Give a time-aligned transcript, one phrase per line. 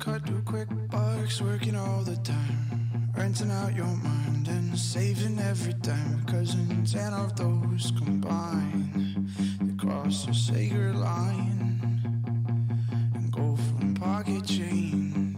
[0.00, 3.12] cut to quick bucks, working all the time.
[3.14, 6.24] Renting out your mind and saving every dime.
[6.24, 9.28] Cause in ten of those combined,
[9.60, 12.00] they cross a sacred line
[13.14, 15.29] and go from pocket change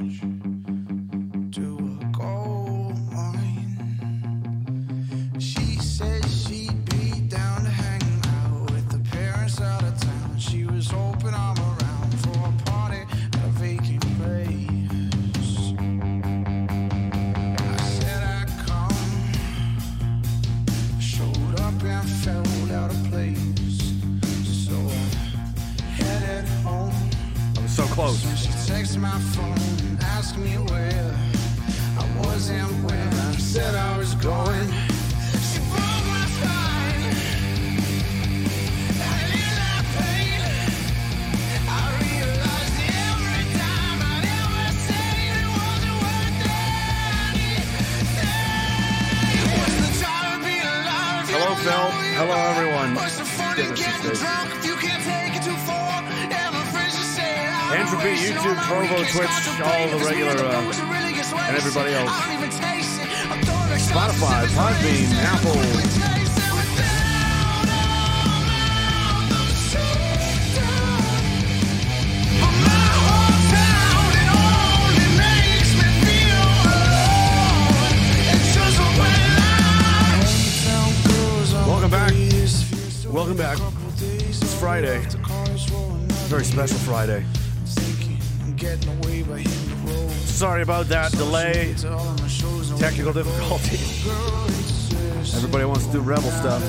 [94.04, 96.60] Everybody wants to do rebel stuff.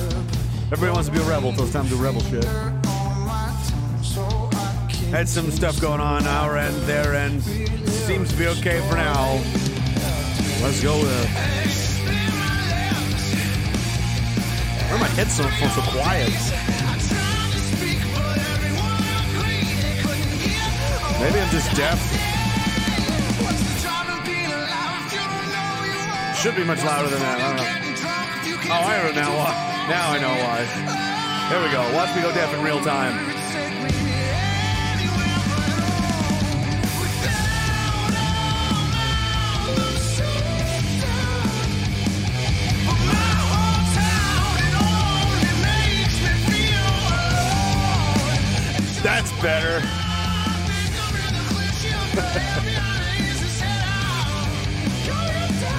[0.70, 2.44] Everybody wants to be a rebel till it's time to do rebel shit.
[5.10, 7.42] Had some stuff going on our end, their end.
[7.42, 9.32] Seems to be okay for now.
[10.62, 11.28] Let's go with it.
[14.86, 16.30] Where are my headphones so quiet?
[21.20, 22.23] Maybe I'm just deaf.
[26.44, 27.40] Should be much louder than that.
[27.40, 29.32] Oh, I don't know.
[29.32, 29.52] Oh, I know now why.
[29.88, 30.60] Now I know why.
[31.48, 31.80] Here we go.
[31.96, 33.32] Watch me go deaf in real time.
[49.02, 50.03] That's better.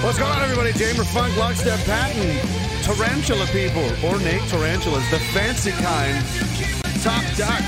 [0.05, 0.71] What's going on, everybody?
[0.73, 2.37] Jamer Funk, Lockstep Patton,
[2.83, 6.23] Tarantula People, ornate tarantulas, the fancy kind,
[7.01, 7.59] Top Duck,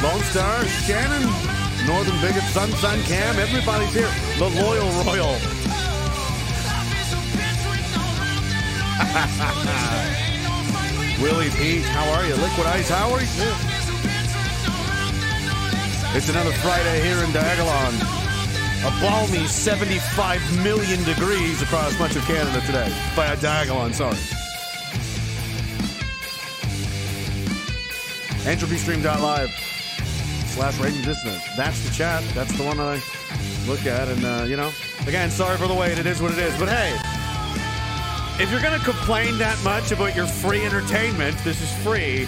[0.00, 1.26] Lone Star, Shannon,
[1.88, 4.08] Northern Bigot, Sun Sun Cam, everybody's here.
[4.38, 5.34] The Loyal Royal.
[11.20, 12.36] Willie Pete, how are you?
[12.36, 13.26] Liquid Ice, how are you?
[16.16, 18.09] It's another Friday here in Diagolon.
[18.82, 22.88] A balmy 75 million degrees across much of Canada today.
[23.14, 24.16] By Diagolon, sorry.
[28.48, 29.50] EntropyStream.live
[30.46, 31.42] slash raging dissident.
[31.58, 32.24] That's the chat.
[32.34, 33.02] That's the one I
[33.66, 34.08] look at.
[34.08, 34.72] And, uh, you know,
[35.06, 35.98] again, sorry for the wait.
[35.98, 36.58] It is what it is.
[36.58, 36.96] But hey,
[38.42, 42.24] if you're going to complain that much about your free entertainment, this is free.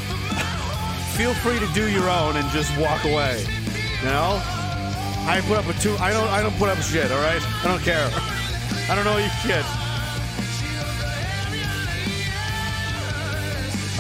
[1.17, 3.43] Feel free to do your own and just walk away.
[4.01, 4.62] You know?
[5.25, 5.97] I put up a two.
[5.99, 6.29] I don't.
[6.29, 7.11] I don't put up shit.
[7.13, 7.41] All right.
[7.65, 8.11] I don't care.
[8.91, 9.65] I don't know you shit.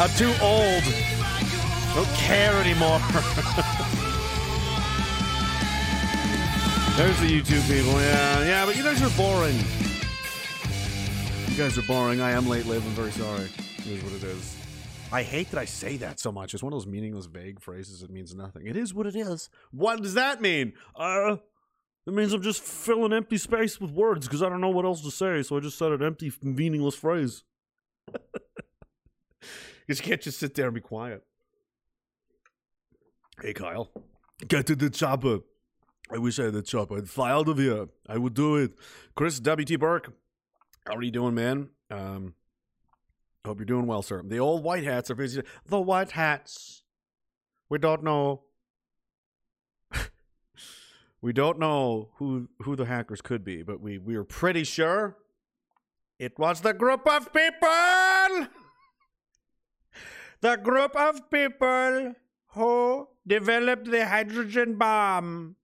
[0.00, 0.82] I'm too old.
[0.84, 2.98] I don't care anymore.
[6.96, 8.00] There's the YouTube people.
[8.00, 9.56] Yeah, yeah, but you guys are boring.
[11.48, 12.20] You guys are boring.
[12.20, 12.84] I am late live.
[12.84, 13.48] I'm Very sorry.
[13.78, 14.61] It is what it is.
[15.12, 16.54] I hate that I say that so much.
[16.54, 18.66] It's one of those meaningless, vague phrases that means nothing.
[18.66, 19.50] It is what it is.
[19.70, 20.72] What does that mean?
[20.96, 21.36] Uh,
[22.06, 25.02] it means I'm just filling empty space with words because I don't know what else
[25.02, 27.44] to say, so I just said an empty, meaningless phrase.
[28.06, 28.22] Because
[29.86, 31.22] you can't just sit there and be quiet.
[33.42, 33.90] Hey, Kyle.
[34.48, 35.40] Get to the chopper.
[36.10, 36.96] I wish I had the chopper.
[36.96, 37.88] I'd fly out of here.
[38.08, 38.72] I would do it.
[39.14, 39.76] Chris W.T.
[39.76, 40.12] Burke.
[40.86, 41.68] How are you doing, man?
[41.90, 42.34] Um,
[43.44, 44.22] Hope you're doing well, sir.
[44.24, 45.42] The old white hats are busy.
[45.66, 46.84] The white hats.
[47.68, 48.42] We don't know.
[51.20, 55.16] we don't know who who the hackers could be, but we we are pretty sure
[56.20, 58.46] it was the group of people.
[60.40, 62.14] The group of people
[62.48, 65.56] who developed the hydrogen bomb.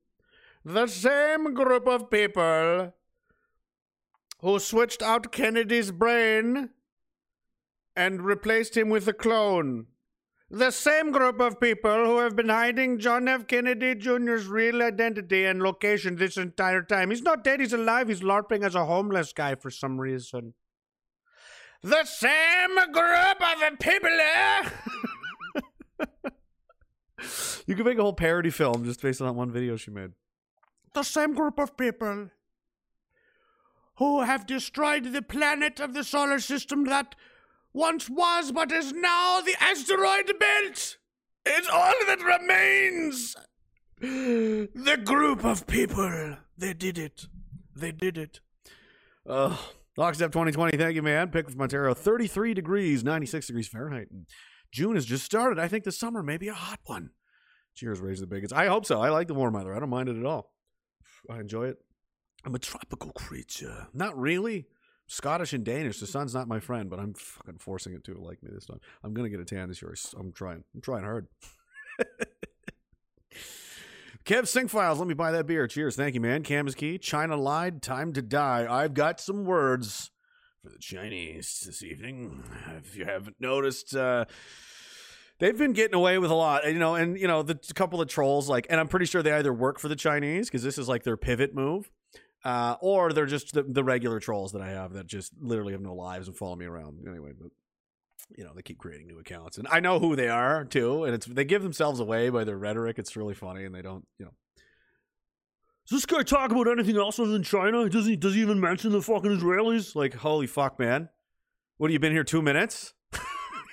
[0.64, 2.92] the same group of people
[4.40, 6.70] who switched out Kennedy's brain
[7.98, 9.86] and replaced him with a clone.
[10.48, 13.48] The same group of people who have been hiding John F.
[13.48, 17.10] Kennedy Jr.'s real identity and location this entire time.
[17.10, 18.08] He's not dead, he's alive.
[18.08, 20.54] He's LARPing as a homeless guy for some reason.
[21.82, 24.10] The same group of people.
[24.10, 24.70] eh?
[27.66, 30.12] you could make a whole parody film just based on that one video she made.
[30.94, 32.30] The same group of people
[33.96, 37.16] who have destroyed the planet of the solar system that
[37.72, 40.96] once was but is now the asteroid belt.
[41.46, 43.36] It's all that remains.
[44.00, 46.36] The group of people.
[46.56, 47.26] They did it.
[47.74, 48.40] They did it.
[49.28, 49.56] Uh,
[49.96, 51.30] Lockstep 2020, thank you, man.
[51.30, 54.08] Pick from Ontario, 33 degrees, 96 degrees Fahrenheit.
[54.72, 55.58] June has just started.
[55.58, 57.10] I think the summer may be a hot one.
[57.74, 58.52] Cheers, raise the bigots.
[58.52, 59.00] I hope so.
[59.00, 59.74] I like the warm weather.
[59.74, 60.52] I don't mind it at all.
[61.30, 61.78] I enjoy it.
[62.44, 63.88] I'm a tropical creature.
[63.92, 64.66] Not really.
[65.08, 65.98] Scottish and Danish.
[65.98, 68.80] The sun's not my friend, but I'm fucking forcing it to like me this time.
[69.02, 69.94] I'm gonna get a tan this year.
[70.18, 70.62] I'm trying.
[70.74, 71.26] I'm trying hard.
[74.24, 75.66] Kev Sync Files, let me buy that beer.
[75.66, 75.96] Cheers.
[75.96, 76.42] Thank you, man.
[76.42, 76.98] Cam is key.
[76.98, 77.80] China lied.
[77.80, 78.66] Time to die.
[78.68, 80.10] I've got some words
[80.62, 82.44] for the Chinese this evening.
[82.76, 84.26] If you haven't noticed, uh,
[85.38, 86.66] they've been getting away with a lot.
[86.66, 89.32] You know, and, you know, the couple of trolls, like, and I'm pretty sure they
[89.32, 91.90] either work for the Chinese because this is like their pivot move.
[92.44, 95.80] Uh, or they're just the, the regular trolls that I have that just literally have
[95.80, 97.04] no lives and follow me around.
[97.06, 97.50] Anyway, but
[98.36, 99.58] you know they keep creating new accounts.
[99.58, 102.58] And i know who they are too and it's they give themselves away by their
[102.58, 102.98] rhetoric.
[102.98, 104.32] It's really funny and they don't you know.
[105.88, 107.88] Does this guy talk about anything else other than china?
[107.88, 109.94] Does he does he even mention the fucking israelis?
[109.94, 111.08] Like holy fuck man.
[111.78, 112.94] What have you been here two minutes?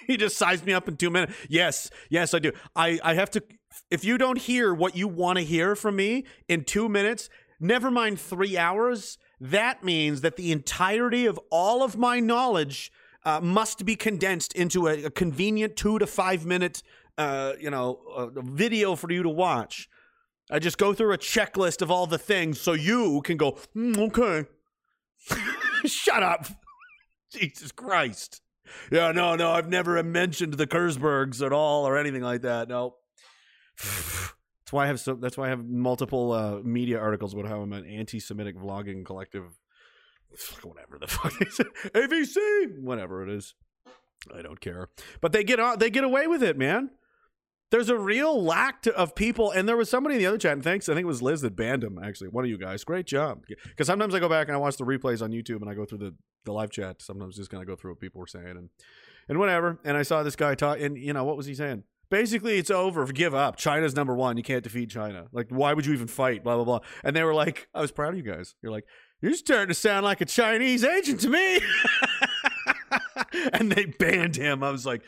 [0.07, 2.51] He just sized me up in two minutes yes yes i do.
[2.75, 3.43] I i have to
[3.89, 7.27] if you don't hear what you want to hear from me in two minutes
[7.59, 12.91] never mind three hours that means that the entirety of all of my knowledge
[13.23, 16.83] uh, must be condensed into a, a convenient two to five minute,
[17.17, 19.89] uh, you know, uh, video for you to watch.
[20.49, 23.93] I just go through a checklist of all the things so you can go, "Hmm,
[23.99, 24.45] okay.
[25.85, 26.45] Shut up.
[27.31, 28.41] Jesus Christ.
[28.91, 32.67] Yeah, no, no, I've never mentioned the Kurzbergs at all or anything like that.
[32.67, 32.95] No.
[34.65, 35.13] That's why I have so.
[35.13, 39.59] That's why I have multiple uh, media articles about how I'm an anti-Semitic vlogging collective
[40.63, 41.67] whatever the fuck is it?
[41.93, 43.53] AVC, whatever it is.
[44.35, 44.89] I don't care.
[45.21, 46.89] But they get on, they get away with it, man.
[47.71, 50.53] There's a real lack to, of people, and there was somebody in the other chat.
[50.53, 51.99] And thanks, I think it was Liz that banned him.
[52.01, 53.43] Actually, one of you guys, great job.
[53.47, 55.85] Because sometimes I go back and I watch the replays on YouTube, and I go
[55.85, 56.15] through the
[56.45, 57.01] the live chat.
[57.01, 58.69] Sometimes just kind of go through what people were saying and
[59.27, 59.79] and whatever.
[59.83, 61.83] And I saw this guy talk, and you know what was he saying?
[62.15, 63.05] Basically, it's over.
[63.07, 63.57] Give up.
[63.57, 64.37] China's number one.
[64.37, 65.25] You can't defeat China.
[65.33, 66.45] Like, why would you even fight?
[66.45, 66.79] Blah blah blah.
[67.03, 68.55] And they were like, I was proud of you guys.
[68.61, 68.85] You're like,
[69.21, 71.59] you're starting to sound like a Chinese agent to me.
[73.51, 74.63] and they banned him.
[74.63, 75.01] I was like,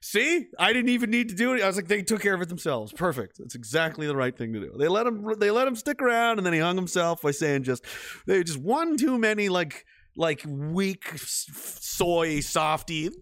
[0.00, 1.60] see, I didn't even need to do it.
[1.60, 2.90] I was like, they took care of it themselves.
[2.94, 3.36] Perfect.
[3.38, 4.72] That's exactly the right thing to do.
[4.78, 5.34] They let him.
[5.38, 7.84] They let him stick around, and then he hung himself by saying just
[8.26, 9.84] they just one too many like
[10.18, 13.08] like weak soy softy.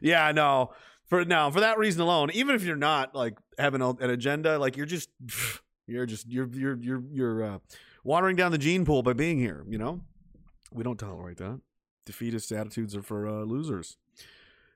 [0.00, 0.72] yeah, no.
[1.06, 4.76] For now, for that reason alone, even if you're not like having an agenda, like
[4.76, 5.10] you're just
[5.86, 7.58] you're just you're you're you're you're uh,
[8.04, 9.64] watering down the gene pool by being here.
[9.68, 10.00] You know,
[10.72, 11.60] we don't tolerate that.
[12.06, 13.96] Defeatist attitudes are for uh, losers,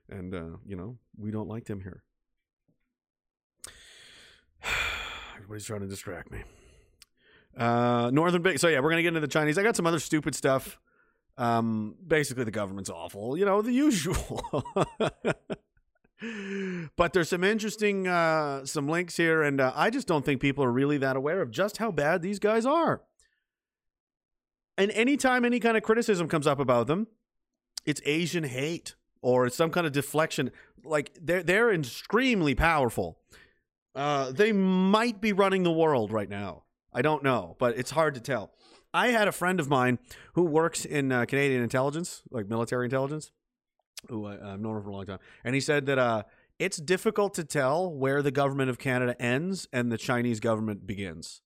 [0.09, 2.03] and uh, you know we don't like them here.
[5.35, 6.43] Everybody's trying to distract me.
[7.57, 8.59] Uh, Northern Big.
[8.59, 9.57] So yeah, we're gonna get into the Chinese.
[9.57, 10.79] I got some other stupid stuff.
[11.37, 13.37] Um, basically, the government's awful.
[13.37, 14.43] You know, the usual.
[16.95, 20.63] but there's some interesting uh, some links here, and uh, I just don't think people
[20.63, 23.01] are really that aware of just how bad these guys are.
[24.77, 27.07] And anytime any kind of criticism comes up about them,
[27.85, 30.51] it's Asian hate or it's some kind of deflection.
[30.83, 33.19] Like they're they're extremely powerful.
[33.95, 36.63] Uh, they might be running the world right now.
[36.93, 38.51] I don't know, but it's hard to tell.
[38.93, 39.99] I had a friend of mine
[40.33, 43.31] who works in uh, Canadian intelligence, like military intelligence,
[44.07, 46.23] who I, I've known for a long time, and he said that uh,
[46.57, 51.41] it's difficult to tell where the government of Canada ends and the Chinese government begins.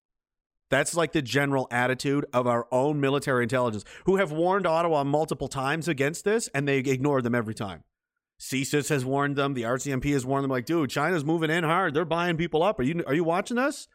[0.69, 5.47] That's like the general attitude of our own military intelligence, who have warned Ottawa multiple
[5.47, 7.83] times against this, and they ignored them every time.
[8.39, 9.53] CSIS has warned them.
[9.53, 10.51] The RCMP has warned them.
[10.51, 11.93] Like, dude, China's moving in hard.
[11.93, 12.79] They're buying people up.
[12.79, 13.87] Are you are you watching this?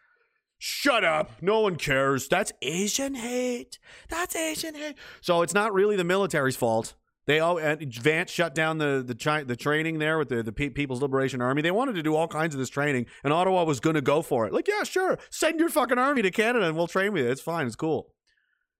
[0.59, 1.31] Shut up.
[1.41, 2.29] No one cares.
[2.29, 3.79] That's Asian hate.
[4.09, 4.97] That's Asian hate.
[5.21, 6.95] So it's not really the military's fault
[7.27, 10.71] They all Vance shut down the the chi- the training there with the the Pe-
[10.71, 11.63] People's Liberation Army.
[11.63, 14.21] They wanted to do all kinds of this training, and Ottawa was going to go
[14.23, 14.53] for it.
[14.53, 17.31] Like, yeah, sure, send your fucking army to Canada, and we'll train with you.
[17.31, 17.67] It's fine.
[17.67, 18.15] It's cool.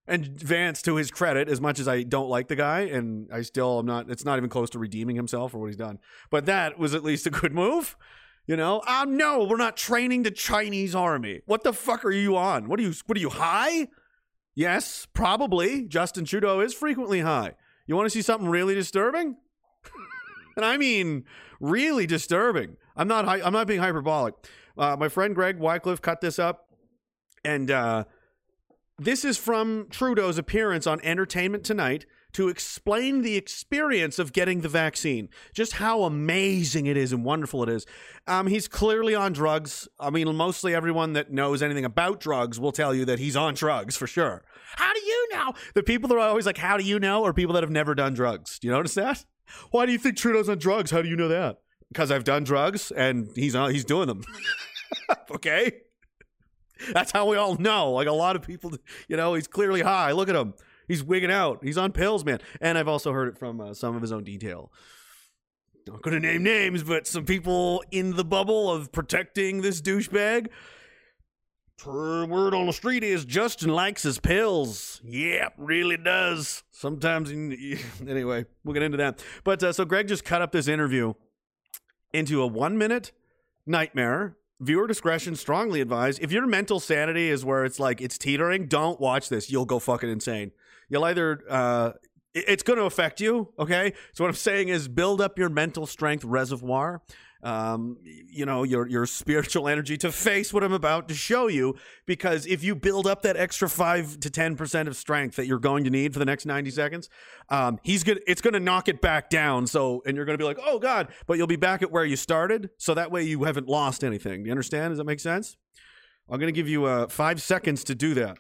[0.07, 3.43] And Vance, to his credit, as much as I don't like the guy, and I
[3.43, 5.99] still am not, it's not even close to redeeming himself for what he's done.
[6.31, 7.95] But that was at least a good move.
[8.49, 11.43] You know, ah, no, we're not training the Chinese army.
[11.45, 12.67] What the fuck are you on?
[12.67, 12.95] What are you?
[13.05, 13.89] What are you high?
[14.55, 15.85] Yes, probably.
[15.85, 17.57] Justin Trudeau is frequently high.
[17.87, 19.37] You want to see something really disturbing?
[20.57, 21.25] and I mean
[21.61, 22.79] really disturbing.
[22.97, 23.29] I'm not.
[23.29, 24.35] I'm not being hyperbolic.
[24.79, 26.71] Uh, my friend Greg Wycliffe cut this up,
[27.45, 28.05] and uh,
[28.99, 34.69] this is from Trudeau's appearance on Entertainment Tonight to explain the experience of getting the
[34.69, 37.87] vaccine, just how amazing it is and wonderful it is.
[38.27, 39.89] Um, he's clearly on drugs.
[39.99, 43.55] I mean, mostly everyone that knows anything about drugs will tell you that he's on
[43.55, 44.45] drugs for sure.
[44.77, 45.55] How do you know?
[45.75, 47.95] The people that are always like, "How do you know?" are people that have never
[47.95, 48.59] done drugs.
[48.59, 49.25] Do you notice that?
[49.71, 50.91] Why do you think Trudeau's on drugs?
[50.91, 51.59] How do you know that?
[51.89, 54.23] Because I've done drugs and he's on, he's doing them.
[55.31, 55.73] okay.
[56.93, 57.93] That's how we all know.
[57.93, 58.73] Like a lot of people,
[59.09, 60.13] you know, he's clearly high.
[60.13, 60.55] Look at him.
[60.89, 61.61] He's wigging out.
[61.63, 62.41] He's on pills, man.
[62.61, 64.73] And I've also heard it from uh, some of his own detail.
[65.87, 70.49] Not going to name names, but some people in the bubble of protecting this douchebag.
[71.79, 75.01] Per word on the street is Justin likes his pills.
[75.05, 76.65] Yep, really does.
[76.73, 77.79] Sometimes, he,
[78.09, 79.23] anyway, we'll get into that.
[79.45, 81.15] But uh, so Greg just cut up this interview
[82.13, 83.13] into a one minute
[83.65, 88.67] nightmare viewer discretion strongly advised if your mental sanity is where it's like it's teetering
[88.67, 90.51] don't watch this you'll go fucking insane
[90.89, 91.93] you'll either uh
[92.35, 95.87] it's going to affect you okay so what i'm saying is build up your mental
[95.87, 97.03] strength reservoir
[97.43, 101.77] um, you know your your spiritual energy to face what I'm about to show you.
[102.07, 105.59] Because if you build up that extra five to ten percent of strength that you're
[105.59, 107.09] going to need for the next ninety seconds,
[107.49, 109.67] um, he's gonna it's gonna knock it back down.
[109.67, 112.17] So and you're gonna be like, oh god, but you'll be back at where you
[112.17, 112.71] started.
[112.79, 114.43] So that way you haven't lost anything.
[114.43, 114.93] Do you understand?
[114.93, 115.57] Does that make sense?
[116.29, 118.39] I'm gonna give you uh, five seconds to do that.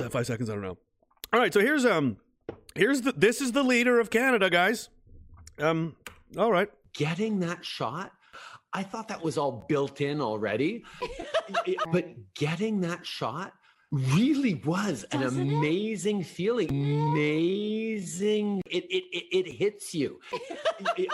[0.00, 0.48] Is that five seconds?
[0.48, 0.78] I don't know.
[1.30, 2.16] All right, so here's um
[2.74, 4.88] here's the this is the leader of Canada, guys.
[5.58, 5.94] Um,
[6.38, 6.70] all right.
[6.94, 8.10] Getting that shot,
[8.72, 10.84] I thought that was all built in already.
[11.92, 13.52] but getting that shot
[13.90, 15.54] really was an Doesn't it?
[15.54, 16.68] amazing feeling.
[16.70, 18.62] Amazing.
[18.70, 20.20] It it it, it hits you.
[20.96, 21.06] I,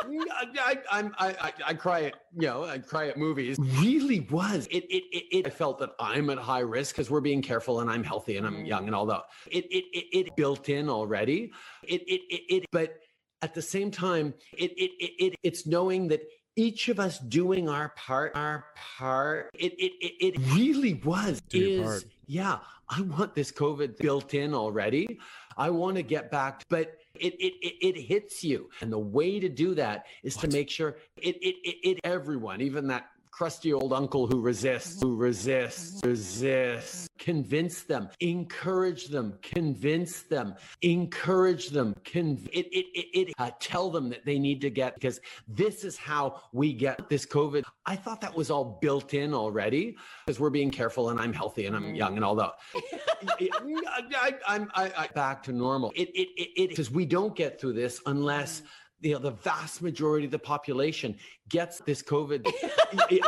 [0.59, 3.59] I, I, I, I cry at you know I cry at movies.
[3.59, 4.67] Really was.
[4.71, 7.81] It it it, it I felt that I'm at high risk because we're being careful
[7.81, 9.23] and I'm healthy and I'm young and all that.
[9.51, 11.53] It it it, it built in already.
[11.83, 12.99] It it it, it but
[13.43, 16.23] at the same time, it, it, it, it it's knowing that
[16.57, 21.59] each of us doing our part, our part, it, it, it, it really was, Do
[21.59, 22.05] your is, part.
[22.27, 25.19] Yeah, I want this COVID built in already.
[25.57, 28.69] I want to get back, but it, it, it, it hits you.
[28.81, 32.61] And the way to do that is to make sure it, it, it, it, everyone,
[32.61, 33.07] even that
[33.37, 41.69] crusty old uncle who resists, who resists, resists, convince them, encourage them, convince them, encourage
[41.69, 45.21] them, conv- it, it, it, it uh, tell them that they need to get, because
[45.47, 47.65] this is how we get this COVID.
[47.85, 51.67] I thought that was all built in already because we're being careful and I'm healthy
[51.67, 52.53] and I'm young and all that.
[53.39, 55.93] I, am I, I, back to normal.
[55.95, 58.63] It, it, it, it, because we don't get through this unless
[59.01, 61.17] you know the vast majority of the population
[61.49, 62.47] gets this COVID.
[62.99, 63.21] I,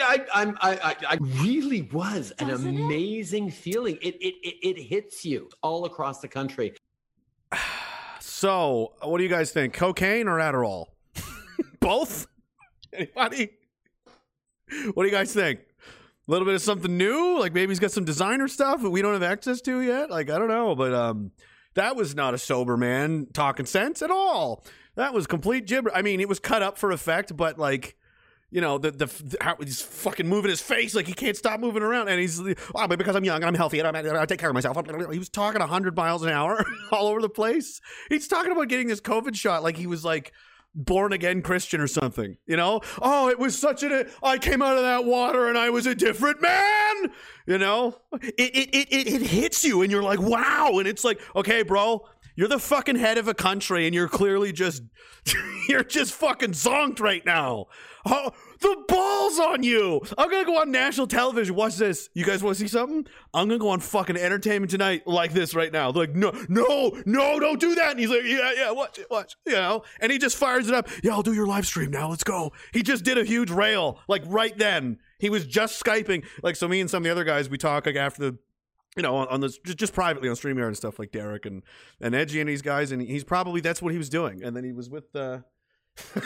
[0.00, 2.80] I, I, I, I really was an Doesn't it?
[2.80, 3.98] amazing feeling.
[4.00, 6.74] It, it, it, it hits you all across the country.
[8.20, 9.74] So, what do you guys think?
[9.74, 10.86] Cocaine or Adderall?
[11.80, 12.26] Both?
[12.92, 13.50] Anybody?
[14.94, 15.60] What do you guys think?
[16.26, 17.38] A little bit of something new?
[17.38, 20.10] Like maybe he's got some designer stuff that we don't have access to yet?
[20.10, 20.74] Like, I don't know.
[20.74, 21.32] But um,
[21.74, 24.64] that was not a sober man talking sense at all.
[24.94, 25.90] That was complete gibber.
[25.94, 27.96] I mean, it was cut up for effect, but like,
[28.50, 31.82] you know, the the how he's fucking moving his face like he can't stop moving
[31.82, 32.54] around, and he's oh,
[32.86, 34.76] but because I'm young and I'm healthy and I'm, I take care of myself.
[35.10, 37.80] He was talking hundred miles an hour all over the place.
[38.10, 40.32] He's talking about getting this COVID shot like he was like
[40.74, 42.36] born again Christian or something.
[42.46, 42.80] You know?
[43.00, 45.94] Oh, it was such an I came out of that water and I was a
[45.94, 47.12] different man.
[47.46, 47.96] You know?
[48.20, 50.78] It it it it, it hits you and you're like, wow.
[50.78, 52.06] And it's like, okay, bro.
[52.34, 54.82] You're the fucking head of a country, and you're clearly just,
[55.68, 57.66] you're just fucking zonked right now.
[58.04, 60.00] Oh, the balls on you!
[60.18, 61.54] I'm gonna go on national television.
[61.54, 62.08] Watch this.
[62.14, 63.06] You guys want to see something?
[63.32, 65.92] I'm gonna go on fucking Entertainment Tonight like this right now.
[65.92, 67.92] They're like, no, no, no, don't do that.
[67.92, 69.36] And he's like, yeah, yeah, watch it, watch.
[69.46, 70.88] You know, and he just fires it up.
[71.02, 72.08] Yeah, I'll do your live stream now.
[72.08, 72.52] Let's go.
[72.72, 74.98] He just did a huge rail like right then.
[75.18, 76.24] He was just skyping.
[76.42, 78.38] Like so, me and some of the other guys we talk like after the
[78.96, 81.62] you know, on, on just, just privately on StreamYard and stuff like Derek and
[82.00, 84.42] and Edgy and these guys, and he's probably that's what he was doing.
[84.42, 85.14] And then he was with.
[85.14, 85.38] Uh,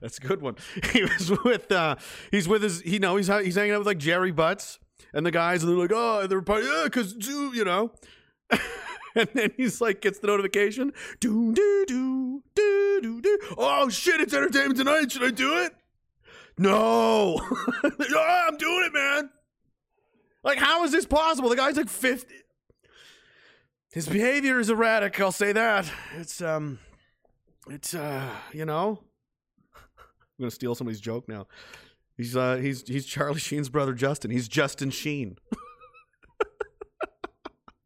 [0.00, 0.56] that's a good one.
[0.92, 1.70] He was with.
[1.70, 1.96] uh
[2.30, 2.84] He's with his.
[2.84, 4.78] You know, he's he's hanging out with like Gerry Butts
[5.12, 7.92] and the guys, and they're like, oh, they're probably yeah, because you know.
[9.14, 13.38] and then he's like, gets the notification, do do do do do do.
[13.58, 14.20] Oh shit!
[14.20, 15.12] It's entertainment tonight.
[15.12, 15.72] Should I do it?
[16.58, 17.66] No, oh,
[18.48, 19.30] I'm doing it, man.
[20.44, 21.48] Like, how is this possible?
[21.48, 22.34] The guy's like 50.
[23.92, 25.90] His behavior is erratic, I'll say that.
[26.16, 26.78] It's, um,
[27.68, 29.00] it's, uh, you know,
[29.76, 31.46] I'm gonna steal somebody's joke now.
[32.16, 34.30] He's, uh, he's, he's Charlie Sheen's brother, Justin.
[34.30, 35.36] He's Justin Sheen.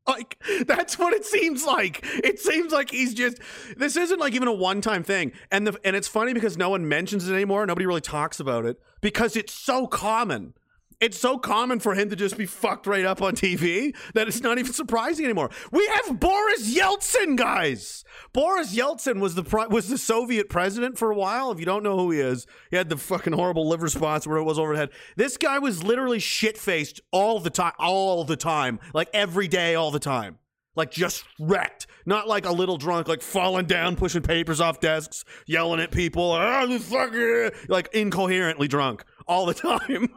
[0.06, 3.38] like that's what it seems like it seems like he's just
[3.76, 6.88] this isn't like even a one-time thing and the and it's funny because no one
[6.88, 10.54] mentions it anymore nobody really talks about it because it's so common
[11.00, 14.40] it's so common for him to just be fucked right up on TV that it's
[14.40, 15.50] not even surprising anymore.
[15.70, 18.04] We have Boris Yeltsin, guys.
[18.32, 21.50] Boris Yeltsin was the was the Soviet president for a while.
[21.52, 24.38] If you don't know who he is, he had the fucking horrible liver spots where
[24.38, 24.90] it was overhead.
[25.16, 29.74] This guy was literally shit faced all the time, all the time, like every day,
[29.74, 30.38] all the time.
[30.76, 35.24] Like just wrecked, not like a little drunk, like falling down, pushing papers off desks,
[35.46, 40.08] yelling at people, ah, fucking, like incoherently drunk all the time.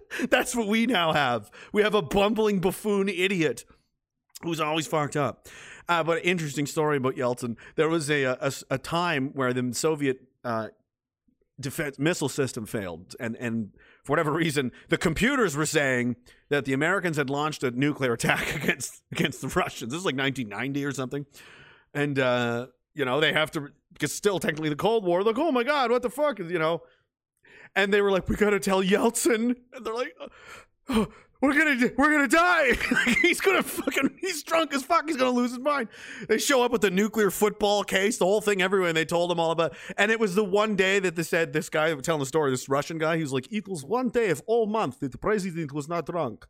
[0.30, 1.50] That's what we now have.
[1.72, 3.64] We have a bumbling buffoon idiot
[4.42, 5.48] who's always fucked up.
[5.88, 7.56] Uh, but interesting story about Yeltsin.
[7.76, 10.68] There was a a, a time where the Soviet uh,
[11.60, 13.70] defense missile system failed, and and
[14.04, 16.16] for whatever reason, the computers were saying
[16.50, 19.92] that the Americans had launched a nuclear attack against against the Russians.
[19.92, 21.26] This is like 1990 or something,
[21.94, 25.22] and uh, you know they have to because still technically the Cold War.
[25.22, 26.40] Like, oh my God, what the fuck?
[26.40, 26.82] Is you know,
[27.74, 30.14] and they were like, "We gotta tell Yeltsin," and they're like,
[30.88, 31.08] oh,
[31.40, 32.72] "We're gonna, we're gonna die.
[33.22, 35.06] he's gonna fucking, he's drunk as fuck.
[35.06, 35.88] He's gonna lose his mind."
[36.28, 39.30] They show up with the nuclear football case, the whole thing everywhere, and they told
[39.30, 39.74] him all about.
[39.96, 42.68] And it was the one day that they said this guy telling the story, this
[42.68, 45.72] Russian guy, he was like, "It was one day of all month that the president
[45.72, 46.46] was not drunk."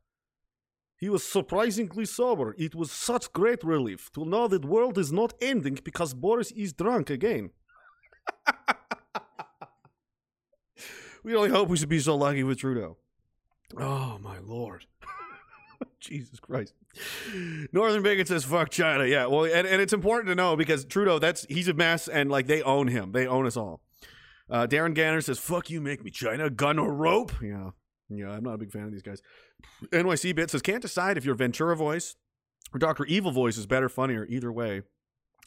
[1.02, 2.54] He was surprisingly sober.
[2.56, 6.72] It was such great relief to know that world is not ending because Boris is
[6.72, 7.50] drunk again.
[11.22, 12.96] we only hope we should be so lucky with Trudeau.
[13.78, 14.86] Oh my lord.
[16.00, 16.74] Jesus Christ.
[17.72, 19.04] Northern Bacon says fuck China.
[19.04, 22.30] Yeah, well and, and it's important to know because Trudeau, that's he's a mess and
[22.30, 23.12] like they own him.
[23.12, 23.80] They own us all.
[24.52, 27.32] Uh, Darren Ganner says, fuck you, make me China, gun or rope.
[27.42, 27.70] Yeah.
[28.10, 29.22] Yeah, I'm not a big fan of these guys.
[29.90, 32.16] NYC Bit says, can't decide if your Ventura voice
[32.74, 33.06] or Dr.
[33.06, 34.26] Evil voice is better, funnier.
[34.28, 34.82] Either way,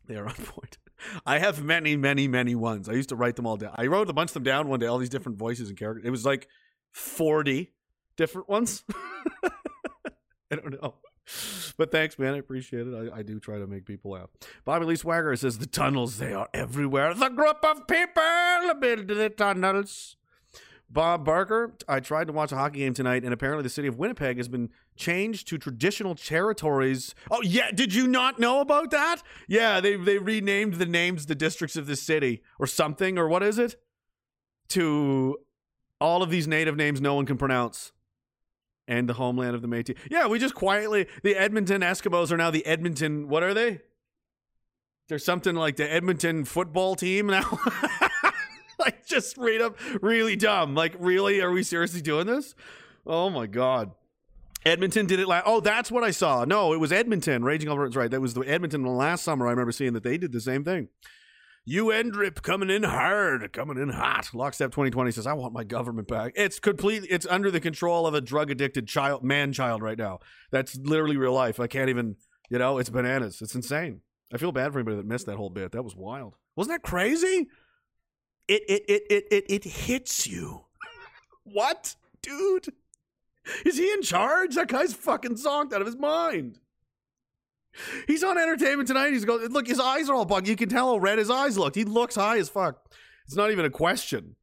[0.08, 0.78] they are on point.
[1.26, 2.88] I have many, many, many ones.
[2.90, 3.74] I used to write them all down.
[3.76, 6.06] I wrote a bunch of them down one day, all these different voices and characters.
[6.06, 6.48] It was like
[6.94, 7.72] 40
[8.18, 8.84] different ones.
[10.52, 10.96] I don't know.
[11.78, 12.36] But thanks, man.
[12.36, 13.12] I appreciate it.
[13.14, 14.30] I, I do try to make people laugh.
[14.64, 17.14] Bobby Lee Swagger says the tunnels, they are everywhere.
[17.14, 20.16] The group of people build the tunnels.
[20.90, 23.98] Bob Barker, I tried to watch a hockey game tonight, and apparently the city of
[23.98, 27.16] Winnipeg has been changed to traditional territories.
[27.32, 29.22] Oh yeah, did you not know about that?
[29.48, 33.44] Yeah, they they renamed the names, the districts of the city, or something, or what
[33.44, 33.76] is it?
[34.70, 35.38] To
[36.00, 37.92] all of these native names no one can pronounce.
[38.88, 39.98] And the homeland of the Métis.
[40.12, 43.28] Yeah, we just quietly the Edmonton Eskimos are now the Edmonton.
[43.28, 43.80] What are they?
[45.08, 47.60] There's something like the Edmonton football team now.
[49.08, 50.76] just straight up really dumb.
[50.76, 51.42] Like, really?
[51.42, 52.56] Are we seriously doing this?
[53.06, 53.92] Oh my god.
[54.66, 55.44] Edmonton did it last.
[55.46, 56.44] Oh, that's what I saw.
[56.44, 57.44] No, it was Edmonton.
[57.44, 58.10] Raging Alberta's right.
[58.10, 59.46] That was the Edmonton last summer.
[59.46, 60.90] I remember seeing that they did the same thing.
[61.66, 64.30] UN drip coming in hard, coming in hot.
[64.34, 67.08] Lockstep 2020 says, "I want my government back." It's completely.
[67.10, 70.20] It's under the control of a drug addicted child, man child right now.
[70.52, 71.60] That's literally real life.
[71.60, 72.16] I can't even.
[72.50, 73.42] You know, it's bananas.
[73.42, 74.02] It's insane.
[74.32, 75.72] I feel bad for anybody that missed that whole bit.
[75.72, 76.36] That was wild.
[76.56, 77.48] Wasn't that crazy?
[78.48, 80.66] It it it it it, it hits you.
[81.44, 82.74] what, dude?
[83.66, 84.56] Is he in charge?
[84.56, 86.60] That guy's fucking zonked out of his mind.
[88.08, 89.12] He's on entertainment tonight.
[89.12, 90.48] He's going, look, his eyes are all bugged.
[90.48, 91.76] You can tell how red his eyes looked.
[91.76, 92.90] He looks high as fuck.
[93.26, 94.36] It's not even a question.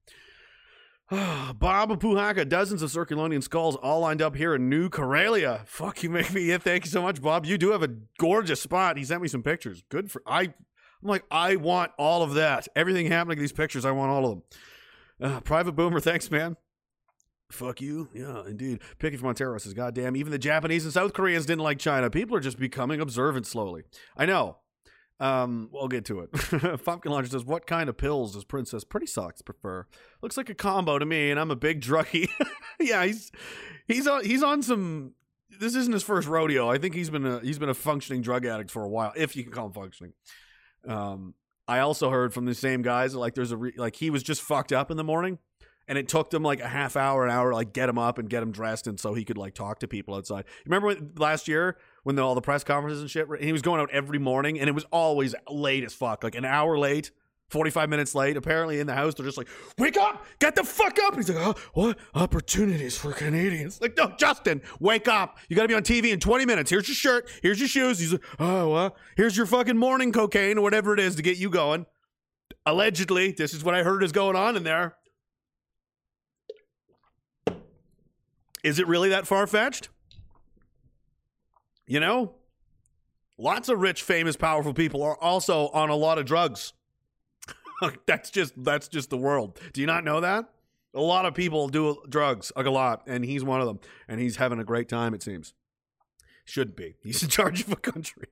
[1.10, 5.66] Bob Puhaka, dozens of Circulonian skulls all lined up here in New Karelia.
[5.66, 6.42] Fuck, you make me.
[6.42, 7.46] Yeah, thank you so much, Bob.
[7.46, 8.96] You do have a gorgeous spot.
[8.96, 9.82] He sent me some pictures.
[9.88, 10.54] Good for I
[11.02, 12.68] I'm like, I want all of that.
[12.76, 14.42] Everything happening in these pictures, I want all of them.
[15.20, 16.56] Uh, Private Boomer, thanks, man.
[17.50, 18.08] Fuck you.
[18.14, 18.80] Yeah, indeed.
[18.98, 22.08] Picky from Ontario says, God damn, even the Japanese and South Koreans didn't like China.
[22.08, 23.82] People are just becoming observant slowly.
[24.16, 24.56] I know.
[25.20, 26.32] Um, we'll get to it.
[26.84, 29.86] Pumpkin Launcher says, "What kind of pills does Princess Pretty Socks prefer?"
[30.20, 32.28] Looks like a combo to me, and I'm a big druggie.
[32.80, 33.30] yeah, he's
[33.86, 35.12] he's on he's on some.
[35.60, 36.68] This isn't his first rodeo.
[36.68, 39.36] I think he's been a he's been a functioning drug addict for a while, if
[39.36, 40.12] you can call him functioning.
[40.86, 41.34] Um,
[41.68, 44.42] I also heard from the same guys like there's a re- like he was just
[44.42, 45.38] fucked up in the morning,
[45.86, 48.28] and it took them like a half hour, an hour, like get him up and
[48.28, 50.44] get him dressed, and so he could like talk to people outside.
[50.66, 53.62] Remember when, last year when the, all the press conferences and shit, and he was
[53.62, 57.10] going out every morning, and it was always late as fuck, like an hour late.
[57.52, 58.36] 45 minutes late.
[58.36, 60.24] Apparently, in the house, they're just like, Wake up!
[60.38, 61.14] Get the fuck up!
[61.14, 63.80] And he's like, Oh, what opportunities for Canadians?
[63.80, 65.38] Like, no, Justin, wake up.
[65.48, 66.70] You gotta be on TV in 20 minutes.
[66.70, 67.30] Here's your shirt.
[67.42, 67.98] Here's your shoes.
[67.98, 71.36] He's like, Oh, well, here's your fucking morning cocaine or whatever it is to get
[71.36, 71.86] you going.
[72.64, 74.96] Allegedly, this is what I heard is going on in there.
[78.64, 79.88] Is it really that far fetched?
[81.86, 82.36] You know,
[83.36, 86.72] lots of rich, famous, powerful people are also on a lot of drugs.
[88.06, 89.58] that's just that's just the world.
[89.72, 90.46] Do you not know that?
[90.94, 94.20] A lot of people do drugs, like a lot, and he's one of them, and
[94.20, 95.14] he's having a great time.
[95.14, 95.54] It seems.
[96.44, 96.96] Should be.
[97.02, 98.26] He's in charge of a country.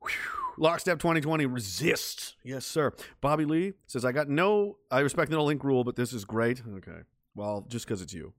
[0.00, 0.10] Whew.
[0.56, 2.36] Lockstep 2020 resist.
[2.42, 2.92] Yes, sir.
[3.20, 6.24] Bobby Lee says, I got no, I respect the no link rule, but this is
[6.24, 6.62] great.
[6.76, 7.02] Okay.
[7.34, 8.32] Well, just because it's you.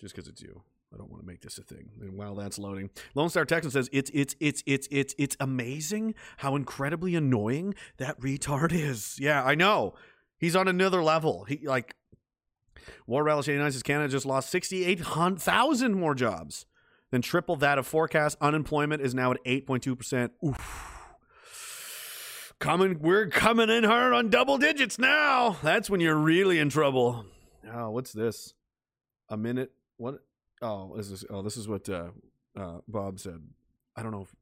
[0.00, 0.62] Just because it's you.
[0.92, 1.90] I don't want to make this a thing.
[2.00, 6.14] And while that's loading, Lone Star Texan says it's it's it's it's it's it's amazing
[6.38, 9.16] how incredibly annoying that retard is.
[9.20, 9.94] Yeah, I know.
[10.38, 11.44] He's on another level.
[11.44, 11.94] He like
[13.06, 16.66] War Relish 89 says Canada just lost 68,000 more jobs
[17.10, 18.36] than triple that of forecast.
[18.40, 20.30] Unemployment is now at 8.2%.
[20.44, 20.96] Oof.
[22.58, 25.56] Coming, we're coming in hard on double digits now.
[25.62, 27.24] That's when you're really in trouble.
[27.72, 28.54] Oh, what's this?
[29.28, 29.72] A minute.
[29.96, 30.20] What?
[30.62, 31.24] Oh, is this?
[31.30, 32.08] Oh, this is what uh,
[32.56, 33.40] uh, Bob said.
[33.96, 34.22] I don't know.
[34.22, 34.34] If,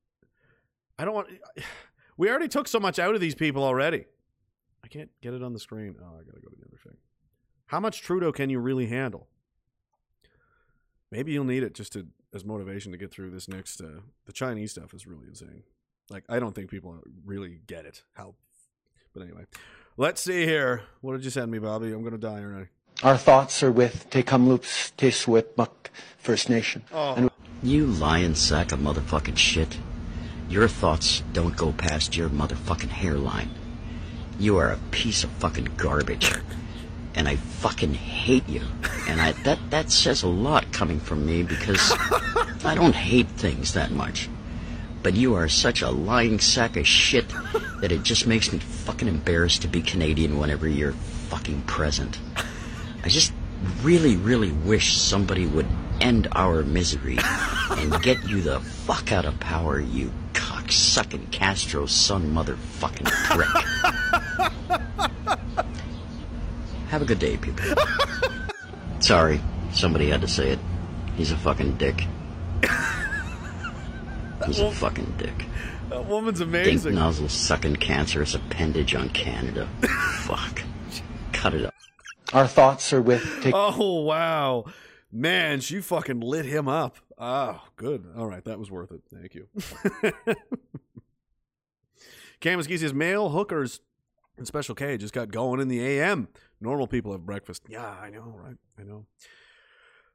[0.99, 1.29] I don't want.
[2.17, 4.05] We already took so much out of these people already.
[4.83, 5.95] I can't get it on the screen.
[6.03, 6.97] Oh, I gotta go to the other thing.
[7.67, 9.29] How much Trudeau can you really handle?
[11.13, 13.81] Maybe you'll need it just to as motivation to get through this next.
[13.81, 15.63] Uh, the Chinese stuff is really insane.
[16.11, 18.03] Like I don't think people really get it.
[18.15, 18.35] How?
[19.15, 19.45] But anyway,
[19.97, 20.83] let's see here.
[21.01, 21.93] What did you send me, Bobby?
[21.93, 22.69] I'm gonna die, aren't I?
[23.01, 25.71] Our thoughts are with Tk'emlúps te Secwépemc
[26.19, 26.83] First Nation.
[26.93, 27.15] Oh.
[27.15, 27.31] And
[27.63, 29.79] You lying sack of motherfucking shit.
[30.49, 33.51] Your thoughts don't go past your motherfucking hairline.
[34.41, 36.33] You are a piece of fucking garbage.
[37.15, 38.63] And I fucking hate you.
[39.09, 41.93] And I that that says a lot coming from me because
[42.65, 44.29] I don't hate things that much.
[45.05, 47.29] But you are such a lying sack of shit
[47.81, 50.99] that it just makes me fucking embarrassed to be Canadian whenever you're
[51.31, 52.19] fucking present.
[53.05, 53.33] I just
[53.83, 55.67] really, really wish somebody would
[56.01, 57.19] end our misery
[57.71, 63.49] and get you the fuck out of power, you cocksucking Castro son motherfucking prick.
[66.89, 67.65] Have a good day, people.
[69.01, 69.41] Sorry,
[69.73, 70.59] somebody had to say it.
[71.17, 72.05] He's a fucking dick.
[74.47, 75.45] He's a fucking dick.
[75.91, 76.95] That woman's Dink amazing.
[76.95, 79.69] nozzle sucking cancerous appendage on Canada.
[80.21, 80.63] Fuck.
[81.33, 81.75] Cut it up.
[82.33, 84.65] Our thoughts are with Tek- Oh wow,
[85.11, 86.97] man, she fucking lit him up.
[87.17, 88.05] Oh, good.
[88.17, 89.03] All right, that was worth it.
[89.13, 89.49] Thank you.
[92.63, 93.81] Ski says male hookers
[94.37, 96.29] and Special K just got going in the AM.
[96.61, 97.63] Normal people have breakfast.
[97.69, 98.57] Yeah, I know, right?
[98.79, 99.07] I know.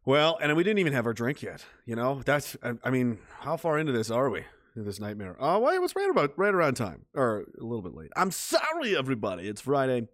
[0.05, 1.65] Well, and we didn't even have our drink yet.
[1.85, 2.57] You know, that's.
[2.63, 4.43] I, I mean, how far into this are we?
[4.75, 5.35] In this nightmare.
[5.39, 8.11] Uh, oh, wait, it was right about right around time, or a little bit late.
[8.15, 9.47] I'm sorry, everybody.
[9.47, 10.07] It's Friday.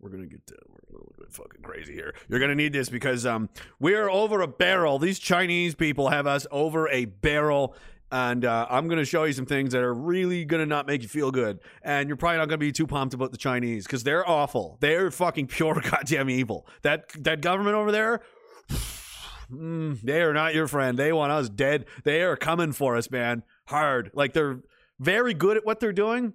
[0.00, 2.14] We're gonna get uh, we're a little bit fucking crazy here.
[2.28, 3.48] You're gonna need this because um
[3.80, 4.98] we're over a barrel.
[4.98, 7.74] These Chinese people have us over a barrel.
[8.12, 11.08] And uh, I'm to show you some things that are really to not make you
[11.08, 11.58] feel good.
[11.82, 14.78] And you're probably not to be too pumped about the Chinese because they're awful.
[14.80, 16.68] They're fucking pure goddamn evil.
[16.82, 18.22] That that government over there,
[19.52, 20.98] Mm, they are not your friend.
[20.98, 21.86] They want us dead.
[22.04, 23.42] They are coming for us, man.
[23.66, 24.10] Hard.
[24.14, 24.60] Like they're
[24.98, 26.34] very good at what they're doing.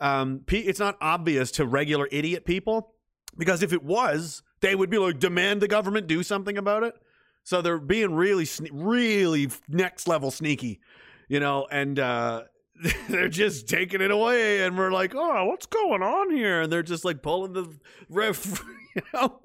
[0.00, 2.94] Um, it's not obvious to regular idiot people
[3.36, 6.94] because if it was, they would be like, demand the government do something about it.
[7.44, 10.80] So they're being really, really next level sneaky,
[11.28, 12.42] you know, and uh,
[13.08, 14.62] they're just taking it away.
[14.62, 16.62] And we're like, oh, what's going on here?
[16.62, 17.68] And they're just like pulling the
[18.08, 18.62] ref,
[18.96, 19.40] you know.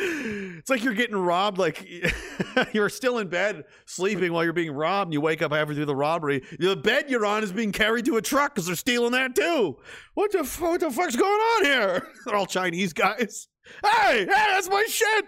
[0.00, 1.58] It's like you're getting robbed.
[1.58, 1.88] Like
[2.72, 5.96] you're still in bed sleeping while you're being robbed, and you wake up through the
[5.96, 6.42] robbery.
[6.58, 9.76] The bed you're on is being carried to a truck because they're stealing that too.
[10.14, 12.08] What the what the fuck's going on here?
[12.26, 13.48] They're all Chinese guys.
[13.84, 15.26] Hey, hey, that's my shit.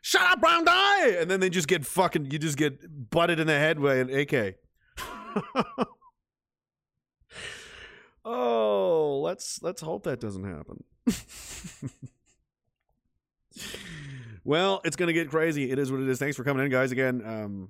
[0.00, 1.08] Shut up, brown guy.
[1.10, 2.30] And then they just get fucking.
[2.30, 4.56] You just get butted in the head by an AK.
[8.30, 10.84] Oh, let's let's hope that doesn't happen.
[14.44, 15.70] Well, it's gonna get crazy.
[15.70, 16.18] It is what it is.
[16.18, 16.92] Thanks for coming in, guys.
[16.92, 17.68] Again, um,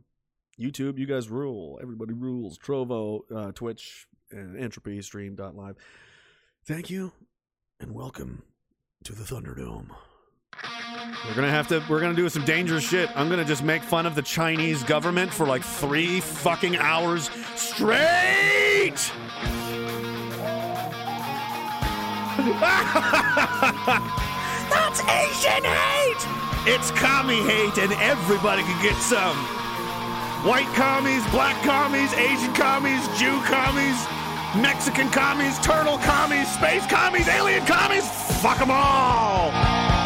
[0.58, 1.78] YouTube, you guys rule.
[1.82, 2.58] Everybody rules.
[2.58, 5.76] Trovo, uh, Twitch, and Entropy Stream.live.
[6.64, 7.12] Thank you,
[7.80, 8.42] and welcome
[9.04, 9.88] to the Thunderdome.
[11.26, 11.82] We're gonna have to.
[11.88, 13.10] We're gonna do some dangerous shit.
[13.16, 18.98] I'm gonna just make fun of the Chinese government for like three fucking hours straight.
[24.98, 26.26] That's Asian hate.
[26.66, 29.36] It's commie hate, and everybody can get some.
[30.44, 34.06] White commies, black commies, Asian commies, Jew commies,
[34.60, 38.08] Mexican commies, turtle commies, space commies, alien commies.
[38.40, 39.97] Fuck them all.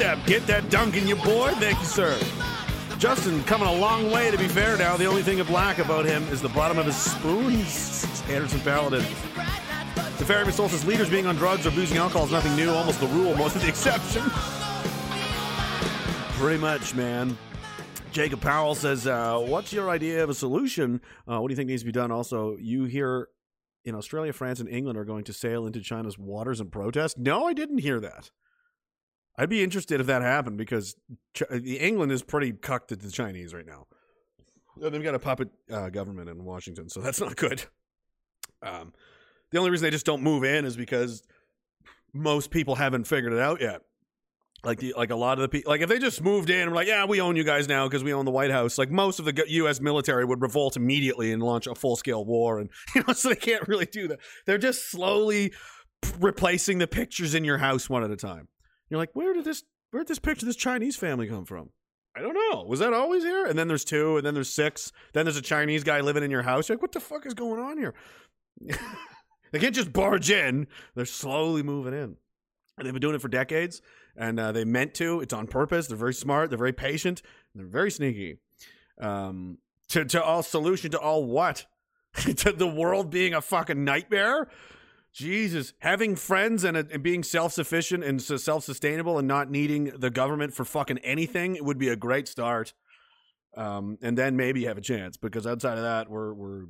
[0.00, 1.52] Lockstep, get that dunk in you, boy.
[1.56, 2.18] Thank you, sir.
[2.98, 4.96] Justin coming a long way, to be fair now.
[4.96, 8.22] The only thing of black about him is the bottom of his spoons.
[8.30, 9.04] Anderson Paladin.
[10.18, 13.08] The Soul says leaders being on drugs or abusing alcohol is nothing new, almost the
[13.08, 14.22] rule, most of the exception.
[16.38, 17.36] Pretty much, man.
[18.10, 21.02] Jacob Powell says, uh, What's your idea of a solution?
[21.28, 22.10] Uh, what do you think needs to be done?
[22.10, 23.28] Also, you hear
[23.84, 27.18] in Australia, France, and England are going to sail into China's waters and protest?
[27.18, 28.30] No, I didn't hear that.
[29.38, 30.96] I'd be interested if that happened because
[31.34, 33.86] Ch- the England is pretty cucked at the Chinese right now.
[34.76, 37.64] They've got a puppet uh, government in Washington, so that's not good.
[38.62, 38.92] Um,
[39.50, 41.22] the only reason they just don't move in is because
[42.12, 43.82] most people haven't figured it out yet.
[44.62, 46.70] Like the like a lot of the people, like if they just moved in and
[46.70, 48.76] were like, yeah, we own you guys now because we own the White House.
[48.76, 49.80] Like most of the U.S.
[49.80, 53.36] military would revolt immediately and launch a full scale war, and you know, so they
[53.36, 54.18] can't really do that.
[54.44, 55.54] They're just slowly
[56.18, 58.48] replacing the pictures in your house one at a time.
[58.90, 61.70] You're like, where did this where did this picture this Chinese family come from?
[62.16, 62.64] I don't know.
[62.64, 63.46] Was that always here?
[63.46, 64.92] And then there's two, and then there's six.
[65.12, 66.68] Then there's a Chinese guy living in your house.
[66.68, 67.94] You're like, what the fuck is going on here?
[69.52, 70.66] they can't just barge in.
[70.94, 72.16] They're slowly moving in.
[72.76, 73.82] And they've been doing it for decades,
[74.16, 75.20] and uh, they meant to.
[75.20, 75.86] It's on purpose.
[75.86, 76.50] They're very smart.
[76.50, 77.22] They're very patient.
[77.54, 78.38] They're very sneaky.
[79.00, 81.66] Um, to to all solution to all what?
[82.14, 84.48] to the world being a fucking nightmare.
[85.12, 89.84] Jesus, having friends and, uh, and being self sufficient and self sustainable and not needing
[89.98, 92.72] the government for fucking anything would be a great start.
[93.56, 96.66] Um, and then maybe have a chance because outside of that, we're we're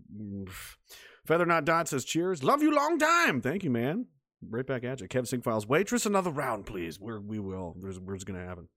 [1.27, 2.43] Feather Not Dot says cheers.
[2.43, 3.41] Love you long time.
[3.41, 4.07] Thank you, man.
[4.49, 5.09] Right back at you.
[5.09, 5.67] Kev Sing Files.
[5.67, 6.99] Waitress, another round, please.
[6.99, 7.77] We're, we will.
[7.79, 8.69] There's, where's going to happen?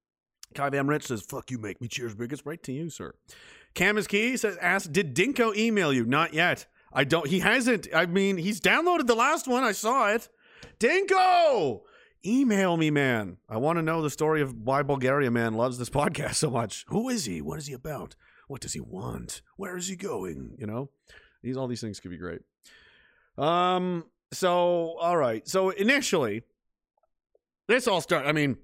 [0.54, 2.46] Kai Van Rich says, fuck you, make me cheers biggest.
[2.46, 3.14] Right to you, sir.
[3.74, 6.06] Cam is key says, ask, did Dinko email you?
[6.06, 6.68] Not yet.
[6.94, 7.88] I don't, he hasn't.
[7.94, 9.64] I mean, he's downloaded the last one.
[9.64, 10.30] I saw it.
[10.80, 11.82] Dinko!
[12.26, 13.38] Email me, man.
[13.50, 16.86] I want to know the story of why Bulgaria man loves this podcast so much.
[16.88, 17.42] Who is he?
[17.42, 18.16] What is he about?
[18.48, 19.42] What does he want?
[19.58, 20.56] Where is he going?
[20.58, 20.90] You know,
[21.42, 22.42] these all these things could be great.
[23.38, 24.06] Um.
[24.32, 25.48] So, all right.
[25.48, 26.42] So initially,
[27.68, 28.26] this all start.
[28.26, 28.58] I mean,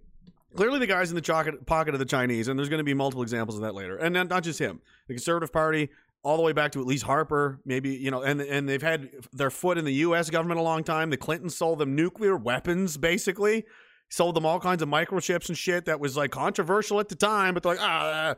[0.56, 3.24] clearly the guy's in the pocket of the Chinese, and there's going to be multiple
[3.24, 3.98] examples of that later.
[3.98, 5.90] And not just him, the Conservative Party,
[6.24, 9.10] all the way back to at least Harper, maybe you know, and and they've had
[9.32, 10.30] their foot in the U.S.
[10.30, 11.10] government a long time.
[11.10, 13.66] The Clintons sold them nuclear weapons, basically.
[14.10, 17.54] Sold them all kinds of microchips and shit that was like controversial at the time,
[17.54, 18.36] but they're like, ah,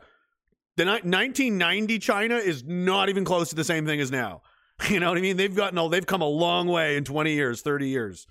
[0.76, 4.42] the ni- 1990 China is not even close to the same thing as now.
[4.88, 5.36] You know what I mean?
[5.36, 8.26] They've gotten all they've come a long way in 20 years, 30 years.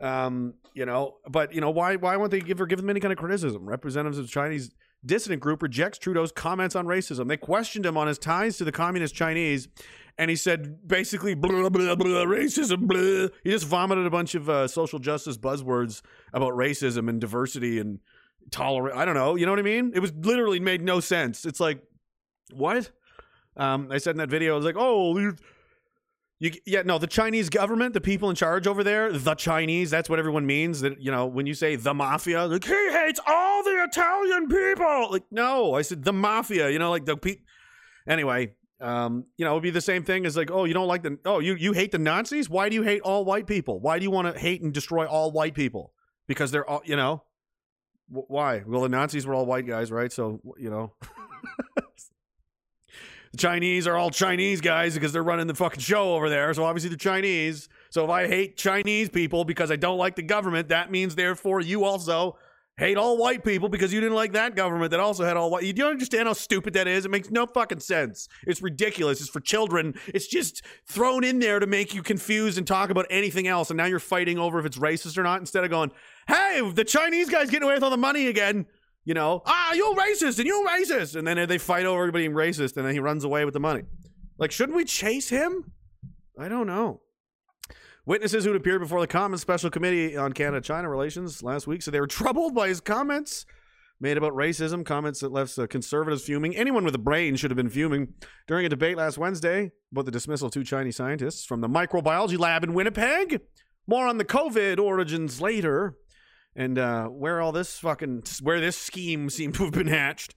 [0.00, 2.98] Um, you know, but you know, why why won't they give or give them any
[2.98, 3.68] kind of criticism?
[3.68, 7.28] Representatives of Chinese dissident group rejects Trudeau's comments on racism.
[7.28, 9.68] They questioned him on his ties to the communist Chinese,
[10.16, 12.86] and he said basically blah blah blah racism.
[12.86, 13.28] Blah.
[13.44, 18.00] He just vomited a bunch of uh, social justice buzzwords about racism and diversity and
[18.50, 18.96] tolerance.
[18.96, 19.36] I don't know.
[19.36, 19.92] You know what I mean?
[19.94, 21.44] It was literally made no sense.
[21.44, 21.82] It's like
[22.52, 22.90] what?
[23.56, 25.32] Um, I said in that video, I was like, oh.
[26.40, 30.08] You, yeah, no, the Chinese government, the people in charge over there, the Chinese, that's
[30.08, 30.80] what everyone means.
[30.82, 35.10] That, you know, when you say the mafia, like, he hates all the Italian people.
[35.10, 37.36] Like, no, I said the mafia, you know, like the pe
[38.06, 40.86] Anyway, um, you know, it would be the same thing as like, oh, you don't
[40.86, 42.48] like the, oh, you, you hate the Nazis?
[42.48, 43.80] Why do you hate all white people?
[43.80, 45.92] Why do you want to hate and destroy all white people?
[46.28, 47.24] Because they're all, you know,
[48.10, 48.62] Wh- Why?
[48.66, 50.12] Well, the Nazis were all white guys, right?
[50.12, 50.94] So you know,
[53.32, 56.52] the Chinese are all Chinese guys because they're running the fucking show over there.
[56.54, 57.68] So obviously they're Chinese.
[57.90, 61.60] So if I hate Chinese people because I don't like the government, that means therefore
[61.60, 62.36] you also
[62.78, 65.64] hate all white people because you didn't like that government that also had all white.
[65.64, 67.04] You don't understand how stupid that is?
[67.04, 68.28] It makes no fucking sense.
[68.46, 69.20] It's ridiculous.
[69.20, 69.94] It's for children.
[70.06, 73.70] It's just thrown in there to make you confused and talk about anything else.
[73.70, 75.90] And now you're fighting over if it's racist or not instead of going,
[76.28, 78.66] hey, the Chinese guy's getting away with all the money again.
[79.08, 81.16] You know, ah, you're racist and you're racist.
[81.16, 83.84] And then they fight over being racist and then he runs away with the money.
[84.36, 85.72] Like, shouldn't we chase him?
[86.38, 87.00] I don't know.
[88.04, 91.94] Witnesses who'd appeared before the Commons Special Committee on Canada China Relations last week said
[91.94, 93.46] they were troubled by his comments
[93.98, 96.54] made about racism, comments that left uh, conservatives fuming.
[96.54, 98.12] Anyone with a brain should have been fuming
[98.46, 102.38] during a debate last Wednesday about the dismissal of two Chinese scientists from the microbiology
[102.38, 103.40] lab in Winnipeg.
[103.86, 105.96] More on the COVID origins later
[106.58, 110.34] and uh, where all this fucking where this scheme seemed to have been hatched.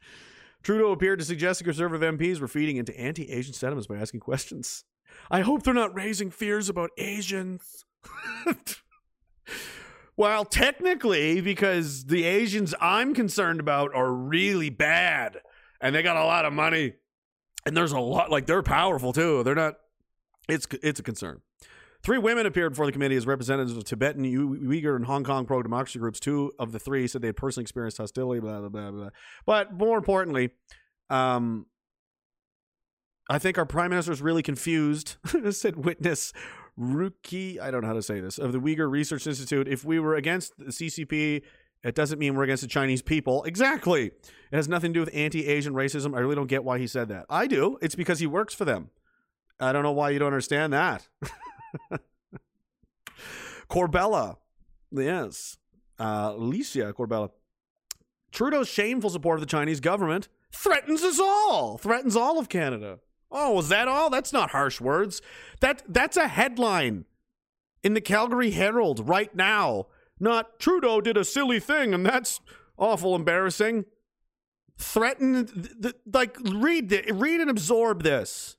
[0.62, 4.84] Trudeau appeared to suggest the conservative MPs were feeding into anti-Asian sentiments by asking questions.
[5.32, 7.84] I hope they're not raising fears about Asians.
[10.16, 15.38] well, technically, because the Asians I'm concerned about are really bad,
[15.82, 16.94] and they got a lot of money,
[17.66, 19.42] and there's a lot like they're powerful too.
[19.42, 19.74] They're not.
[20.48, 21.42] It's it's a concern.
[22.04, 25.62] Three women appeared before the committee as representatives of Tibetan, Uyghur, and Hong Kong pro
[25.62, 26.20] democracy groups.
[26.20, 29.10] Two of the three said they had personally experienced hostility, blah, blah, blah, blah.
[29.46, 30.50] But more importantly,
[31.12, 31.68] um,
[33.30, 35.18] I think our prime minister is really confused,
[35.52, 36.34] said witness
[36.80, 39.68] Ruki, I don't know how to say this, of the Uyghur Research Institute.
[39.68, 41.44] If we were against the CCP,
[41.84, 43.44] it doesn't mean we're against the Chinese people.
[43.44, 44.08] Exactly.
[44.08, 46.16] It has nothing to do with anti Asian racism.
[46.16, 47.26] I really don't get why he said that.
[47.30, 47.78] I do.
[47.82, 48.90] It's because he works for them.
[49.60, 51.08] I don't know why you don't understand that.
[53.70, 54.38] Corbella.
[54.92, 55.58] Yes.
[56.00, 57.30] Uh, Alicia Corbella.
[58.32, 61.78] Trudeau's shameful support of the Chinese government threatens us all.
[61.78, 63.00] Threatens all of Canada.
[63.32, 64.10] Oh, is that all?
[64.10, 65.22] That's not harsh words.
[65.62, 67.06] That that's a headline
[67.84, 69.88] in the Calgary Herald right now.
[70.20, 72.42] Not Trudeau did a silly thing and that's
[72.78, 73.86] awful embarrassing.
[74.78, 78.58] Threaten th- th- like read the, read and absorb this.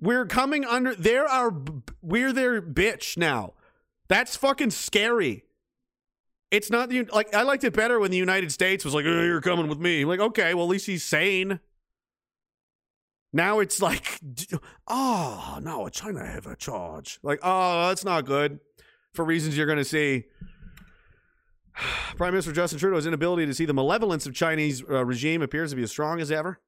[0.00, 0.94] We're coming under.
[0.94, 1.54] They're our.
[2.02, 3.54] We're their bitch now.
[4.08, 5.44] That's fucking scary.
[6.50, 7.34] It's not the like.
[7.34, 10.04] I liked it better when the United States was like, oh, "You're coming with me."
[10.04, 11.60] like, okay, well, at least he's sane.
[13.32, 14.18] Now it's like,
[14.88, 17.20] oh no, China have a charge.
[17.22, 18.58] Like, oh, that's not good
[19.12, 20.24] for reasons you're going to see.
[22.16, 25.76] Prime Minister Justin Trudeau's inability to see the malevolence of Chinese uh, regime appears to
[25.76, 26.58] be as strong as ever.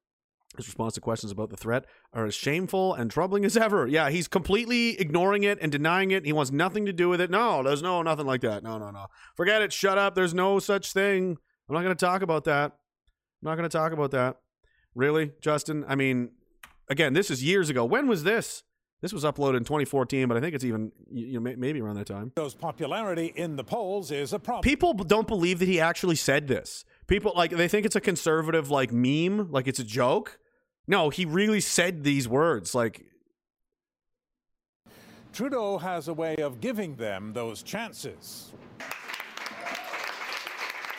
[0.55, 3.87] His response to questions about the threat are as shameful and troubling as ever.
[3.87, 6.25] Yeah, he's completely ignoring it and denying it.
[6.25, 7.31] He wants nothing to do with it.
[7.31, 8.63] No, there's no nothing like that.
[8.63, 9.07] No, no, no.
[9.35, 9.73] Forget it.
[9.73, 10.13] Shut up.
[10.13, 11.37] There's no such thing.
[11.67, 12.71] I'm not going to talk about that.
[12.71, 14.37] I'm not going to talk about that.
[14.93, 15.85] Really, Justin?
[15.87, 16.31] I mean,
[16.87, 17.83] again, this is years ago.
[17.83, 18.63] When was this?
[19.03, 22.07] This was uploaded in 2014, but I think it's even you know maybe around that
[22.07, 22.31] time.
[22.35, 24.61] Those popularity in the polls is a problem.
[24.61, 26.85] People don't believe that he actually said this.
[27.07, 30.39] People like they think it's a conservative like meme, like it's a joke.
[30.87, 32.75] No, he really said these words.
[32.75, 33.05] Like
[35.31, 38.51] Trudeau has a way of giving them those chances.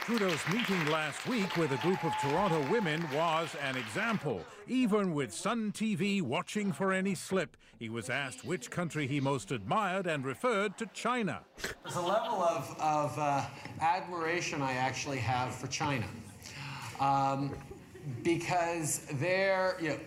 [0.05, 4.45] Trudeau's meeting last week with a group of Toronto women was an example.
[4.67, 9.51] Even with Sun TV watching for any slip, he was asked which country he most
[9.51, 11.41] admired and referred to China.
[11.85, 13.47] There's a level of, of uh,
[13.81, 16.07] admiration I actually have for China.
[17.01, 17.55] Um,
[18.23, 19.99] because their you know,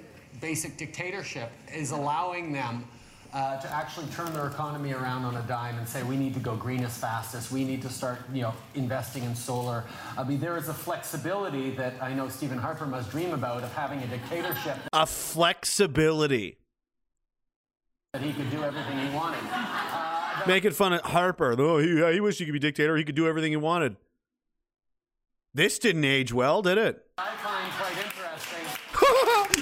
[0.42, 2.88] basic dictatorship is allowing them
[3.34, 6.40] uh, to actually turn their economy around on a dime and say we need to
[6.40, 9.84] go green as fast as we need to start you know investing in solar.
[10.18, 13.74] I mean there is a flexibility that I know Stephen Harper must dream about of
[13.74, 16.58] having a dictatorship a flexibility.
[18.14, 19.42] that he could do everything he wanted.
[19.52, 21.56] Uh, Making fun of Harper.
[21.60, 22.96] Oh, he, he wished he could be dictator.
[22.96, 23.98] He could do everything he wanted.
[25.54, 27.04] This didn't age well, did it?
[27.18, 27.58] I find.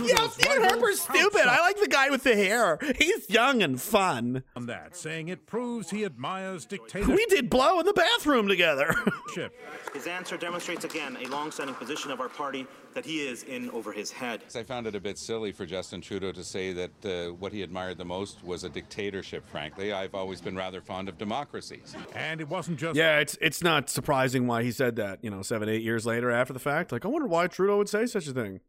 [0.04, 1.46] Yeah, Stephen Harper's stupid.
[1.48, 2.78] I like the guy with the hair.
[2.98, 4.44] He's young and fun.
[4.56, 7.16] On that, saying it proves he admires dictatorship.
[7.16, 8.94] We did blow in the bathroom together.
[9.94, 13.92] His answer demonstrates again a long-standing position of our party that he is in over
[13.92, 14.44] his head.
[14.56, 17.62] I found it a bit silly for Justin Trudeau to say that uh, what he
[17.62, 19.92] admired the most was a dictatorship, frankly.
[19.94, 21.96] I've always been rather fond of democracies.
[22.14, 25.20] And it wasn't just yeah, it's it's not surprising why he said that.
[25.22, 26.92] You know, seven eight years later after the fact.
[26.92, 28.62] Like, I wonder why Trudeau would say such a thing.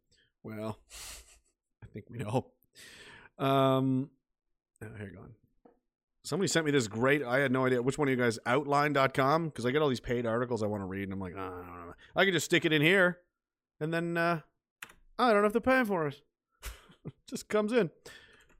[0.47, 0.79] Well,
[1.83, 2.47] I think we know.
[3.37, 4.09] Um,
[4.81, 5.21] oh, go.
[6.23, 7.21] somebody sent me this great.
[7.21, 8.39] I had no idea which one of you guys.
[8.45, 11.33] Outline.com because I get all these paid articles I want to read, and I'm like,
[11.35, 11.93] oh, I don't know.
[12.15, 13.19] I could just stick it in here,
[13.81, 14.39] and then uh,
[15.19, 16.21] I don't have to pay for it.
[17.29, 17.89] just comes in.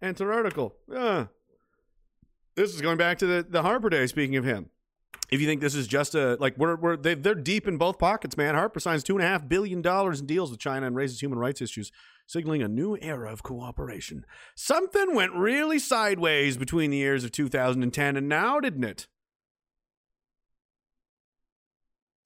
[0.02, 0.76] Enter article.
[0.92, 1.28] Yeah.
[2.56, 4.08] This is going back to the the Harper day.
[4.08, 4.72] Speaking of him,
[5.30, 8.00] if you think this is just a like we're we're they, they're deep in both
[8.00, 8.56] pockets, man.
[8.56, 11.38] Harper signs two and a half billion dollars in deals with China and raises human
[11.38, 11.92] rights issues,
[12.26, 14.26] signaling a new era of cooperation.
[14.56, 19.08] Something went really sideways between the years of 2010 and now, didn't it?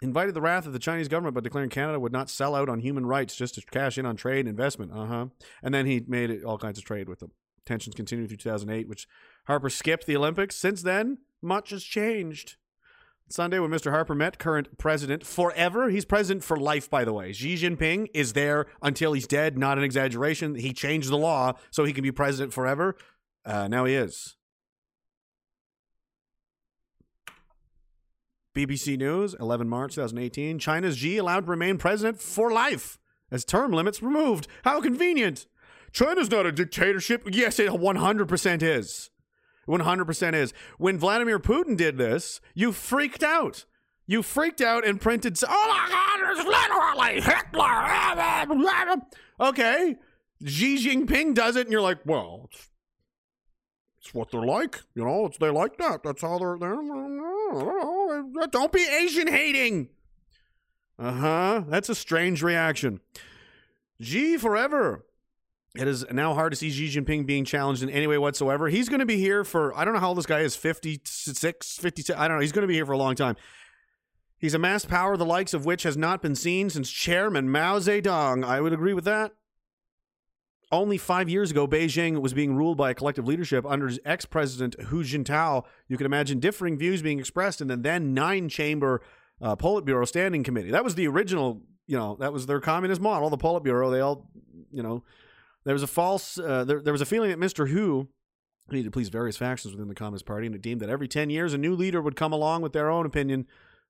[0.03, 2.79] Invited the wrath of the Chinese government by declaring Canada would not sell out on
[2.79, 4.91] human rights just to cash in on trade and investment.
[4.91, 5.25] Uh huh.
[5.63, 7.31] And then he made it all kinds of trade with them.
[7.65, 9.07] Tensions continued through 2008, which
[9.45, 10.55] Harper skipped the Olympics.
[10.55, 12.55] Since then, much has changed.
[13.31, 13.91] Sunday, when Mr.
[13.91, 17.31] Harper met current president forever, he's president for life, by the way.
[17.31, 20.55] Xi Jinping is there until he's dead, not an exaggeration.
[20.55, 22.95] He changed the law so he can be president forever.
[23.45, 24.35] Uh, now he is.
[28.55, 30.59] BBC News, 11 March 2018.
[30.59, 32.97] China's Xi allowed to remain president for life
[33.31, 34.47] as term limits removed.
[34.63, 35.45] How convenient.
[35.93, 37.23] China's not a dictatorship.
[37.31, 39.10] Yes, it 100% is.
[39.79, 40.53] 100% is.
[40.77, 43.65] When Vladimir Putin did this, you freaked out.
[44.05, 47.87] You freaked out and printed, oh my God, it's literally Hitler.
[49.39, 49.95] Okay.
[50.45, 52.69] Xi Jinping does it, and you're like, well, it's,
[53.99, 54.81] it's what they're like.
[54.95, 56.03] You know, it's, they like that.
[56.03, 56.75] That's how they're, they're
[58.51, 59.89] don't be Asian hating.
[60.97, 61.63] Uh huh.
[61.67, 62.99] That's a strange reaction.
[64.01, 65.05] Xi forever.
[65.73, 68.67] It is now hard to see Xi Jinping being challenged in any way whatsoever.
[68.67, 71.77] He's going to be here for, I don't know how old this guy is, 56,
[71.77, 72.19] 56.
[72.19, 72.41] I don't know.
[72.41, 73.37] He's going to be here for a long time.
[74.37, 78.43] He's amassed power the likes of which has not been seen since Chairman Mao Zedong.
[78.43, 79.31] I would agree with that.
[80.73, 84.75] Only five years ago, Beijing was being ruled by a collective leadership under ex president
[84.85, 85.63] Hu Jintao.
[85.87, 89.01] You can imagine differing views being expressed in the then nine chamber
[89.41, 90.71] uh, Politburo Standing Committee.
[90.71, 93.91] That was the original, you know, that was their communist model, the Politburo.
[93.91, 94.29] They all,
[94.71, 95.03] you know,
[95.63, 97.69] there was a false, uh, there, there was a feeling that Mr.
[97.69, 98.09] Hu
[98.71, 101.29] needed to please various factions within the Communist Party, and it deemed that every 10
[101.29, 103.47] years a new leader would come along with their own opinion,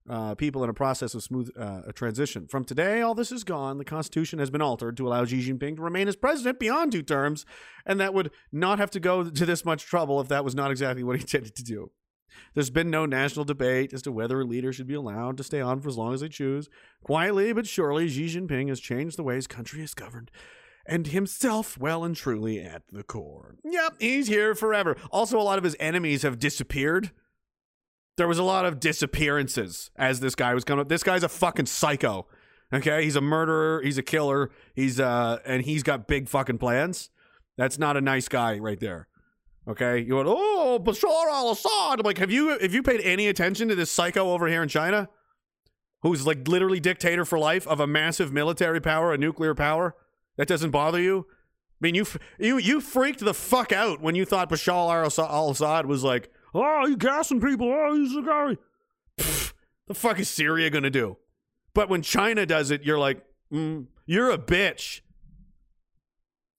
[0.09, 2.47] uh, people in a process of smooth uh, transition.
[2.47, 3.78] From today, all this is gone.
[3.78, 7.03] The Constitution has been altered to allow Xi Jinping to remain as president beyond two
[7.03, 7.45] terms,
[7.86, 10.72] and that would not have to go to this much trouble if that was not
[10.72, 11.91] exactly what he intended to do.
[12.53, 15.59] There's been no national debate as to whether a leader should be allowed to stay
[15.59, 16.69] on for as long as they choose.
[17.03, 20.32] Quietly but surely, Xi Jinping has changed the way his country is governed
[20.86, 23.55] and himself well and truly at the core.
[23.63, 24.95] Yep, he's here forever.
[25.11, 27.11] Also, a lot of his enemies have disappeared.
[28.17, 30.89] There was a lot of disappearances as this guy was coming up.
[30.89, 32.27] This guy's a fucking psycho.
[32.73, 37.09] Okay, he's a murderer, he's a killer, he's uh and he's got big fucking plans.
[37.57, 39.07] That's not a nice guy right there.
[39.67, 41.99] Okay, you went, oh, Bashar al-Assad.
[41.99, 44.69] I'm like, have you have you paid any attention to this psycho over here in
[44.69, 45.09] China,
[46.01, 49.95] who's like literally dictator for life of a massive military power, a nuclear power?
[50.38, 51.25] That doesn't bother you?
[51.29, 52.05] I mean, you
[52.39, 56.95] you you freaked the fuck out when you thought Bashar al-Assad was like, oh, you
[56.95, 58.57] gassing people, oh, he's a guy.
[59.17, 59.53] Pfft,
[59.88, 61.17] the fuck is Syria gonna do?
[61.73, 65.01] But when China does it, you're like, mm, you're a bitch.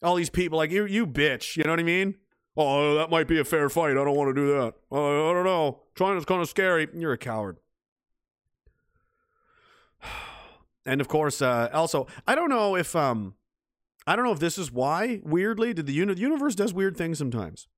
[0.02, 1.56] All these people, like you, you bitch.
[1.56, 2.16] You know what I mean?
[2.56, 3.92] Oh, that might be a fair fight.
[3.92, 4.74] I don't want to do that.
[4.90, 5.80] Uh, I don't know.
[5.96, 6.88] China's kind of scary.
[6.94, 7.58] You're a coward.
[10.84, 13.34] And of course, uh, also, I don't know if um,
[14.06, 15.20] I don't know if this is why.
[15.24, 17.68] Weirdly, did the, uni- the universe does weird things sometimes.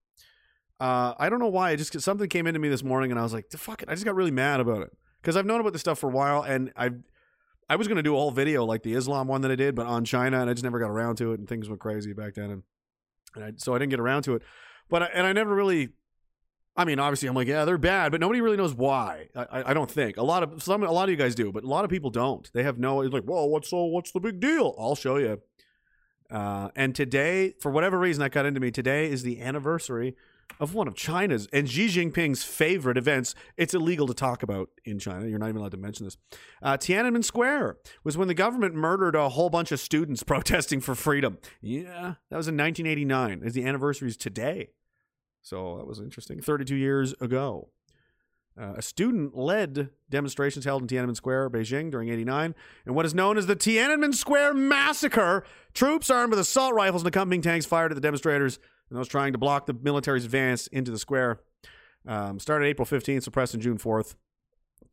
[0.81, 1.71] Uh, I don't know why.
[1.71, 3.95] I just something came into me this morning, and I was like, "Fuck it!" I
[3.95, 4.91] just got really mad about it
[5.23, 6.91] because I've known about this stuff for a while, and I,
[7.69, 9.87] I was gonna do a whole video like the Islam one that I did, but
[9.87, 12.35] on China, and I just never got around to it, and things went crazy back
[12.35, 12.63] then, and,
[13.37, 14.43] and I, so I didn't get around to it.
[14.91, 15.91] But I, and I never really.
[16.77, 19.29] I mean, obviously, I'm like, yeah, they're bad, but nobody really knows why.
[19.37, 21.63] I, I, don't think a lot of some, a lot of you guys do, but
[21.63, 22.51] a lot of people don't.
[22.53, 23.01] They have no.
[23.03, 23.85] It's like, well, what's so?
[23.85, 24.75] What's the big deal?
[24.77, 25.41] I'll show you.
[26.31, 30.17] Uh, and today, for whatever reason that got into me, today is the anniversary
[30.61, 33.35] of one of China's and Xi Jinping's favorite events.
[33.57, 35.27] It's illegal to talk about in China.
[35.27, 36.17] You're not even allowed to mention this.
[36.63, 40.95] Uh, Tiananmen Square was when the government murdered a whole bunch of students protesting for
[40.95, 41.39] freedom.
[41.61, 43.43] Yeah, that was in 1989.
[43.45, 44.71] Is the anniversary is today.
[45.43, 46.41] So that was interesting.
[46.41, 47.69] 32 years ago.
[48.61, 52.55] Uh, a student led demonstrations held in Tiananmen Square, Beijing, during 89.
[52.87, 55.45] And what is known as the Tiananmen Square Massacre.
[55.73, 59.33] Troops armed with assault rifles and accompanying tanks fired at the demonstrators and those trying
[59.33, 61.41] to block the military's advance into the square.
[62.07, 64.15] Um, started April 15th, suppressed on June 4th.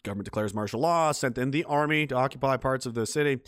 [0.03, 3.41] Government declares martial law, sent in the army to occupy parts of the city.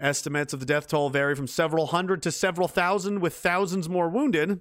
[0.00, 4.08] Estimates of the death toll vary from several hundred to several thousand, with thousands more
[4.08, 4.60] wounded.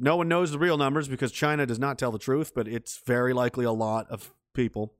[0.00, 3.00] No one knows the real numbers because China does not tell the truth, but it's
[3.04, 4.94] very likely a lot of people.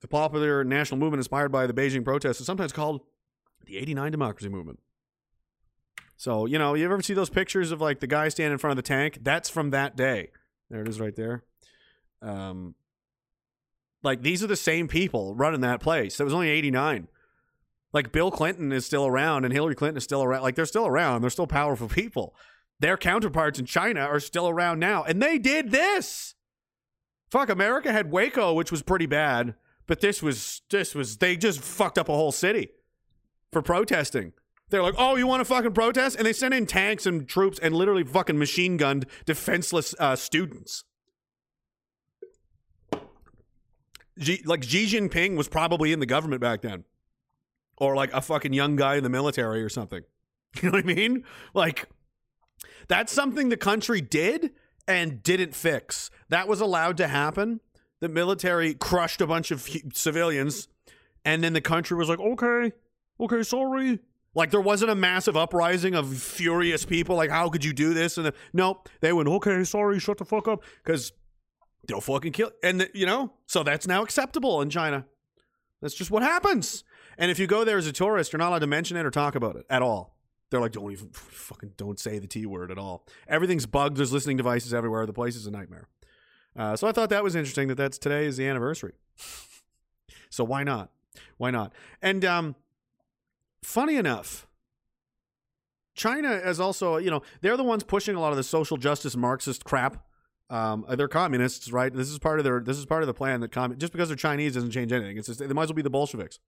[0.00, 3.02] The popular national movement inspired by the Beijing protests is sometimes called
[3.64, 4.80] the 89 Democracy Movement.
[6.16, 8.72] So, you know, you ever see those pictures of like the guy standing in front
[8.76, 9.20] of the tank?
[9.22, 10.30] That's from that day.
[10.68, 11.44] There it is right there.
[12.20, 12.74] Um,
[14.02, 16.18] like these are the same people running that place.
[16.18, 17.06] It was only 89.
[17.92, 20.42] Like Bill Clinton is still around and Hillary Clinton is still around.
[20.42, 21.22] Like they're still around.
[21.22, 22.34] They're still powerful people.
[22.80, 25.02] Their counterparts in China are still around now.
[25.02, 26.34] And they did this.
[27.30, 29.54] Fuck, America had Waco, which was pretty bad,
[29.86, 32.70] but this was this was they just fucked up a whole city
[33.52, 34.32] for protesting.
[34.70, 37.58] They're like, "Oh, you want to fucking protest?" And they sent in tanks and troops
[37.58, 40.84] and literally fucking machine gunned defenseless uh, students.
[44.20, 46.84] Xi, like Xi Jinping was probably in the government back then,
[47.76, 50.02] or like a fucking young guy in the military or something.
[50.62, 51.24] You know what I mean?
[51.52, 51.88] Like
[52.88, 54.52] that's something the country did
[54.86, 56.10] and didn't fix.
[56.28, 57.60] That was allowed to happen.
[58.00, 60.68] The military crushed a bunch of civilians,
[61.24, 62.72] and then the country was like, "Okay,
[63.20, 64.00] okay, sorry."
[64.34, 67.16] Like there wasn't a massive uprising of furious people.
[67.16, 68.18] Like, how could you do this?
[68.18, 71.12] And no, they went, "Okay, sorry, shut the fuck up," because
[71.86, 72.52] they'll fucking kill.
[72.62, 75.06] And th- you know, so that's now acceptable in China.
[75.80, 76.84] That's just what happens.
[77.16, 79.10] And if you go there as a tourist, you're not allowed to mention it or
[79.10, 80.17] talk about it at all.
[80.50, 83.06] They're like, don't even fucking don't say the T word at all.
[83.28, 83.96] Everything's bugged.
[83.96, 85.06] There's listening devices everywhere.
[85.06, 85.88] The place is a nightmare.
[86.56, 88.94] Uh, so I thought that was interesting that that's today is the anniversary.
[90.30, 90.90] so why not?
[91.36, 91.72] Why not?
[92.02, 92.56] And um,
[93.62, 94.46] funny enough,
[95.94, 99.16] China is also you know they're the ones pushing a lot of the social justice
[99.16, 100.04] Marxist crap.
[100.50, 101.92] Um, they're communists, right?
[101.92, 104.08] This is part of their this is part of the plan that com- just because
[104.08, 105.18] they're Chinese doesn't change anything.
[105.18, 106.38] It's just, they might as well be the Bolsheviks.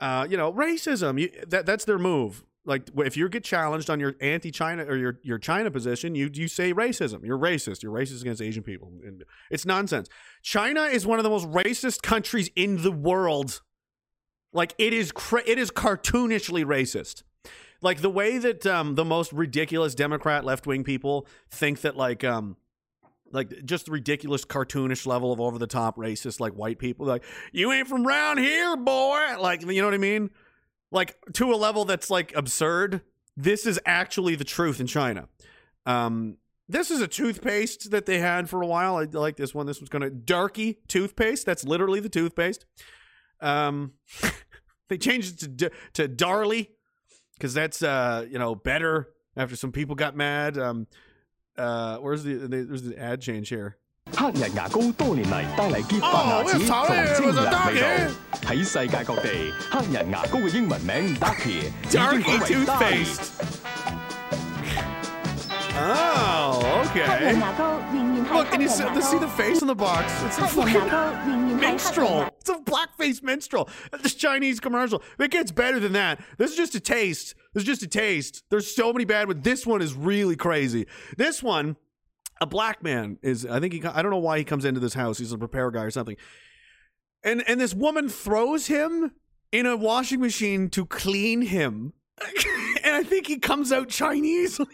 [0.00, 1.20] Uh, you know, racism.
[1.20, 2.42] You, that that's their move.
[2.64, 6.46] Like if you get challenged on your anti-China or your your China position, you you
[6.46, 7.24] say racism.
[7.24, 7.82] You're racist.
[7.82, 10.08] You're racist against Asian people, and it's nonsense.
[10.42, 13.62] China is one of the most racist countries in the world.
[14.52, 17.22] Like it is, cra- it is cartoonishly racist.
[17.80, 22.22] Like the way that um, the most ridiculous Democrat left wing people think that like
[22.22, 22.56] um,
[23.32, 27.72] like just ridiculous cartoonish level of over the top racist like white people like you
[27.72, 30.30] ain't from round here boy like you know what i mean
[30.92, 33.00] like to a level that's like absurd
[33.36, 35.28] this is actually the truth in china.
[35.86, 36.36] Um
[36.68, 38.96] this is a toothpaste that they had for a while.
[38.96, 39.66] I like this one.
[39.66, 41.46] This one's gonna darky toothpaste.
[41.46, 42.66] That's literally the toothpaste.
[43.40, 43.92] Um
[44.88, 46.70] they changed it to to darly
[47.36, 50.58] because that's uh you know better after some people got mad.
[50.58, 50.86] Um
[51.56, 53.78] uh where's the, the there's the ad change here
[54.15, 57.87] 黑人牙膏多年嚟带嚟洁白牙齿同清凉味道。
[58.41, 63.31] 喺世界各地，黑人牙膏嘅英文名 Ducky 已经 Darky 改为 toothpaste
[65.79, 67.39] Oh, 黑人 okay.
[67.39, 70.11] 牙膏仍然系 Look, 黑 and 人 you see, 牙 see 膏 the。face on the box.
[70.23, 72.17] It's a 黑人牙 fucking 膏仍然系黑人 minstrel.
[72.17, 73.69] 牙 It's a blackface minstrel.
[74.01, 75.03] This Chinese commercial.
[75.19, 76.17] It gets better than that.
[76.39, 77.35] This is just a taste.
[77.53, 78.41] This is just a taste.
[78.49, 79.43] There's so many bad ones.
[79.43, 80.87] This one is really crazy.
[81.15, 81.75] This one,
[82.42, 83.46] a black man is.
[83.46, 83.84] I think he.
[83.84, 85.18] I don't know why he comes into this house.
[85.18, 86.16] He's a repair guy or something.
[87.22, 89.12] And and this woman throws him
[89.52, 91.92] in a washing machine to clean him.
[92.82, 94.58] and I think he comes out Chinese.
[94.60, 94.64] I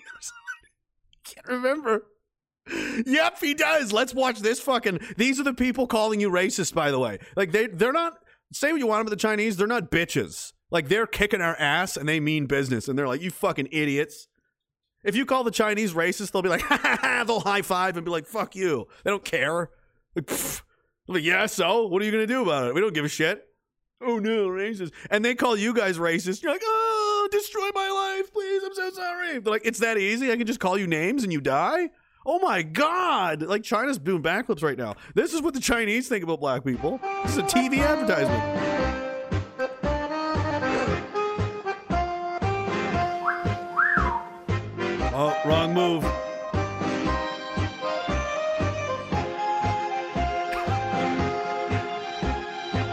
[1.25, 2.07] can't remember.
[3.07, 3.93] Yep, he does.
[3.93, 5.01] Let's watch this fucking.
[5.19, 7.19] These are the people calling you racist, by the way.
[7.37, 8.15] Like they they're not.
[8.51, 10.55] Say what you want about the Chinese, they're not bitches.
[10.71, 14.27] Like they're kicking our ass and they mean business, and they're like, you fucking idiots.
[15.09, 17.97] If you call the Chinese racist, they'll be like, ha ha ha, they'll high five
[17.97, 18.87] and be like, fuck you.
[19.05, 19.71] They don't care.
[20.15, 20.31] Like,
[21.09, 22.75] like, yeah, so what are you gonna do about it?
[22.75, 23.43] We don't give a shit.
[24.03, 24.93] Oh no, racist.
[25.11, 26.43] And they call you guys racist.
[26.43, 28.63] You're like, oh, destroy my life, please.
[28.63, 29.39] I'm so sorry.
[29.39, 30.31] They're like, it's that easy.
[30.31, 31.89] I can just call you names and you die.
[32.27, 33.41] Oh my god!
[33.41, 34.97] Like China's doing backflips right now.
[35.15, 37.01] This is what the Chinese think about black people.
[37.23, 39.08] This is a TV advertisement.
[45.21, 46.05] Oh, wrong move.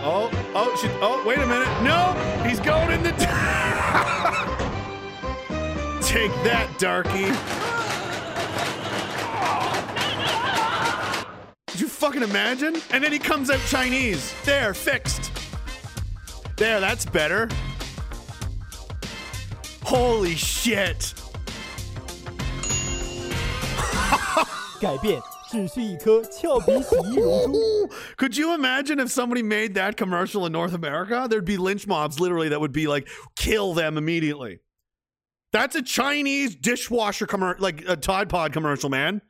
[0.04, 1.68] Oh, oh, she, oh, wait a minute.
[1.84, 2.14] No,
[2.44, 3.12] he's going in the.
[6.02, 7.26] Take that, darky.
[11.68, 12.82] Did you fucking imagine?
[12.90, 14.34] And then he comes out Chinese.
[14.46, 15.32] There, fixed.
[16.58, 17.48] There, that's better.
[19.84, 21.14] Holy shit.
[24.81, 25.21] 改变
[25.51, 27.91] 只需一颗俏皮洗衣溶珠。
[28.17, 31.27] Could you imagine if somebody made that commercial in North America?
[31.29, 34.61] There'd be lynch mobs literally that would be like, kill them immediately.
[35.53, 39.23] That's a Chinese dishwasher commercial, like a Tide Pod commercial, man.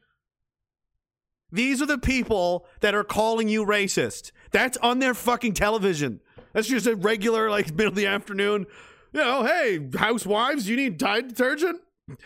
[1.50, 4.30] These are the people that are calling you racist.
[4.52, 6.20] That's on their fucking television.
[6.52, 8.66] That's just a regular, like, middle of the afternoon.
[9.12, 11.80] You know, hey, housewives, you need Tide detergent?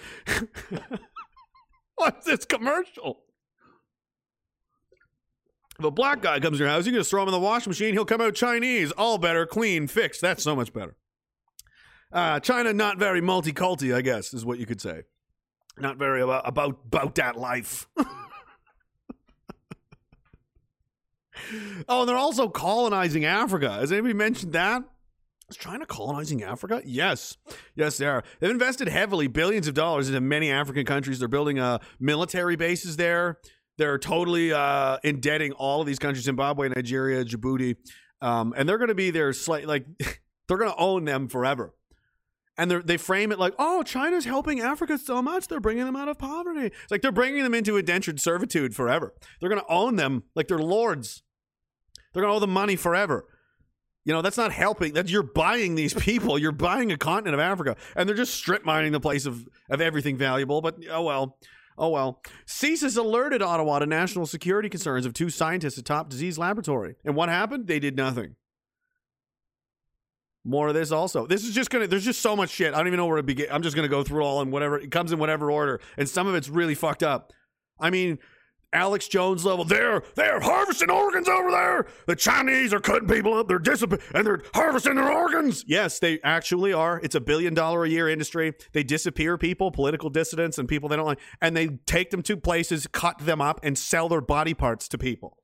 [1.99, 3.19] What's this commercial?
[5.77, 7.41] If a black guy comes to your house, you can just throw him in the
[7.41, 7.93] washing machine.
[7.93, 8.93] He'll come out Chinese.
[8.93, 10.21] All better, clean, fixed.
[10.21, 10.95] That's so much better.
[12.11, 15.03] Uh, China, not very multiculti, I guess, is what you could say.
[15.77, 17.89] Not very about about, about that life.
[17.97, 18.05] oh,
[21.99, 23.71] and they're also colonizing Africa.
[23.71, 24.83] Has anybody mentioned that?
[25.49, 26.81] Is China colonizing Africa?
[26.85, 27.37] Yes.
[27.75, 28.23] Yes, they are.
[28.39, 31.19] They've invested heavily, billions of dollars into many African countries.
[31.19, 33.39] They're building uh, military bases there.
[33.77, 37.77] They're totally uh, indebting all of these countries Zimbabwe, Nigeria, Djibouti.
[38.21, 39.85] Um, and they're going to be their like,
[40.47, 41.73] they're going to own them forever.
[42.57, 45.47] And they frame it like, oh, China's helping Africa so much.
[45.47, 46.65] They're bringing them out of poverty.
[46.65, 49.13] It's like they're bringing them into indentured servitude forever.
[49.39, 51.23] They're going to own them like they're lords.
[52.13, 53.25] They're going to owe them money forever.
[54.05, 54.93] You know, that's not helping.
[54.93, 56.37] That you're buying these people.
[56.39, 59.81] You're buying a continent of Africa, and they're just strip mining the place of, of
[59.81, 60.61] everything valuable.
[60.61, 61.37] But oh well.
[61.77, 62.21] Oh well.
[62.45, 66.95] CSIS alerted Ottawa to national security concerns of two scientists at Top Disease Laboratory.
[67.05, 67.67] And what happened?
[67.67, 68.35] They did nothing.
[70.43, 71.27] More of this also.
[71.27, 72.73] This is just gonna there's just so much shit.
[72.73, 73.47] I don't even know where to begin.
[73.51, 75.79] I'm just gonna go through all in whatever it comes in whatever order.
[75.97, 77.31] And some of it's really fucked up.
[77.79, 78.19] I mean,
[78.71, 79.65] Alex Jones level.
[79.65, 81.87] They're they're harvesting organs over there.
[82.05, 83.47] The Chinese are cutting people up.
[83.47, 85.63] They're disap- and they're harvesting their organs.
[85.67, 86.99] Yes, they actually are.
[87.01, 88.53] It's a billion dollar a year industry.
[88.73, 92.37] They disappear people, political dissidents, and people they don't like, and they take them to
[92.37, 95.37] places, cut them up, and sell their body parts to people.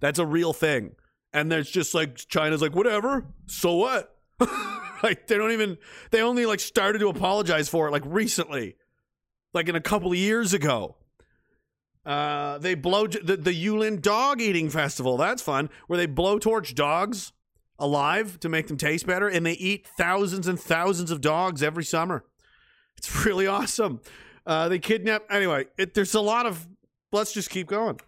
[0.00, 0.92] That's a real thing.
[1.32, 3.26] And there's just like China's like whatever.
[3.46, 4.16] So what?
[5.02, 5.78] like they don't even.
[6.10, 8.76] They only like started to apologize for it like recently,
[9.52, 10.96] like in a couple of years ago.
[12.04, 15.16] Uh, they blow the, the Yulin Dog Eating Festival.
[15.16, 17.32] That's fun, where they blow torch dogs
[17.78, 21.84] alive to make them taste better, and they eat thousands and thousands of dogs every
[21.84, 22.24] summer.
[22.96, 24.00] It's really awesome.
[24.46, 25.24] Uh, they kidnap.
[25.30, 26.66] Anyway, it, there's a lot of.
[27.12, 27.98] Let's just keep going.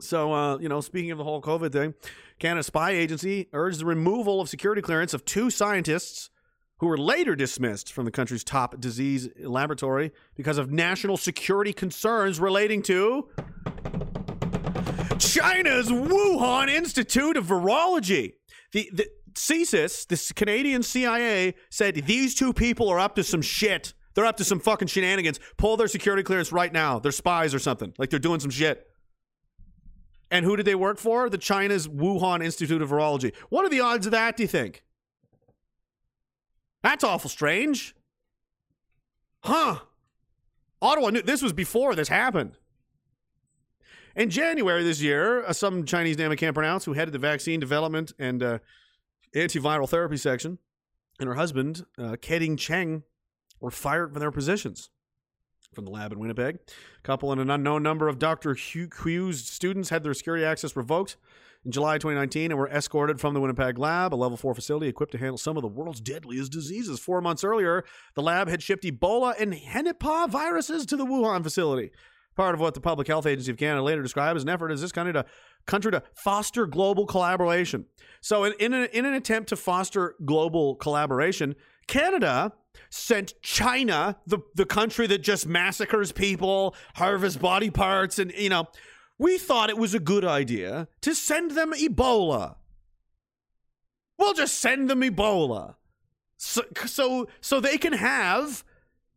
[0.00, 1.94] So, uh, you know, speaking of the whole COVID thing,
[2.38, 6.30] Canada Spy Agency urged the removal of security clearance of two scientists
[6.78, 12.38] who were later dismissed from the country's top disease laboratory because of national security concerns
[12.40, 13.28] relating to
[15.18, 18.34] China's Wuhan Institute of Virology.
[18.72, 23.94] The, the CSIS, this Canadian CIA, said these two people are up to some shit.
[24.14, 25.40] They're up to some fucking shenanigans.
[25.56, 26.98] Pull their security clearance right now.
[26.98, 27.92] They're spies or something.
[27.98, 28.86] Like they're doing some shit.
[30.30, 31.30] And who did they work for?
[31.30, 33.34] The China's Wuhan Institute of Virology.
[33.48, 34.84] What are the odds of that, do you think?
[36.82, 37.94] That's awful strange.
[39.40, 39.80] Huh.
[40.80, 42.56] Ottawa knew this was before this happened.
[44.14, 47.60] In January this year, uh, some Chinese name I can't pronounce who headed the vaccine
[47.60, 48.58] development and uh,
[49.34, 50.58] antiviral therapy section
[51.18, 53.02] and her husband, uh, Keding Cheng,
[53.60, 54.90] were fired from their positions
[55.74, 56.56] from the lab in Winnipeg.
[56.56, 58.54] A couple and an unknown number of Dr.
[58.54, 61.16] Hu's students had their security access revoked
[61.64, 65.12] in July 2019 and were escorted from the Winnipeg lab, a level 4 facility equipped
[65.12, 67.00] to handle some of the world's deadliest diseases.
[67.00, 67.84] Four months earlier,
[68.14, 71.90] the lab had shipped Ebola and Henipah viruses to the Wuhan facility.
[72.36, 74.80] Part of what the Public Health Agency of Canada later described as an effort as
[74.80, 75.24] this country to
[75.66, 77.86] country to foster global collaboration.
[78.20, 81.56] So, in, in, an, in an attempt to foster global collaboration,
[81.88, 82.52] Canada
[82.90, 88.66] sent China, the, the country that just massacres people, harvests body parts, and, you know,
[89.18, 92.56] we thought it was a good idea to send them Ebola.
[94.16, 95.74] We'll just send them Ebola.
[96.36, 98.64] So, so, so they can have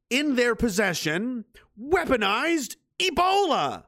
[0.09, 1.45] in their possession
[1.79, 3.83] weaponized Ebola.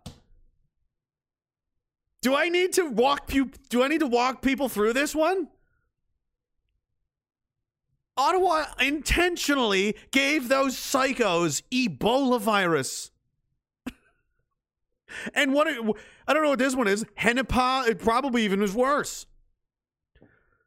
[2.22, 5.50] Do I need to walk you do I need to walk people through this one?
[8.16, 13.12] Ottawa intentionally gave those psychos Ebola virus.
[15.34, 17.06] And what I don't know what this one is.
[17.20, 19.26] Henipah, it probably even was worse.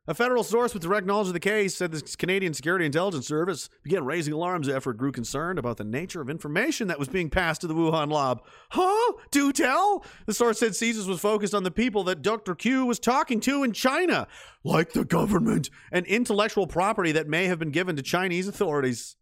[0.08, 3.68] A federal source with direct knowledge of the case said the Canadian Security Intelligence Service
[3.82, 7.28] began raising alarms after it grew concerned about the nature of information that was being
[7.28, 8.40] passed to the Wuhan lab.
[8.70, 9.14] Huh?
[9.32, 10.04] Do tell?
[10.26, 12.54] The source said CSIS was focused on the people that Dr.
[12.54, 14.28] Qiu was talking to in China,
[14.62, 19.16] like the government and intellectual property that may have been given to Chinese authorities.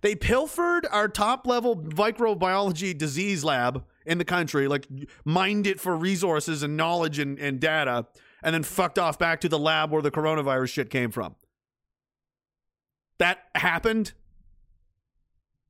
[0.00, 4.88] They pilfered our top level microbiology disease lab in the country, like
[5.24, 8.06] mined it for resources and knowledge and, and data
[8.42, 11.36] and then fucked off back to the lab where the coronavirus shit came from.
[13.18, 14.12] That happened.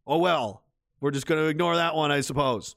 [0.07, 0.63] Oh well,
[1.01, 2.77] we're just going to ignore that one, I suppose.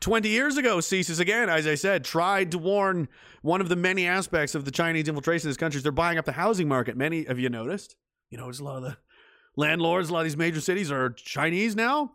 [0.00, 3.08] 20 years ago, CSIS, again, as I said, tried to warn
[3.42, 6.18] one of the many aspects of the Chinese infiltration of this country is they're buying
[6.18, 6.96] up the housing market.
[6.96, 7.96] Many of you noticed.
[8.30, 8.96] You notice a lot of the
[9.56, 12.12] landlords, a lot of these major cities are Chinese now.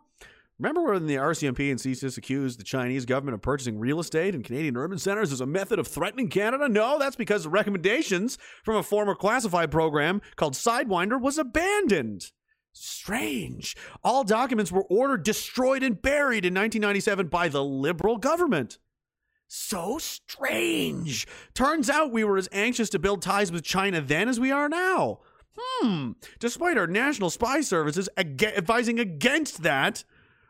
[0.58, 4.42] Remember when the RCMP and CSIS accused the Chinese government of purchasing real estate in
[4.44, 6.68] Canadian urban centers as a method of threatening Canada?
[6.68, 12.30] No, that's because the recommendations from a former classified program called Sidewinder was abandoned.
[12.72, 13.76] Strange.
[14.04, 18.78] All documents were ordered, destroyed, and buried in 1997 by the Liberal government.
[19.46, 21.26] So strange.
[21.52, 24.68] Turns out we were as anxious to build ties with China then as we are
[24.68, 25.20] now.
[25.56, 26.12] Hmm.
[26.40, 30.04] Despite our national spy services ag- advising against that,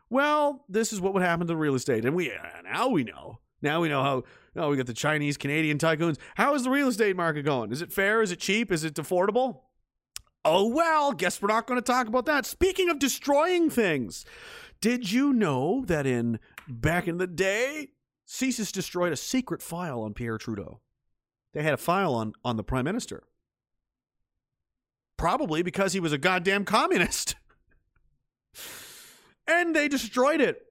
[0.09, 2.05] well, this is what would happen to real estate.
[2.05, 3.39] And we uh, now we know.
[3.61, 4.23] Now we know how.
[4.53, 6.17] Now we got the Chinese, Canadian tycoons.
[6.35, 7.71] How is the real estate market going?
[7.71, 8.21] Is it fair?
[8.21, 8.71] Is it cheap?
[8.71, 9.61] Is it affordable?
[10.45, 12.45] Oh, well, guess we're not going to talk about that.
[12.45, 14.23] Speaking of destroying things,
[14.79, 17.89] did you know that in back in the day,
[18.27, 20.81] CSIS destroyed a secret file on Pierre Trudeau?
[21.53, 23.23] They had a file on, on the prime minister.
[25.17, 27.35] Probably because he was a goddamn communist.
[29.47, 30.61] and they destroyed it.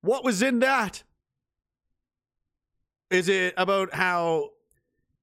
[0.00, 1.02] What was in that?
[3.10, 4.50] Is it about how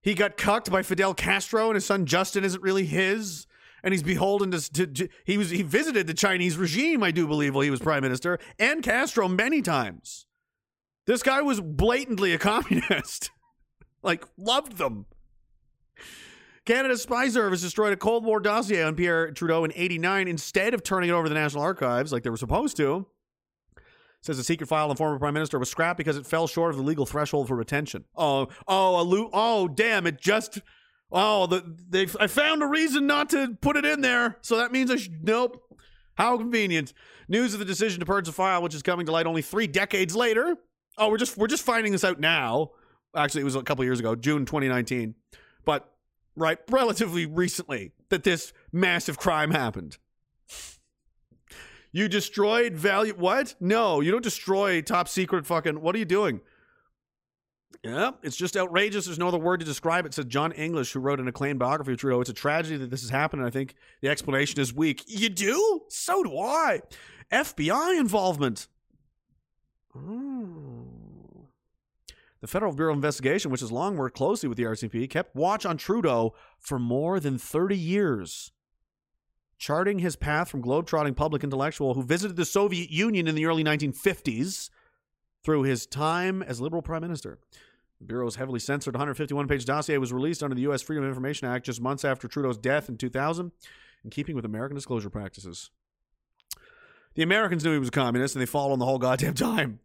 [0.01, 3.47] he got cucked by Fidel Castro and his son Justin isn't really his?
[3.84, 7.28] And he's beholden to, to, to he was he visited the Chinese regime, I do
[7.28, 10.28] believe, while he was prime minister, and Castro many times.
[11.07, 13.32] This guy was blatantly a communist.
[14.03, 15.07] like loved them.
[16.72, 20.84] Canada's spy service destroyed a Cold War dossier on Pierre Trudeau in 89 instead of
[20.84, 23.05] turning it over to the National Archives like they were supposed to.
[24.22, 26.78] Says the secret file on former prime minister was scrapped because it fell short of
[26.78, 28.05] the legal threshold for retention.
[28.15, 30.07] Oh, oh, a lo- oh, damn!
[30.07, 30.59] It just,
[31.11, 32.07] oh, the they.
[32.17, 35.26] I found a reason not to put it in there, so that means I should.
[35.26, 35.61] Nope.
[36.15, 36.93] How convenient.
[37.28, 39.67] News of the decision to purge the file, which is coming to light only three
[39.67, 40.55] decades later.
[40.97, 42.72] Oh, we're just we're just finding this out now.
[43.13, 45.15] Actually, it was a couple years ago, June 2019.
[45.65, 45.91] But
[46.36, 49.98] right, relatively recently, that this massive crime happened.
[51.92, 53.14] You destroyed value.
[53.14, 53.56] What?
[53.60, 55.82] No, you don't destroy top secret fucking.
[55.82, 56.42] What are you doing?
[57.84, 59.06] Yeah, it's just outrageous.
[59.06, 60.14] There's no other word to describe it.
[60.14, 62.22] Said John English, who wrote an acclaimed biography of Trudeau.
[62.22, 63.42] It's a tragedy that this has happened.
[63.42, 65.04] And I think the explanation is weak.
[65.08, 65.82] You do?
[65.90, 66.82] So do I.
[67.32, 68.68] FBI involvement.
[69.96, 70.91] Oh.
[72.42, 75.66] The Federal Bureau of Investigation, which has long worked closely with the RCMP, kept watch
[75.66, 78.52] on Trudeau for more than 30 years
[79.62, 83.64] charting his path from globetrotting public intellectual who visited the Soviet Union in the early
[83.64, 84.72] 1950s
[85.44, 87.38] through his time as Liberal Prime Minister.
[88.00, 90.82] The Bureau's heavily censored 151 page dossier was released under the U.S.
[90.82, 93.52] Freedom of Information Act just months after Trudeau's death in 2000,
[94.04, 95.70] in keeping with American disclosure practices.
[97.14, 99.80] The Americans knew he was a communist and they followed him the whole goddamn time.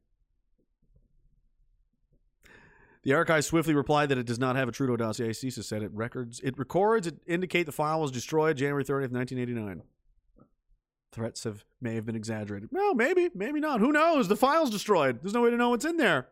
[3.06, 5.28] The archive swiftly replied that it does not have a Trudeau dossier.
[5.28, 9.82] CSIS said it records it records it indicate the file was destroyed January 30th, 1989.
[11.12, 12.70] Threats have may have been exaggerated.
[12.72, 13.78] Well, maybe, maybe not.
[13.78, 14.26] Who knows?
[14.26, 15.20] The file's destroyed.
[15.22, 16.26] There's no way to know what's in there.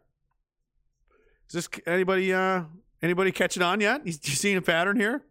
[1.48, 2.64] Is this anybody uh
[3.00, 4.04] anybody catching on yet?
[4.04, 5.22] You, you seeing a pattern here?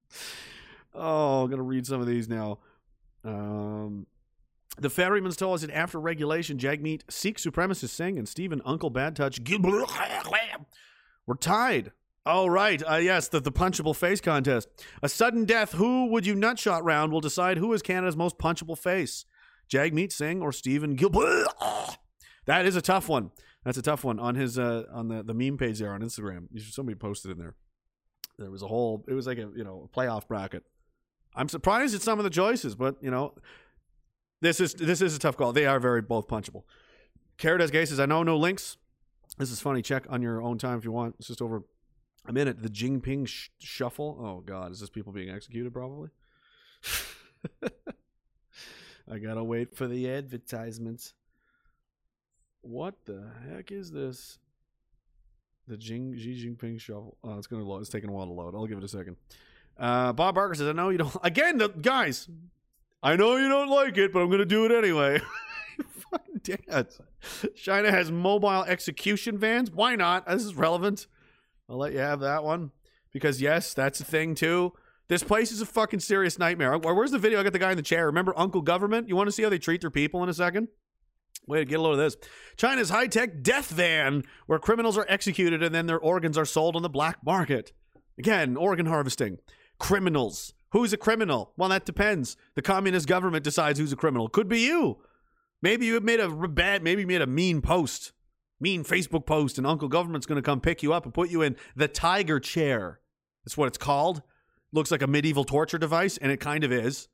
[0.94, 2.58] oh, I'm gonna read some of these now.
[3.24, 4.06] Um
[4.80, 9.16] the ferryman's told us that after regulation, Jagmeet Sikh supremacist Singh and Stephen Uncle Bad
[9.16, 9.40] Touch
[11.26, 11.92] were tied.
[12.26, 12.82] Oh, right.
[12.88, 14.68] Uh, yes, the, the punchable face contest.
[15.02, 15.72] A sudden death.
[15.72, 19.24] Who would you nutshot round will decide who is Canada's most punchable face
[19.70, 21.96] Jagmeet Singh or Steven Guilbeault.
[22.46, 23.30] That is a tough one.
[23.64, 26.48] That's a tough one on his uh, on the, the meme page there on Instagram.
[26.72, 27.54] Somebody posted in there.
[28.38, 29.04] There was a whole.
[29.06, 30.64] It was like a you know playoff bracket.
[31.36, 33.34] I'm surprised at some of the choices, but you know
[34.40, 35.52] this is this is a tough call.
[35.52, 36.64] They are very both punchable.
[37.38, 38.76] Carades Gay says, I know no links.
[39.38, 39.82] This is funny.
[39.82, 41.16] Check on your own time if you want.
[41.18, 41.62] It's just over
[42.26, 42.62] a minute.
[42.62, 44.18] The Jinping sh- shuffle.
[44.20, 45.72] Oh God, is this people being executed?
[45.72, 46.10] Probably.
[49.10, 51.14] I gotta wait for the advertisements.
[52.62, 54.38] What the heck is this?
[55.66, 57.16] The Jing, Xi Jinping shuffle.
[57.24, 57.80] Oh, it's gonna load.
[57.80, 58.54] It's taking a while to load.
[58.54, 59.16] I'll give it a second.
[59.78, 62.28] Uh, Bob Barker says, "I know you don't." Again, the guys.
[63.02, 65.20] I know you don't like it, but I'm gonna do it anyway.
[66.10, 66.86] Fucking damn.
[67.56, 69.70] China has mobile execution vans.
[69.70, 70.26] Why not?
[70.26, 71.06] This is relevant.
[71.68, 72.72] I'll let you have that one
[73.12, 74.72] because yes, that's a thing too.
[75.08, 76.76] This place is a fucking serious nightmare.
[76.78, 77.40] Where's the video?
[77.40, 78.06] I got the guy in the chair.
[78.06, 79.08] Remember Uncle Government?
[79.08, 80.68] You want to see how they treat their people in a second?
[81.48, 82.16] Wait, get a load of this.
[82.56, 86.76] China's high tech death van, where criminals are executed and then their organs are sold
[86.76, 87.72] on the black market.
[88.18, 89.38] Again, organ harvesting.
[89.78, 91.52] Criminals Who's a criminal?
[91.56, 92.36] Well, that depends.
[92.54, 94.28] The communist government decides who's a criminal.
[94.28, 94.98] Could be you.
[95.62, 98.12] Maybe you made a bad, maybe you made a mean post,
[98.60, 101.42] mean Facebook post, and Uncle Government's going to come pick you up and put you
[101.42, 103.00] in the tiger chair.
[103.44, 104.22] That's what it's called.
[104.72, 107.08] Looks like a medieval torture device, and it kind of is.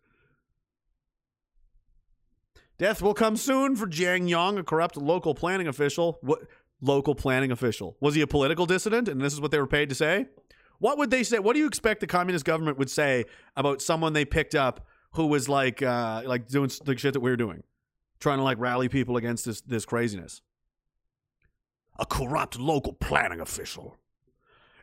[2.78, 6.18] Death will come soon for Jiang Yong, a corrupt local planning official.
[6.20, 6.42] What
[6.82, 7.96] local planning official?
[8.00, 9.08] Was he a political dissident?
[9.08, 10.26] And this is what they were paid to say?
[10.78, 11.38] What would they say?
[11.38, 13.24] What do you expect the communist government would say
[13.56, 17.30] about someone they picked up who was like uh like doing the shit that we
[17.30, 17.62] were doing?
[18.20, 20.42] Trying to like rally people against this this craziness.
[21.98, 23.96] A corrupt local planning official.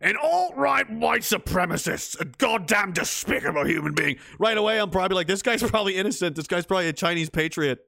[0.02, 4.18] An alt-right white supremacist, a goddamn despicable human being.
[4.38, 6.36] Right away, I'm probably like, this guy's probably innocent.
[6.36, 7.80] This guy's probably a Chinese patriot.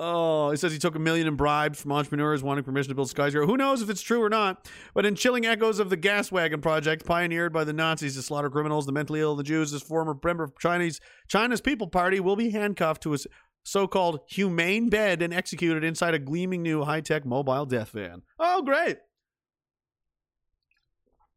[0.00, 3.10] Oh, he says he took a million in bribes from entrepreneurs wanting permission to build
[3.10, 3.48] Sky Zero.
[3.48, 4.70] Who knows if it's true or not?
[4.94, 8.48] But in chilling echoes of the gas wagon project, pioneered by the Nazis to slaughter
[8.48, 12.36] criminals, the mentally ill, the Jews, this former member of Chinese China's People Party will
[12.36, 13.26] be handcuffed to his
[13.64, 18.22] so-called humane bed and executed inside a gleaming new high-tech mobile death van.
[18.38, 18.98] Oh, great!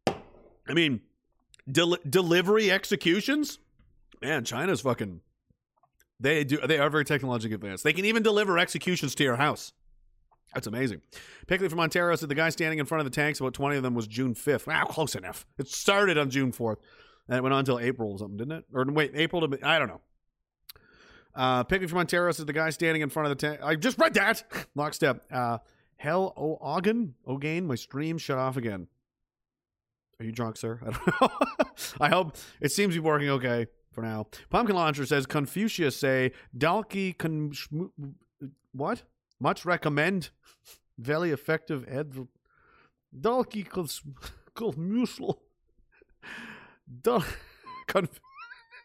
[0.07, 1.01] I mean,
[1.69, 3.57] del- delivery executions.
[4.21, 5.21] Man, China's fucking.
[6.21, 6.59] They do.
[6.65, 7.83] They are very technologically advanced.
[7.83, 9.73] They can even deliver executions to your house.
[10.53, 11.01] That's amazing.
[11.47, 13.83] Pickley from Ontario said the guy standing in front of the tanks, about 20 of
[13.83, 14.67] them, was June 5th.
[14.67, 15.45] Wow, close enough.
[15.57, 16.77] It started on June 4th.
[17.27, 18.65] And it went on until April or something, didn't it?
[18.73, 19.59] Or wait, April to.
[19.67, 20.01] I don't know.
[21.33, 23.61] Uh, Pickley from Ontario said the guy standing in front of the tank.
[23.63, 24.43] I just read that.
[24.75, 25.23] Lockstep.
[25.31, 25.59] Uh,
[25.95, 27.15] Hell O Ogan?
[27.27, 28.87] Ogain, my stream shut off again.
[30.19, 30.79] Are you drunk, sir?
[30.85, 31.47] I don't know.
[32.01, 34.27] I hope it seems to be working okay for now.
[34.49, 37.53] Pumpkin Launcher says Confucius say Dalki con
[38.71, 39.03] what?
[39.39, 40.29] Much recommend.
[40.97, 42.27] Very effective adv
[43.17, 44.01] Dalki cons
[44.55, 45.37] musel.
[47.01, 47.25] Dal-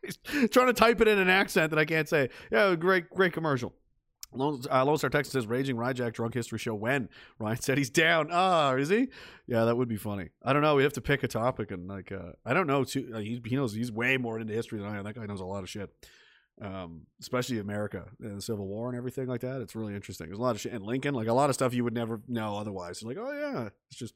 [0.51, 2.31] trying to type it in an accent that I can't say.
[2.51, 3.75] Yeah, great, great commercial.
[4.37, 7.09] Lone, uh, Lone Star Texas says Raging Ryjack Drunk History Show when?
[7.39, 8.29] Ryan said he's down.
[8.31, 9.09] Ah, is he?
[9.47, 10.31] Yeah, that would be funny.
[10.43, 10.75] I don't know.
[10.75, 12.85] We have to pick a topic and like uh, I don't know.
[12.85, 15.05] Too, uh, he, he knows he's way more into history than I am.
[15.05, 15.91] That guy knows a lot of shit,
[16.61, 19.61] um, especially America and the Civil War and everything like that.
[19.61, 20.29] It's really interesting.
[20.29, 22.21] There's a lot of shit in Lincoln, like a lot of stuff you would never
[22.29, 23.03] know otherwise.
[23.03, 24.15] like, oh yeah, it's just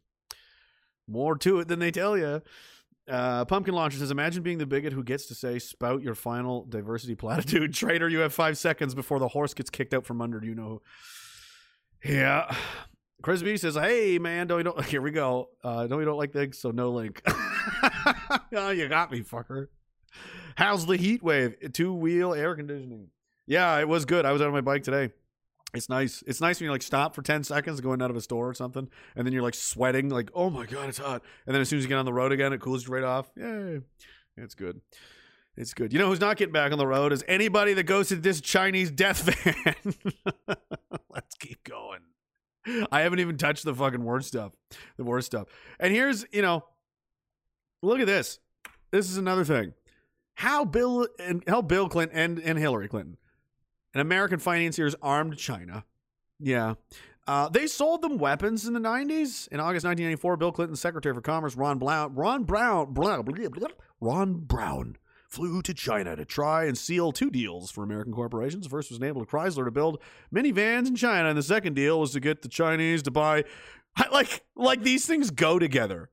[1.09, 2.43] more to it than they tell you.
[3.11, 6.65] Uh, Pumpkin Launcher says, imagine being the bigot who gets to say, spout your final
[6.65, 7.75] diversity platitude.
[7.75, 10.81] Traitor, you have five seconds before the horse gets kicked out from under you know.
[12.05, 12.55] Yeah.
[13.23, 15.51] Chris B says, hey, man, don't you don't, here we go.
[15.63, 17.21] Uh, don't you don't like things, so no link.
[18.53, 19.67] oh, you got me, fucker.
[20.55, 21.57] How's the heat wave?
[21.73, 23.09] Two wheel air conditioning.
[23.47, 24.25] Yeah, it was good.
[24.25, 25.13] I was out on my bike today.
[25.75, 26.25] It's nice.
[26.27, 28.55] It's nice when you like stop for 10 seconds going out of a store or
[28.55, 31.23] something, and then you're like sweating, like, oh my God, it's hot.
[31.47, 33.05] And then as soon as you get on the road again, it cools you right
[33.05, 33.31] off.
[33.37, 33.81] Yay.
[34.37, 34.81] It's good.
[35.57, 35.93] It's good.
[35.93, 38.41] You know who's not getting back on the road is anybody that goes to this
[38.41, 39.95] Chinese death van.
[41.11, 42.01] Let's keep going.
[42.91, 44.53] I haven't even touched the fucking worst stuff.
[44.97, 45.49] The worst stuff.
[45.79, 46.65] And here's, you know,
[47.83, 48.39] look at this.
[48.91, 49.75] This is another thing.
[50.35, 53.17] How Bill and how Bill Clinton and, and Hillary Clinton
[53.95, 55.85] and American financiers armed China.
[56.39, 56.75] Yeah.
[57.27, 59.47] Uh, they sold them weapons in the 90s.
[59.49, 63.69] In August 1994, Bill Clinton's Secretary for Commerce, Ron Brown, Ron Brown, blah, blah, blah,
[64.01, 64.97] Ron Brown,
[65.29, 68.65] flew to China to try and seal two deals for American corporations.
[68.65, 70.03] The first was enabled Chrysler to build
[70.35, 73.45] minivans in China, and the second deal was to get the Chinese to buy.
[74.13, 76.11] Like, like these things go together.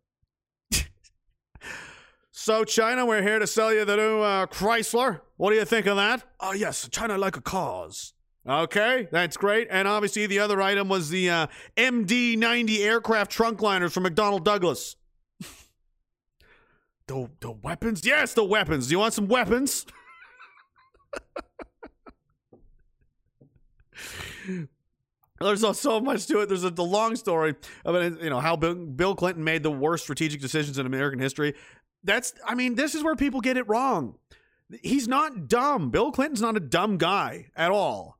[2.39, 5.21] So, China, we're here to sell you the new uh, Chrysler.
[5.37, 6.23] What do you think of that?
[6.39, 8.13] Oh, yes, China like a cause.
[8.47, 9.67] Okay, that's great.
[9.71, 14.43] And obviously, the other item was the uh, MD 90 aircraft trunk liners from McDonnell
[14.43, 14.97] Douglas.
[17.07, 18.05] the, the weapons?
[18.05, 18.85] Yes, the weapons.
[18.85, 19.87] Do you want some weapons?
[25.39, 26.49] There's so- so much to it.
[26.49, 30.03] There's a the long story about you know how Bill, Bill Clinton made the worst
[30.03, 31.53] strategic decisions in American history.
[32.07, 34.15] That's I mean this is where people get it wrong.
[34.81, 35.91] He's not dumb.
[35.91, 38.17] Bill Clinton's not a dumb guy at all.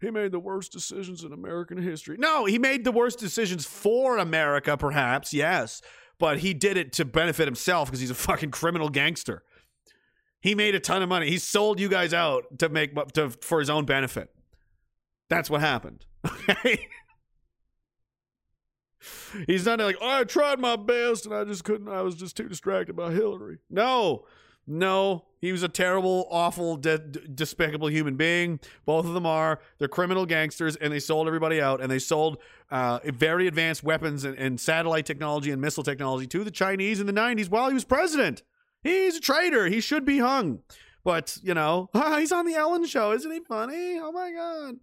[0.00, 2.16] He made the worst decisions in American history.
[2.18, 5.82] No, he made the worst decisions for America, perhaps, yes.
[6.20, 9.42] But he did it to benefit himself because he's a fucking criminal gangster.
[10.40, 11.28] He made a ton of money.
[11.28, 14.30] He sold you guys out to make to, for his own benefit.
[15.28, 16.06] That's what happened.
[16.50, 16.86] Okay.
[19.46, 21.88] He's not like, oh, I tried my best and I just couldn't.
[21.88, 23.58] I was just too distracted by Hillary.
[23.70, 24.24] No,
[24.66, 25.24] no.
[25.40, 28.58] He was a terrible, awful, de- despicable human being.
[28.84, 29.60] Both of them are.
[29.78, 32.38] They're criminal gangsters and they sold everybody out and they sold
[32.70, 37.06] uh, very advanced weapons and, and satellite technology and missile technology to the Chinese in
[37.06, 38.42] the 90s while he was president.
[38.82, 39.66] He's a traitor.
[39.66, 40.60] He should be hung.
[41.04, 41.88] But, you know,
[42.18, 43.12] he's on the Ellen show.
[43.12, 43.98] Isn't he funny?
[44.00, 44.76] Oh my God.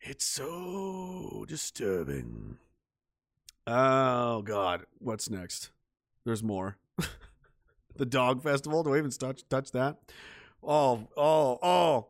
[0.00, 2.58] It's so disturbing.
[3.66, 4.84] Oh God.
[4.98, 5.70] What's next?
[6.24, 6.76] There's more.
[7.96, 8.82] the dog festival.
[8.82, 9.98] Do I even touch touch that?
[10.62, 12.06] Oh, oh, oh.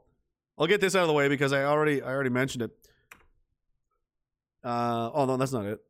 [0.56, 2.70] I'll get this out of the way because I already I already mentioned it.
[4.62, 5.80] Uh, oh no, that's not it.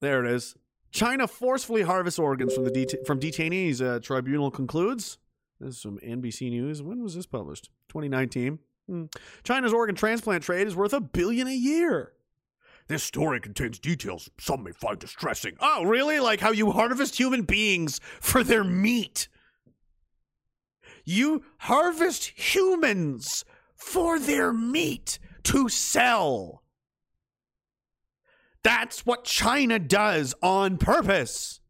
[0.00, 0.54] There it is.
[0.90, 3.82] China forcefully harvests organs from the from detainees.
[3.82, 5.18] Uh, tribunal concludes.
[5.60, 6.82] This is from NBC News.
[6.82, 7.70] When was this published?
[7.88, 8.58] 2019.
[8.88, 9.04] Hmm.
[9.42, 12.12] China's organ transplant trade is worth a billion a year.
[12.88, 15.56] This story contains details some may find distressing.
[15.60, 16.20] Oh, really?
[16.20, 19.28] Like how you harvest human beings for their meat?
[21.04, 23.44] You harvest humans
[23.76, 26.62] for their meat to sell.
[28.62, 31.60] That's what China does on purpose.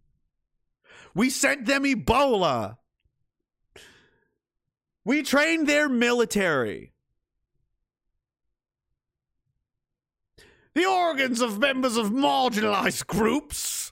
[1.14, 2.78] We sent them Ebola.
[5.04, 6.92] We trained their military.
[10.78, 13.90] The organs of members of marginalized groups,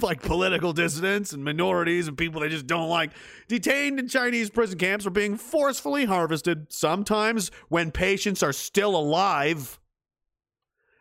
[0.00, 3.10] like political dissidents and minorities and people they just don't like,
[3.48, 9.80] detained in Chinese prison camps are being forcefully harvested, sometimes when patients are still alive.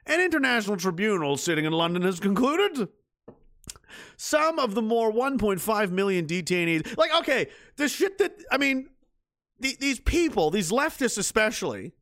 [0.07, 2.89] An international tribunal sitting in London has concluded
[4.17, 6.97] some of the more 1.5 million detainees.
[6.97, 8.89] Like, okay, the shit that, I mean,
[9.59, 11.93] the, these people, these leftists especially,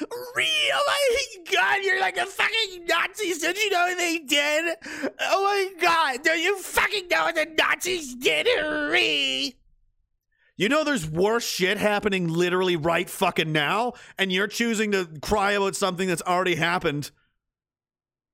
[0.00, 0.48] Real?
[0.74, 3.34] Oh my god, you're like a fucking Nazi.
[3.34, 4.76] Did you know they did?
[5.20, 8.46] Oh my god, do you fucking know what the Nazis did?
[8.90, 9.54] Re.
[10.56, 15.52] You know there's worse shit happening literally right fucking now, and you're choosing to cry
[15.52, 17.10] about something that's already happened.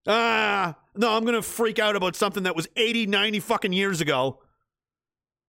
[0.06, 4.40] Ah, no, I'm gonna freak out about something that was 80, 90 fucking years ago.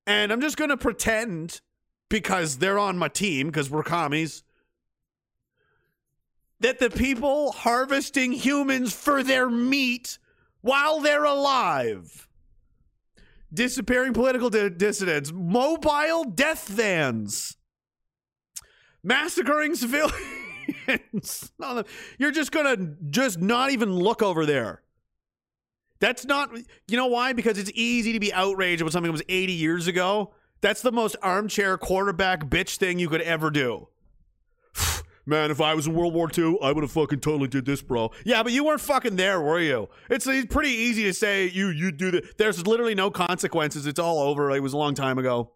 [0.07, 1.61] And I'm just gonna pretend
[2.09, 4.43] because they're on my team, because we're commies
[6.59, 10.17] that the people harvesting humans for their meat
[10.61, 12.27] while they're alive,
[13.53, 17.57] disappearing political di- dissidents, mobile death vans,
[19.03, 20.19] massacring civilians.
[22.17, 24.81] You're just gonna just not even look over there.
[25.99, 26.51] That's not,
[26.87, 27.33] you know why?
[27.33, 30.33] Because it's easy to be outraged about something that was 80 years ago.
[30.61, 33.89] That's the most armchair quarterback bitch thing you could ever do.
[35.29, 37.83] Man, if I was in World War II, I would have fucking totally did this,
[37.83, 38.09] bro.
[38.25, 39.87] Yeah, but you weren't fucking there, were you?
[40.09, 42.39] It's, pretty easy to say you you do that.
[42.39, 43.85] There's literally no consequences.
[43.85, 44.49] It's all over.
[44.49, 45.51] It was a long time ago.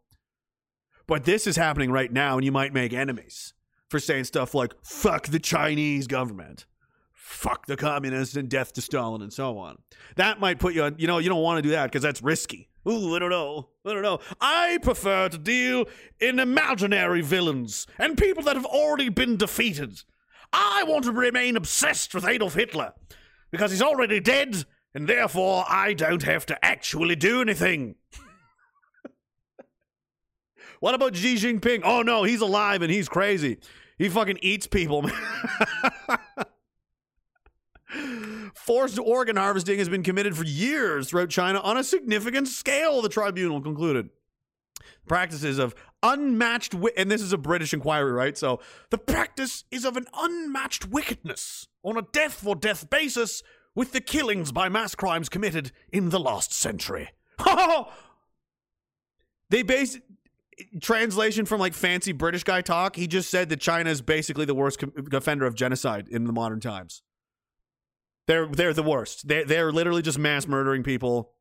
[1.08, 3.56] But this is happening right now, and you might make enemies
[3.90, 6.68] for saying stuff like "fuck the Chinese government,"
[7.12, 9.80] "fuck the communists," and "death to Stalin," and so on.
[10.18, 10.98] That might put you on.
[11.00, 12.70] You know, you don't want to do that because that's risky.
[12.88, 13.70] Ooh, I don't know.
[13.86, 14.20] I don't know.
[14.42, 15.86] I prefer to deal
[16.20, 20.02] in imaginary villains and people that have already been defeated.
[20.52, 22.94] I want to remain obsessed with Adolf Hitler
[23.52, 27.96] because he's already dead, and therefore I don't have to actually do anything.
[30.80, 31.82] what about Xi Jinping?
[31.84, 33.60] Oh no, he's alive and he's crazy.
[33.98, 35.10] He fucking eats people.
[38.54, 43.10] Forced organ harvesting has been committed for years throughout China on a significant scale, the
[43.10, 44.10] tribunal concluded.
[45.08, 48.38] Practices of unmatched, wi- and this is a British inquiry, right?
[48.38, 53.44] So the practice is of an unmatched wickedness on a death for death basis
[53.76, 57.10] with the killings by mass crimes committed in the last century.
[59.50, 60.00] they base
[60.82, 62.96] translation from like fancy British guy talk.
[62.96, 66.34] He just said that China is basically the worst com- offender of genocide in the
[66.34, 67.02] modern times.
[68.28, 69.28] They're they're the worst.
[69.28, 71.32] They they're literally just mass murdering people.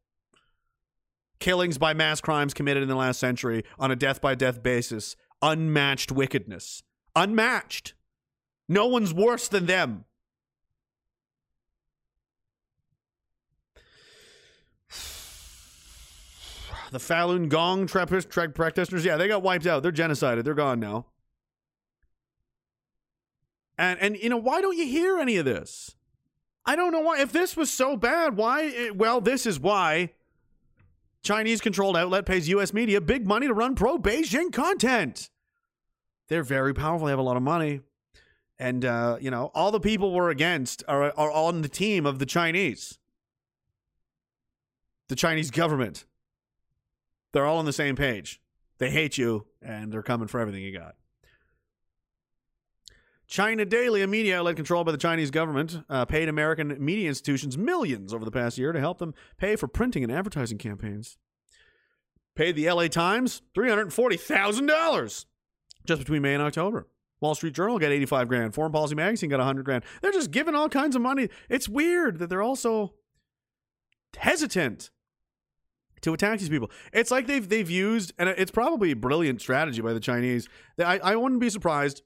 [1.39, 5.17] Killings by mass crimes committed in the last century on a death by death basis.
[5.41, 6.83] Unmatched wickedness.
[7.17, 7.95] Unmatched.
[8.69, 10.05] No one's worse than them.
[16.91, 19.83] The Falun Gong Trappist tra- practitioners, yeah, they got wiped out.
[19.83, 20.45] They're genocided.
[20.45, 21.07] They're gone now.
[23.79, 25.97] And and you know why don't you hear any of this?
[26.65, 27.21] I don't know why.
[27.21, 28.65] If this was so bad, why?
[28.67, 30.11] eh, Well, this is why.
[31.23, 32.73] Chinese controlled outlet pays U.S.
[32.73, 35.31] media big money to run pro Beijing content.
[36.29, 37.07] They're very powerful.
[37.07, 37.81] They have a lot of money.
[38.59, 42.19] And, uh, you know, all the people we're against are, are on the team of
[42.21, 42.99] the Chinese,
[45.09, 46.05] the Chinese government.
[47.33, 48.41] They're all on the same page.
[48.79, 50.95] They hate you, and they're coming for everything you got.
[53.33, 57.57] China Daily, a media outlet controlled by the Chinese government, uh, paid American media institutions
[57.57, 61.17] millions over the past year to help them pay for printing and advertising campaigns.
[62.35, 65.25] paid the LA Times $340,000
[65.87, 66.89] just between May and October.
[67.23, 68.55] Wall Street Journal got 85 grand.
[68.55, 69.83] Foreign Policy Magazine got 100 grand.
[70.03, 71.31] They're just giving all kinds of money.
[71.49, 72.93] It's weird that they're also
[74.15, 74.91] hesitant
[76.03, 76.71] to attack these people.
[76.93, 80.51] It's like they've they've used, and it's probably a brilliant strategy by the Chinese.
[80.79, 82.03] I, I wouldn't be surprised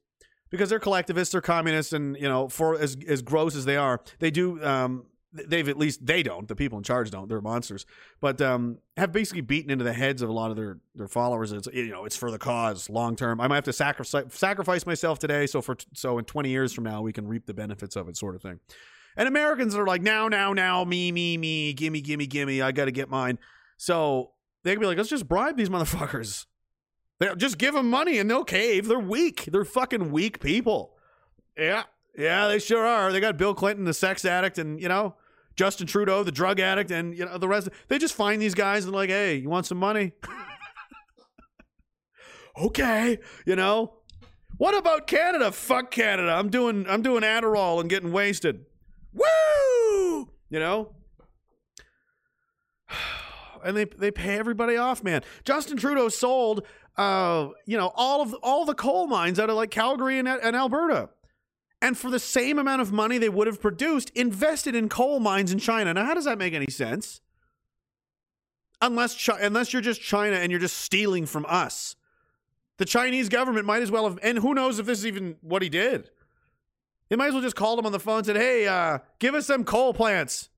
[0.51, 4.01] because they're collectivists, they're communists, and you know, for as as gross as they are,
[4.18, 4.62] they do.
[4.64, 6.49] Um, they've at least they don't.
[6.49, 7.28] The people in charge don't.
[7.28, 7.84] They're monsters,
[8.20, 11.53] but um, have basically beaten into the heads of a lot of their their followers.
[11.53, 13.40] It's you know, it's for the cause, long term.
[13.40, 16.84] I might have to sacrifice sacrifice myself today, so for so in twenty years from
[16.84, 18.61] now, we can reap the benefits of it, sort of thing.
[19.16, 22.61] And Americans are like, now, now, now, me, me, me, gimme, gimme, gimme.
[22.61, 23.38] I got to get mine.
[23.78, 24.32] So
[24.62, 26.44] they can be like, let's just bribe these motherfuckers.
[27.18, 28.88] They just give them money and they'll cave.
[28.88, 29.48] They're weak.
[29.50, 30.96] They're fucking weak people.
[31.56, 31.84] Yeah,
[32.16, 33.12] yeah, they sure are.
[33.12, 35.14] They got Bill Clinton, the sex addict, and you know
[35.56, 37.68] Justin Trudeau, the drug addict, and you know the rest.
[37.88, 40.12] They just find these guys and like, hey, you want some money?
[42.58, 43.94] okay, you know.
[44.58, 45.52] What about Canada?
[45.52, 46.30] Fuck Canada.
[46.30, 48.64] I'm doing I'm doing Adderall and getting wasted.
[49.12, 50.30] Woo!
[50.50, 50.92] You know?
[53.64, 55.22] And they they pay everybody off, man.
[55.44, 56.64] Justin Trudeau sold
[56.97, 60.57] uh, you know, all of all the coal mines out of like Calgary and, and
[60.57, 61.11] Alberta.
[61.82, 65.53] And for the same amount of money they would have produced, invested in coal mines
[65.53, 65.92] in China.
[65.92, 67.20] Now, how does that make any sense?
[68.80, 71.97] Unless Chi- unless you're just China and you're just stealing from us.
[72.78, 75.62] The Chinese government might as well have, and who knows if this is even what
[75.62, 76.11] he did.
[77.09, 79.34] They might as well just called him on the phone and said, hey, uh, give
[79.34, 80.51] us some coal plants.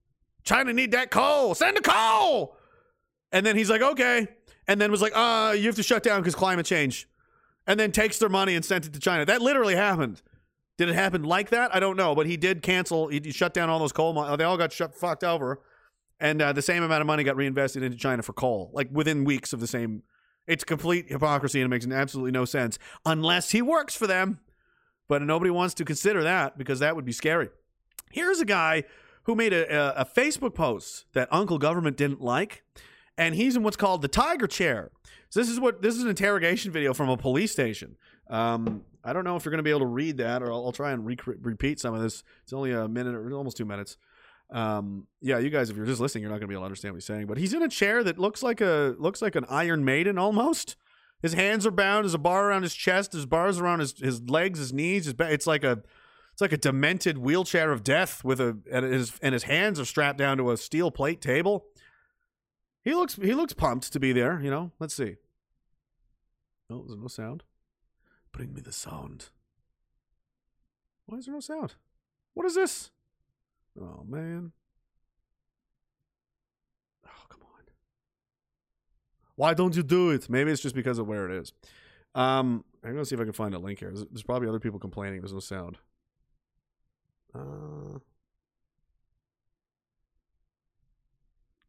[0.42, 1.54] China need that coal.
[1.54, 2.56] Send the coal.
[3.30, 4.28] And then he's like, okay.
[4.68, 7.08] And then was like, uh, you have to shut down because climate change.
[7.66, 9.24] And then takes their money and sent it to China.
[9.24, 10.22] That literally happened.
[10.76, 11.74] Did it happen like that?
[11.74, 12.14] I don't know.
[12.14, 14.36] But he did cancel, he, shut down all those coal mines.
[14.38, 15.60] They all got shut, fucked over.
[16.20, 19.24] And uh, the same amount of money got reinvested into China for coal, like within
[19.24, 20.02] weeks of the same.
[20.46, 24.40] It's complete hypocrisy and it makes absolutely no sense unless he works for them.
[25.08, 27.48] But nobody wants to consider that because that would be scary.
[28.10, 28.84] Here's a guy
[29.24, 32.62] who made a, a, a Facebook post that Uncle Government didn't like,
[33.18, 34.90] and he's in what's called the Tiger Chair.
[35.28, 37.96] So this is what this is an interrogation video from a police station.
[38.30, 40.66] Um, I don't know if you're going to be able to read that, or I'll,
[40.66, 42.22] I'll try and rec- repeat some of this.
[42.44, 43.96] It's only a minute or almost two minutes.
[44.50, 46.66] Um, yeah, you guys, if you're just listening, you're not going to be able to
[46.66, 47.26] understand what he's saying.
[47.26, 50.76] But he's in a chair that looks like a looks like an Iron Maiden almost.
[51.20, 52.04] His hands are bound.
[52.04, 53.12] There's a bar around his chest.
[53.12, 55.04] There's bars around his, his legs, his knees.
[55.06, 55.32] His back.
[55.32, 55.82] It's like a
[56.32, 59.84] it's like a demented wheelchair of death with a and his and his hands are
[59.84, 61.66] strapped down to a steel plate table.
[62.88, 64.40] He looks he looks pumped to be there.
[64.40, 64.72] You know.
[64.78, 65.16] Let's see.
[66.70, 67.42] Oh, there's no sound.
[68.32, 69.26] Bring me the sound.
[71.04, 71.74] Why is there no sound?
[72.32, 72.90] What is this?
[73.78, 74.52] Oh man.
[77.06, 77.64] Oh come on.
[79.36, 80.30] Why don't you do it?
[80.30, 81.52] Maybe it's just because of where it is.
[82.14, 83.90] Um, I'm gonna see if I can find a link here.
[83.90, 85.20] There's, there's probably other people complaining.
[85.20, 85.76] There's no sound.
[87.34, 87.98] Uh,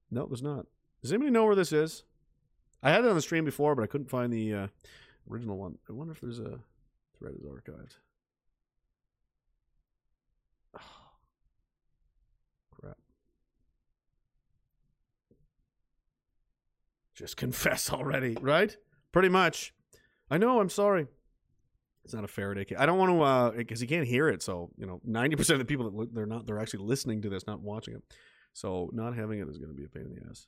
[0.09, 0.65] no, there's not.
[1.01, 2.03] Does anybody know where this is?
[2.81, 4.67] I had it on the stream before, but I couldn't find the uh,
[5.29, 5.77] original one.
[5.89, 6.59] I wonder if there's a
[7.17, 7.97] thread is archived.
[10.77, 10.79] Oh,
[12.81, 12.97] crap.
[17.15, 18.75] Just confess already, right?
[19.11, 19.73] Pretty much.
[20.29, 20.59] I know.
[20.59, 21.07] I'm sorry.
[22.05, 22.77] It's not a Faraday cage.
[22.79, 24.41] I don't want to, uh, because he can't hear it.
[24.41, 27.21] So you know, ninety percent of the people that look, they're not, they're actually listening
[27.23, 28.03] to this, not watching it.
[28.53, 30.47] So not having it is going to be a pain in the ass.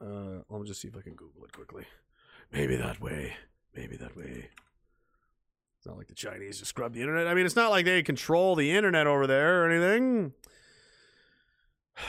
[0.00, 1.84] Uh, let me just see if I can Google it quickly.
[2.52, 3.34] Maybe that way.
[3.74, 4.48] Maybe that way.
[5.78, 7.26] It's not like the Chinese just scrub the internet.
[7.26, 10.32] I mean, it's not like they control the internet over there or anything.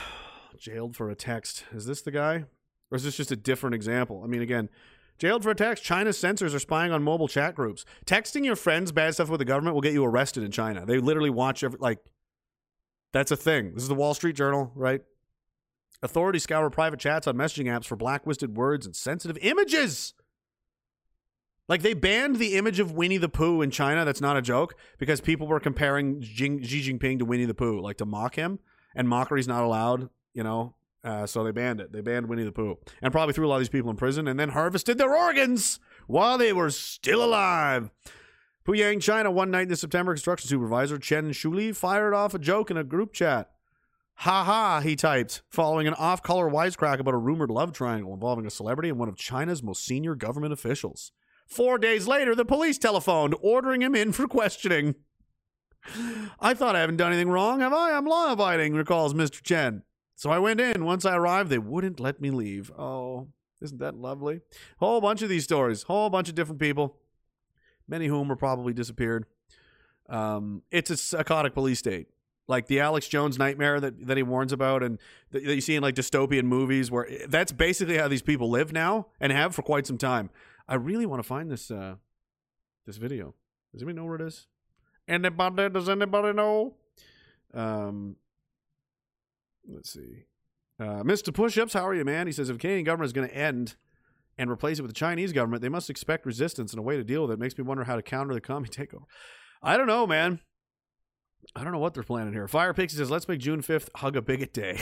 [0.58, 1.64] Jailed for a text.
[1.74, 2.46] Is this the guy?
[2.92, 4.22] Or is this just a different example?
[4.24, 4.70] I mean, again,
[5.18, 5.84] jailed for a text.
[5.84, 7.86] China's censors are spying on mobile chat groups.
[8.06, 10.86] Texting your friends bad stuff with the government will get you arrested in China.
[10.86, 12.00] They literally watch every, like,
[13.14, 13.74] that's a thing.
[13.74, 15.02] This is the Wall Street Journal, right?
[16.02, 20.14] Authorities scour private chats on messaging apps for blacklisted words and sensitive images.
[21.68, 24.04] Like they banned the image of Winnie the Pooh in China.
[24.04, 27.98] That's not a joke because people were comparing Xi Jinping to Winnie the Pooh, like
[27.98, 28.60] to mock him,
[28.96, 30.10] and mockery's not allowed.
[30.34, 31.92] You know, uh, so they banned it.
[31.92, 34.28] They banned Winnie the Pooh and probably threw a lot of these people in prison
[34.28, 37.92] and then harvested their organs while they were still alive.
[38.66, 42.78] Puyang, China, one night in September, construction supervisor Chen Shuli fired off a joke in
[42.78, 43.52] a group chat.
[44.20, 48.46] Ha ha, he typed, following an off color wisecrack about a rumored love triangle involving
[48.46, 51.12] a celebrity and one of China's most senior government officials.
[51.48, 54.96] Four days later, the police telephoned, ordering him in for questioning.
[56.40, 57.94] I thought I haven't done anything wrong, have I?
[57.94, 59.42] I'm law abiding, recalls Mr.
[59.42, 59.84] Chen.
[60.16, 60.84] So I went in.
[60.84, 62.72] Once I arrived, they wouldn't let me leave.
[62.78, 63.30] Oh.
[63.62, 64.42] Isn't that lovely?
[64.78, 66.98] Whole bunch of these stories, whole bunch of different people,
[67.88, 69.26] many of whom are probably disappeared.
[70.08, 72.08] Um, it's a psychotic police state,
[72.50, 74.98] like the Alex Jones nightmare that, that he warns about, and
[75.32, 78.74] that that you see in like dystopian movies, where that's basically how these people live
[78.74, 80.32] now and have for quite some time.
[80.68, 81.96] I really want to find this uh,
[82.86, 83.36] this video.
[83.72, 84.48] Does anybody know where it is?
[85.08, 85.70] Anybody?
[85.70, 86.74] Does anybody know?
[87.54, 88.16] Um,
[89.68, 90.26] let's see.
[90.80, 91.32] Uh, Mr.
[91.32, 92.26] Pushups, how are you, man?
[92.26, 93.76] He says if the Canadian government is going to end
[94.38, 97.04] and replace it with the Chinese government, they must expect resistance and a way to
[97.04, 97.40] deal with it.
[97.40, 99.04] Makes me wonder how to counter the commie takeover.
[99.62, 100.40] I don't know, man.
[101.56, 102.48] I don't know what they're planning here.
[102.48, 104.76] Fire Pixie says, let's make June 5th Hug a Bigot Day.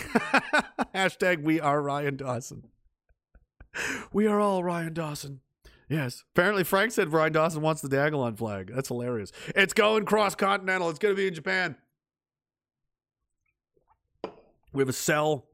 [0.93, 2.67] Hashtag we are Ryan Dawson.
[4.11, 5.41] We are all Ryan Dawson.
[5.89, 6.23] Yes.
[6.35, 8.71] Apparently, Frank said Ryan Dawson wants the Dagalon flag.
[8.73, 9.31] That's hilarious.
[9.55, 10.89] It's going cross continental.
[10.89, 11.77] It's going to be in Japan.
[14.73, 15.45] We have a cell.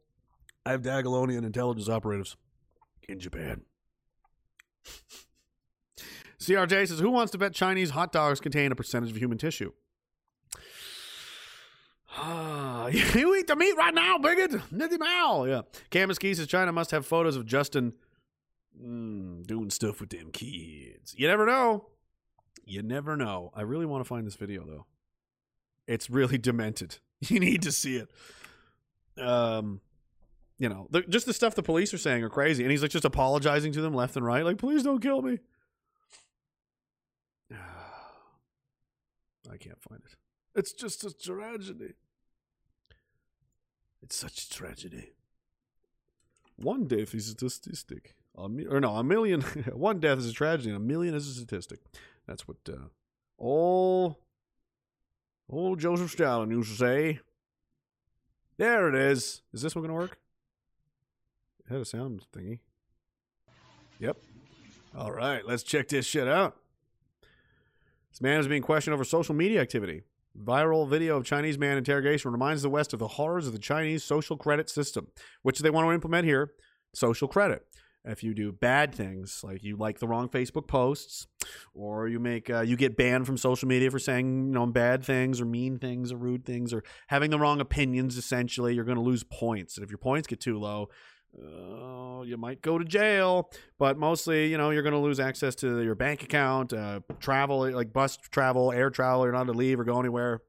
[0.66, 2.36] I have Dagalonian intelligence operatives
[3.08, 3.62] in Japan.
[6.40, 9.72] CRJ says, Who wants to bet Chinese hot dogs contain a percentage of human tissue?
[12.16, 14.52] Ah, you eat the meat right now, bigot.
[14.72, 15.46] Nitty Mao.
[15.46, 15.62] Yeah.
[15.90, 17.94] Camus Key says China must have photos of Justin
[18.80, 21.16] mm, doing stuff with them kids.
[21.18, 21.88] You never know.
[22.66, 23.52] You never know.
[23.54, 24.86] I really want to find this video though.
[25.88, 26.98] It's really demented.
[27.22, 28.10] You need to see it.
[29.18, 29.80] Um,
[30.58, 32.92] you know, the, just the stuff the police are saying are crazy, and he's like
[32.92, 35.40] just apologizing to them left and right, like, "Please don't kill me."
[37.54, 37.58] I
[39.58, 40.18] can't find it.
[40.56, 41.94] It's just a tragedy.
[44.04, 45.14] It's such a tragedy.
[46.58, 48.16] One death is a statistic.
[48.38, 49.42] A mi- or no, a million.
[49.74, 51.80] one death is a tragedy, and a million is a statistic.
[52.28, 52.90] That's what uh,
[53.40, 54.16] old,
[55.50, 57.20] old Joseph Stalin used to say.
[58.58, 59.42] There it is.
[59.54, 60.20] Is this one going to work?
[61.66, 62.60] It had a sound thingy.
[64.00, 64.18] Yep.
[64.98, 66.58] All right, let's check this shit out.
[68.12, 70.04] This man is being questioned over social media activity.
[70.38, 74.04] Viral video of Chinese man interrogation reminds the West of the horrors of the Chinese
[74.04, 75.08] social credit system,
[75.44, 76.54] which they want to implement here
[76.94, 77.66] social credit.
[78.06, 81.28] If you do bad things, like you like the wrong Facebook posts,
[81.74, 85.06] or you make uh, you get banned from social media for saying you know bad
[85.06, 88.98] things or mean things or rude things or having the wrong opinions, essentially, you're going
[88.98, 89.78] to lose points.
[89.78, 90.90] And if your points get too low,
[91.42, 95.56] uh, you might go to jail, but mostly, you know, you're going to lose access
[95.56, 99.24] to your bank account, uh, travel, like bus travel, air travel.
[99.24, 100.42] You're not to leave or go anywhere.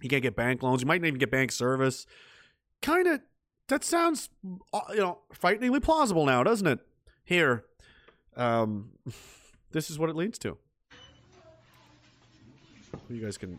[0.00, 0.80] You can't get bank loans.
[0.82, 2.06] You might not even get bank service.
[2.80, 3.20] Kind of,
[3.68, 4.30] that sounds,
[4.72, 6.80] uh, you know, frighteningly plausible now, doesn't it?
[7.24, 7.64] Here,
[8.36, 8.90] um,
[9.70, 10.56] this is what it leads to.
[13.08, 13.58] You guys can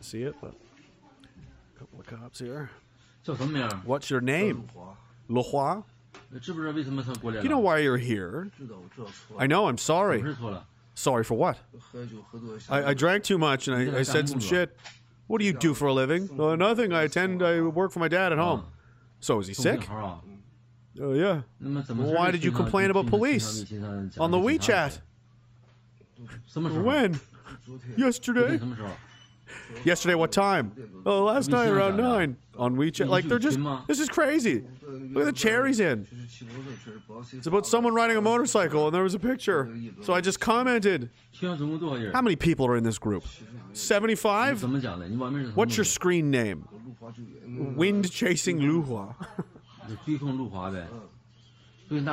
[0.00, 0.54] see it, but
[1.74, 2.70] a couple of cops here.
[3.84, 4.68] What's your name?
[5.28, 5.84] Lohua.
[7.42, 8.50] You know why you're here.
[9.38, 10.24] I know, I'm sorry.
[10.94, 11.58] Sorry for what?
[12.70, 14.76] I, I drank too much and I, I, said some shit.
[15.26, 16.40] What do you do for a living?
[16.40, 16.92] Uh, nothing.
[16.92, 18.64] I attend, I work for my dad at home.
[19.20, 19.86] So is he sick?
[19.90, 21.42] Oh, uh, yeah.
[21.60, 23.70] Why did you complain about police?
[24.18, 25.00] On the WeChat.
[26.54, 27.20] When?
[27.96, 28.58] Yesterday?
[29.84, 30.72] Yesterday, what time?
[31.04, 33.08] Oh, last night around nine on WeChat.
[33.08, 34.64] Like they're just this is crazy.
[34.86, 36.06] Look at the cherries in.
[37.32, 39.72] It's about someone riding a motorcycle, and there was a picture.
[40.02, 41.10] So I just commented.
[41.40, 43.24] How many people are in this group?
[43.72, 44.62] Seventy-five.
[45.54, 46.68] What's your screen name?
[47.76, 49.14] Wind chasing Luhua.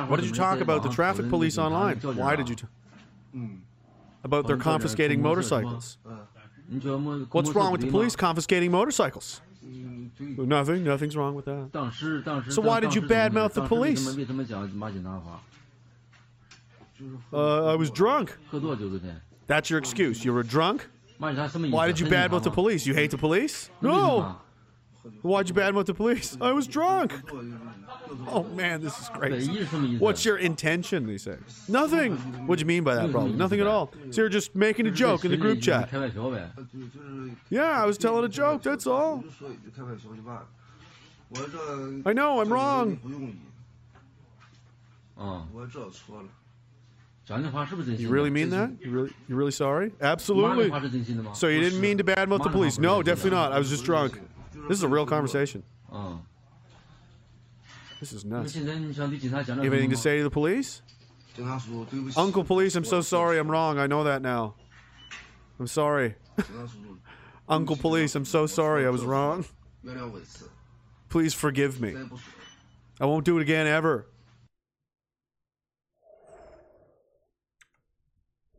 [0.08, 1.98] what did you talk about the traffic police online?
[1.98, 2.56] Why did you?
[4.24, 5.98] about their confiscating motorcycles.
[7.30, 9.40] What's wrong with the police confiscating motorcycles?
[10.46, 10.84] Nothing.
[10.84, 11.70] Nothing's wrong with that.
[12.50, 14.04] So why did you badmouth the police?
[17.32, 18.36] Uh, I was drunk.
[19.46, 20.24] That's your excuse.
[20.24, 20.86] You were drunk.
[21.72, 22.86] Why did you badmouth the police?
[22.86, 23.70] You hate the police?
[23.82, 24.36] No.
[25.22, 26.36] Why'd you badmouth the police?
[26.40, 27.12] I was drunk.
[28.28, 29.64] Oh man, this is crazy.
[29.98, 31.06] What's your intention?
[31.06, 31.36] They say
[31.68, 32.16] nothing.
[32.46, 33.26] What'd you mean by that, bro?
[33.26, 33.92] Nothing at all.
[34.10, 35.90] So you're just making a joke in the group chat.
[37.50, 38.62] Yeah, I was telling a joke.
[38.62, 39.24] That's all.
[42.06, 42.98] I know I'm wrong.
[47.26, 48.70] You really mean that?
[48.80, 49.92] You really, you really sorry?
[50.00, 50.70] Absolutely.
[51.34, 52.78] So you didn't mean to badmouth the police?
[52.78, 53.52] No, definitely not.
[53.52, 54.20] I was just drunk.
[54.68, 55.62] This is a real conversation.
[55.92, 56.16] Uh.
[58.00, 58.54] This is nuts.
[58.56, 58.78] You have
[59.58, 60.82] anything to say to the police?
[62.16, 63.38] Uncle police, I'm so sorry.
[63.38, 63.78] I'm wrong.
[63.78, 64.54] I know that now.
[65.58, 66.14] I'm sorry.
[67.48, 68.86] Uncle police, I'm so sorry.
[68.86, 69.44] I was wrong.
[71.08, 71.94] Please forgive me.
[73.00, 74.06] I won't do it again ever.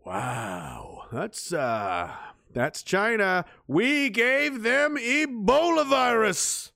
[0.06, 1.06] Wow.
[1.12, 2.12] That's uh
[2.56, 3.44] that's China.
[3.68, 6.72] We gave them Ebola virus.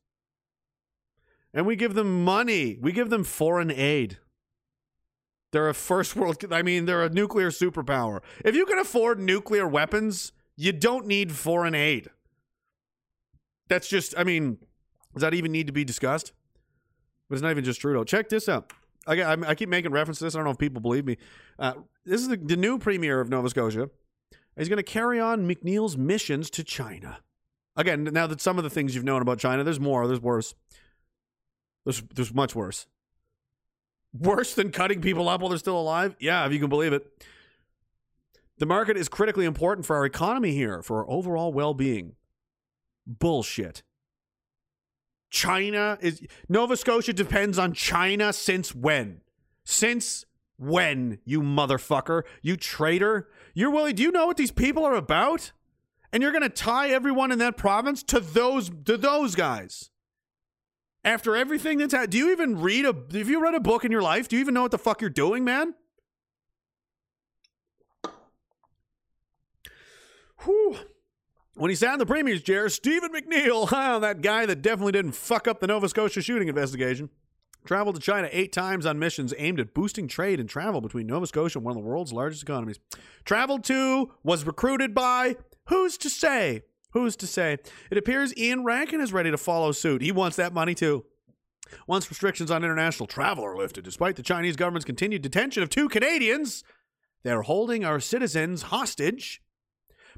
[1.54, 2.78] And we give them money.
[2.80, 4.18] We give them foreign aid.
[5.52, 8.20] They're a first world I mean, they're a nuclear superpower.
[8.44, 12.10] If you can afford nuclear weapons, you don't need foreign aid.
[13.70, 14.58] That's just I mean,
[15.14, 16.34] does that even need to be discussed?
[17.30, 18.04] But it's not even just Trudeau.
[18.04, 18.74] Check this out.
[19.08, 20.36] I, I, keep making reference to this.
[20.36, 21.18] I don't know if people believe me.
[21.58, 21.74] Uh,
[22.06, 23.90] this is the, the new premier of Nova Scotia.
[24.60, 27.20] He's going to carry on McNeil's missions to China.
[27.78, 30.06] Again, now that some of the things you've known about China, there's more.
[30.06, 30.54] There's worse.
[31.86, 32.86] There's there's much worse.
[34.14, 36.16] Worse than cutting people up while they're still alive?
[36.20, 37.08] Yeah, if you can believe it.
[38.58, 42.16] The market is critically important for our economy here, for our overall well being.
[43.08, 43.82] Bullshit.
[45.30, 49.22] China is Nova Scotia depends on China since when?
[49.64, 50.26] Since
[50.60, 52.24] when, you motherfucker?
[52.42, 53.30] You traitor?
[53.54, 55.52] You're willing do you know what these people are about?
[56.12, 59.90] And you're gonna tie everyone in that province to those to those guys.
[61.04, 63.92] After everything that's happened, do you even read a have you read a book in
[63.92, 64.28] your life?
[64.28, 65.76] Do you even know what the fuck you're doing, man?
[70.44, 70.78] Whew.
[71.56, 73.70] When he sat in the premier's chair, Stephen McNeil,
[74.02, 77.10] that guy that definitely didn't fuck up the Nova Scotia shooting investigation,
[77.66, 81.28] traveled to China eight times on missions aimed at boosting trade and travel between Nova
[81.28, 82.80] Scotia and one of the world's largest economies.
[83.26, 85.36] Traveled to, was recruited by,
[85.68, 86.64] who's to say?
[86.92, 87.58] Who's to say?
[87.92, 90.02] It appears Iain Rankin is ready to follow suit.
[90.02, 91.06] He wants that money too.
[91.86, 95.88] Once restrictions on international travel are lifted, despite the Chinese government's continued detention of two
[95.88, 96.64] Canadians,
[97.24, 99.42] they're holding our citizens hostage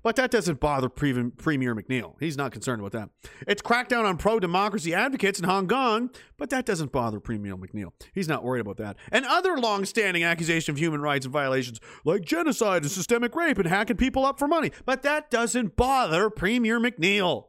[0.03, 2.15] but that doesn't bother Pre- Premier McNeil.
[2.19, 3.09] He's not concerned about that.
[3.47, 7.91] It's crackdown on pro democracy advocates in Hong Kong, but that doesn't bother Premier McNeil.
[8.13, 8.97] He's not worried about that.
[9.11, 13.57] And other long standing accusations of human rights and violations like genocide and systemic rape
[13.57, 17.45] and hacking people up for money, but that doesn't bother Premier McNeil.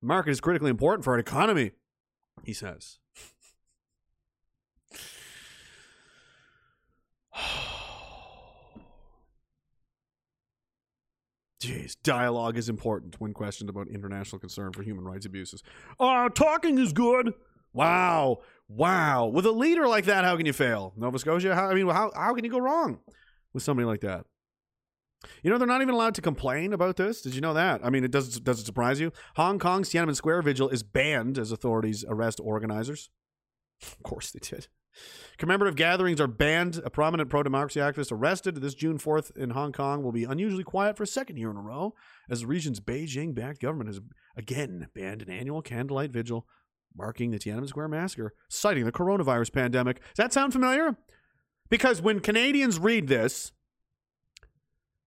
[0.00, 1.72] The market is critically important for our economy,
[2.44, 2.98] he says.
[11.62, 15.62] Jeez, dialogue is important when questioned about international concern for human rights abuses.
[16.00, 17.34] Oh, talking is good.
[17.72, 18.38] Wow.
[18.68, 19.26] Wow.
[19.26, 20.92] With a leader like that, how can you fail?
[20.96, 22.98] Nova Scotia, how, I mean, how, how can you go wrong
[23.52, 24.26] with somebody like that?
[25.44, 27.22] You know, they're not even allowed to complain about this.
[27.22, 27.80] Did you know that?
[27.84, 29.12] I mean, it does, does it surprise you?
[29.36, 33.08] Hong Kong's Tiananmen Square vigil is banned as authorities arrest organizers.
[33.80, 34.66] Of course they did.
[35.38, 36.80] Commemorative gatherings are banned.
[36.84, 40.64] A prominent pro democracy activist arrested this June 4th in Hong Kong will be unusually
[40.64, 41.94] quiet for a second year in a row
[42.30, 44.00] as the region's Beijing backed government has
[44.36, 46.46] again banned an annual candlelight vigil
[46.96, 50.00] marking the Tiananmen Square massacre, citing the coronavirus pandemic.
[50.00, 50.96] Does that sound familiar?
[51.70, 53.52] Because when Canadians read this,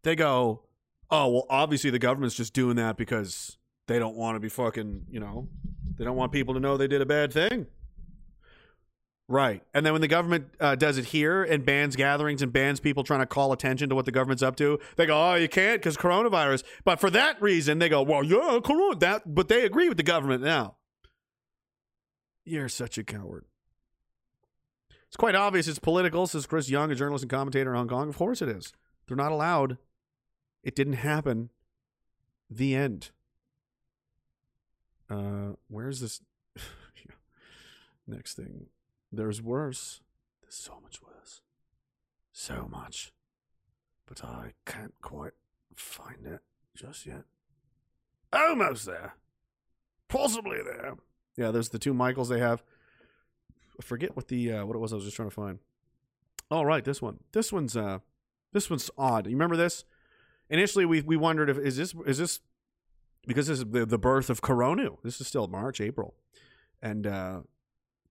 [0.04, 0.64] they go,
[1.12, 3.58] oh, well, obviously the government's just doing that because
[3.88, 5.48] they don't want to be fucking, you know,
[5.98, 7.68] they don't want people to know they did a bad thing.
[9.28, 9.64] Right.
[9.74, 13.04] And then when the government uh, does it here and bans gatherings and bans people
[13.04, 15.82] trying to call attention to what the government's up to, they go, "Oh, you can't
[15.82, 19.90] because coronavirus." But for that reason, they go, "Well, yeah, corona." That, but they agree
[19.90, 20.76] with the government now.
[22.44, 23.46] You're such a coward.
[25.08, 28.10] It's quite obvious it's political, says Chris Yeung, a journalist and commentator in Hong Kong.
[28.10, 28.74] Of course it is.
[29.08, 29.80] They're not allowed.
[30.64, 31.50] It didn't happen.
[32.48, 33.10] The end.
[35.10, 36.22] Uh, where's this?
[38.08, 38.68] Next thing.
[39.12, 40.02] There's worse.
[40.42, 41.42] There's so much worse.
[42.32, 43.14] So much.
[44.08, 45.34] But I can't quite
[45.76, 46.42] find it
[46.76, 47.24] just yet.
[48.32, 49.16] Almost there.
[50.08, 50.96] Possibly there.
[51.38, 52.64] Yeah, there's the two Michaels they have.
[53.80, 55.60] I forget what the uh, what it was I was just trying to find.
[56.52, 57.20] All oh, right, this one.
[57.32, 58.00] This one's uh
[58.54, 59.26] this one's odd.
[59.26, 59.84] You remember this?
[60.50, 62.40] Initially we we wondered if is this is this
[63.26, 64.90] because this is the, the birth of Corona.
[65.04, 66.14] This is still March, April.
[66.82, 67.42] And uh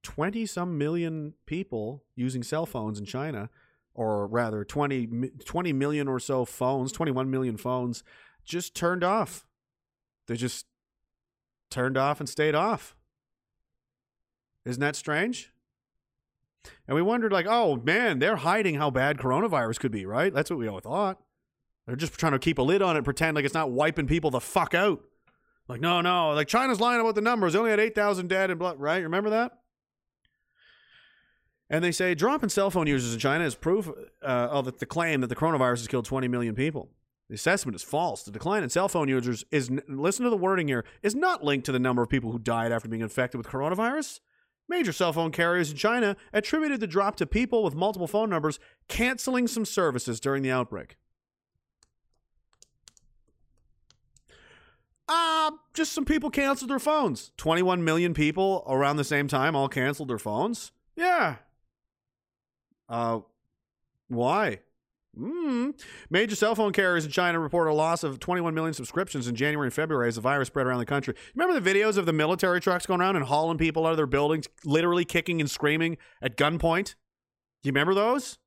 [0.04, 3.50] 20 some million people using cell phones in China,
[3.94, 8.04] or rather 20, 20 million or so phones, 21 million phones,
[8.44, 9.46] just turned off.
[10.28, 10.66] They just
[11.70, 12.94] turned off and stayed off.
[14.64, 15.52] Isn't that strange?
[16.86, 20.32] And we wondered, like, oh man, they're hiding how bad coronavirus could be, right?
[20.32, 21.20] That's what we all thought.
[21.86, 24.30] They're just trying to keep a lid on it, pretend like it's not wiping people
[24.30, 25.02] the fuck out.
[25.68, 27.52] Like, no, no, like China's lying about the numbers.
[27.52, 29.02] They only had 8,000 dead and blood, right?
[29.02, 29.58] Remember that?
[31.74, 33.88] And they say dropping cell phone users in China is proof
[34.22, 36.88] uh, of the claim that the coronavirus has killed 20 million people.
[37.28, 38.22] The assessment is false.
[38.22, 41.66] The decline in cell phone users is, listen to the wording here, is not linked
[41.66, 44.20] to the number of people who died after being infected with coronavirus.
[44.68, 48.60] Major cell phone carriers in China attributed the drop to people with multiple phone numbers
[48.86, 50.96] canceling some services during the outbreak.
[55.08, 57.32] Uh, just some people canceled their phones.
[57.36, 60.70] 21 million people around the same time all canceled their phones.
[60.96, 61.38] Yeah,
[62.88, 63.20] uh,
[64.08, 64.60] why?
[65.18, 65.80] Mm.
[66.10, 69.66] Major cell phone carriers in China report a loss of 21 million subscriptions in January
[69.66, 71.14] and February as the virus spread around the country.
[71.34, 74.06] Remember the videos of the military trucks going around and hauling people out of their
[74.06, 76.94] buildings, literally kicking and screaming at gunpoint?
[77.62, 78.38] Do you remember those?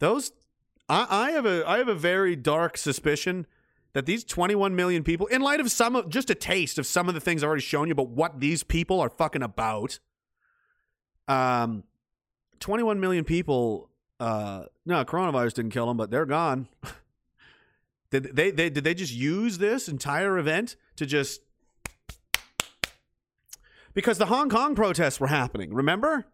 [0.00, 0.32] Those,
[0.88, 3.46] I, I have a, I have a very dark suspicion
[3.92, 7.08] that these 21 million people, in light of some of, just a taste of some
[7.08, 9.98] of the things I've already shown you about what these people are fucking about,
[11.26, 11.84] um,
[12.60, 13.90] 21 million people
[14.20, 16.68] uh no coronavirus didn't kill them but they're gone.
[18.10, 21.42] Did they, they did they just use this entire event to just
[23.92, 26.24] because the hong kong protests were happening remember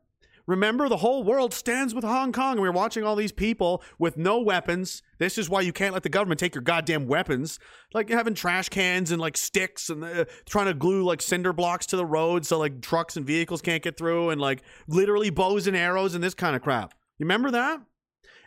[0.46, 3.82] remember the whole world stands with hong kong and we were watching all these people
[3.98, 7.58] with no weapons this is why you can't let the government take your goddamn weapons
[7.92, 11.86] like having trash cans and like sticks and uh, trying to glue like cinder blocks
[11.86, 15.66] to the road so like trucks and vehicles can't get through and like literally bows
[15.66, 17.80] and arrows and this kind of crap you remember that?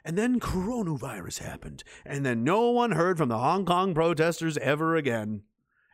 [0.03, 4.95] And then coronavirus happened, and then no one heard from the Hong Kong protesters ever
[4.95, 5.43] again.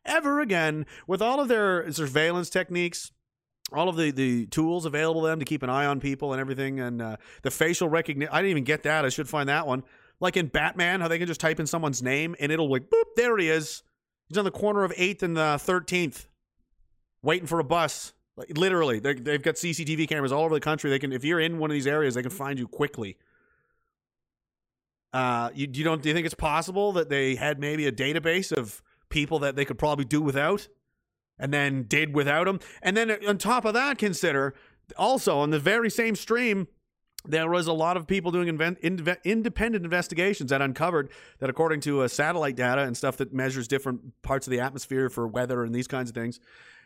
[0.06, 3.12] Ever again, with all of their surveillance techniques,
[3.76, 6.40] all of the, the tools available to them to keep an eye on people and
[6.40, 8.34] everything, and uh, the facial recognition.
[8.34, 9.06] I didn't even get that.
[9.06, 9.84] I should find that one.
[10.20, 13.04] Like in Batman, how they can just type in someone's name and it'll like, boop,
[13.16, 13.84] there he is.
[14.28, 16.28] He's on the corner of 8th and uh, 13th,
[17.22, 18.14] waiting for a bus.
[18.36, 20.90] Like literally, they they've got CCTV cameras all over the country.
[20.90, 23.18] They can, if you're in one of these areas, they can find you quickly.
[25.14, 26.02] Uh, you, you don't?
[26.02, 29.66] Do you think it's possible that they had maybe a database of people that they
[29.66, 30.68] could probably do without,
[31.38, 32.60] and then did without them?
[32.82, 34.54] And then on top of that, consider
[34.98, 36.68] also on the very same stream,
[37.26, 42.02] there was a lot of people doing inve- independent investigations that uncovered that, according to
[42.02, 45.74] uh, satellite data and stuff that measures different parts of the atmosphere for weather and
[45.74, 46.40] these kinds of things,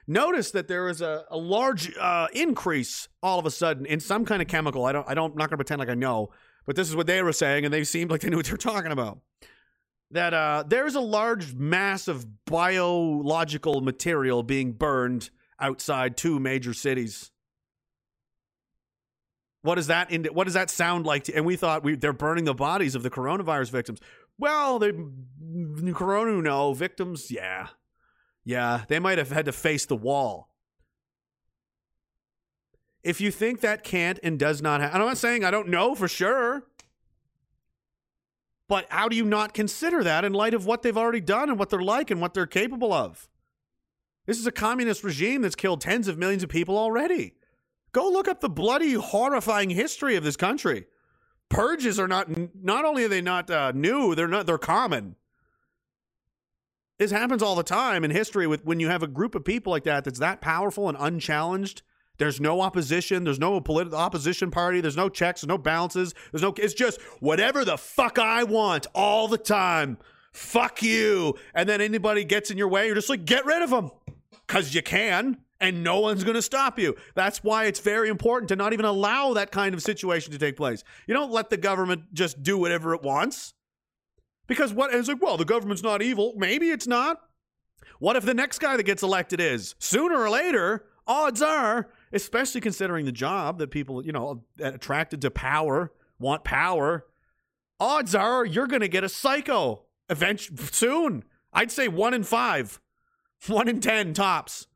[0.06, 4.26] notice that there was a, a large uh, increase all of a sudden in some
[4.26, 4.86] kind of chemical.
[4.86, 6.30] I don't, I don't, I'm not going to pretend like I know,
[6.68, 8.52] but this is what they were saying, and they seemed like they knew what they
[8.52, 9.20] were talking about.
[10.12, 15.30] That uh, there's a large mass of biological material being burned
[15.60, 17.32] outside two major cities.
[19.64, 21.26] What does that ind- what does that sound like?
[21.26, 24.00] To, and we thought we they're burning the bodies of the coronavirus victims.
[24.38, 25.12] Well, the
[25.94, 27.68] corona no victims, yeah,
[28.46, 30.50] yeah, they might have had to face the wall.
[33.04, 35.96] If you think that can't and does not happen, I'm not saying I don't know
[35.96, 36.64] for sure,
[38.68, 41.58] but how do you not consider that in light of what they've already done and
[41.58, 43.30] what they're like and what they're capable of?
[44.26, 47.36] This is a communist regime that's killed tens of millions of people already.
[47.94, 50.86] Go look up the bloody, horrifying history of this country.
[51.50, 52.28] Purges are not
[52.62, 55.16] not only are they not uh, new, they're not they're common.
[57.00, 59.72] This happens all the time in history with when you have a group of people
[59.72, 61.84] like that that's that powerful and unchallenged.
[62.18, 63.24] There's no opposition.
[63.24, 64.82] There's no political opposition party.
[64.82, 65.46] There's no checks.
[65.46, 66.14] No balances.
[66.32, 66.54] There's no.
[66.58, 69.98] It's just whatever the fuck I want all the time.
[70.34, 71.36] Fuck you.
[71.56, 73.90] And then anybody gets in your way, you're just like, get rid of them,
[74.46, 76.96] because you can, and no one's going to stop you.
[77.16, 80.56] That's why it's very important to not even allow that kind of situation to take
[80.56, 80.84] place.
[81.08, 83.56] You don't let the government just do whatever it wants.
[84.46, 86.34] Because what is like, well, the government's not evil.
[86.38, 87.20] Maybe it's not.
[88.00, 89.74] What if the next guy that gets elected is?
[89.80, 95.32] Sooner or later, odds are, especially considering the job that people, you know, attracted to
[95.32, 97.06] power, want power,
[97.80, 101.24] odds are you're going to get a psycho eventually soon.
[101.54, 102.80] I'd say one in five,
[103.48, 104.68] one in 10 tops.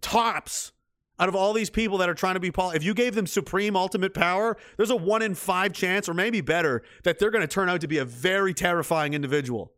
[0.00, 0.72] Tops
[1.18, 2.70] out of all these people that are trying to be Paul.
[2.70, 6.40] if you gave them supreme ultimate power there's a one in five chance or maybe
[6.40, 9.72] better that they're going to turn out to be a very terrifying individual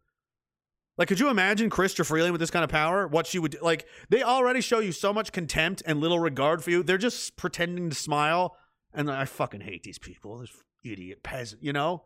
[0.99, 3.87] like could you imagine Chrystia Freeland with this kind of power what she would like
[4.09, 7.91] they already show you so much contempt and little regard for you they're just pretending
[7.91, 8.57] to smile
[8.93, 10.51] and i fucking hate these people this
[10.85, 12.05] idiot peasant you know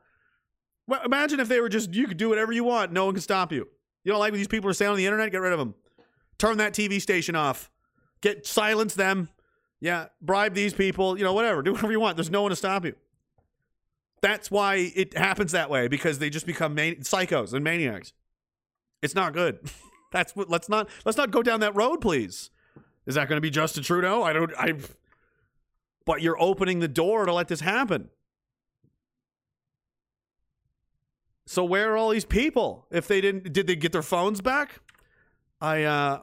[0.86, 3.22] well, imagine if they were just you could do whatever you want no one can
[3.22, 3.68] stop you
[4.04, 5.74] you don't like what these people are saying on the internet get rid of them
[6.38, 7.70] turn that tv station off
[8.24, 9.28] get silence them.
[9.80, 11.62] Yeah, bribe these people, you know, whatever.
[11.62, 12.16] Do whatever you want.
[12.16, 12.94] There's no one to stop you.
[14.22, 18.14] That's why it happens that way because they just become psychos and maniacs.
[19.04, 19.58] It's not good.
[20.12, 22.50] That's what let's not let's not go down that road, please.
[23.06, 24.22] Is that going to be Justin Trudeau?
[24.22, 24.74] I don't I
[26.06, 28.08] but you're opening the door to let this happen.
[31.46, 32.86] So where are all these people?
[32.90, 34.80] If they didn't did they get their phones back?
[35.60, 36.20] I uh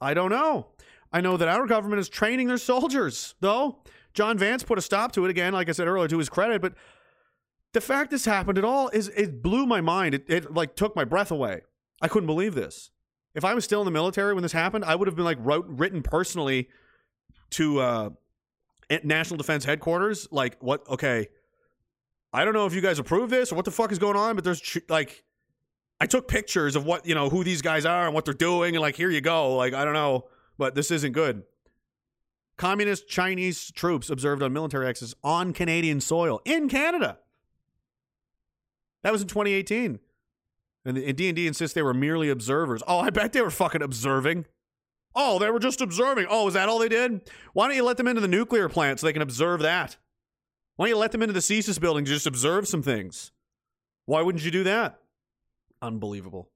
[0.00, 0.66] I don't know.
[1.12, 3.78] I know that our government is training their soldiers, though.
[4.12, 6.60] John Vance put a stop to it again, like I said earlier, to his credit.
[6.60, 6.74] But
[7.72, 10.14] the fact this happened at all is it blew my mind.
[10.14, 11.62] It, it like took my breath away.
[12.00, 12.90] I couldn't believe this.
[13.34, 15.38] If I was still in the military when this happened, I would have been like
[15.40, 16.68] wrote written personally
[17.50, 18.10] to uh
[19.04, 20.28] National Defense Headquarters.
[20.30, 20.88] Like, what?
[20.88, 21.28] Okay,
[22.32, 24.34] I don't know if you guys approve this or what the fuck is going on,
[24.34, 25.24] but there's like,
[26.00, 28.74] I took pictures of what you know who these guys are and what they're doing,
[28.74, 29.56] and like, here you go.
[29.56, 30.26] Like, I don't know,
[30.56, 31.42] but this isn't good.
[32.56, 37.18] Communist Chinese troops observed on military access on Canadian soil in Canada.
[39.02, 40.00] That was in 2018.
[40.84, 42.82] And DND insists they were merely observers.
[42.86, 44.46] Oh, I bet they were fucking observing.
[45.14, 46.26] Oh, they were just observing.
[46.30, 47.30] Oh, is that all they did?
[47.52, 49.96] Why don't you let them into the nuclear plant so they can observe that?
[50.76, 53.32] Why don't you let them into the CSIS building to just observe some things?
[54.06, 55.00] Why wouldn't you do that?
[55.82, 56.48] Unbelievable.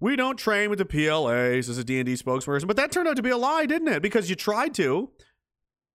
[0.00, 3.22] We don't train with the PLAs as a DND spokesperson, but that turned out to
[3.22, 4.02] be a lie, didn't it?
[4.02, 5.10] Because you tried to.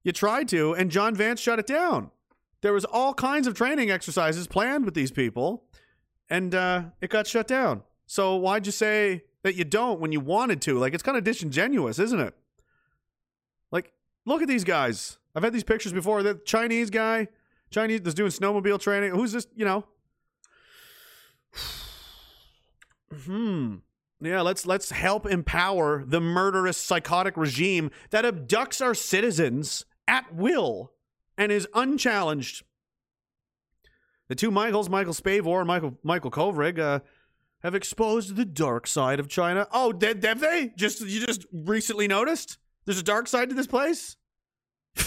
[0.03, 2.11] You tried to, and John Vance shut it down.
[2.61, 5.65] There was all kinds of training exercises planned with these people,
[6.31, 7.83] and uh, it got shut down.
[8.07, 10.79] So why'd you say that you don't when you wanted to?
[10.79, 12.33] Like it's kind of disingenuous, isn't it?
[13.69, 13.91] Like,
[14.25, 15.19] look at these guys.
[15.35, 16.23] I've had these pictures before.
[16.23, 17.27] The Chinese guy,
[17.69, 19.11] Chinese that's doing snowmobile training.
[19.11, 19.45] Who's this?
[19.55, 19.85] You know.
[23.25, 23.75] Hmm.
[24.21, 30.93] Yeah, let's let's help empower the murderous psychotic regime that abducts our citizens at will
[31.37, 32.63] and is unchallenged.
[34.31, 37.01] The two Michaels, Michael Spavor and Michael Michael Kovrig, uh,
[37.63, 39.67] have exposed the dark side of China.
[39.73, 40.71] Oh, did, have they?
[40.77, 42.57] Just you just recently noticed?
[42.85, 44.15] There's a dark side to this place.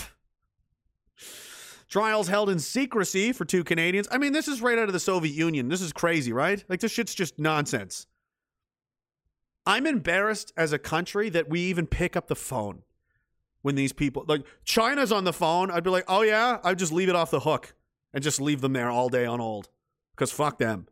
[1.88, 4.08] Trials held in secrecy for two Canadians.
[4.10, 5.70] I mean, this is right out of the Soviet Union.
[5.70, 6.62] This is crazy, right?
[6.68, 8.06] Like this shit's just nonsense.
[9.64, 12.82] I'm embarrassed as a country that we even pick up the phone
[13.62, 15.70] when these people like China's on the phone.
[15.70, 17.74] I'd be like, oh yeah, I'd just leave it off the hook
[18.14, 19.68] and just leave them there all day on hold
[20.12, 20.86] because fuck them.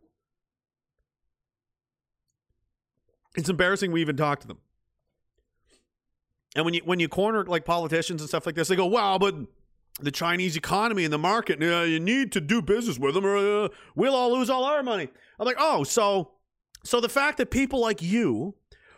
[3.35, 4.59] It's embarrassing we even talk to them.
[6.55, 9.17] And when you when you corner like politicians and stuff like this, they go, "Wow,
[9.17, 9.35] but
[9.99, 13.37] the Chinese economy and the market, uh, you need to do business with them, or
[13.37, 15.07] uh, we'll all lose all our money."
[15.39, 16.33] I'm like, "Oh, so
[16.83, 18.53] so the fact that people like you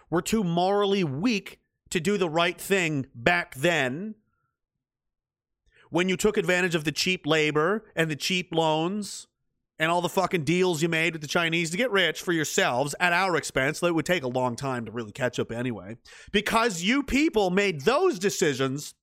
[0.10, 1.61] were too morally weak
[1.91, 4.15] to do the right thing back then,
[5.96, 9.28] when you took advantage of the cheap labor and the cheap loans."
[9.78, 12.96] And all the fucking deals you made with the Chinese to get rich for yourselves
[12.98, 15.98] at our expense, that would take a long time to really catch up anyway.
[16.32, 18.94] Because you people made those decisions,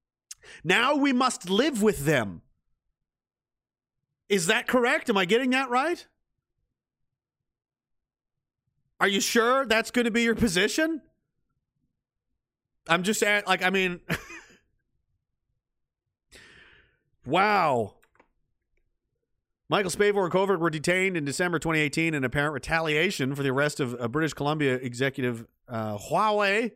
[0.65, 2.41] now we must live with them.
[4.31, 5.11] Is that correct?
[5.11, 6.07] Am I getting that right?
[8.99, 11.03] Are you sure that's going to be your position?
[12.89, 14.01] I'm just at, like, I mean,
[17.27, 17.95] wow.
[19.69, 23.81] Michael Spavor and Kovrig were detained in December 2018 in apparent retaliation for the arrest
[23.81, 26.73] of a British Columbia executive uh, Huawei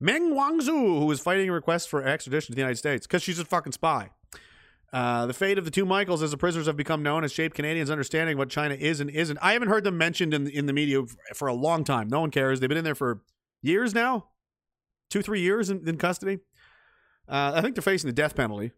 [0.00, 3.38] Meng Wanzhou, who was fighting a request for extradition to the United States because she's
[3.38, 4.10] a fucking spy.
[4.92, 7.54] Uh, the fate of the two Michaels as the prisoners have become known has shaped
[7.54, 9.38] Canadians' understanding what China is and isn't.
[9.40, 11.02] I haven't heard them mentioned in, in the media
[11.34, 12.08] for a long time.
[12.08, 12.60] No one cares.
[12.60, 13.20] They've been in there for
[13.62, 14.28] years now,
[15.08, 16.38] two, three years in, in custody.
[17.28, 18.72] Uh, I think they're facing the death penalty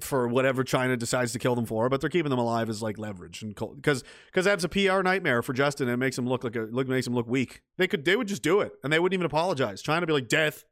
[0.00, 2.98] for whatever China decides to kill them for, but they're keeping them alive as like
[2.98, 5.88] leverage and because because that's a PR nightmare for Justin.
[5.88, 7.62] And it makes him look like a look makes him look weak.
[7.78, 9.80] They could they would just do it and they wouldn't even apologize.
[9.80, 10.64] China would be like death,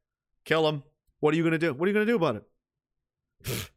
[0.45, 0.83] kill him.
[1.21, 1.73] What are you gonna do?
[1.73, 2.45] What are you gonna do about it?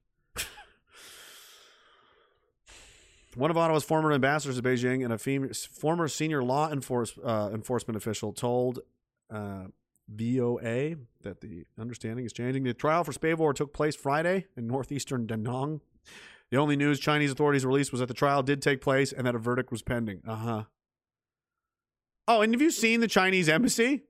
[3.36, 7.52] One of Ottawa's former ambassadors to Beijing and a fem- former senior law enforce, uh,
[7.53, 8.80] enforcement official told
[9.30, 9.65] uh,
[10.10, 12.64] VOA that the understanding is changing.
[12.64, 15.82] The trial for Spavor took place Friday in northeastern Dandong.
[16.50, 19.36] The only news Chinese authorities released was that the trial did take place and that
[19.36, 20.22] a verdict was pending.
[20.26, 20.64] Uh huh.
[22.28, 24.04] Oh, and have you seen the Chinese embassy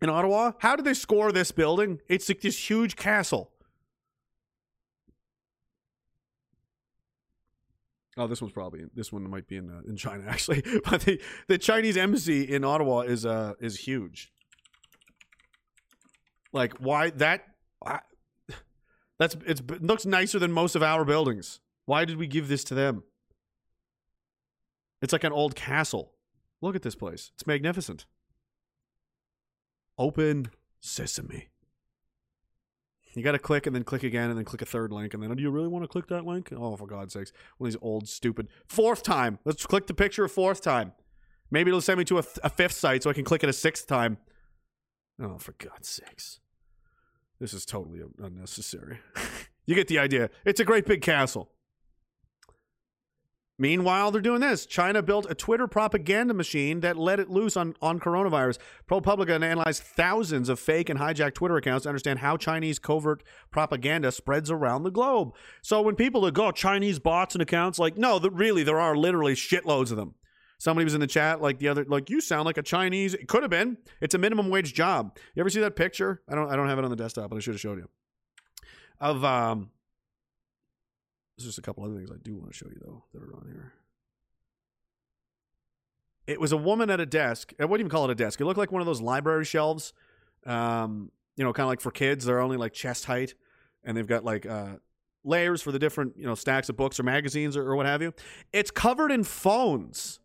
[0.00, 0.52] in Ottawa?
[0.58, 2.00] How did they score this building?
[2.08, 3.52] It's like this huge castle.
[8.16, 11.20] Oh, this one's probably this one might be in uh, in China actually, but the
[11.46, 14.32] the Chinese embassy in Ottawa is uh is huge.
[16.52, 17.44] Like why that?
[17.84, 18.00] I,
[19.18, 21.60] that's it's, it looks nicer than most of our buildings.
[21.86, 23.02] Why did we give this to them?
[25.02, 26.12] It's like an old castle.
[26.60, 27.30] Look at this place.
[27.34, 28.06] It's magnificent.
[29.98, 30.50] Open
[30.80, 31.48] sesame.
[33.14, 35.22] You got to click and then click again and then click a third link and
[35.22, 36.52] then do you really want to click that link?
[36.56, 37.32] Oh, for God's sakes!
[37.58, 39.38] One of these old stupid fourth time.
[39.44, 40.92] Let's click the picture a fourth time.
[41.50, 43.52] Maybe it'll send me to a, a fifth site so I can click it a
[43.52, 44.18] sixth time.
[45.20, 46.40] Oh, for God's sakes!
[47.38, 49.00] This is totally unnecessary.
[49.66, 50.30] you get the idea.
[50.44, 51.50] It's a great big castle.
[53.60, 54.64] Meanwhile, they're doing this.
[54.64, 58.56] China built a Twitter propaganda machine that let it loose on, on coronavirus.
[58.88, 64.12] ProPublica analyzed thousands of fake and hijacked Twitter accounts to understand how Chinese covert propaganda
[64.12, 65.34] spreads around the globe.
[65.60, 68.96] So when people like, oh, Chinese bots and accounts, like, no, th- really, there are
[68.96, 70.14] literally shitloads of them.
[70.60, 73.14] Somebody was in the chat, like the other, like you sound like a Chinese.
[73.14, 73.78] It could have been.
[74.02, 75.16] It's a minimum wage job.
[75.34, 76.20] You ever see that picture?
[76.28, 76.50] I don't.
[76.50, 77.88] I don't have it on the desktop, but I should have showed you.
[79.00, 79.70] Of um,
[81.38, 83.34] there's just a couple other things I do want to show you though that are
[83.34, 83.72] on here.
[86.26, 87.54] It was a woman at a desk.
[87.58, 88.38] I wouldn't even call it a desk.
[88.42, 89.94] It looked like one of those library shelves,
[90.44, 92.26] um, you know, kind of like for kids.
[92.26, 93.32] They're only like chest height,
[93.82, 94.74] and they've got like uh,
[95.24, 98.02] layers for the different you know stacks of books or magazines or, or what have
[98.02, 98.12] you.
[98.52, 100.19] It's covered in phones,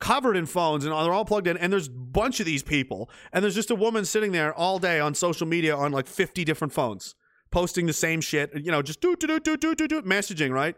[0.00, 1.56] covered in phones, and they're all plugged in.
[1.56, 4.78] And there's a bunch of these people, and there's just a woman sitting there all
[4.78, 7.14] day on social media on like 50 different phones,
[7.50, 8.50] posting the same shit.
[8.54, 10.76] You know, just do do do do do do do messaging, right?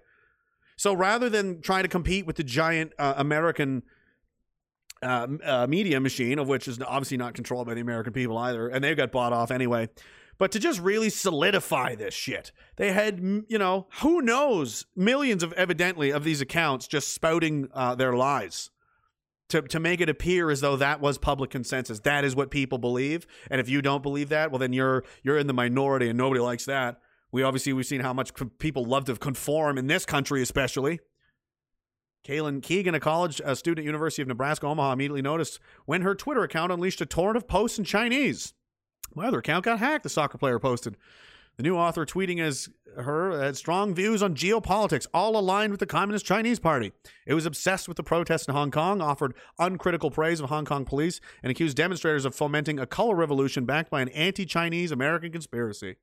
[0.76, 3.82] So rather than trying to compete with the giant uh, American
[5.02, 8.68] uh, uh, media machine, of which is obviously not controlled by the American people either,
[8.68, 9.88] and they got bought off anyway.
[10.38, 15.52] But to just really solidify this shit, they had, you know, who knows, millions of
[15.52, 18.70] evidently of these accounts just spouting uh, their lies
[19.52, 22.00] to, to make it appear as though that was public consensus.
[22.00, 23.26] That is what people believe.
[23.50, 26.40] And if you don't believe that, well, then you're you're in the minority, and nobody
[26.40, 27.00] likes that.
[27.30, 31.00] We obviously we've seen how much people love to conform in this country, especially.
[32.26, 36.14] Kaylin Keegan, a college uh, student at University of Nebraska Omaha, immediately noticed when her
[36.14, 38.54] Twitter account unleashed a torrent of posts in Chinese.
[39.14, 40.96] My other account got hacked, the soccer player posted.
[41.56, 45.86] The new author tweeting as her had strong views on geopolitics, all aligned with the
[45.86, 46.92] Communist Chinese Party.
[47.26, 50.84] It was obsessed with the protests in Hong Kong, offered uncritical praise of Hong Kong
[50.84, 55.96] police, and accused demonstrators of fomenting a color revolution backed by an anti-Chinese American conspiracy.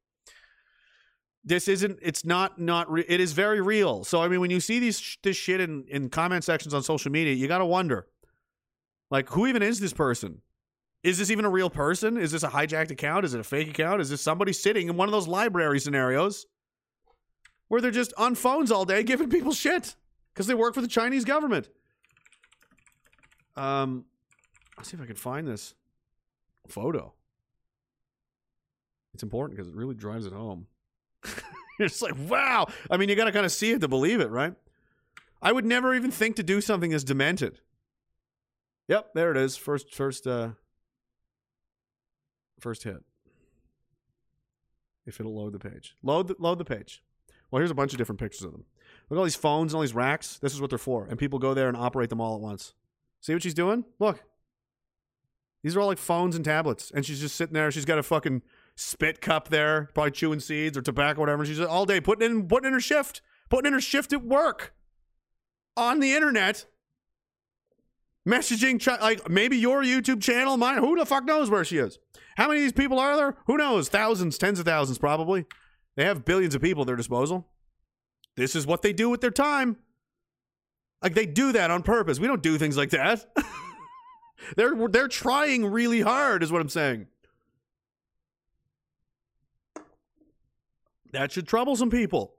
[1.43, 4.03] This isn't it's not not re- it is very real.
[4.03, 7.11] So i mean when you see these this shit in in comment sections on social
[7.11, 8.07] media you got to wonder
[9.09, 10.41] like who even is this person
[11.03, 13.69] is this even a real person is this a hijacked account is it a fake
[13.69, 16.45] account is this somebody sitting in one of those library scenarios
[17.67, 19.95] where they're just on phones all day giving people shit
[20.33, 21.69] because they work for the chinese government
[23.55, 24.05] um
[24.77, 25.73] let's see if i can find this
[26.67, 27.13] photo
[29.13, 30.67] it's important because it really drives it home
[31.87, 32.67] just like, wow.
[32.89, 34.53] I mean, you got to kind of see it to believe it, right?
[35.41, 37.59] I would never even think to do something as demented.
[38.87, 39.55] Yep, there it is.
[39.55, 40.49] First, first, uh,
[42.61, 43.03] first hit.
[45.05, 47.03] If it'll load the page, load the, load the page.
[47.49, 48.65] Well, here's a bunch of different pictures of them.
[49.09, 50.37] Look at all these phones and all these racks.
[50.37, 52.73] This is what they're for, and people go there and operate them all at once.
[53.21, 53.85] See what she's doing?
[53.97, 54.23] Look,
[55.63, 57.71] these are all like phones and tablets, and she's just sitting there.
[57.71, 58.43] She's got a fucking
[58.75, 61.45] spit cup there, probably chewing seeds or tobacco, or whatever.
[61.45, 64.73] She's all day putting in putting in her shift, putting in her shift at work,
[65.75, 66.65] on the internet,
[68.29, 70.77] messaging chi- like maybe your YouTube channel, mine.
[70.77, 71.99] Who the fuck knows where she is?
[72.37, 73.35] How many of these people are there?
[73.47, 73.89] Who knows?
[73.89, 75.45] Thousands, tens of thousands, probably.
[75.95, 77.47] They have billions of people at their disposal.
[78.37, 79.77] This is what they do with their time.
[81.01, 82.19] Like they do that on purpose.
[82.19, 83.25] We don't do things like that.
[84.55, 87.07] they're they're trying really hard, is what I'm saying.
[91.11, 92.35] That should trouble some people.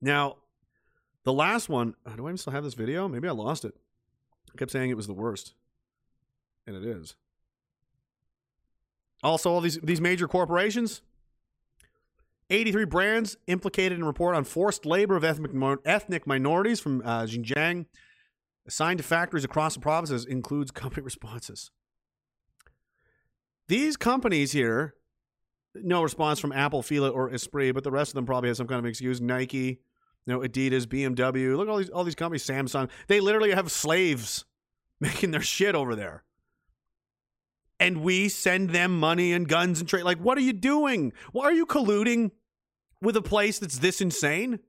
[0.00, 0.36] Now,
[1.24, 3.06] the last one, uh, do I even still have this video?
[3.06, 3.74] Maybe I lost it.
[4.52, 5.54] I kept saying it was the worst.
[6.66, 7.14] And it is.
[9.22, 11.02] Also, all these these major corporations,
[12.48, 15.52] 83 brands implicated in report on forced labor of ethnic,
[15.84, 17.86] ethnic minorities from uh, Xinjiang
[18.66, 21.70] assigned to factories across the provinces includes company responses.
[23.68, 24.94] These companies here,
[25.74, 28.66] no response from Apple, Fila, or Esprit, but the rest of them probably have some
[28.66, 29.20] kind of excuse.
[29.20, 29.80] Nike,
[30.30, 31.56] know, Adidas, BMW.
[31.56, 32.44] Look at all these all these companies.
[32.44, 32.88] Samsung.
[33.08, 34.44] They literally have slaves
[35.00, 36.24] making their shit over there.
[37.78, 40.04] And we send them money and guns and trade.
[40.04, 41.12] Like, what are you doing?
[41.32, 42.30] Why are you colluding
[43.00, 44.60] with a place that's this insane?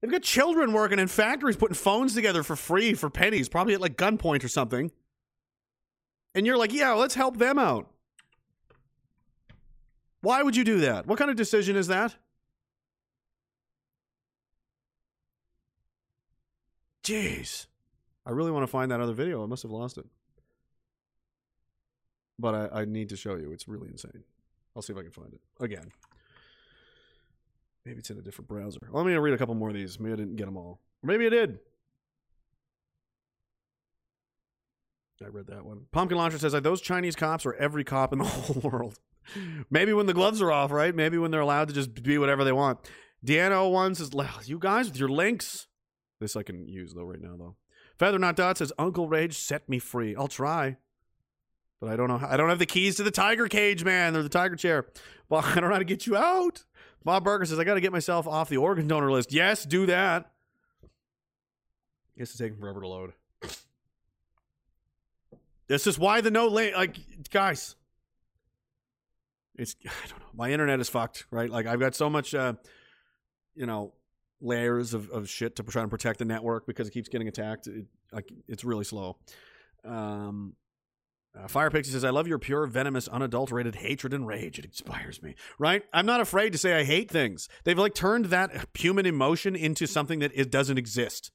[0.00, 3.80] They've got children working in factories putting phones together for free for pennies, probably at
[3.80, 4.90] like gunpoint or something.
[6.34, 7.90] And you're like, yeah, let's help them out.
[10.20, 11.06] Why would you do that?
[11.06, 12.16] What kind of decision is that?
[17.08, 17.66] Jeez.
[18.26, 19.42] I really want to find that other video.
[19.42, 20.04] I must have lost it.
[22.38, 23.50] But I, I need to show you.
[23.50, 24.24] It's really insane.
[24.76, 25.40] I'll see if I can find it.
[25.58, 25.90] Again.
[27.86, 28.80] Maybe it's in a different browser.
[28.90, 29.98] Let me read a couple more of these.
[29.98, 30.80] Maybe I didn't get them all.
[31.02, 31.60] Or maybe I did.
[35.24, 35.86] I read that one.
[35.90, 38.98] Pumpkin Launcher says, those Chinese cops are every cop in the whole world.
[39.70, 40.94] Maybe when the gloves are off, right?
[40.94, 42.80] Maybe when they're allowed to just be whatever they want.
[43.24, 45.67] Deanna01 says, "Well, you guys with your links.
[46.20, 47.56] This I can use though right now though.
[47.98, 50.14] Feather Not Dot says, Uncle Rage set me free.
[50.14, 50.76] I'll try.
[51.80, 52.18] But I don't know.
[52.18, 54.86] How, I don't have the keys to the tiger cage, man, or the tiger chair.
[55.28, 56.64] Well, I don't know how to get you out.
[57.04, 59.32] Bob Barker says, I got to get myself off the organ donor list.
[59.32, 60.30] Yes, do that.
[62.16, 63.12] It's taking forever to load.
[65.68, 66.96] This is why the no link, like,
[67.30, 67.76] guys,
[69.56, 70.26] it's, I don't know.
[70.34, 71.50] My internet is fucked, right?
[71.50, 72.54] Like, I've got so much, uh,
[73.54, 73.92] you know,
[74.40, 77.66] layers of, of shit to try and protect the network because it keeps getting attacked.
[77.66, 79.16] It, like, it's really slow.
[79.84, 80.54] Um,
[81.36, 84.58] uh, Fire Pixie says, I love your pure, venomous, unadulterated hatred and rage.
[84.58, 85.34] It inspires me.
[85.58, 85.82] Right?
[85.92, 87.48] I'm not afraid to say I hate things.
[87.64, 91.30] They've like turned that human emotion into something that it doesn't exist.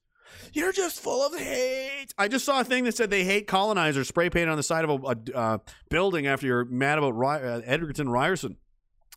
[0.52, 2.14] You're just full of hate.
[2.18, 4.84] I just saw a thing that said they hate colonizers spray painted on the side
[4.84, 5.58] of a, a uh,
[5.90, 8.58] building after you're mad about Ry- uh, Egerton Ryerson.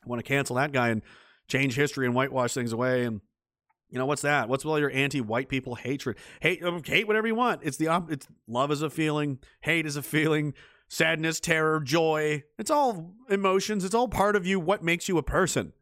[0.05, 1.03] Want to cancel that guy and
[1.49, 3.05] change history and whitewash things away.
[3.05, 3.23] And
[3.91, 4.49] you know what's that?
[4.49, 6.17] What's with all your anti-white people hatred?
[6.41, 7.61] Hate, uh, hate whatever you want.
[7.63, 10.55] It's the op- it's love is a feeling, hate is a feeling,
[10.89, 12.43] sadness, terror, joy.
[12.59, 13.85] It's all emotions.
[13.85, 14.59] It's all part of you.
[14.61, 15.73] What makes you a person?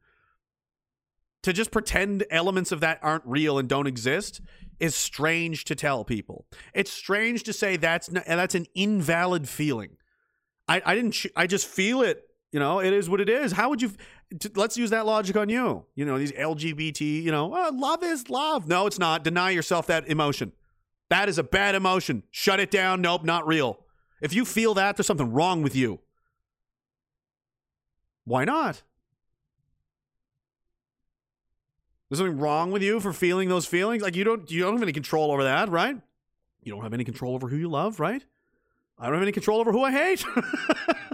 [1.43, 4.41] To just pretend elements of that aren't real and don't exist
[4.81, 6.47] is strange to tell people.
[6.73, 9.97] It's strange to say that's not, that's an invalid feeling.
[10.69, 11.17] I I didn't.
[11.37, 12.23] I just feel it.
[12.51, 13.53] You know, it is what it is.
[13.53, 13.91] How would you?
[14.55, 15.85] Let's use that logic on you.
[15.95, 17.23] You know, these LGBT.
[17.23, 18.67] You know, oh, love is love.
[18.67, 19.25] No, it's not.
[19.25, 20.53] Deny yourself that emotion.
[21.11, 22.23] That is a bad emotion.
[22.31, 23.01] Shut it down.
[23.01, 23.81] Nope, not real.
[24.21, 26.01] If you feel that, there's something wrong with you.
[28.25, 28.83] Why not?
[32.09, 34.03] There's something wrong with you for feeling those feelings.
[34.03, 35.97] Like you don't you don't have any control over that, right?
[36.63, 38.25] You don't have any control over who you love, right?
[38.99, 40.25] I don't have any control over who I hate.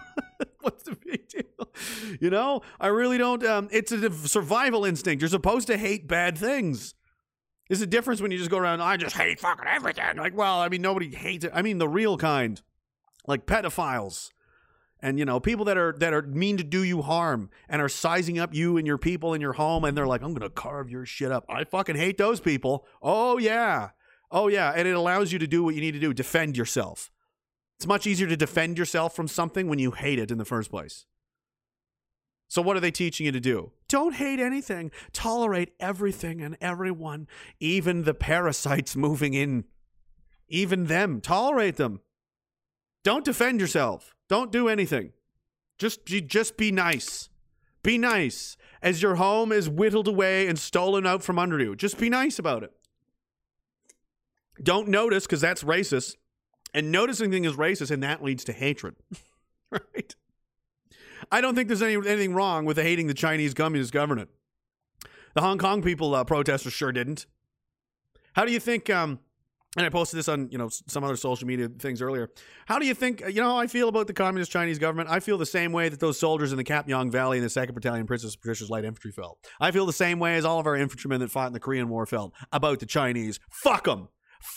[1.31, 1.43] Deal?
[2.21, 3.45] You know, I really don't.
[3.45, 5.23] Um, it's a survival instinct.
[5.23, 6.95] You're supposed to hate bad things.
[7.69, 8.81] There's a difference when you just go around.
[8.81, 10.17] I just hate fucking everything.
[10.17, 11.53] Like, well, I mean, nobody hates it.
[11.55, 12.61] I mean, the real kind,
[13.27, 14.31] like pedophiles,
[15.01, 17.89] and you know, people that are that are mean to do you harm and are
[17.89, 20.91] sizing up you and your people in your home, and they're like, I'm gonna carve
[20.91, 21.45] your shit up.
[21.49, 22.87] I fucking hate those people.
[23.01, 23.91] Oh yeah,
[24.31, 27.11] oh yeah, and it allows you to do what you need to do, defend yourself.
[27.77, 30.71] It's much easier to defend yourself from something when you hate it in the first
[30.71, 31.07] place.
[32.51, 33.71] So, what are they teaching you to do?
[33.89, 34.91] Don't hate anything.
[35.13, 37.29] Tolerate everything and everyone,
[37.61, 39.65] even the parasites moving in.
[40.49, 41.21] Even them.
[41.21, 42.01] Tolerate them.
[43.05, 44.17] Don't defend yourself.
[44.29, 45.13] Don't do anything.
[45.79, 47.29] Just, ju- just be nice.
[47.85, 48.57] Be nice.
[48.83, 52.41] As your home is whittled away and stolen out from under you, just be nice
[52.41, 52.73] about it.
[54.61, 56.17] Don't notice because that's racist.
[56.75, 58.97] And noticing thing is racist, and that leads to hatred.
[59.71, 60.17] right?
[61.31, 64.31] I don't think there's any, anything wrong with hating the Chinese Communist government.
[65.35, 67.27] The Hong Kong people uh, protesters sure didn't.
[68.35, 68.91] How do you think?
[68.91, 69.21] Um,
[69.77, 72.31] and I posted this on you know some other social media things earlier.
[72.67, 73.21] How do you think?
[73.21, 75.09] You know how I feel about the Communist Chinese government.
[75.09, 77.75] I feel the same way that those soldiers in the Kapyong Valley in the Second
[77.75, 79.39] Battalion Princess Patricia's Light Infantry felt.
[79.61, 81.89] I feel the same way as all of our infantrymen that fought in the Korean
[81.89, 83.39] War felt about the Chinese.
[83.63, 84.09] Fuck them.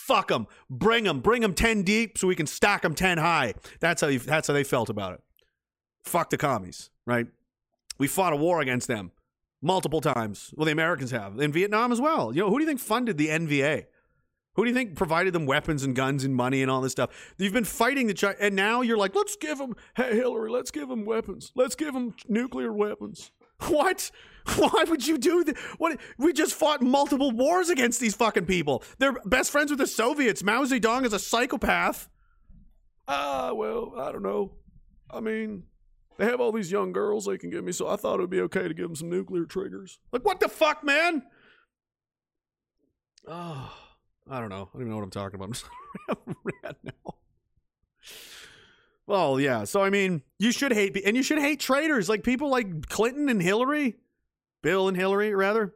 [0.06, 0.46] Fuck them.
[0.68, 1.20] Bring them.
[1.20, 3.54] Bring them ten deep so we can stack them ten high.
[3.80, 5.20] That's how you, that's how they felt about it.
[6.04, 7.26] Fuck the commies, right?
[7.98, 9.12] We fought a war against them
[9.62, 10.52] multiple times.
[10.56, 12.34] Well, the Americans have in Vietnam as well.
[12.34, 13.86] You know, who do you think funded the NVA?
[14.54, 17.10] Who do you think provided them weapons and guns and money and all this stuff?
[17.38, 20.70] You've been fighting the China, and now you're like, let's give them, hey Hillary, let's
[20.70, 21.50] give them weapons.
[21.56, 23.30] Let's give them nuclear weapons.
[23.68, 24.10] What?
[24.56, 25.56] Why would you do that?
[25.78, 25.98] What?
[26.18, 28.82] We just fought multiple wars against these fucking people.
[28.98, 30.42] They're best friends with the Soviets.
[30.42, 32.08] Mao Zedong is a psychopath.
[33.08, 34.52] Ah, well, I don't know.
[35.10, 35.62] I mean,
[36.16, 38.30] they have all these young girls they can give me, so I thought it would
[38.30, 39.98] be okay to give them some nuclear triggers.
[40.12, 41.22] Like, what the fuck, man?
[43.26, 43.72] Oh,
[44.30, 44.68] I don't know.
[44.72, 45.46] I don't even know what I'm talking about.
[46.08, 47.14] I'm just red now.
[49.06, 49.64] Well, yeah.
[49.64, 53.28] So I mean, you should hate, and you should hate traitors like people like Clinton
[53.28, 53.96] and Hillary,
[54.62, 55.74] Bill and Hillary, rather.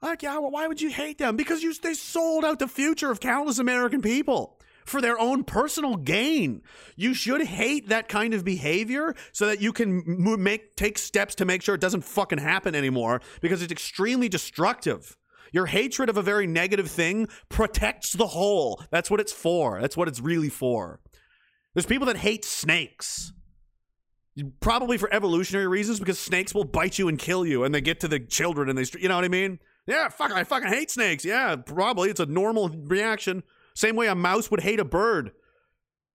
[0.00, 1.36] Like, yeah, well, why would you hate them?
[1.36, 5.96] Because you they sold out the future of countless American people for their own personal
[5.96, 6.62] gain.
[6.96, 11.44] You should hate that kind of behavior so that you can make take steps to
[11.44, 15.16] make sure it doesn't fucking happen anymore because it's extremely destructive.
[15.52, 18.82] Your hatred of a very negative thing protects the whole.
[18.90, 19.80] That's what it's for.
[19.80, 21.00] That's what it's really for.
[21.74, 23.32] There's people that hate snakes.
[24.60, 28.00] Probably for evolutionary reasons because snakes will bite you and kill you and they get
[28.00, 29.58] to the children and they you know what I mean?
[29.86, 31.22] Yeah, fuck I fucking hate snakes.
[31.22, 33.42] Yeah, probably it's a normal reaction.
[33.74, 35.32] Same way a mouse would hate a bird.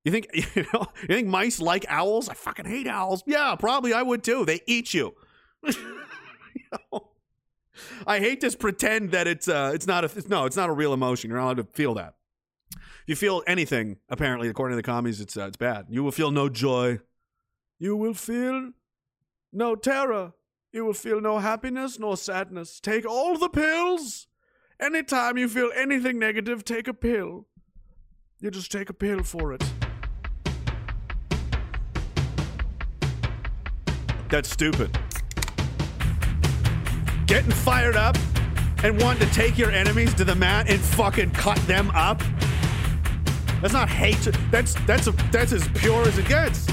[0.04, 2.30] You think you know, you think mice like owls?
[2.30, 3.24] I fucking hate owls.
[3.26, 4.46] Yeah, probably I would too.
[4.46, 5.16] They eat you.
[5.64, 5.74] You
[6.92, 7.10] know?
[8.06, 10.74] I hate to pretend that it's uh it's not a it's, no it's not a
[10.74, 11.30] real emotion.
[11.30, 12.16] You're not allowed to feel that.
[12.72, 15.86] If you feel anything, apparently, according to the commies, it's uh, it's bad.
[15.90, 17.00] You will feel no joy.
[17.80, 18.72] You will feel
[19.54, 20.34] no terror.
[20.74, 22.80] You will feel no happiness nor sadness.
[22.80, 24.28] Take all the pills.
[24.80, 27.48] Anytime you feel anything negative, take a pill.
[28.40, 29.64] You just take a pill for it.
[34.30, 34.96] That's stupid.
[37.26, 38.18] Getting fired up
[38.84, 42.22] and wanting to take your enemies to the mat and fucking cut them up.
[43.62, 44.30] That's not hate.
[44.52, 46.68] That's that's a, that's as pure as it gets.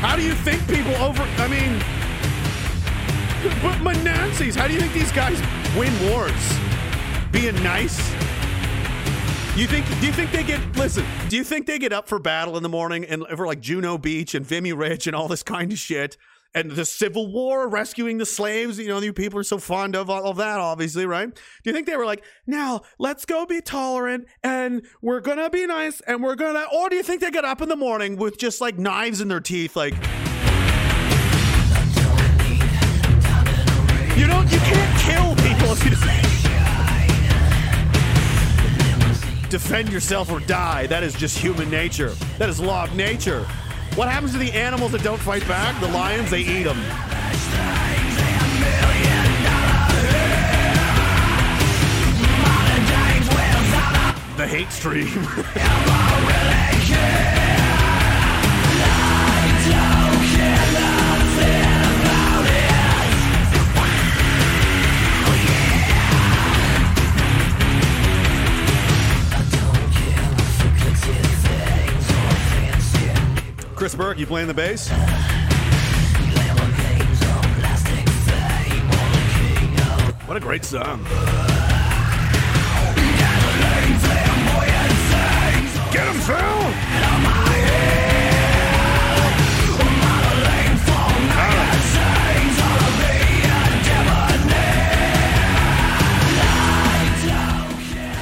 [0.00, 1.22] How do you think people over?
[1.22, 1.80] I mean,
[3.62, 3.94] but my.
[4.34, 5.40] How do you think these guys
[5.76, 6.32] win wars?
[7.30, 7.98] Being nice.
[9.56, 9.86] You think?
[10.00, 10.60] Do you think they get?
[10.76, 11.04] Listen.
[11.28, 13.98] Do you think they get up for battle in the morning and for like Juno
[13.98, 16.16] Beach and Vimy Ridge and all this kind of shit?
[16.56, 20.08] And the Civil War, rescuing the slaves, you know, you people are so fond of
[20.08, 21.28] all of that, obviously, right?
[21.34, 25.66] Do you think they were like, now let's go be tolerant and we're gonna be
[25.66, 28.38] nice and we're gonna, or do you think they get up in the morning with
[28.38, 29.94] just like knives in their teeth, like,
[34.54, 35.90] you can't kill people if you
[39.50, 40.86] defend yourself or die.
[40.86, 42.10] That is just human nature.
[42.38, 43.44] That is law of nature.
[43.94, 45.80] What happens to the animals that don't fight back?
[45.80, 46.78] The lions, they eat them.
[54.36, 56.10] The hate stream.
[73.74, 74.88] Chris Burke, you playing the bass?
[80.26, 81.02] What a great song.
[85.92, 86.64] Get him, Phil!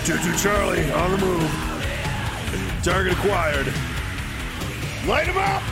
[0.04, 2.82] Choo-choo Charlie on the move.
[2.82, 3.91] Target acquired.
[5.06, 5.62] Light him up!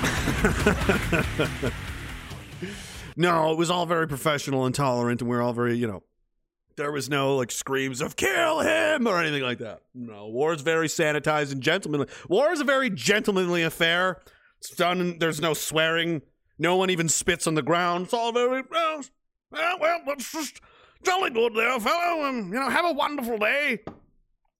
[3.16, 6.02] no, it was all very professional and tolerant, and we are all very, you know,
[6.76, 9.82] there was no like screams of kill him or anything like that.
[9.94, 12.08] No, war is very sanitized and gentlemanly.
[12.28, 14.20] War is a very gentlemanly affair.
[14.58, 16.22] It's done, and there's no swearing.
[16.58, 18.06] No one even spits on the ground.
[18.06, 19.02] It's all very, well,
[19.52, 20.60] well, well that's just
[21.04, 22.24] jolly good there, fellow.
[22.24, 23.78] Um, you know, have a wonderful day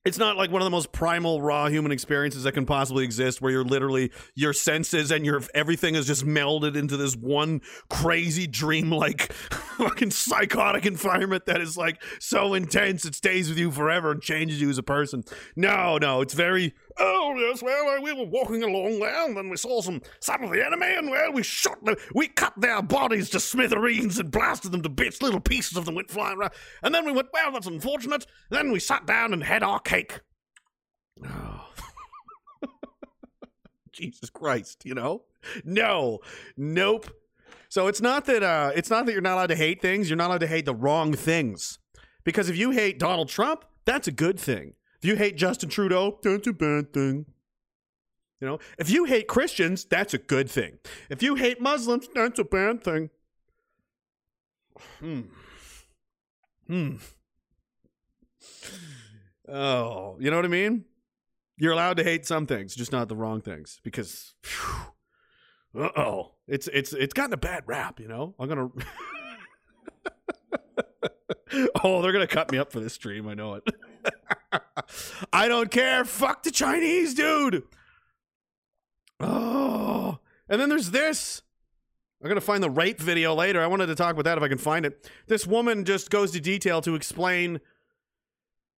[0.05, 3.43] it's not like one of the most primal raw human experiences that can possibly exist
[3.43, 7.60] where you're literally your senses and your everything is just melded into this one
[7.90, 9.32] crazy dream like
[9.78, 14.60] fucking psychotic environment that is like so intense it stays with you forever and changes
[14.60, 15.22] you as a person.
[15.55, 19.56] No no it's very oh yes well we were walking along there and then we
[19.56, 23.31] saw some some of the enemy and well we shot them we cut their bodies
[23.31, 26.52] to smithereens and blasted them to bits little pieces of them went flying around
[26.82, 30.20] and then we went well that's unfortunate then we sat down and had our cake
[31.27, 31.66] Oh.
[33.93, 35.24] Jesus Christ, you know?
[35.64, 36.20] No.
[36.56, 37.10] Nope.
[37.68, 40.16] So it's not that uh it's not that you're not allowed to hate things, you're
[40.16, 41.78] not allowed to hate the wrong things.
[42.24, 44.74] Because if you hate Donald Trump, that's a good thing.
[45.02, 47.24] If you hate Justin Trudeau, that's a bad thing.
[48.40, 50.78] You know, if you hate Christians, that's a good thing.
[51.09, 53.09] If you hate Muslims, that's a bad thing.
[54.98, 55.20] Hmm.
[56.66, 56.97] Hmm.
[59.48, 60.85] Oh, you know what I mean?
[61.56, 63.81] You're allowed to hate some things, just not the wrong things.
[63.82, 64.35] Because,
[65.78, 68.01] uh oh, it's it's it's gotten a bad rap.
[68.01, 68.70] You know, I'm gonna.
[71.85, 73.28] oh, they're gonna cut me up for this stream.
[73.28, 73.64] I know it.
[75.32, 76.05] I don't care.
[76.05, 77.62] Fuck the Chinese, dude.
[79.18, 80.18] Oh,
[80.48, 81.43] and then there's this.
[82.22, 83.62] I'm gonna find the rape video later.
[83.62, 85.10] I wanted to talk about that if I can find it.
[85.27, 87.60] This woman just goes to detail to explain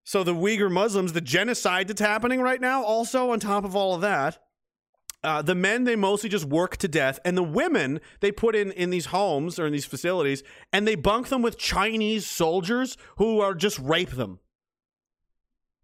[0.03, 3.95] so the Uyghur Muslims, the genocide that's happening right now, also on top of all
[3.95, 4.39] of that,
[5.23, 8.71] uh, the men they mostly just work to death, and the women they put in
[8.73, 10.43] in these homes or in these facilities,
[10.73, 14.39] and they bunk them with Chinese soldiers who are just rape them,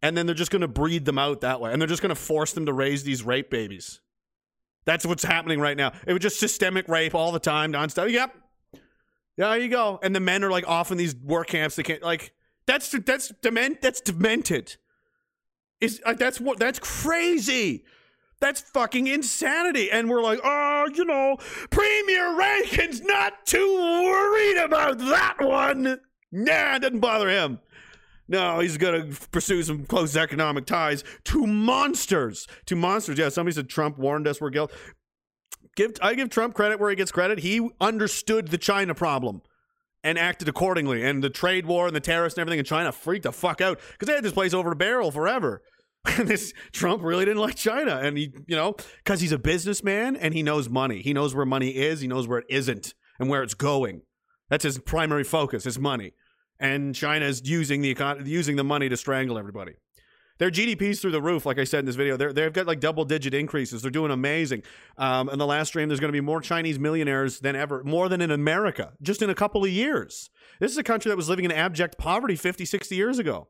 [0.02, 2.10] and then they're just going to breed them out that way, and they're just going
[2.10, 4.02] to force them to raise these rape babies.
[4.86, 5.92] That's what's happening right now.
[6.08, 8.12] It was just systemic rape all the time, nonstop.
[8.12, 8.34] Yep.
[9.38, 10.00] Yeah, there you go.
[10.04, 11.76] And the men are like off in these work camps.
[11.76, 12.34] They can't like
[12.66, 14.76] that's that's dement that's demented.
[15.80, 17.86] Is uh, that's what that's crazy.
[18.42, 19.92] That's fucking insanity.
[19.92, 21.38] And we're like, oh, you know,
[21.70, 26.00] Premier Reagan's not too worried about that one.
[26.32, 27.60] Nah, doesn't bother him.
[28.30, 32.48] No, he's going to pursue some close economic ties to monsters.
[32.68, 33.18] To monsters.
[33.18, 34.76] Yeah, somebody said Trump warned us we're guilty.
[35.76, 37.40] Give, I give Trump credit where he gets credit.
[37.40, 39.42] He understood the China problem
[40.04, 41.04] and acted accordingly.
[41.04, 43.80] And the trade war and the terrorists and everything in China freaked the fuck out
[43.94, 45.62] because they had this place over a barrel forever.
[46.06, 47.98] And this Trump really didn't like China.
[47.98, 48.74] And he, you know,
[49.04, 51.02] because he's a businessman and he knows money.
[51.02, 54.04] He knows where money is, he knows where it isn't and where it's going.
[54.50, 56.14] That's his primary focus, his money.
[56.60, 59.74] And China is using the econ- using the money to strangle everybody.
[60.40, 62.16] Their GDP's through the roof, like I said in this video.
[62.16, 63.82] They're, they've got like double digit increases.
[63.82, 64.64] They're doing amazing.
[64.98, 68.08] Um, in the last stream, there's going to be more Chinese millionaires than ever, more
[68.08, 70.30] than in America, just in a couple of years.
[70.62, 73.50] This is a country that was living in abject poverty 50, 60 years ago.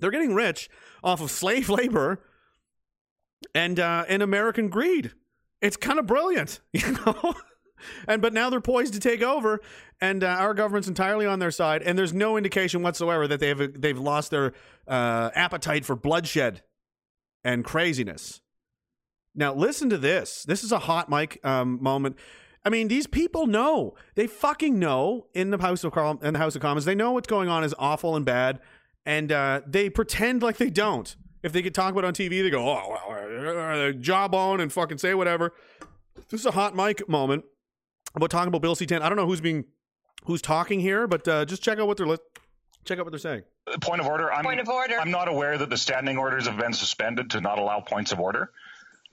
[0.00, 0.68] They're getting rich
[1.02, 2.22] off of slave labor
[3.54, 5.12] and uh, and American greed.
[5.62, 7.34] It's kind of brilliant, you know.
[8.06, 9.60] And but now they're poised to take over,
[10.00, 11.82] and uh, our government's entirely on their side.
[11.82, 14.52] And there's no indication whatsoever that they have they've lost their
[14.86, 16.62] uh, appetite for bloodshed
[17.44, 18.40] and craziness.
[19.34, 20.42] Now listen to this.
[20.44, 22.16] This is a hot mic um, moment.
[22.64, 23.94] I mean, these people know.
[24.14, 26.84] They fucking know in the House of Com- in the House of Commons.
[26.84, 28.60] They know what's going on is awful and bad,
[29.06, 31.14] and uh, they pretend like they don't.
[31.42, 34.98] If they could talk about it on TV, they go, "Oh, well, jawbone," and fucking
[34.98, 35.54] say whatever.
[36.30, 37.44] This is a hot mic moment
[38.14, 39.00] about talking about Bill C-10.
[39.02, 39.64] I don't know who's being
[40.24, 42.18] who's talking here, but uh, just check out what they're li-
[42.84, 43.42] check out what they're saying.
[43.80, 44.32] Point of order.
[44.32, 44.98] I'm, Point of order.
[44.98, 48.20] I'm not aware that the standing orders have been suspended to not allow points of
[48.20, 48.50] order.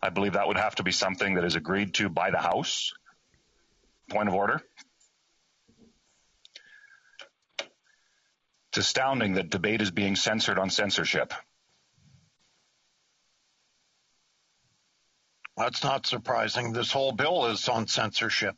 [0.01, 2.93] I believe that would have to be something that is agreed to by the House.
[4.09, 4.61] Point of order.
[8.69, 11.33] It's astounding that debate is being censored on censorship.
[15.57, 16.73] That's not surprising.
[16.73, 18.55] This whole bill is on censorship.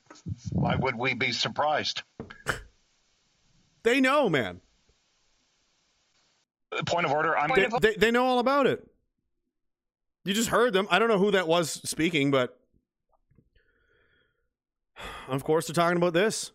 [0.52, 2.02] Why would we be surprised?
[3.84, 4.62] They know, man.
[6.86, 7.38] Point of order.
[7.38, 8.86] I'm They, they, they know all about it.
[10.26, 10.88] You just heard them.
[10.92, 12.60] I don't know who that was speaking, but
[15.30, 16.52] of course they're talking about this.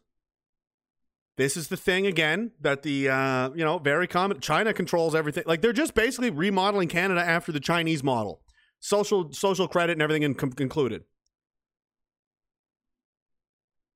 [1.39, 4.40] This is the thing again that the uh, you know very common.
[4.40, 5.44] China controls everything.
[5.47, 8.43] Like they're just basically remodeling Canada after the Chinese model,
[8.82, 11.04] social social credit and everything in, com- included.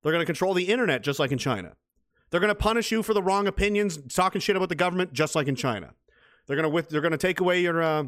[0.02, 1.72] They're going to control the internet just like in China.
[2.30, 5.34] They're going to punish you for the wrong opinions, talking shit about the government, just
[5.34, 5.92] like in China.
[6.46, 8.02] They're going to they're going to take away your uh,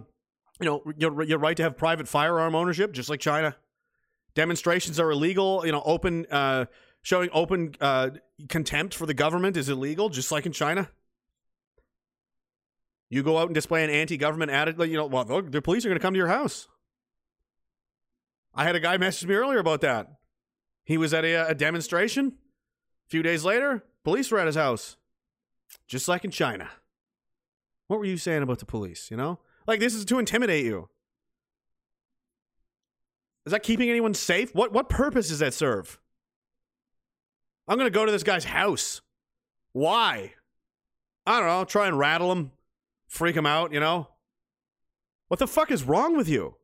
[0.60, 3.56] you know your your right to have private firearm ownership, just like China.
[4.34, 5.66] Demonstrations are illegal.
[5.66, 6.66] You know, open uh,
[7.02, 8.10] showing open uh,
[8.48, 10.88] contempt for the government is illegal, just like in China.
[13.10, 14.90] You go out and display an anti-government attitude.
[14.90, 16.68] You know, well, the police are going to come to your house.
[18.54, 20.08] I had a guy message me earlier about that.
[20.84, 22.34] He was at a, uh, a demonstration.
[23.06, 24.96] A few days later, police were at his house,
[25.86, 26.68] just like in China.
[27.86, 29.10] What were you saying about the police?
[29.10, 30.88] You know, like this is to intimidate you.
[33.46, 34.54] Is that keeping anyone safe?
[34.54, 35.98] What what purpose does that serve?
[37.66, 39.00] I'm gonna go to this guy's house.
[39.72, 40.34] Why?
[41.26, 41.64] I don't know.
[41.64, 42.52] Try and rattle him,
[43.08, 43.72] freak him out.
[43.72, 44.08] You know.
[45.28, 46.54] What the fuck is wrong with you?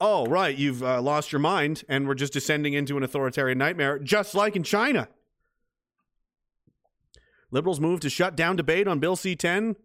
[0.00, 0.56] Oh, right.
[0.56, 4.56] You've uh, lost your mind, and we're just descending into an authoritarian nightmare, just like
[4.56, 5.08] in China.
[7.50, 9.76] Liberals move to shut down debate on Bill C-10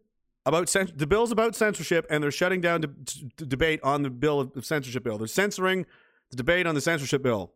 [0.46, 4.40] about cen- the bill's about censorship, and they're shutting down de- debate on the bill
[4.40, 5.18] of censorship bill.
[5.18, 5.86] They're censoring
[6.30, 7.54] the debate on the censorship bill.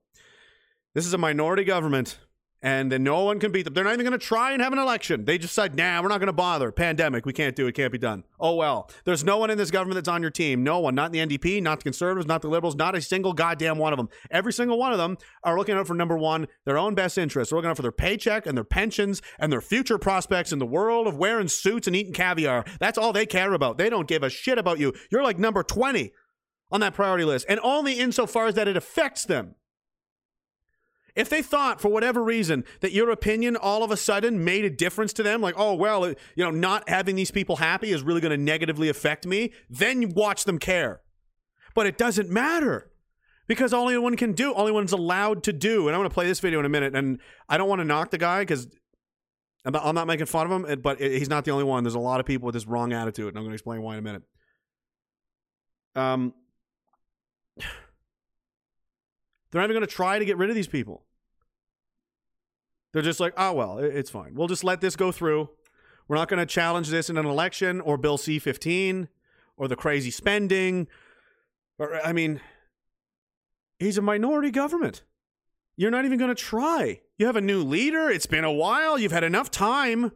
[0.93, 2.17] This is a minority government,
[2.61, 3.73] and then no one can beat them.
[3.73, 5.25] They're not even going to try and have an election.
[5.25, 6.71] They just said, "Nah, we're not going to bother.
[6.71, 7.73] Pandemic, we can't do it.
[7.73, 8.89] Can't be done." Oh well.
[9.05, 10.63] There's no one in this government that's on your team.
[10.63, 10.95] No one.
[10.95, 11.61] Not the NDP.
[11.61, 12.27] Not the Conservatives.
[12.27, 12.75] Not the Liberals.
[12.75, 14.09] Not a single goddamn one of them.
[14.31, 17.51] Every single one of them are looking out for number one, their own best interests.
[17.51, 20.65] They're looking out for their paycheck and their pensions and their future prospects in the
[20.65, 22.65] world of wearing suits and eating caviar.
[22.79, 23.77] That's all they care about.
[23.77, 24.93] They don't give a shit about you.
[25.11, 26.11] You're like number twenty
[26.71, 29.55] on that priority list, and only insofar as that it affects them.
[31.17, 34.69] If they thought for whatever reason that your opinion all of a sudden made a
[34.69, 38.21] difference to them, like, oh, well, you know, not having these people happy is really
[38.21, 41.01] going to negatively affect me, then you watch them care.
[41.73, 42.91] But it doesn't matter
[43.47, 45.87] because only one can do, only one's allowed to do.
[45.87, 46.95] And I'm going to play this video in a minute.
[46.95, 47.19] And
[47.49, 48.67] I don't want to knock the guy because
[49.65, 51.83] I'm not, I'm not making fun of him, but he's not the only one.
[51.83, 53.29] There's a lot of people with this wrong attitude.
[53.29, 54.21] And I'm going to explain why in a minute.
[55.95, 56.35] Um,
[57.57, 57.65] they're
[59.55, 61.05] not even going to try to get rid of these people.
[62.97, 64.33] They're just like, oh, well, it's fine.
[64.33, 65.51] We'll just let this go through.
[66.07, 69.07] We're not going to challenge this in an election or Bill C 15
[69.55, 70.87] or the crazy spending.
[71.77, 72.41] Or, I mean,
[73.77, 75.03] He's a minority government.
[75.75, 77.01] You're not even going to try.
[77.19, 78.09] You have a new leader.
[78.09, 78.97] It's been a while.
[78.97, 80.11] You've had enough time.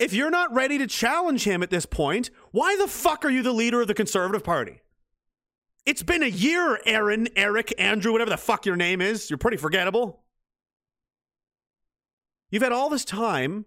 [0.00, 3.44] If you're not ready to challenge him at this point, why the fuck are you
[3.44, 4.80] the leader of the Conservative Party?
[5.86, 9.30] It's been a year, Erin, Eric, Andrew, whatever the fuck your name is.
[9.30, 10.24] You're pretty forgettable.
[12.50, 13.66] You've had all this time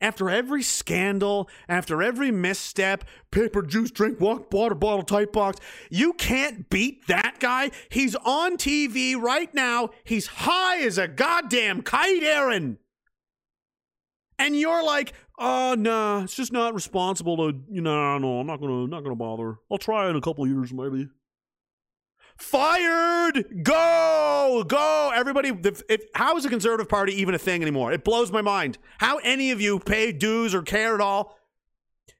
[0.00, 5.60] after every scandal, after every misstep, paper, juice, drink, walk, water bottle, type box.
[5.90, 7.70] You can't beat that guy.
[7.88, 9.90] He's on TV right now.
[10.04, 12.78] He's high as a goddamn kite, Erin.
[14.38, 18.60] And you're like, oh nah, it's just not responsible to you know, no, I'm not
[18.60, 19.56] gonna not gonna bother.
[19.70, 21.08] I'll try in a couple years maybe.
[22.38, 23.62] Fired!
[23.62, 24.64] Go!
[24.66, 25.12] Go!
[25.14, 27.92] Everybody, if, if, how is the Conservative Party even a thing anymore?
[27.92, 28.78] It blows my mind.
[28.98, 31.38] How any of you pay dues or care at all.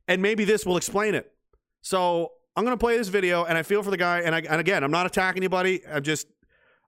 [0.07, 1.33] And maybe this will explain it.
[1.81, 4.21] So I'm going to play this video, and I feel for the guy.
[4.21, 5.81] And, I, and again, I'm not attacking anybody.
[5.87, 6.27] I'm just,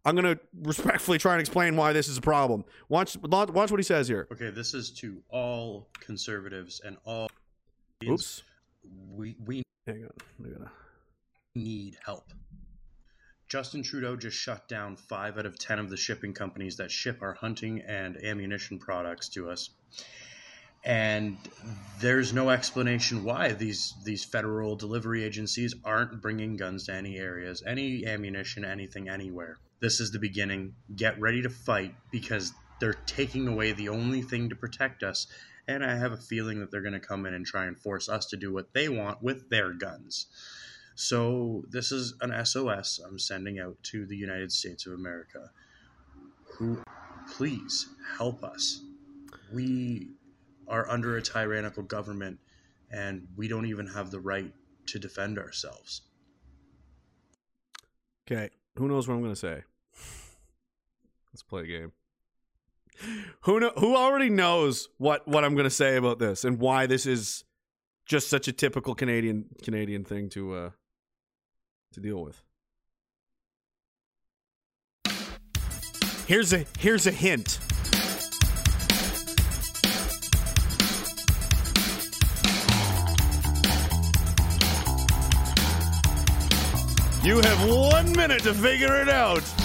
[0.04, 2.64] I'm going to respectfully try and explain why this is a problem.
[2.88, 4.28] Watch, watch what he says here.
[4.32, 7.28] Okay, this is to all conservatives and all.
[8.04, 8.42] Oops.
[9.10, 10.70] We we Hang on.
[11.54, 12.24] Need help.
[13.48, 17.22] Justin Trudeau just shut down five out of ten of the shipping companies that ship
[17.22, 19.70] our hunting and ammunition products to us.
[20.84, 21.36] And
[22.00, 27.62] there's no explanation why these these federal delivery agencies aren't bringing guns to any areas,
[27.66, 29.58] any ammunition, anything, anywhere.
[29.80, 30.74] This is the beginning.
[30.94, 35.26] Get ready to fight because they're taking away the only thing to protect us.
[35.68, 38.08] And I have a feeling that they're going to come in and try and force
[38.08, 40.26] us to do what they want with their guns.
[40.96, 45.50] So this is an SOS I'm sending out to the United States of America.
[46.54, 46.82] Who,
[47.36, 48.80] please help us.
[49.52, 50.08] We
[50.66, 52.38] are under a tyrannical government,
[52.90, 54.50] and we don't even have the right
[54.86, 56.00] to defend ourselves.
[58.26, 59.62] Okay, who knows what I'm going to say?
[61.30, 61.92] Let's play a game.
[63.42, 66.86] Who know, who already knows what what I'm going to say about this and why
[66.86, 67.44] this is
[68.06, 70.70] just such a typical Canadian Canadian thing to uh
[71.96, 72.42] to deal with.
[76.26, 77.58] Here's a here's a hint.
[87.24, 89.55] You have one minute to figure it out.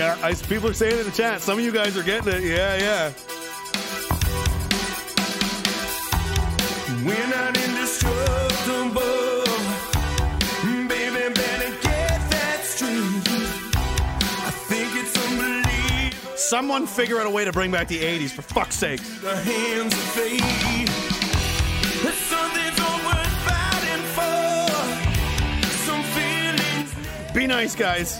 [0.00, 1.42] Yeah, I, people are saying in the chat.
[1.42, 2.42] Some of you guys are getting it.
[2.42, 3.12] Yeah, yeah.
[7.04, 9.44] We're not indestructible.
[10.88, 12.96] Baby, better get that straight.
[14.46, 16.34] I think it's unbelievable.
[16.34, 19.02] Someone figure out a way to bring back the 80s, for fuck's sake.
[19.20, 20.40] The hands of fate.
[22.16, 25.68] Something's all worth fighting for.
[25.84, 26.94] Some feelings.
[27.34, 28.18] Be nice, guys.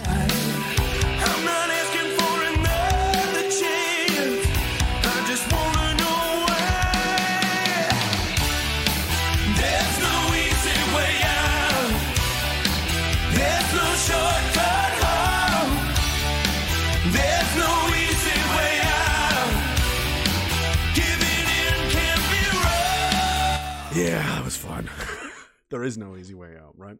[25.71, 26.97] There is no easy way out, right?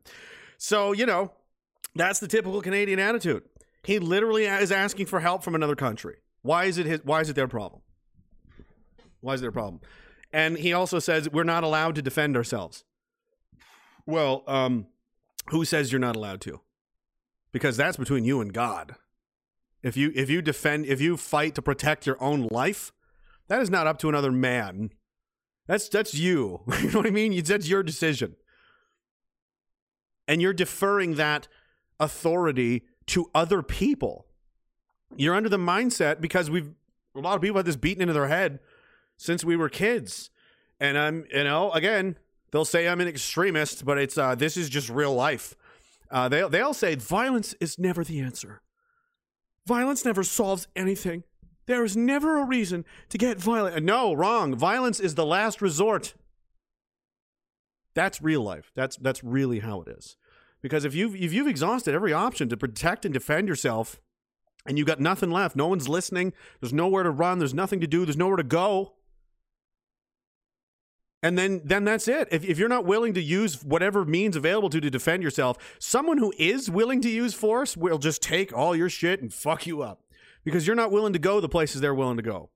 [0.57, 1.31] So, you know,
[1.95, 3.43] that's the typical Canadian attitude.
[3.83, 6.17] He literally is asking for help from another country.
[6.41, 7.81] Why is it his why is it their problem?
[9.19, 9.81] Why is it their problem?
[10.33, 12.83] And he also says we're not allowed to defend ourselves.
[14.05, 14.87] Well, um
[15.47, 16.61] who says you're not allowed to?
[17.51, 18.95] Because that's between you and God.
[19.83, 22.91] If you if you defend if you fight to protect your own life,
[23.47, 24.91] that is not up to another man.
[25.67, 26.61] That's that's you.
[26.81, 27.43] you know what I mean?
[27.43, 28.35] That's your decision.
[30.27, 31.47] And you're deferring that
[31.99, 34.25] authority to other people.
[35.15, 36.73] You're under the mindset because we've
[37.15, 38.59] a lot of people had this beaten into their head
[39.17, 40.29] since we were kids.
[40.79, 42.17] And I'm, you know, again,
[42.51, 45.55] they'll say I'm an extremist, but it's uh this is just real life.
[46.09, 48.61] Uh they they'll say violence is never the answer.
[49.67, 51.23] Violence never solves anything.
[51.67, 53.83] There is never a reason to get violent.
[53.83, 54.55] No, wrong.
[54.55, 56.15] Violence is the last resort.
[57.93, 58.71] That's real life.
[58.75, 60.17] That's that's really how it is.
[60.61, 63.99] Because if you've if you've exhausted every option to protect and defend yourself,
[64.65, 66.33] and you've got nothing left, no one's listening.
[66.59, 67.39] There's nowhere to run.
[67.39, 68.05] There's nothing to do.
[68.05, 68.93] There's nowhere to go.
[71.23, 72.27] And then then that's it.
[72.31, 76.17] If, if you're not willing to use whatever means available to to defend yourself, someone
[76.17, 79.81] who is willing to use force will just take all your shit and fuck you
[79.83, 80.03] up
[80.43, 82.49] because you're not willing to go the places they're willing to go.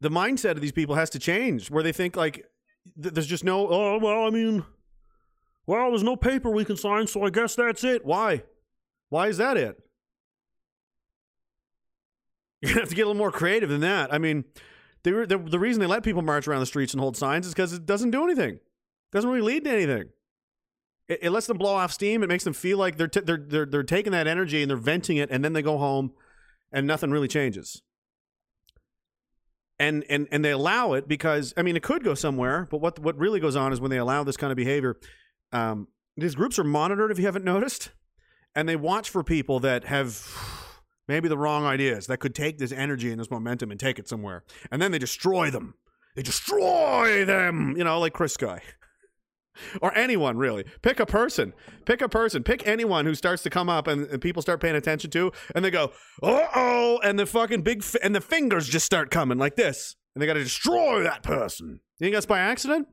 [0.00, 2.46] The mindset of these people has to change where they think like
[3.00, 4.64] th- there's just no oh well I mean
[5.66, 8.04] well there's no paper we can sign so I guess that's it.
[8.04, 8.42] Why?
[9.10, 9.78] Why is that it?
[12.62, 14.12] You're gonna have to get a little more creative than that.
[14.12, 14.44] I mean,
[15.02, 17.54] they the, the reason they let people march around the streets and hold signs is
[17.54, 18.54] because it doesn't do anything.
[18.54, 20.10] It doesn't really lead to anything.
[21.08, 22.22] It, it lets them blow off steam.
[22.22, 24.76] It makes them feel like they're, t- they're they're they're taking that energy and they're
[24.76, 26.12] venting it, and then they go home,
[26.70, 27.82] and nothing really changes.
[29.80, 32.98] And and and they allow it because I mean it could go somewhere, but what
[32.98, 34.96] what really goes on is when they allow this kind of behavior.
[35.52, 35.88] Um,
[36.18, 37.90] these groups are monitored if you haven't noticed,
[38.54, 40.30] and they watch for people that have
[41.08, 44.06] maybe the wrong ideas that could take this energy and this momentum and take it
[44.06, 44.44] somewhere.
[44.70, 45.74] And then they destroy them.
[46.14, 48.60] They destroy them, you know, like Chris Sky.
[49.82, 50.64] or anyone, really.
[50.82, 51.52] Pick a person.
[51.84, 52.42] Pick a person.
[52.42, 55.64] Pick anyone who starts to come up and, and people start paying attention to, and
[55.64, 59.96] they go, oh, and the fucking big, and the fingers just start coming like this.
[60.14, 61.80] And they got to destroy that person.
[61.98, 62.88] You think that's by accident?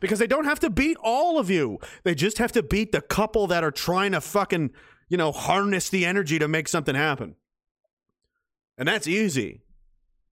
[0.00, 1.78] Because they don't have to beat all of you.
[2.04, 4.70] They just have to beat the couple that are trying to fucking,
[5.08, 7.36] you know, harness the energy to make something happen.
[8.78, 9.62] And that's easy.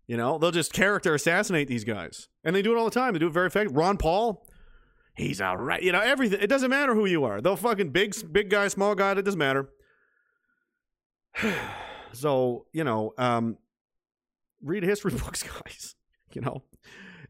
[0.06, 2.28] You know, they'll just character assassinate these guys.
[2.42, 3.12] And they do it all the time.
[3.12, 3.78] They do it very effectively.
[3.78, 4.46] Ron Paul,
[5.18, 5.82] he's all right.
[5.82, 6.40] You know, everything.
[6.40, 7.40] It doesn't matter who you are.
[7.40, 9.68] They'll fucking big, big guy, small guy, it doesn't matter.
[12.12, 13.58] so, you know, um,
[14.62, 15.94] read history books, guys.
[16.32, 16.62] You know,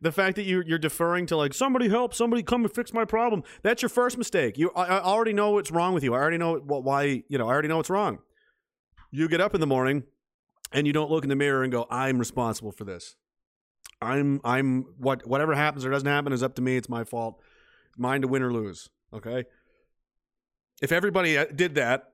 [0.01, 3.05] the fact that you, you're deferring to like, somebody help, somebody come and fix my
[3.05, 3.43] problem.
[3.63, 4.59] That's your first mistake.
[4.59, 6.15] You, I, I already know what's wrong with you.
[6.15, 8.19] I already know what, why, you know, I already know what's wrong.
[9.11, 10.05] You get up in the morning
[10.73, 13.17] and you don't look in the mirror and go, I'm responsible for this.
[14.01, 16.77] I'm I'm what whatever happens or doesn't happen is up to me.
[16.77, 17.41] It's my fault.
[17.99, 18.89] Mine to win or lose.
[19.13, 19.45] Okay.
[20.81, 22.13] If everybody uh, did that,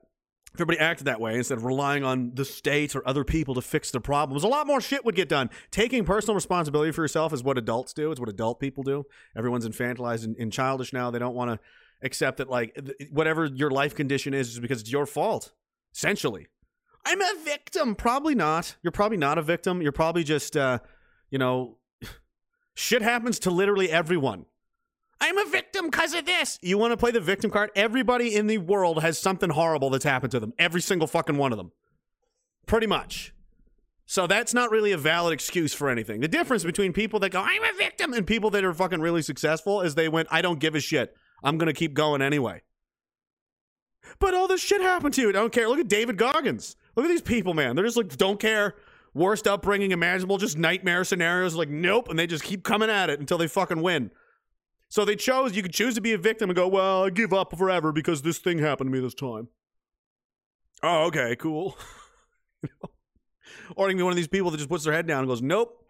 [0.53, 3.61] if everybody acted that way instead of relying on the state or other people to
[3.61, 5.49] fix their problems, a lot more shit would get done.
[5.69, 8.09] Taking personal responsibility for yourself is what adults do.
[8.11, 9.05] It's what adult people do.
[9.35, 11.11] Everyone's infantilized and, and childish now.
[11.11, 11.59] They don't want to
[12.01, 12.77] accept that like
[13.11, 15.51] whatever your life condition is is because it's your fault.
[15.93, 16.47] Essentially,
[17.05, 17.95] I'm a victim.
[17.95, 18.75] Probably not.
[18.81, 19.81] You're probably not a victim.
[19.81, 20.79] You're probably just, uh,
[21.29, 21.77] you know,
[22.75, 24.45] shit happens to literally everyone.
[25.21, 26.59] I'm a victim because of this.
[26.61, 27.71] You want to play the victim card?
[27.75, 30.53] Everybody in the world has something horrible that's happened to them.
[30.59, 31.71] Every single fucking one of them.
[32.65, 33.33] Pretty much.
[34.05, 36.21] So that's not really a valid excuse for anything.
[36.21, 39.23] The difference between people that go, I'm a victim, and people that are fucking really
[39.23, 41.15] successful is they went, I don't give a shit.
[41.43, 42.61] I'm going to keep going anyway.
[44.19, 45.29] But all this shit happened to you.
[45.29, 45.67] I don't care.
[45.67, 46.75] Look at David Goggins.
[46.95, 47.75] Look at these people, man.
[47.75, 48.75] They're just like, don't care.
[49.15, 51.55] Worst upbringing imaginable, just nightmare scenarios.
[51.55, 52.09] Like, nope.
[52.09, 54.11] And they just keep coming at it until they fucking win.
[54.89, 57.33] So they chose, you could choose to be a victim and go, well, I give
[57.33, 59.49] up forever because this thing happened to me this time.
[60.83, 61.77] Oh, okay, cool.
[62.63, 62.89] You know?
[63.75, 65.27] Or you can be one of these people that just puts their head down and
[65.27, 65.85] goes, nope.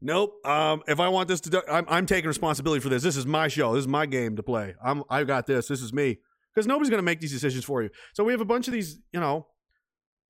[0.00, 0.46] Nope.
[0.46, 3.02] Um, if I want this to, do- I'm, I'm taking responsibility for this.
[3.02, 3.74] This is my show.
[3.74, 4.74] This is my game to play.
[4.82, 5.68] I'm, I've got this.
[5.68, 6.18] This is me.
[6.54, 7.90] Because nobody's going to make these decisions for you.
[8.14, 9.48] So we have a bunch of these, you know,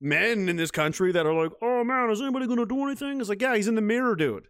[0.01, 3.19] men in this country that are like, oh man, is anybody going to do anything?
[3.19, 4.47] It's like, yeah, he's in the mirror, dude.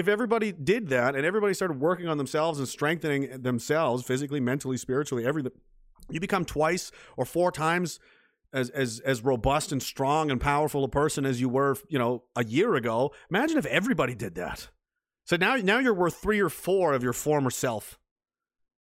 [0.00, 4.78] If everybody did that and everybody started working on themselves and strengthening themselves physically, mentally,
[4.78, 5.52] spiritually, everything,
[6.08, 8.00] you become twice or four times
[8.50, 12.24] as as as robust and strong and powerful a person as you were, you know,
[12.34, 13.12] a year ago.
[13.28, 14.68] Imagine if everybody did that.
[15.26, 17.98] So now now you're worth three or four of your former self.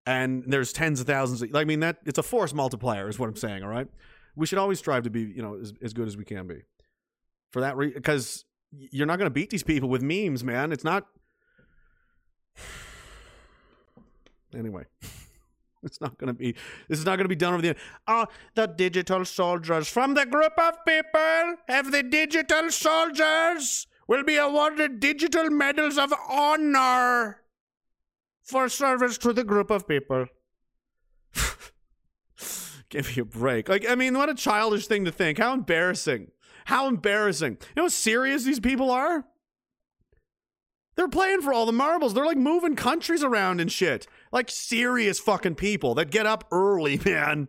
[0.06, 1.42] And there's tens of thousands.
[1.42, 3.62] Of, I mean that it's a force multiplier, is what I'm saying.
[3.62, 3.90] All right,
[4.38, 6.62] we should always strive to be, you know, as, as good as we can be.
[7.52, 10.72] For that reason, because you're not going to beat these people with memes, man.
[10.72, 11.08] It's not.
[14.56, 14.84] Anyway,
[15.84, 16.54] it's not going to be.
[16.88, 17.76] This is not going to be done over the.
[18.08, 24.38] Oh, the digital soldiers from the group of people have the digital soldiers will be
[24.38, 27.42] awarded digital medals of honor
[28.42, 30.26] for service to the group of people.
[32.90, 33.70] Give me a break.
[33.70, 35.38] Like, I mean, what a childish thing to think.
[35.38, 36.32] How embarrassing.
[36.66, 37.54] How embarrassing.
[37.54, 39.26] You know how serious these people are?
[40.96, 42.14] They're playing for all the marbles.
[42.14, 44.06] They're like moving countries around and shit.
[44.34, 47.48] Like serious fucking people that get up early, man.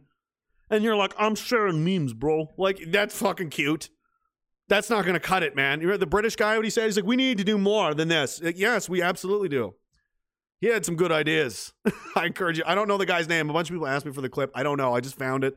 [0.70, 2.48] And you're like, I'm sharing memes, bro.
[2.56, 3.90] Like, that's fucking cute.
[4.68, 5.80] That's not going to cut it, man.
[5.80, 6.84] You heard the British guy, what he said?
[6.84, 8.40] He's like, we need to do more than this.
[8.40, 9.74] Like, yes, we absolutely do.
[10.60, 11.72] He had some good ideas.
[12.14, 12.64] I encourage you.
[12.64, 13.50] I don't know the guy's name.
[13.50, 14.52] A bunch of people asked me for the clip.
[14.54, 14.94] I don't know.
[14.94, 15.56] I just found it.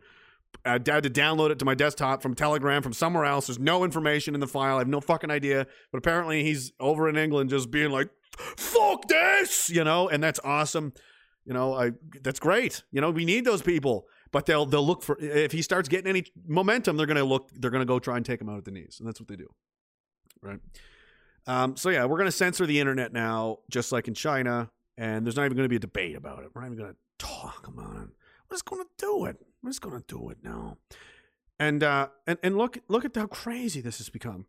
[0.65, 3.47] I had to download it to my desktop from Telegram from somewhere else.
[3.47, 4.75] There's no information in the file.
[4.75, 5.67] I have no fucking idea.
[5.91, 10.39] But apparently he's over in England just being like, fuck this, you know, and that's
[10.43, 10.93] awesome.
[11.45, 12.83] You know, I that's great.
[12.91, 14.07] You know, we need those people.
[14.31, 17.69] But they'll they'll look for if he starts getting any momentum, they're gonna look, they're
[17.69, 18.97] gonna go try and take him out at the knees.
[18.99, 19.47] And that's what they do.
[20.41, 20.59] Right.
[21.45, 25.35] Um, so yeah, we're gonna censor the internet now, just like in China, and there's
[25.35, 26.49] not even gonna be a debate about it.
[26.53, 28.09] We're not even gonna talk about it.
[28.49, 29.37] We're just gonna do it.
[29.63, 30.77] We're just gonna do it now.
[31.57, 34.45] And uh and, and look look at how crazy this has become.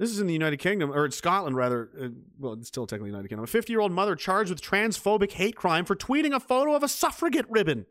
[0.00, 1.90] This is in the United Kingdom, or in Scotland, rather.
[2.00, 2.08] Uh,
[2.38, 3.44] well, it's still technically United Kingdom.
[3.44, 6.82] A 50 year old mother charged with transphobic hate crime for tweeting a photo of
[6.82, 7.80] a suffragette ribbon.
[7.80, 7.84] You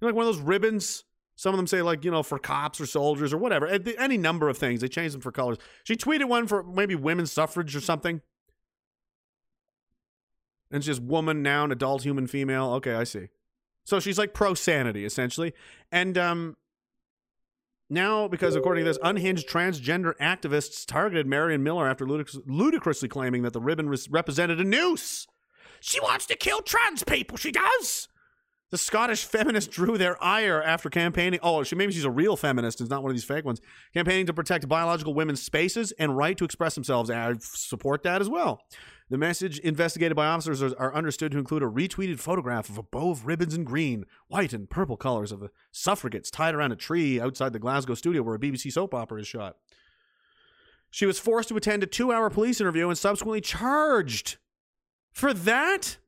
[0.00, 1.04] know, like one of those ribbons.
[1.36, 3.66] Some of them say, like, you know, for cops or soldiers or whatever.
[3.66, 4.80] Any number of things.
[4.80, 5.56] They change them for colors.
[5.84, 8.20] She tweeted one for maybe women's suffrage or something.
[10.70, 12.72] And it's just woman, noun, adult, human, female.
[12.74, 13.28] Okay, I see.
[13.84, 15.52] So she's like pro sanity, essentially.
[15.90, 16.56] And um,
[17.90, 23.42] now, because according to this, unhinged transgender activists targeted Marion Millar after ludic- ludicrously claiming
[23.42, 25.26] that the ribbon res- represented a noose.
[25.80, 28.08] She wants to kill trans people, she does.
[28.72, 31.38] The Scottish feminist drew their ire after campaigning.
[31.42, 33.60] Oh, she maybe she's a real feminist and not one of these fake ones.
[33.92, 37.10] Campaigning to protect biological women's spaces and right to express themselves.
[37.10, 38.62] I support that as well.
[39.10, 42.82] The message investigated by officers are, are understood to include a retweeted photograph of a
[42.82, 46.76] bow of ribbons in green, white, and purple colors of the suffragettes tied around a
[46.76, 49.56] tree outside the Glasgow studio where a BBC soap opera is shot.
[50.90, 54.38] She was forced to attend a two hour police interview and subsequently charged
[55.12, 55.98] for that.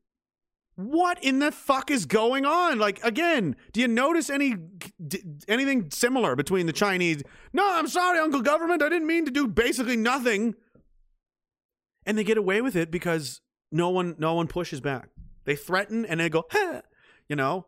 [0.77, 2.79] What in the fuck is going on?
[2.79, 4.57] Like again, do you notice any
[5.07, 7.23] d- anything similar between the Chinese?
[7.53, 8.83] No, I'm sorry, Uncle Government.
[8.83, 10.55] I didn't mean to do basically nothing.
[12.07, 13.41] And they get away with it because
[13.71, 15.11] no one no one pushes back.
[15.45, 16.83] They threaten and they go, huh,
[17.29, 17.67] you know.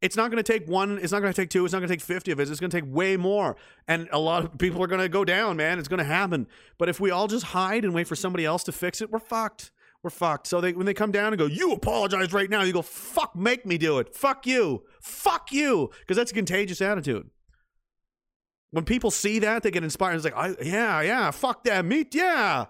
[0.00, 0.98] It's not going to take one.
[1.02, 1.64] It's not going to take two.
[1.64, 2.48] It's not going to take fifty of it.
[2.48, 3.56] It's going to take way more,
[3.88, 5.56] and a lot of people are going to go down.
[5.56, 6.46] Man, it's going to happen.
[6.78, 9.18] But if we all just hide and wait for somebody else to fix it, we're
[9.18, 9.72] fucked
[10.02, 10.46] we're fucked.
[10.46, 13.34] So they when they come down and go, you apologize right now, you go, fuck,
[13.34, 14.14] make me do it.
[14.14, 14.84] Fuck you.
[15.02, 15.90] Fuck you.
[16.00, 17.30] Because that's a contagious attitude.
[18.70, 20.16] When people see that, they get inspired.
[20.16, 22.14] It's like, I, yeah, yeah, fuck that meat.
[22.14, 22.66] Yeah.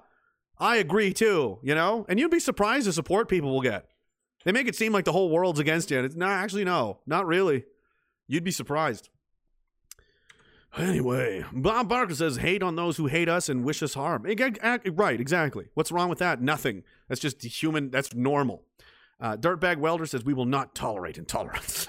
[0.58, 2.06] I agree too, you know?
[2.08, 3.88] And you'd be surprised the support people will get.
[4.44, 5.98] They make it seem like the whole world's against you.
[5.98, 7.64] And it's not actually, no, not really.
[8.26, 9.08] You'd be surprised.
[10.76, 14.22] Anyway, Bob Barker says, hate on those who hate us and wish us harm.
[14.24, 15.66] Right, exactly.
[15.74, 16.42] What's wrong with that?
[16.42, 16.84] Nothing.
[17.08, 18.62] That's just human, that's normal.
[19.20, 21.88] Uh, Dirtbag Welder says, we will not tolerate intolerance.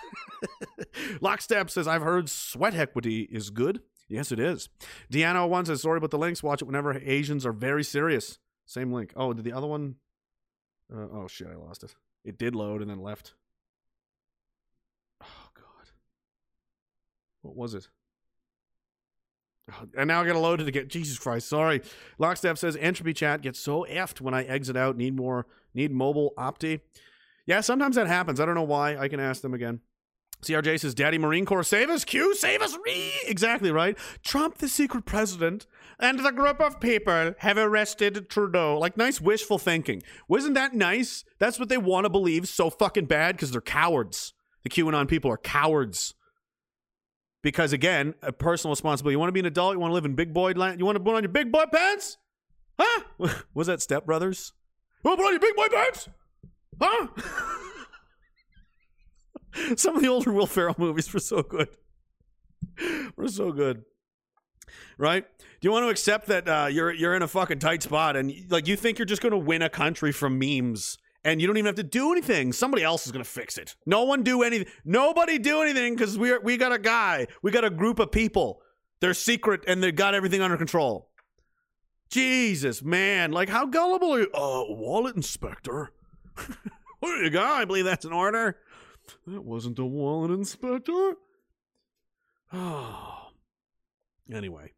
[1.21, 3.81] Lockstep says, I've heard sweat equity is good.
[4.07, 4.69] Yes, it is.
[5.11, 6.41] Deanna one says, sorry about the links.
[6.41, 8.39] Watch it whenever Asians are very serious.
[8.65, 9.13] Same link.
[9.15, 9.95] Oh, did the other one?
[10.91, 11.95] Uh, oh, shit, I lost it.
[12.25, 13.33] It did load and then left.
[15.21, 15.91] Oh, God.
[17.41, 17.87] What was it?
[19.97, 20.87] And now I gotta load it again.
[20.87, 21.81] Jesus Christ, sorry.
[22.17, 24.97] Lockstep says entropy chat gets so effed when I exit out.
[24.97, 26.81] Need more, need mobile opti.
[27.45, 28.39] Yeah, sometimes that happens.
[28.39, 28.97] I don't know why.
[28.97, 29.81] I can ask them again.
[30.41, 33.11] CRJ says, Daddy Marine Corps, save us, Q, save us, re!
[33.27, 33.97] Exactly right.
[34.23, 35.65] Trump, the secret president,
[35.99, 38.77] and the group of people have arrested Trudeau.
[38.77, 40.01] Like, nice wishful thinking.
[40.29, 41.25] Wasn't that nice?
[41.39, 44.33] That's what they want to believe so fucking bad because they're cowards.
[44.63, 46.13] The QAnon people are cowards
[47.41, 49.13] because again, a personal responsibility.
[49.13, 49.73] You want to be an adult.
[49.73, 50.79] You want to live in big boy land.
[50.79, 52.17] You want to put on your big boy pants,
[52.79, 53.03] huh?
[53.53, 54.53] Was that Step Brothers?
[55.03, 56.09] You want to put on your big boy pants,
[56.81, 57.07] huh?
[59.75, 61.69] Some of the older Will Ferrell movies were so good.
[63.17, 63.83] Were so good,
[64.97, 65.25] right?
[65.39, 68.33] Do you want to accept that uh, you're you're in a fucking tight spot and
[68.49, 70.97] like you think you're just going to win a country from memes?
[71.23, 72.53] And you don't even have to do anything.
[72.53, 73.75] Somebody else is going to fix it.
[73.85, 74.67] No one do anything.
[74.85, 77.27] Nobody do anything because we we got a guy.
[77.41, 78.61] We got a group of people.
[79.01, 81.09] They're secret and they got everything under control.
[82.09, 84.31] Jesus, man, like how gullible are you?
[84.33, 85.91] Uh, wallet inspector.
[86.99, 87.61] what you got?
[87.61, 88.57] I believe that's an order.
[89.27, 91.15] That wasn't a wallet inspector.
[92.51, 93.27] Oh.
[94.33, 94.73] anyway.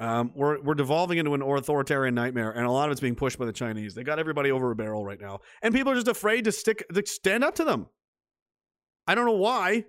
[0.00, 3.38] Um, we're we're devolving into an authoritarian nightmare, and a lot of it's being pushed
[3.38, 3.94] by the Chinese.
[3.94, 6.88] They got everybody over a barrel right now, and people are just afraid to stick
[6.92, 7.86] to stand up to them.
[9.06, 9.84] I don't know why,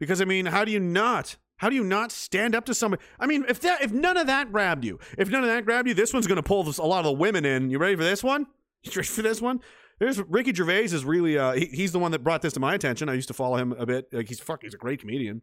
[0.00, 1.36] because I mean, how do you not?
[1.58, 3.04] How do you not stand up to somebody?
[3.20, 5.86] I mean, if that if none of that grabbed you, if none of that grabbed
[5.86, 7.70] you, this one's going to pull this, a lot of the women in.
[7.70, 8.46] You ready for this one?
[8.82, 9.60] You ready for this one?
[9.98, 12.74] There's Ricky Gervais is really uh, he, he's the one that brought this to my
[12.74, 13.08] attention.
[13.08, 14.12] I used to follow him a bit.
[14.12, 15.40] Like he's fuck, he's a great comedian.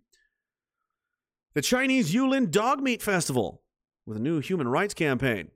[1.54, 3.62] The Chinese Yulin Dog Meat Festival
[4.06, 5.50] with a new human rights campaign.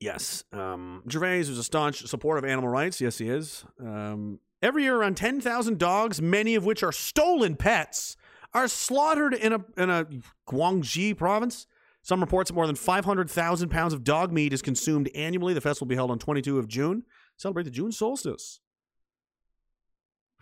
[0.00, 3.00] Yes, um, Gervais is a staunch supporter of animal rights.
[3.00, 3.64] Yes, he is.
[3.80, 8.16] Um, Every year, around 10,000 dogs, many of which are stolen pets,
[8.54, 10.06] are slaughtered in a, in a
[10.48, 11.66] Guangxi province.
[12.02, 15.52] Some reports that more than 500,000 pounds of dog meat is consumed annually.
[15.52, 17.02] The festival will be held on 22 of June.
[17.36, 18.60] Celebrate the June solstice.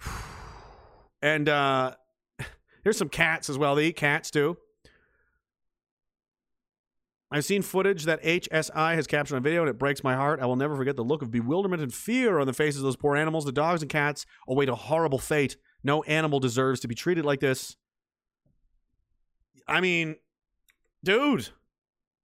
[1.23, 1.97] And uh,
[2.83, 3.75] here's some cats as well.
[3.75, 4.57] They eat cats too.
[7.33, 10.41] I've seen footage that HSI has captured on video, and it breaks my heart.
[10.41, 12.97] I will never forget the look of bewilderment and fear on the faces of those
[12.97, 13.45] poor animals.
[13.45, 15.57] The dogs and cats await a horrible fate.
[15.85, 17.77] No animal deserves to be treated like this.
[19.69, 20.17] I mean,
[21.05, 21.51] dude,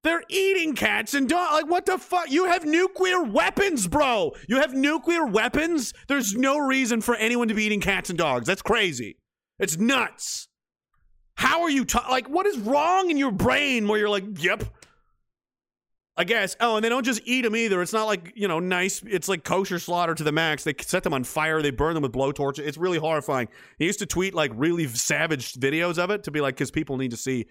[0.03, 1.53] they're eating cats and dogs.
[1.53, 2.29] Like, what the fuck?
[2.29, 4.33] You have nuclear weapons, bro.
[4.49, 5.93] You have nuclear weapons.
[6.09, 8.45] There's no reason for anyone to be eating cats and dogs.
[8.45, 9.17] That's crazy.
[9.59, 10.47] It's nuts.
[11.35, 12.27] How are you ta- like?
[12.27, 14.63] What is wrong in your brain where you're like, yep.
[16.19, 16.55] I guess.
[16.59, 17.79] Oh, and they don't just eat them either.
[17.81, 19.03] It's not like you know, nice.
[19.05, 20.63] It's like kosher slaughter to the max.
[20.63, 21.61] They set them on fire.
[21.61, 22.57] They burn them with blowtorch.
[22.57, 23.49] It's really horrifying.
[23.77, 26.97] He used to tweet like really savage videos of it to be like, because people
[26.97, 27.45] need to see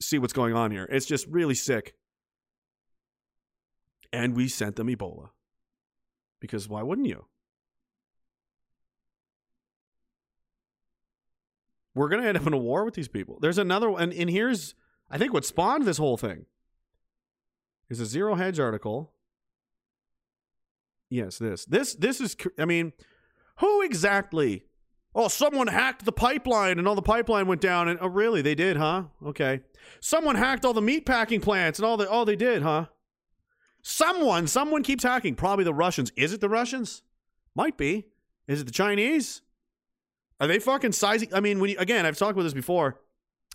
[0.00, 0.88] see what's going on here.
[0.90, 1.94] It's just really sick.
[4.12, 5.30] And we sent them Ebola
[6.40, 7.24] because why wouldn't you?
[11.94, 13.38] We're gonna end up in a war with these people.
[13.40, 14.74] There's another one, and here's
[15.10, 16.46] I think what spawned this whole thing
[17.90, 19.12] is a zero hedge article.
[21.10, 21.66] Yes, this.
[21.66, 22.92] This this is I mean,
[23.58, 24.64] who exactly?
[25.14, 28.40] Oh, someone hacked the pipeline and all the pipeline went down and oh really?
[28.40, 29.04] They did, huh?
[29.26, 29.60] Okay.
[30.00, 32.86] Someone hacked all the meat packing plants and all the oh they did, huh?
[33.82, 35.34] Someone, someone keeps hacking.
[35.34, 36.12] Probably the Russians.
[36.16, 37.02] Is it the Russians?
[37.54, 38.06] Might be.
[38.48, 39.41] Is it the Chinese?
[40.42, 41.32] Are they fucking sizing?
[41.32, 42.98] I mean, when you, again, I've talked about this before.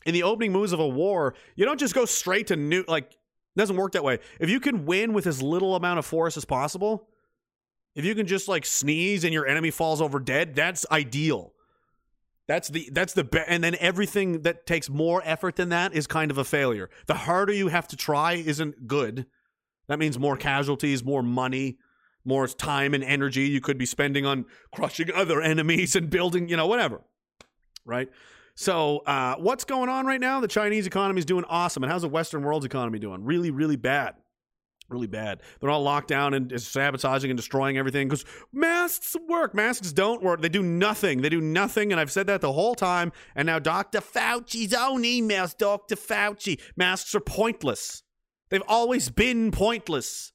[0.06, 2.86] In the opening moves of a war, you don't just go straight to new.
[2.88, 3.12] Like,
[3.58, 4.20] doesn't work that way.
[4.40, 7.10] If you can win with as little amount of force as possible,
[7.94, 11.52] if you can just like sneeze and your enemy falls over dead, that's ideal.
[12.48, 16.08] That's the that's the be- and then everything that takes more effort than that is
[16.08, 16.90] kind of a failure.
[17.08, 19.26] The harder you have to try isn't good.
[19.90, 21.80] That means more casualties, more money,
[22.28, 26.58] more time and energy you could be spending on crushing other enemies and building, you
[26.58, 27.02] know, whatever.
[27.86, 28.10] Right?
[28.54, 30.41] So, uh, what's going on right now?
[30.41, 31.84] The Chinese economy is doing awesome.
[31.84, 33.24] And how's the Western world's economy doing?
[33.24, 34.16] Really, really bad.
[34.90, 35.41] Really bad.
[35.60, 39.54] They're all locked down and sabotaging and destroying everything because masks work.
[39.54, 40.41] Masks don't work.
[40.41, 41.22] They do nothing.
[41.22, 41.91] They do nothing.
[41.91, 43.12] And I've said that the whole time.
[43.36, 43.99] And now Dr.
[43.99, 45.95] Fauci's own emails, Dr.
[45.95, 46.60] Fauci.
[46.76, 48.04] Masks are pointless.
[48.49, 50.32] They've always been pointless.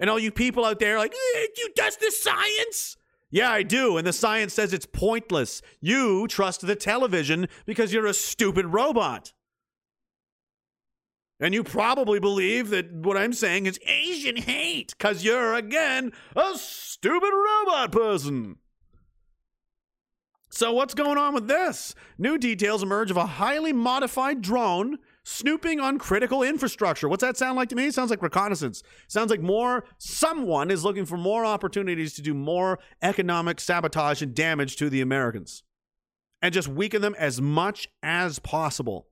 [0.00, 2.96] And all you people out there like, eh, you trust the science?
[3.30, 3.96] Yeah, I do.
[3.96, 5.60] And the science says it's pointless.
[5.80, 9.32] You trust the television because you're a stupid robot.
[11.40, 16.56] And you probably believe that what I'm saying is Asian hate because you're, again, a
[16.56, 18.56] stupid robot person.
[20.50, 21.94] So, what's going on with this?
[22.16, 24.98] New details emerge of a highly modified drone
[25.28, 27.08] snooping on critical infrastructure.
[27.08, 27.86] What's that sound like to me?
[27.86, 28.82] It sounds like reconnaissance.
[29.08, 34.34] Sounds like more, someone is looking for more opportunities to do more economic sabotage and
[34.34, 35.62] damage to the Americans
[36.40, 39.08] and just weaken them as much as possible.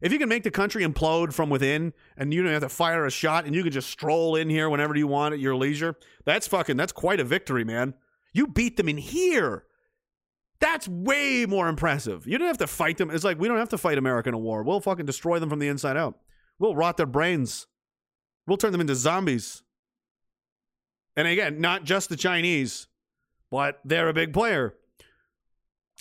[0.00, 3.04] If you can make the country implode from within and you don't have to fire
[3.06, 5.96] a shot and you can just stroll in here whenever you want at your leisure,
[6.24, 7.94] that's fucking, that's quite a victory, man.
[8.32, 9.64] You beat them in here.
[10.62, 12.24] That's way more impressive.
[12.24, 13.10] You don't have to fight them.
[13.10, 14.62] It's like we don't have to fight America in a war.
[14.62, 16.20] We'll fucking destroy them from the inside out.
[16.60, 17.66] We'll rot their brains.
[18.46, 19.64] We'll turn them into zombies.
[21.16, 22.86] And again, not just the Chinese,
[23.50, 24.74] but they're a big player.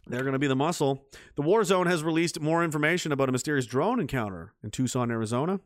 [0.06, 1.08] They're going to be the muscle.
[1.36, 5.60] The War Zone has released more information about a mysterious drone encounter in Tucson, Arizona.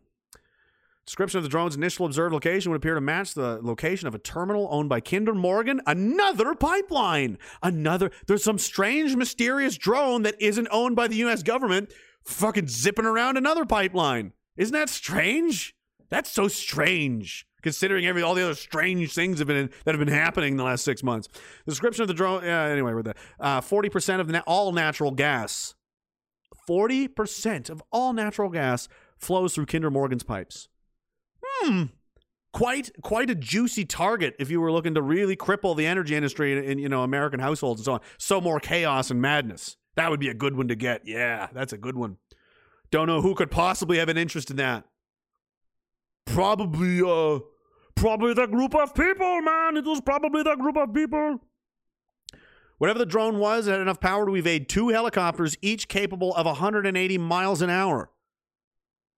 [1.05, 4.19] Description of the drone's initial observed location would appear to match the location of a
[4.19, 5.79] terminal owned by Kinder Morgan.
[5.85, 7.37] Another pipeline.
[7.61, 8.09] Another.
[8.25, 11.43] There's some strange, mysterious drone that isn't owned by the U.S.
[11.43, 14.33] government fucking zipping around another pipeline.
[14.57, 15.75] Isn't that strange?
[16.09, 17.45] That's so strange.
[17.61, 20.63] Considering every all the other strange things have been that have been happening in the
[20.63, 21.27] last six months.
[21.65, 22.43] The description of the drone.
[22.43, 23.15] Yeah, anyway, we're there.
[23.39, 25.75] Uh, forty percent of na- all natural gas.
[26.65, 28.87] Forty percent of all natural gas
[29.19, 30.67] flows through Kinder Morgan's pipes
[31.61, 31.83] hmm,
[32.53, 36.57] quite quite a juicy target if you were looking to really cripple the energy industry
[36.57, 38.01] in, in, you know American households and so on.
[38.17, 39.77] So more chaos and madness.
[39.95, 41.01] That would be a good one to get.
[41.05, 42.17] Yeah, that's a good one.
[42.91, 44.85] Don't know who could possibly have an interest in that.
[46.25, 47.39] Probably uh
[47.95, 49.77] probably the group of people, man.
[49.77, 51.39] It was probably the group of people.
[52.77, 56.45] Whatever the drone was, it had enough power to evade two helicopters, each capable of
[56.45, 58.09] 180 miles an hour.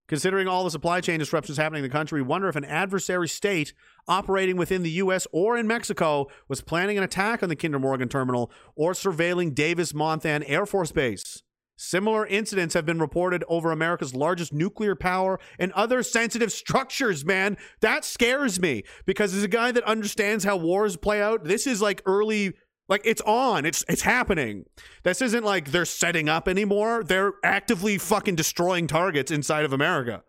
[0.07, 3.73] Considering all the supply chain disruptions happening in the country, wonder if an adversary state
[4.07, 5.27] operating within the U.S.
[5.33, 9.91] or in Mexico was planning an attack on the Kinder Morgan terminal or surveilling Davis
[9.91, 11.43] Monthan Air Force Base.
[11.79, 17.55] Similar incidents have been reported over America's largest nuclear power and other sensitive structures, man.
[17.81, 21.81] That scares me because as a guy that understands how wars play out, this is
[21.81, 22.53] like early
[22.87, 23.65] like it's on.
[23.65, 24.65] It's it's happening.
[25.03, 27.03] This isn't like they're setting up anymore.
[27.03, 30.23] They're actively fucking destroying targets inside of America.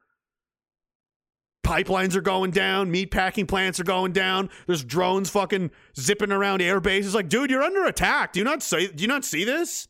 [1.65, 4.49] Pipelines are going down, meat packing plants are going down.
[4.67, 7.15] There's drones fucking zipping around air bases.
[7.15, 8.33] Like, dude, you're under attack.
[8.33, 9.87] Do you not say do you not see this?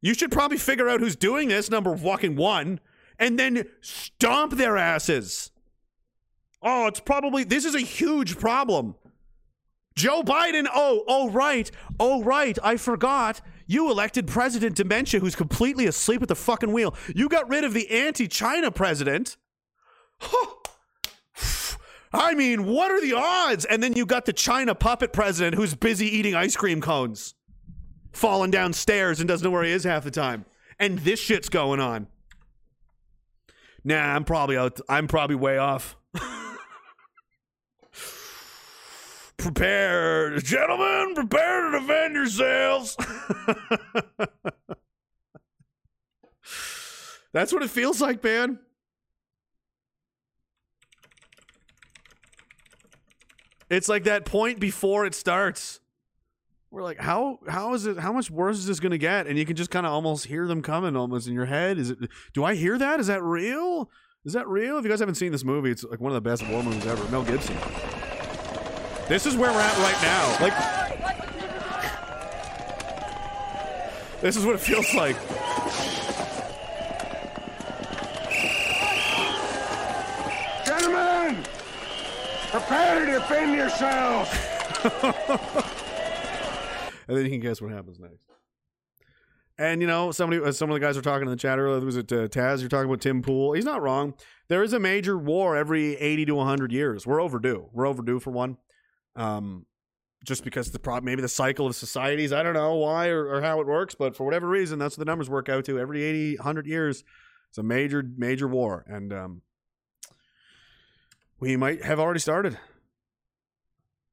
[0.00, 2.80] You should probably figure out who's doing this, number fucking one,
[3.18, 5.52] and then stomp their asses.
[6.60, 8.96] Oh, it's probably this is a huge problem.
[9.94, 10.66] Joe Biden.
[10.72, 11.70] Oh, oh, right.
[12.00, 12.58] Oh, right.
[12.62, 13.40] I forgot.
[13.66, 16.94] You elected President Dementia, who's completely asleep at the fucking wheel.
[17.14, 19.36] You got rid of the anti China president.
[22.14, 23.64] I mean, what are the odds?
[23.64, 27.34] And then you got the China puppet president who's busy eating ice cream cones,
[28.12, 30.44] falling downstairs and doesn't know where he is half the time.
[30.78, 32.08] And this shit's going on.
[33.84, 34.80] Nah, I'm probably out.
[34.88, 35.96] I'm probably way off.
[39.42, 42.96] prepare, gentlemen, prepare to defend yourselves.
[47.32, 48.58] That's what it feels like, man.
[53.68, 55.80] It's like that point before it starts.
[56.70, 57.98] We're like, how how is it?
[57.98, 59.26] How much worse is this going to get?
[59.26, 61.78] And you can just kind of almost hear them coming, almost in your head.
[61.78, 61.98] Is it?
[62.34, 63.00] Do I hear that?
[63.00, 63.90] Is that real?
[64.24, 64.78] Is that real?
[64.78, 66.86] If you guys haven't seen this movie, it's like one of the best war movies
[66.86, 67.10] ever.
[67.10, 67.56] Mel Gibson.
[69.08, 70.36] This is where we're at right now.
[70.40, 70.54] Like,
[74.20, 75.16] this is what it feels like.
[80.64, 81.42] Gentlemen,
[82.50, 84.30] prepare to defend yourselves.
[87.08, 88.26] and then you can guess what happens next.
[89.58, 91.84] And you know, somebody, uh, some of the guys were talking in the chat earlier.
[91.84, 92.60] Was it uh, Taz?
[92.60, 93.52] You're talking about Tim Pool.
[93.52, 94.14] He's not wrong.
[94.48, 97.06] There is a major war every 80 to 100 years.
[97.06, 97.68] We're overdue.
[97.72, 98.56] We're overdue for one.
[99.16, 99.66] Um,
[100.24, 102.32] just because the problem, maybe the cycle of societies.
[102.32, 105.04] I don't know why or, or how it works, but for whatever reason, that's what
[105.04, 105.78] the numbers work out to.
[105.78, 107.04] Every 80, 100 years,
[107.48, 109.42] it's a major, major war, and um,
[111.40, 112.56] we might have already started.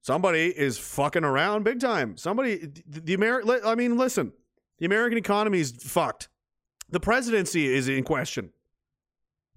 [0.01, 2.17] Somebody is fucking around big time.
[2.17, 3.59] Somebody, the, the American.
[3.63, 4.33] I mean, listen,
[4.79, 6.29] the American economy is fucked.
[6.89, 8.51] The presidency is in question.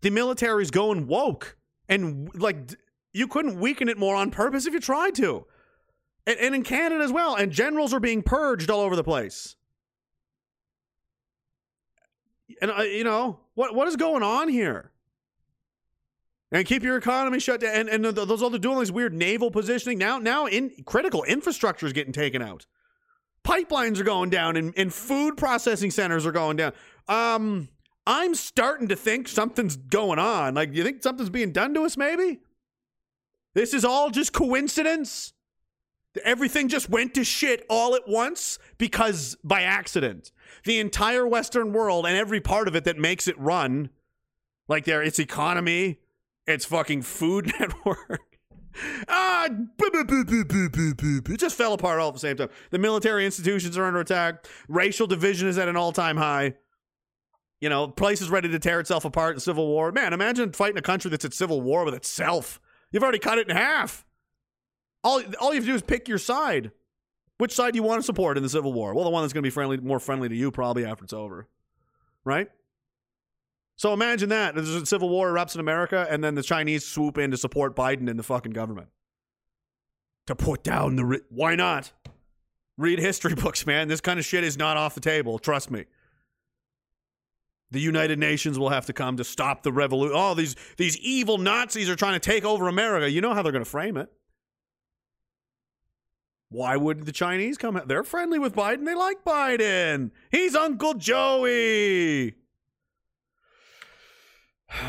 [0.03, 1.57] The military's going woke,
[1.89, 2.75] and like
[3.13, 5.47] you couldn't weaken it more on purpose if you tried to.
[6.27, 7.35] And, and in Canada as well.
[7.35, 9.57] And generals are being purged all over the place.
[12.61, 13.75] And uh, you know what?
[13.75, 14.93] What is going on here?
[16.51, 17.75] And keep your economy shut down.
[17.75, 19.99] And, and th- those other doing this weird naval positioning.
[19.99, 22.67] Now, now in critical infrastructure is getting taken out.
[23.45, 26.73] Pipelines are going down, and, and food processing centers are going down.
[27.09, 27.69] Um,
[28.07, 30.55] I'm starting to think something's going on.
[30.55, 31.97] Like, you think something's being done to us?
[31.97, 32.41] Maybe.
[33.55, 35.33] This is all just coincidence.
[36.25, 40.31] Everything just went to shit all at once because by accident.
[40.65, 43.89] The entire Western world and every part of it that makes it run,
[44.69, 46.01] like there, its economy,
[46.47, 48.21] its fucking food network.
[49.09, 52.49] ah, it just fell apart all at the same time.
[52.71, 54.47] The military institutions are under attack.
[54.69, 56.55] Racial division is at an all-time high.
[57.61, 59.93] You know, places ready to tear itself apart in civil war.
[59.93, 62.61] Man, imagine fighting a country that's at civil war with itself.
[62.93, 64.05] You've already cut it in half.
[65.03, 66.71] All, all you have to do is pick your side.
[67.39, 68.95] Which side do you want to support in the Civil War?
[68.95, 71.13] Well, the one that's going to be friendly, more friendly to you probably after it's
[71.13, 71.49] over.
[72.25, 72.49] Right?
[73.77, 74.55] So imagine that.
[74.55, 77.75] There's a civil war erupts in America, and then the Chinese swoop in to support
[77.75, 78.89] Biden and the fucking government.
[80.27, 81.05] To put down the.
[81.05, 81.91] Ri- Why not?
[82.79, 83.89] Read history books, man.
[83.89, 85.39] This kind of shit is not off the table.
[85.41, 85.87] Trust me.
[87.73, 90.15] The United Nations will have to come to stop the revolution.
[90.15, 93.11] Oh, these these evil Nazis are trying to take over America.
[93.11, 94.13] You know how they're going to frame it.
[96.51, 97.79] Why would the Chinese come?
[97.79, 97.89] out?
[97.89, 98.85] They're friendly with Biden.
[98.85, 100.11] They like Biden.
[100.31, 102.35] He's Uncle Joey.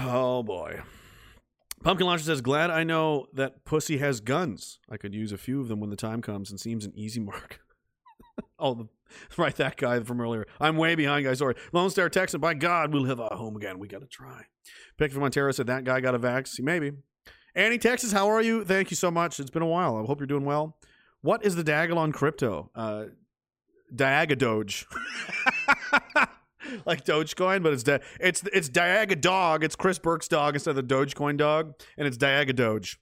[0.03, 0.81] Oh boy.
[1.83, 4.79] Pumpkin Launcher says, "Glad I know that pussy has guns.
[4.89, 7.21] I could use a few of them when the time comes, and seems an easy
[7.21, 7.61] mark."
[8.63, 8.87] Oh,
[9.37, 10.47] right, that guy from earlier.
[10.59, 11.39] I'm way behind, guys.
[11.39, 11.55] Sorry.
[11.73, 13.77] Lone Star Texan, by God, we'll have a home again.
[13.77, 14.45] We got to try.
[14.97, 16.59] Pick from Montero said that guy got a vax.
[16.59, 16.93] Maybe.
[17.55, 18.63] Annie, Texas, how are you?
[18.63, 19.39] Thank you so much.
[19.39, 19.97] It's been a while.
[19.97, 20.77] I hope you're doing well.
[21.21, 22.71] What is the Diagalon crypto?
[22.73, 23.05] Uh,
[23.93, 24.85] Diagadoge.
[26.85, 29.63] like Dogecoin, but it's da- it's it's Diaga Dog.
[29.63, 32.99] It's Chris Burke's dog instead of the Dogecoin dog, and it's Diaga Doge.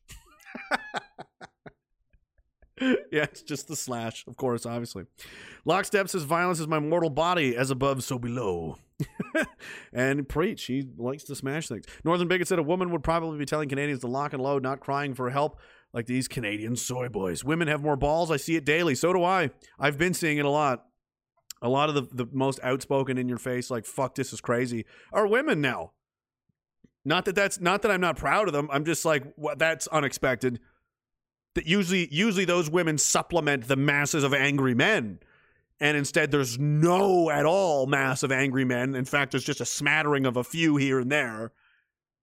[3.11, 5.05] yeah, it's just the slash, of course, obviously.
[5.65, 8.77] Lockstep says violence is my mortal body, as above, so below.
[9.93, 11.85] and preach, he likes to smash things.
[12.03, 14.79] Northern Bigot said a woman would probably be telling Canadians to lock and load, not
[14.79, 15.59] crying for help
[15.93, 17.43] like these Canadian soy boys.
[17.43, 18.31] Women have more balls.
[18.31, 18.95] I see it daily.
[18.95, 19.51] So do I.
[19.79, 20.85] I've been seeing it a lot.
[21.61, 24.85] A lot of the, the most outspoken in your face, like "fuck, this is crazy,"
[25.13, 25.91] are women now.
[27.05, 28.67] Not that that's not that I'm not proud of them.
[28.71, 29.59] I'm just like, what?
[29.59, 30.59] That's unexpected.
[31.55, 35.19] That usually, usually those women supplement the masses of angry men,
[35.81, 38.95] and instead there's no at all mass of angry men.
[38.95, 41.51] In fact, there's just a smattering of a few here and there,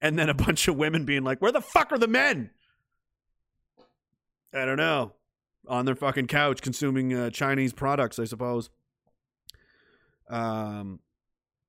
[0.01, 2.51] and then a bunch of women being like, "Where the fuck are the men?"
[4.55, 5.13] I don't know.
[5.67, 8.71] On their fucking couch consuming uh, Chinese products, I suppose.
[10.31, 11.01] Um,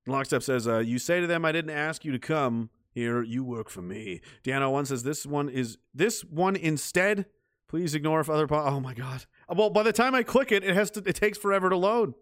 [0.08, 3.22] Lockstep says, uh, "You say to them, I didn't ask you to come here.
[3.22, 7.26] You work for me." Deanna one says, "This one is this one instead.
[7.70, 8.48] Please ignore if other.
[8.52, 9.26] Oh my god.
[9.48, 11.04] Uh, well, by the time I click it, it has to.
[11.06, 12.16] It takes forever to load.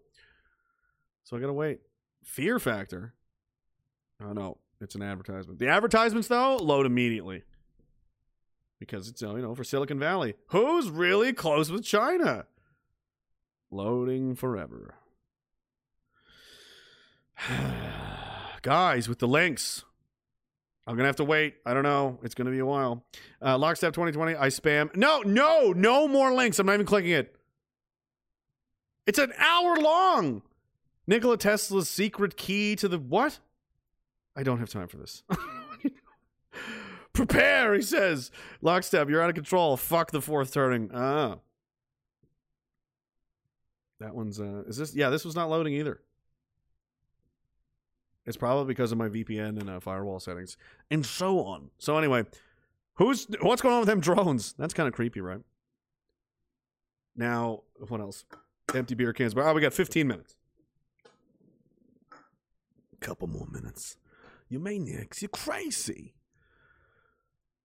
[1.24, 1.80] So I gotta wait.
[2.22, 3.14] Fear factor.
[4.22, 5.58] Oh no, it's an advertisement.
[5.58, 7.44] The advertisements though load immediately
[8.78, 10.34] because it's you know for Silicon Valley.
[10.48, 12.44] Who's really close with China?
[13.70, 14.96] Loading forever.
[18.62, 19.84] Guys, with the links.
[20.88, 21.56] I'm gonna have to wait.
[21.66, 22.18] I don't know.
[22.22, 23.04] It's gonna be a while.
[23.42, 24.36] Uh, Lockstep 2020.
[24.36, 24.96] I spam.
[24.96, 26.58] No, no, no more links.
[26.58, 27.36] I'm not even clicking it.
[29.06, 30.40] It's an hour long.
[31.06, 33.38] Nikola Tesla's secret key to the what?
[34.34, 35.22] I don't have time for this.
[37.12, 38.30] Prepare, he says.
[38.62, 39.76] Lockstep, you're out of control.
[39.76, 40.90] Fuck the fourth turning.
[40.94, 41.36] Ah.
[44.00, 46.00] That one's uh is this yeah, this was not loading either.
[48.28, 50.58] It's probably because of my VPN and uh, firewall settings
[50.90, 51.70] and so on.
[51.78, 52.24] So anyway,
[52.96, 54.54] who's what's going on with them drones?
[54.58, 55.40] That's kind of creepy, right?
[57.16, 58.26] Now, what else?
[58.74, 59.32] Empty beer cans.
[59.32, 60.36] But oh, we got 15 minutes.
[63.00, 63.96] Couple more minutes.
[64.50, 66.14] You maniacs, you're crazy.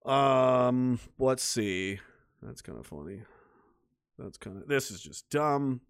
[0.06, 2.00] Um, let's see.
[2.42, 3.24] That's kind of funny.
[4.18, 4.70] That's kind of.
[4.70, 5.82] This is just dumb.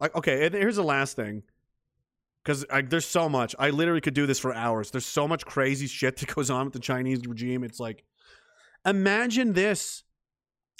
[0.00, 1.42] I, okay, and here's the last thing.
[2.48, 3.54] Because there's so much.
[3.58, 4.90] I literally could do this for hours.
[4.90, 7.62] There's so much crazy shit that goes on with the Chinese regime.
[7.62, 8.04] It's like,
[8.86, 10.04] imagine this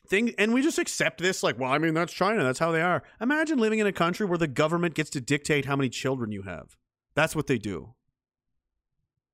[0.09, 1.43] thing, and we just accept this.
[1.43, 2.43] Like, well, I mean, that's China.
[2.43, 3.03] That's how they are.
[3.21, 6.45] Imagine living in a country where the government gets to dictate how many children you
[6.45, 6.79] have.
[7.15, 7.93] That's what they do.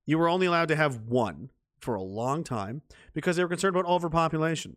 [0.05, 2.81] You were only allowed to have one for a long time
[3.13, 4.75] because they were concerned about overpopulation.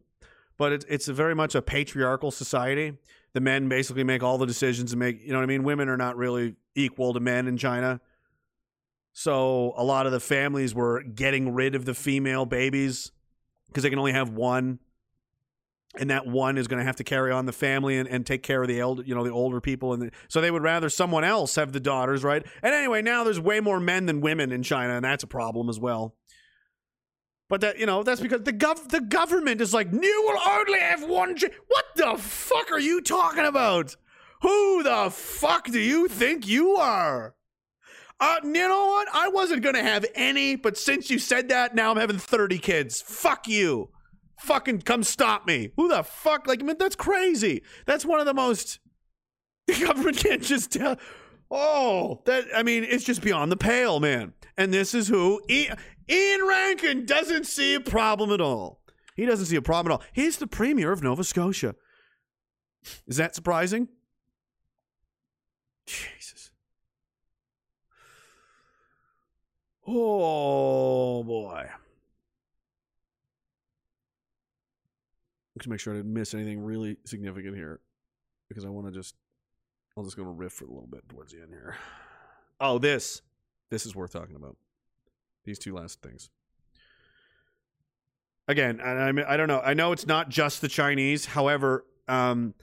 [0.58, 2.98] But it's it's very much a patriarchal society.
[3.32, 5.62] The men basically make all the decisions and make you know what I mean.
[5.62, 8.00] Women are not really equal to men in China.
[9.12, 13.10] So a lot of the families were getting rid of the female babies
[13.66, 14.78] because they can only have one,
[15.98, 18.42] and that one is going to have to carry on the family and, and take
[18.42, 20.88] care of the elder, you know, the older people, and the, so they would rather
[20.88, 22.46] someone else have the daughters, right?
[22.62, 25.68] And anyway, now there's way more men than women in China, and that's a problem
[25.68, 26.14] as well.
[27.48, 30.80] But that you know that's because the gov the government is like you will only
[30.80, 31.36] have one.
[31.68, 33.96] What the fuck are you talking about?
[34.42, 37.34] Who the fuck do you think you are?
[38.20, 39.08] Uh, you know what?
[39.14, 43.00] I wasn't gonna have any, but since you said that, now I'm having thirty kids.
[43.00, 43.90] Fuck you.
[44.40, 45.70] Fucking come stop me.
[45.76, 46.46] Who the fuck?
[46.46, 47.62] Like, I mean, that's crazy.
[47.86, 48.80] That's one of the most.
[49.68, 50.96] The government can't just tell.
[51.50, 54.32] Oh, that I mean, it's just beyond the pale, man.
[54.58, 55.76] And this is who I-
[56.10, 58.82] Iain Rankin doesn't see a problem at all.
[59.14, 60.06] He doesn't see a problem at all.
[60.12, 61.76] He's the premier of Nova Scotia.
[63.06, 63.88] Is that surprising?
[65.86, 66.50] Jesus.
[69.86, 71.68] Oh boy.
[75.54, 77.80] Let's make sure I didn't miss anything really significant here
[78.48, 79.14] because I want to just
[79.96, 81.76] I'll just go to riff for a little bit towards the end here.
[82.60, 83.22] Oh, this.
[83.70, 84.56] This is worth talking about.
[85.44, 86.30] These two last things.
[88.46, 89.60] Again, I I don't know.
[89.60, 91.26] I know it's not just the Chinese.
[91.26, 92.54] However, um,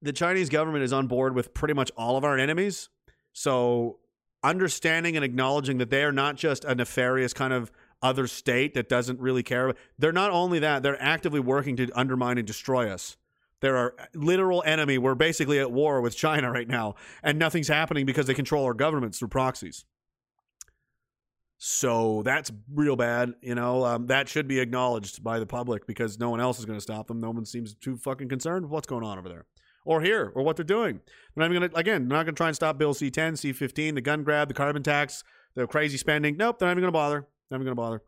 [0.00, 2.88] the Chinese government is on board with pretty much all of our enemies.
[3.32, 3.98] So,
[4.42, 7.70] understanding and acknowledging that they are not just a nefarious kind of
[8.02, 9.74] other state that doesn't really care.
[9.98, 13.16] They're not only that, they're actively working to undermine and destroy us.
[13.60, 14.98] They're our literal enemy.
[14.98, 18.74] We're basically at war with China right now, and nothing's happening because they control our
[18.74, 19.84] governments through proxies.
[21.62, 23.34] So that's real bad.
[23.42, 26.64] You know, um, that should be acknowledged by the public because no one else is
[26.64, 27.20] going to stop them.
[27.20, 29.44] No one seems too fucking concerned with what's going on over there.
[29.84, 31.00] or here or what they're doing.
[31.34, 33.36] They're not going to, again, they're not going to try and stop Bill C 10,
[33.36, 35.24] C 15, the gun grab, the carbon tax,
[35.54, 36.36] the crazy spending.
[36.36, 37.26] Nope, they're not even going to bother.
[37.48, 38.02] They're not even going to bother.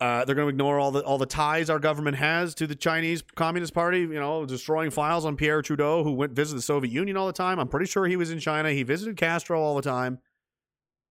[0.00, 2.74] Uh, they're going to ignore all the all the ties our government has to the
[2.76, 4.00] Chinese Communist Party.
[4.00, 7.32] You know, destroying files on Pierre Trudeau, who went visit the Soviet Union all the
[7.32, 7.58] time.
[7.58, 8.70] I'm pretty sure he was in China.
[8.70, 10.20] He visited Castro all the time.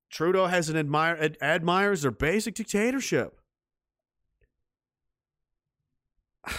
[0.09, 3.39] Trudeau has an admire ad- admires their basic dictatorship.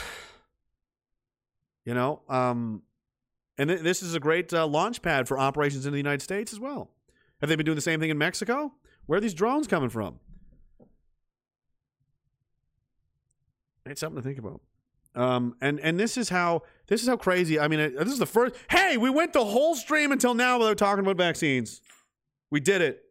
[1.87, 2.83] You know, um,
[3.57, 6.53] and th- this is a great uh, launch pad for operations in the United States
[6.53, 6.91] as well.
[7.41, 8.75] Have they been doing the same thing in Mexico?
[9.07, 10.21] Where are these drones coming from?
[13.91, 14.61] It's something to think about.
[15.15, 17.59] Um, and and this is how this is how crazy.
[17.59, 18.55] I mean, it, this is the first.
[18.71, 21.81] Hey, we went the whole stream until now without talking about vaccines.
[22.51, 23.03] We did it.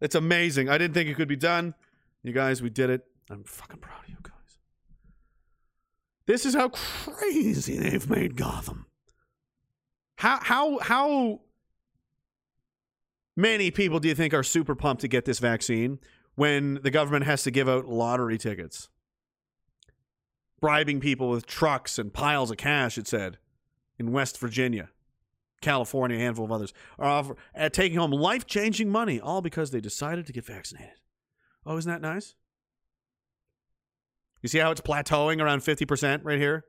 [0.00, 0.68] It's amazing.
[0.68, 1.74] I didn't think it could be done.
[2.22, 3.06] You guys, we did it.
[3.30, 4.58] I'm fucking proud of you guys.
[6.26, 8.86] This is how crazy they've made Gotham.
[10.16, 11.40] How how how
[13.36, 15.98] many people do you think are super pumped to get this vaccine
[16.36, 18.88] when the government has to give out lottery tickets?
[20.60, 23.38] Bribing people with trucks and piles of cash, it said,
[23.98, 24.90] in West Virginia,
[25.60, 29.70] California, a handful of others, are offer, uh, taking home life changing money, all because
[29.70, 31.00] they decided to get vaccinated.
[31.66, 32.34] Oh, isn't that nice?
[34.42, 36.64] You see how it's plateauing around 50% right here?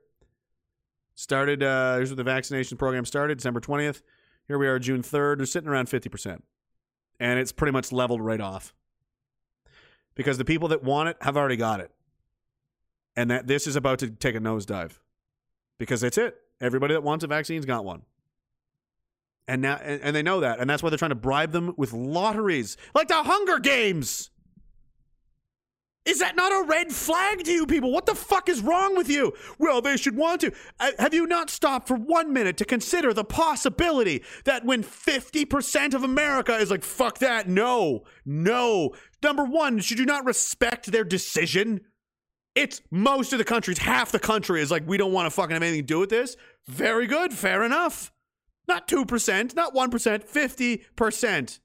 [1.14, 4.02] Started, uh, here's where the vaccination program started, December 20th.
[4.48, 5.38] Here we are, June 3rd.
[5.38, 6.42] We're sitting around 50%.
[7.18, 8.74] And it's pretty much leveled right off.
[10.14, 11.90] Because the people that want it have already got it.
[13.16, 14.98] And that this is about to take a nosedive.
[15.78, 16.36] Because that's it.
[16.60, 18.02] Everybody that wants a vaccine's got one.
[19.48, 20.58] And now and, and they know that.
[20.58, 22.76] And that's why they're trying to bribe them with lotteries.
[22.94, 24.30] Like the Hunger Games.
[26.06, 27.90] Is that not a red flag to you people?
[27.90, 29.32] What the fuck is wrong with you?
[29.58, 30.52] Well, they should want to.
[30.78, 35.94] Uh, have you not stopped for one minute to consider the possibility that when 50%
[35.94, 38.94] of America is like, fuck that, no, no.
[39.20, 41.80] Number one, should you not respect their decision?
[42.56, 45.52] It's most of the countries, half the country is like, we don't want to fucking
[45.52, 46.36] have anything to do with this.
[46.66, 48.12] Very good, fair enough.
[48.66, 51.58] Not 2%, not 1%, 50%.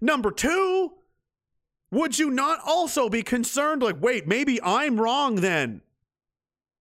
[0.00, 0.92] Number two,
[1.90, 5.80] would you not also be concerned like wait maybe i'm wrong then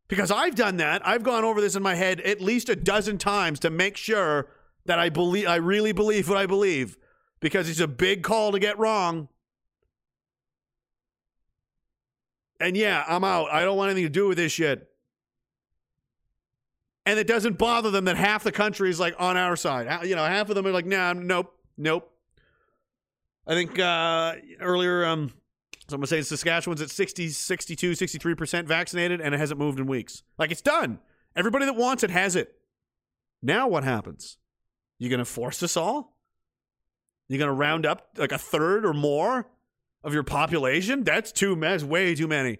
[0.08, 3.18] because i've done that i've gone over this in my head at least a dozen
[3.18, 4.48] times to make sure
[4.86, 6.98] that i believe i really believe what i believe
[7.40, 9.28] because it's a big call to get wrong
[12.60, 14.90] and yeah i'm out i don't want anything to do with this shit
[17.06, 20.16] and it doesn't bother them that half the country is like on our side you
[20.16, 22.12] know half of them are like nah nope nope
[23.50, 25.34] I think uh, earlier, um,
[25.90, 30.22] someone saying Saskatchewan's at 60, 62, 63% vaccinated and it hasn't moved in weeks.
[30.38, 31.00] Like it's done.
[31.36, 32.54] Everybody that wants it has it.
[33.42, 34.38] Now what happens?
[35.00, 36.16] You going to force us all?
[37.28, 39.48] You're going to round up like a third or more
[40.04, 41.04] of your population?
[41.04, 42.60] That's too that's way too many.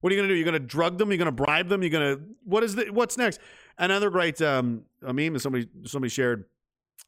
[0.00, 0.38] What are you going to do?
[0.38, 1.10] You're going to drug them?
[1.10, 1.82] You're going to bribe them?
[1.82, 3.40] You're going to what is the what's next?
[3.78, 6.44] Another great um, a meme that somebody somebody shared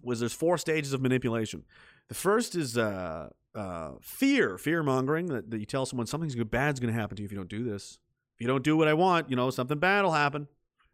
[0.02, 1.64] was there's four stages of manipulation.
[2.08, 6.50] The first is uh, uh, fear, fear mongering that, that you tell someone something's good,
[6.50, 7.98] bad's going to happen to you if you don't do this.
[8.36, 10.46] If you don't do what I want, you know, something bad will happen.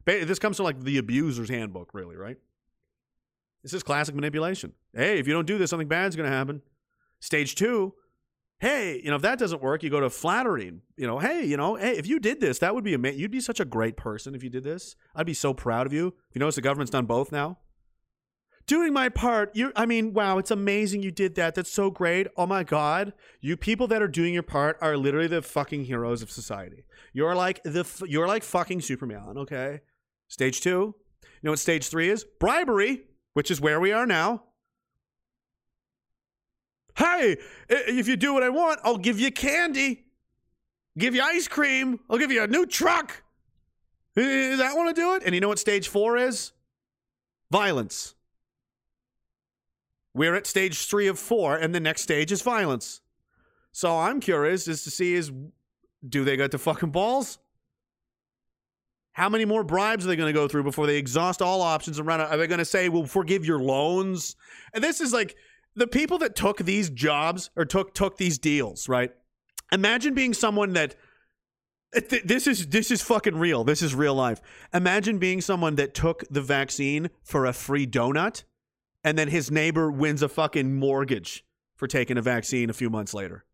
[0.07, 2.36] This comes from like the abuser's handbook, really, right?
[3.62, 4.73] This is classic manipulation.
[4.94, 6.62] Hey, if you don't do this, something bad's going to happen.
[7.20, 7.94] Stage two,
[8.65, 10.83] hey, you know, if that doesn't work, you go to flattering.
[10.97, 13.20] You know, hey, you know, hey, if you did this, that would be amazing.
[13.20, 14.97] You'd be such a great person if you did this.
[15.15, 16.09] I'd be so proud of you.
[16.09, 17.59] If you notice the government's done both now
[18.67, 19.55] doing my part.
[19.55, 21.55] You, I mean, wow, it's amazing you did that.
[21.55, 22.26] That's so great.
[22.36, 26.23] Oh my god, you people that are doing your part are literally the fucking heroes
[26.23, 26.84] of society.
[27.12, 29.34] You're like the, you're like fucking Superman.
[29.39, 29.81] Okay.
[30.28, 30.94] Stage two.
[31.23, 32.25] You know what stage three is?
[32.41, 33.02] Bribery,
[33.34, 34.44] which is where we are now.
[36.97, 37.36] Hey,
[37.68, 40.05] if you do what I want, I'll give you candy,
[40.97, 43.23] give you ice cream, I'll give you a new truck.
[44.16, 45.24] Is that want to do it?
[45.24, 46.52] And you know what stage four is?
[47.50, 48.14] Violence.
[50.14, 53.00] We're at stage three of four, and the next stage is violence.
[53.73, 55.32] So I'm curious as to see is
[56.08, 57.39] do they got the fucking balls?
[59.12, 61.98] How many more bribes are they going to go through before they exhaust all options
[61.98, 62.31] and run out?
[62.31, 64.36] Are they going to say, we'll forgive your loans?
[64.73, 65.36] And this is like
[65.77, 69.12] the people that took these jobs or took took these deals, right?
[69.73, 70.94] Imagine being someone that
[71.93, 73.65] th- this is this is fucking real.
[73.65, 74.41] This is real life.
[74.73, 78.44] Imagine being someone that took the vaccine for a free donut
[79.05, 81.44] and then his neighbor wins a fucking mortgage
[81.77, 83.44] for taking a vaccine a few months later.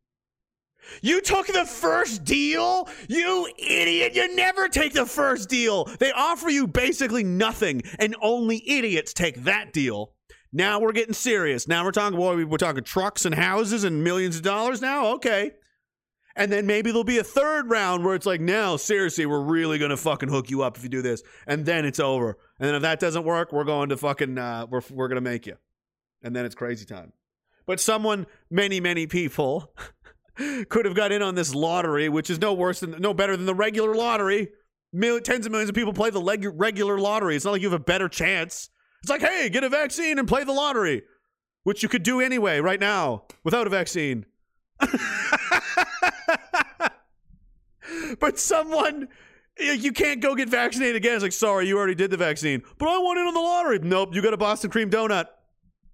[1.03, 2.89] You took the first deal?
[3.09, 4.15] You idiot.
[4.15, 5.85] You never take the first deal.
[5.99, 10.15] They offer you basically nothing, and only idiots take that deal.
[10.53, 11.69] Now we're getting serious.
[11.69, 15.15] Now we're talking, boy, we're talking trucks and houses and millions of dollars now?
[15.15, 15.53] Okay.
[16.37, 19.79] And then maybe there'll be a third round where it's like, now, seriously, we're really
[19.79, 21.23] going to fucking hook you up if you do this.
[21.47, 22.39] And then it's over.
[22.59, 25.29] And then if that doesn't work, we're going to fucking, uh, we're, we're going to
[25.29, 25.57] make you.
[26.23, 27.13] And then it's crazy time.
[27.67, 29.75] But someone, many, many people
[30.69, 33.47] could have got in on this lottery, which is no worse than, no better than
[33.47, 34.49] the regular lottery.
[34.93, 37.37] Mil- tens of millions of people play the leg- regular lottery.
[37.37, 38.70] It's not like you have a better chance.
[39.03, 41.03] It's like, hey, get a vaccine and play the lottery,
[41.65, 44.27] which you could do anyway right now without a vaccine.
[48.21, 49.09] but someone
[49.59, 51.15] you- can't go get vaccinated again.
[51.15, 52.63] It's like, sorry, you already did the vaccine.
[52.79, 53.79] But I want in on the lottery.
[53.81, 55.27] Nope, you got a Boston cream donut.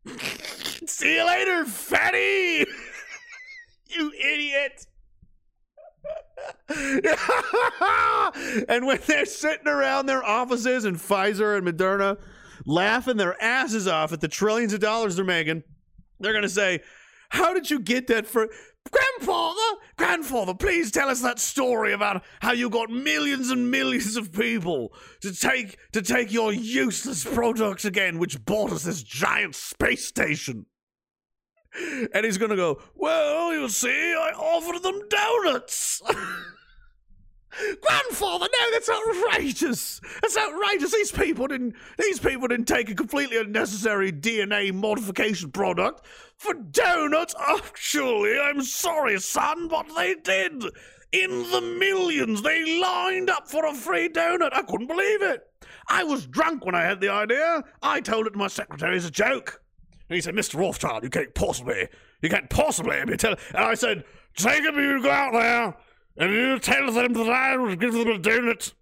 [0.87, 2.65] See you later, fatty.
[3.89, 4.87] you idiot.
[8.69, 12.19] and when they're sitting around their offices in Pfizer and Moderna,
[12.67, 15.63] laughing their asses off at the trillions of dollars they're making,
[16.21, 16.81] they're going to say,
[17.31, 18.49] How did you get that for.
[18.89, 24.33] Grandfather, grandfather, please tell us that story about how you got millions and millions of
[24.33, 30.07] people to take to take your useless products again, which bought us this giant space
[30.07, 30.67] station.
[32.15, 36.01] And he's gonna go, Well, you see, I offered them donuts.
[37.81, 40.01] Grandfather, no, that's outrageous.
[40.23, 40.93] That's outrageous.
[40.93, 46.05] These people didn't these people didn't take a completely unnecessary DNA modification product
[46.37, 47.35] for donuts.
[47.39, 50.65] Oh, Actually, I'm sorry, son, but they did.
[51.13, 54.53] In the millions, they lined up for a free donut.
[54.53, 55.43] I couldn't believe it.
[55.89, 57.63] I was drunk when I had the idea.
[57.81, 59.63] I told it to my secretary as a joke.
[60.09, 60.59] And he said, Mr.
[60.59, 61.89] Rothschild, you can't possibly,
[62.23, 63.39] you can't possibly be telling.
[63.55, 64.05] And I said,
[64.35, 65.77] Jacob, you go out there
[66.17, 68.73] and you tell them that I will give them a donut.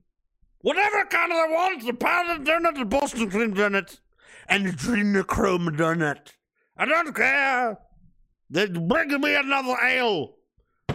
[0.61, 3.99] Whatever kind of they want, the powdered donut, the Boston cream donut,
[4.49, 6.33] and the adrenochrome donut.
[6.77, 7.79] I don't care.
[8.51, 10.35] They bring me another ale.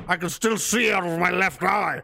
[0.08, 2.03] I can still see out of my left eye.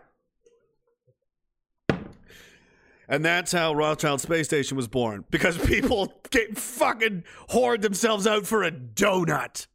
[3.07, 5.25] And that's how Rothschild Space Station was born.
[5.29, 9.67] Because people get fucking hoard themselves out for a donut.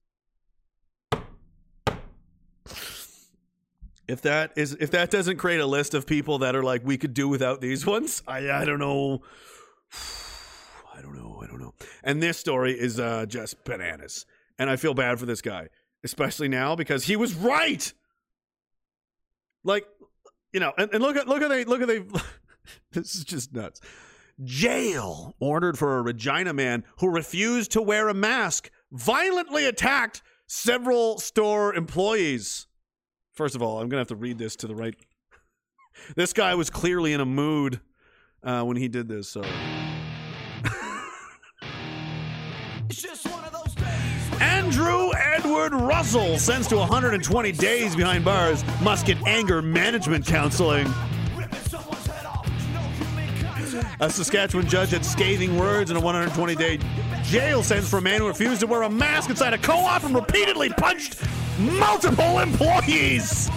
[4.10, 6.98] If that is if that doesn't create a list of people that are like we
[6.98, 9.22] could do without these ones, I I don't know.
[10.94, 11.40] I don't know.
[11.42, 11.74] I don't know.
[12.02, 14.26] And this story is uh, just bananas.
[14.58, 15.68] And I feel bad for this guy,
[16.04, 17.92] especially now because he was right.
[19.64, 19.86] Like,
[20.52, 22.00] you know, and, and look at look at they look at they.
[22.92, 23.80] this is just nuts.
[24.42, 31.18] Jail ordered for a Regina man who refused to wear a mask, violently attacked several
[31.18, 32.66] store employees.
[33.40, 34.94] First of all, I'm gonna have to read this to the right.
[36.14, 37.80] This guy was clearly in a mood
[38.42, 39.30] uh, when he did this.
[39.30, 39.40] So.
[44.42, 50.86] Andrew Edward Russell sends to 120 days behind bars must get anger management counseling.
[54.00, 56.78] A Saskatchewan judge had scathing words in a 120 day
[57.22, 60.04] jail sentence for a man who refused to wear a mask inside a co op
[60.04, 61.18] and repeatedly punched
[61.60, 63.50] multiple employees.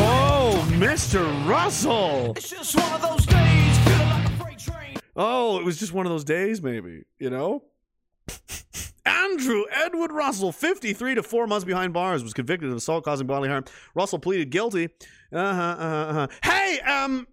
[0.00, 1.46] Oh, Mr.
[1.46, 2.36] Russell.
[5.16, 7.64] Oh, it was just one of those days, maybe, you know?
[9.08, 13.48] Andrew Edward Russell, 53 to 4 months behind bars, was convicted of assault causing bodily
[13.48, 13.64] harm.
[13.94, 14.88] Russell pleaded guilty.
[15.32, 16.26] Uh-huh, uh-huh, uh-huh.
[16.42, 17.26] Hey, um,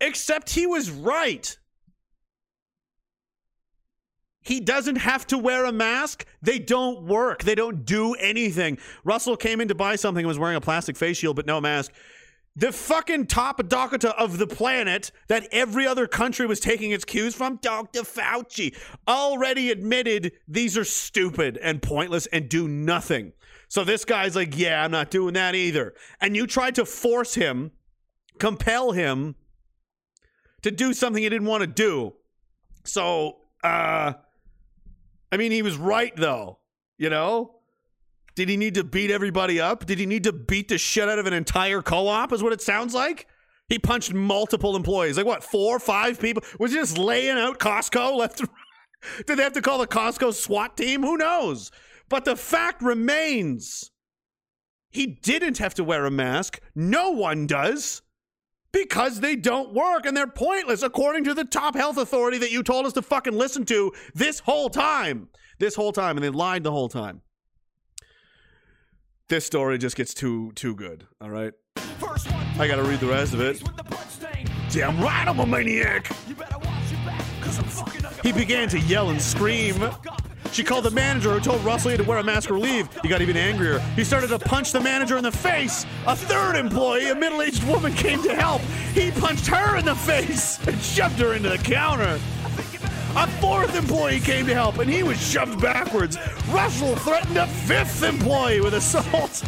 [0.00, 1.58] except he was right.
[4.44, 6.26] He doesn't have to wear a mask.
[6.42, 7.42] They don't work.
[7.44, 8.78] They don't do anything.
[9.02, 11.62] Russell came in to buy something and was wearing a plastic face shield but no
[11.62, 11.92] mask.
[12.56, 17.34] The fucking top doctor of the planet that every other country was taking its cues
[17.34, 18.02] from, Dr.
[18.02, 18.76] Fauci,
[19.08, 23.32] already admitted these are stupid and pointless and do nothing.
[23.66, 25.94] So this guy's like, yeah, I'm not doing that either.
[26.20, 27.72] And you tried to force him,
[28.38, 29.34] compel him
[30.62, 32.14] to do something he didn't want to do.
[32.84, 34.12] So, uh,
[35.32, 36.60] I mean, he was right though,
[36.98, 37.56] you know?
[38.34, 39.86] Did he need to beat everybody up?
[39.86, 42.52] Did he need to beat the shit out of an entire co op, is what
[42.52, 43.28] it sounds like?
[43.68, 45.16] He punched multiple employees.
[45.16, 46.42] Like what, four, five people?
[46.58, 49.26] Was he just laying out Costco left and right?
[49.26, 51.02] Did they have to call the Costco SWAT team?
[51.02, 51.70] Who knows?
[52.08, 53.90] But the fact remains
[54.90, 56.60] he didn't have to wear a mask.
[56.74, 58.02] No one does.
[58.72, 62.62] Because they don't work and they're pointless, according to the top health authority that you
[62.62, 65.28] told us to fucking listen to this whole time.
[65.58, 67.22] This whole time, and they lied the whole time.
[69.26, 71.06] This story just gets too too good.
[71.18, 71.54] All right,
[72.58, 73.62] I gotta read the rest of it.
[74.70, 76.12] Damn right, I'm a maniac.
[78.22, 79.82] He began to yell and scream.
[80.52, 82.86] She called the manager who told Russell he had to wear a mask or leave.
[83.00, 83.78] He got even angrier.
[83.96, 85.86] He started to punch the manager in the face.
[86.06, 88.60] A third employee, a middle aged woman, came to help.
[88.92, 92.20] He punched her in the face and shoved her into the counter.
[93.16, 96.18] A fourth employee came to help and he was shoved backwards.
[96.50, 99.38] Russell threatened a fifth employee with assault.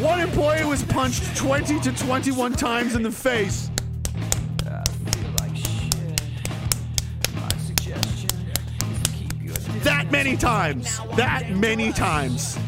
[0.00, 3.70] One employee was punched 20 to 21 times in the face.
[9.82, 10.98] That many times.
[11.16, 12.58] That many times.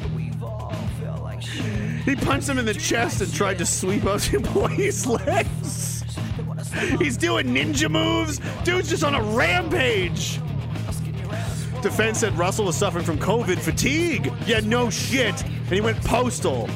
[2.04, 5.89] He punched him in the chest and tried to sweep out the employee's legs.
[6.98, 8.40] He's doing ninja moves.
[8.64, 10.40] Dude's just on a rampage.
[11.82, 14.32] Defense said Russell was suffering from COVID fatigue.
[14.46, 15.42] Yeah, no shit.
[15.42, 16.66] And he went postal.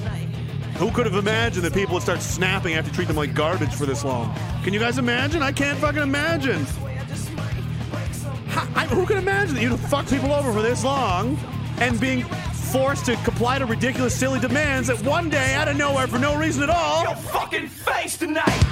[0.79, 3.87] Who could have imagined that people would start snapping after treat them like garbage for
[3.87, 4.35] this long?
[4.65, 5.43] Can you guys imagine?
[5.43, 6.67] I can't fucking imagine.
[8.77, 11.37] I- who can imagine that you'd fuck people over for this long
[11.79, 12.23] and being
[12.73, 16.37] forced to comply to ridiculous, silly demands that one day, out of nowhere, for no
[16.37, 18.65] reason at all, Your fucking face tonight.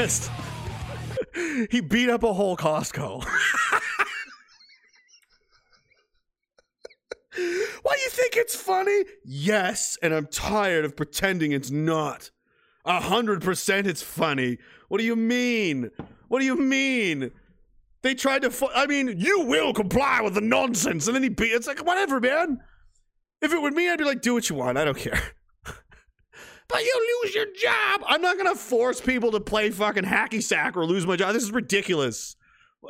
[0.00, 0.30] Just.
[1.70, 3.22] he beat up a whole Costco.
[7.82, 9.04] Why you think it's funny?
[9.24, 12.30] Yes, and I'm tired of pretending it's not.
[12.84, 14.56] A hundred percent it's funny.
[14.88, 15.90] What do you mean?
[16.28, 17.30] What do you mean?
[18.02, 18.50] They tried to.
[18.50, 21.52] Fu- I mean, you will comply with the nonsense, and then he beat.
[21.52, 22.60] It's like whatever, man.
[23.42, 24.78] If it were me, I'd be like, do what you want.
[24.78, 25.20] I don't care.
[26.70, 28.02] But you lose your job.
[28.06, 31.34] I'm not gonna force people to play fucking hacky sack or lose my job.
[31.34, 32.36] This is ridiculous.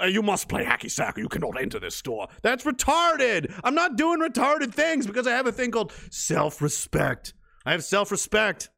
[0.00, 2.28] Uh, You must play hacky sack or you cannot enter this store.
[2.42, 3.52] That's retarded.
[3.64, 7.34] I'm not doing retarded things because I have a thing called self respect.
[7.66, 8.70] I have self respect.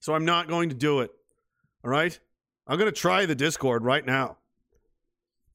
[0.00, 1.10] So I'm not going to do it.
[1.82, 2.18] All right?
[2.66, 4.36] I'm going to try the Discord right now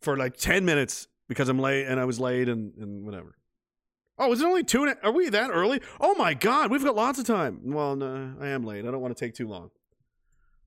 [0.02, 3.36] for like 10 minutes because I'm late and I was late and, and whatever.
[4.20, 4.94] Oh, is it only two?
[5.02, 5.82] Are we that early?
[6.02, 7.62] Oh my God, we've got lots of time.
[7.64, 8.86] Well, no, I am late.
[8.86, 9.72] I don't want to take too long.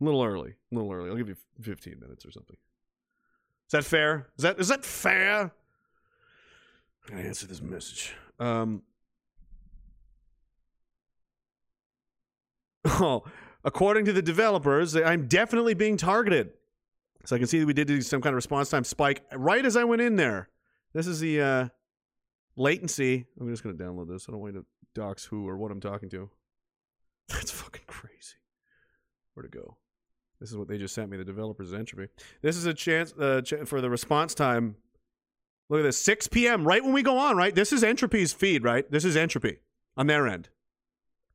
[0.00, 0.54] A little early.
[0.72, 1.10] A little early.
[1.10, 2.56] I'll give you 15 minutes or something.
[3.66, 4.28] Is that fair?
[4.38, 5.52] Is that is that fair?
[7.04, 8.14] I'm gonna answer this message.
[8.40, 8.82] Um.
[12.84, 13.22] Oh,
[13.64, 16.50] according to the developers, I'm definitely being targeted.
[17.24, 19.76] So I can see that we did some kind of response time spike right as
[19.76, 20.48] I went in there.
[20.92, 21.68] This is the uh,
[22.56, 23.26] latency.
[23.40, 24.26] I'm just gonna download this.
[24.28, 24.64] I don't want to
[24.94, 26.30] dox who or what I'm talking to.
[27.28, 28.36] That's fucking crazy.
[29.34, 29.76] Where to go?
[30.40, 31.16] This is what they just sent me.
[31.16, 32.10] The developers entropy.
[32.42, 34.76] This is a chance uh, ch- for the response time.
[35.68, 36.64] Look at this, 6 p.m.
[36.66, 37.36] Right when we go on.
[37.36, 38.64] Right, this is entropy's feed.
[38.64, 39.58] Right, this is entropy
[39.96, 40.48] on their end.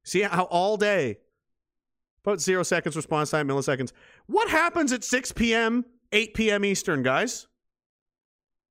[0.04, 1.18] See how all day,
[2.24, 3.94] about zero seconds response time, milliseconds.
[4.26, 6.66] What happens at 6 p.m., 8 p.m.
[6.66, 7.48] Eastern, guys?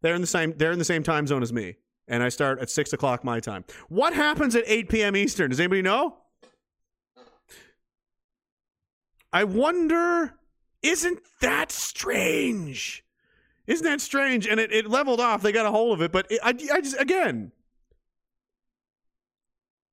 [0.02, 0.54] They're in the same.
[0.56, 1.76] They're in the same time zone as me,
[2.08, 3.64] and I start at six o'clock my time.
[3.88, 5.16] What happens at 8 p.m.
[5.16, 5.50] Eastern?
[5.50, 6.18] Does anybody know?
[9.32, 10.34] I wonder,
[10.82, 13.04] isn't that strange?
[13.66, 14.46] Isn't that strange?
[14.46, 15.42] And it, it leveled off.
[15.42, 17.52] They got a hold of it, but it, I, I just, again,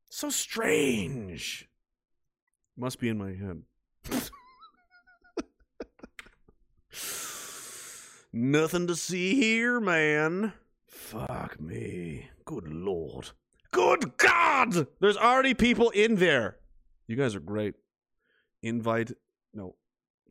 [0.10, 1.68] so strange.
[2.78, 3.64] Must be in my head.
[8.32, 10.54] Nothing to see here, man.
[11.14, 12.28] Fuck me.
[12.44, 13.30] Good lord.
[13.72, 14.88] Good God!
[15.00, 16.58] There's already people in there.
[17.06, 17.76] You guys are great.
[18.64, 19.12] Invite,
[19.54, 19.76] no,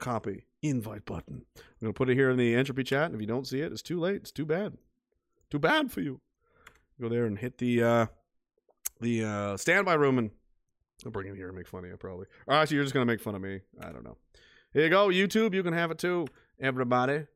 [0.00, 1.44] copy, invite button.
[1.56, 3.06] I'm going to put it here in the entropy chat.
[3.06, 4.16] And if you don't see it, it's too late.
[4.16, 4.76] It's too bad.
[5.52, 6.20] Too bad for you.
[7.00, 8.06] Go there and hit the, uh,
[9.00, 10.30] the, uh, standby room and
[11.04, 12.26] I'll bring him here and make fun of you, probably.
[12.48, 13.60] Or actually, you're just going to make fun of me.
[13.80, 14.16] I don't know.
[14.72, 15.54] Here you go, YouTube.
[15.54, 16.26] You can have it too,
[16.60, 17.26] everybody.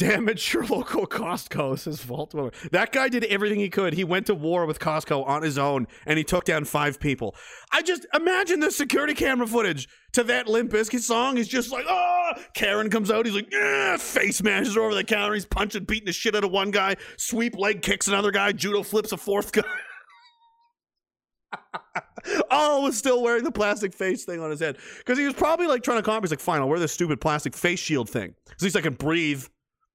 [0.00, 2.52] Damage your local Costco, says Vault Dweller.
[2.72, 3.92] That guy did everything he could.
[3.92, 7.36] He went to war with Costco on his own and he took down five people.
[7.70, 11.36] I just imagine the security camera footage to that Limp Bizkit song.
[11.36, 13.26] He's just like, oh, Karen comes out.
[13.26, 15.34] He's like, yeah, face mashes her over the counter.
[15.34, 16.96] He's punching, beating the shit out of one guy.
[17.18, 18.52] Sweep leg kicks another guy.
[18.52, 19.64] Judo flips a fourth guy.
[22.50, 25.66] All was still wearing the plastic face thing on his head because he was probably
[25.66, 26.30] like trying to compromise.
[26.30, 28.34] Like, fine, I'll wear this stupid plastic face shield thing.
[28.50, 29.44] At least I can breathe,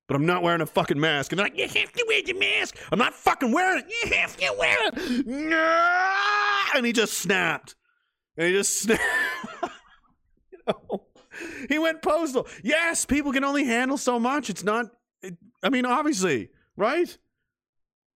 [0.08, 1.32] but I'm not wearing a fucking mask.
[1.32, 2.77] And they're like, you have to wear your mask.
[2.92, 3.93] I'm not fucking wearing it.
[4.03, 5.25] You have to wear it.
[5.25, 6.64] No!
[6.75, 7.75] And he just snapped.
[8.38, 9.01] And he just snapped.
[10.51, 11.06] you know?
[11.69, 12.48] He went postal.
[12.64, 14.50] Yes, people can only handle so much.
[14.50, 14.85] It's not.
[15.22, 17.17] It, I mean, obviously, right?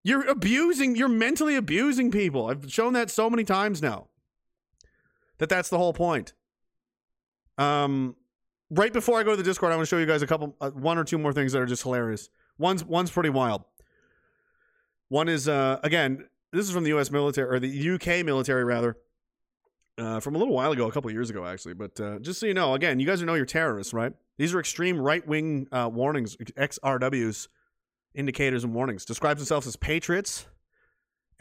[0.03, 0.95] You're abusing.
[0.95, 2.47] You're mentally abusing people.
[2.47, 4.07] I've shown that so many times now.
[5.39, 6.33] That that's the whole point.
[7.57, 8.15] Um,
[8.69, 10.55] right before I go to the Discord, I want to show you guys a couple,
[10.61, 12.29] uh, one or two more things that are just hilarious.
[12.57, 13.63] One's one's pretty wild.
[15.09, 17.11] One is uh, again, this is from the U.S.
[17.11, 18.97] military or the UK military rather,
[19.97, 21.73] uh, from a little while ago, a couple years ago actually.
[21.73, 24.13] But uh, just so you know, again, you guys know you're terrorists, right?
[24.37, 27.47] These are extreme right wing uh, warnings, XRWs,
[28.13, 29.05] indicators and warnings.
[29.05, 30.47] Describes themselves as patriots.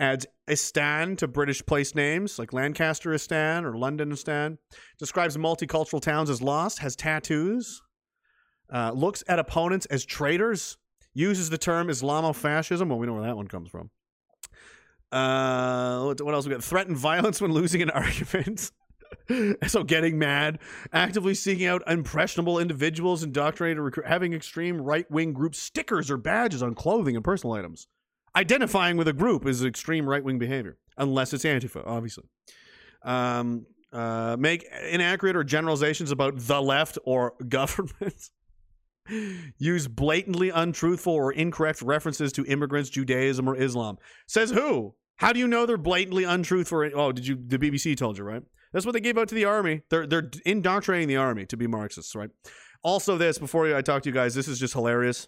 [0.01, 4.59] Adds Istan to British place names like Lancaster Istan or London Istan.
[4.99, 6.79] Describes multicultural towns as lost.
[6.79, 7.83] Has tattoos.
[8.73, 10.77] Uh, looks at opponents as traitors.
[11.15, 12.89] Uses the term Islamofascism.
[12.89, 13.91] Well, we know where that one comes from.
[15.11, 16.63] Uh, what, else we got?
[16.63, 18.71] Threaten violence when losing an argument.
[19.67, 20.59] so getting mad,
[20.93, 26.63] actively seeking out impressionable individuals, indoctrinated, recruit, having extreme right wing group stickers or badges
[26.63, 27.89] on clothing and personal items.
[28.39, 32.23] Identifying with a group is extreme right wing behavior, unless it's Antifa, obviously.
[33.03, 38.31] Um, uh, make inaccurate or generalizations about the left or government.
[39.59, 43.99] Use blatantly untruthful or incorrect references to immigrants, Judaism, or Islam.
[44.29, 44.95] Says who?
[45.17, 46.91] How do you know they're blatantly untruthful?
[46.95, 47.37] Oh, did you?
[47.45, 48.45] The BBC told you, right?
[48.73, 49.83] That's what they gave out to the army.
[49.91, 52.31] They're they're indoctrinating the army to be Marxists, right?
[52.85, 55.27] Also, this before I talk to you guys, this is just hilarious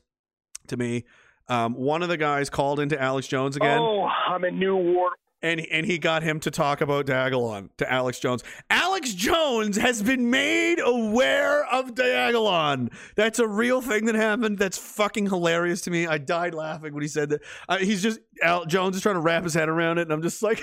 [0.69, 1.07] to me.
[1.51, 3.81] Um, one of the guys called into Alex Jones again.
[3.81, 5.11] Oh, I'm a new war.
[5.43, 8.45] And, and he got him to talk about Diagalon to Alex Jones.
[8.69, 12.93] Alex Jones has been made aware of Diagalon.
[13.17, 14.59] That's a real thing that happened.
[14.59, 16.07] That's fucking hilarious to me.
[16.07, 17.41] I died laughing when he said that.
[17.69, 20.23] Uh, he's just Al Jones is trying to wrap his head around it, and I'm
[20.23, 20.61] just like,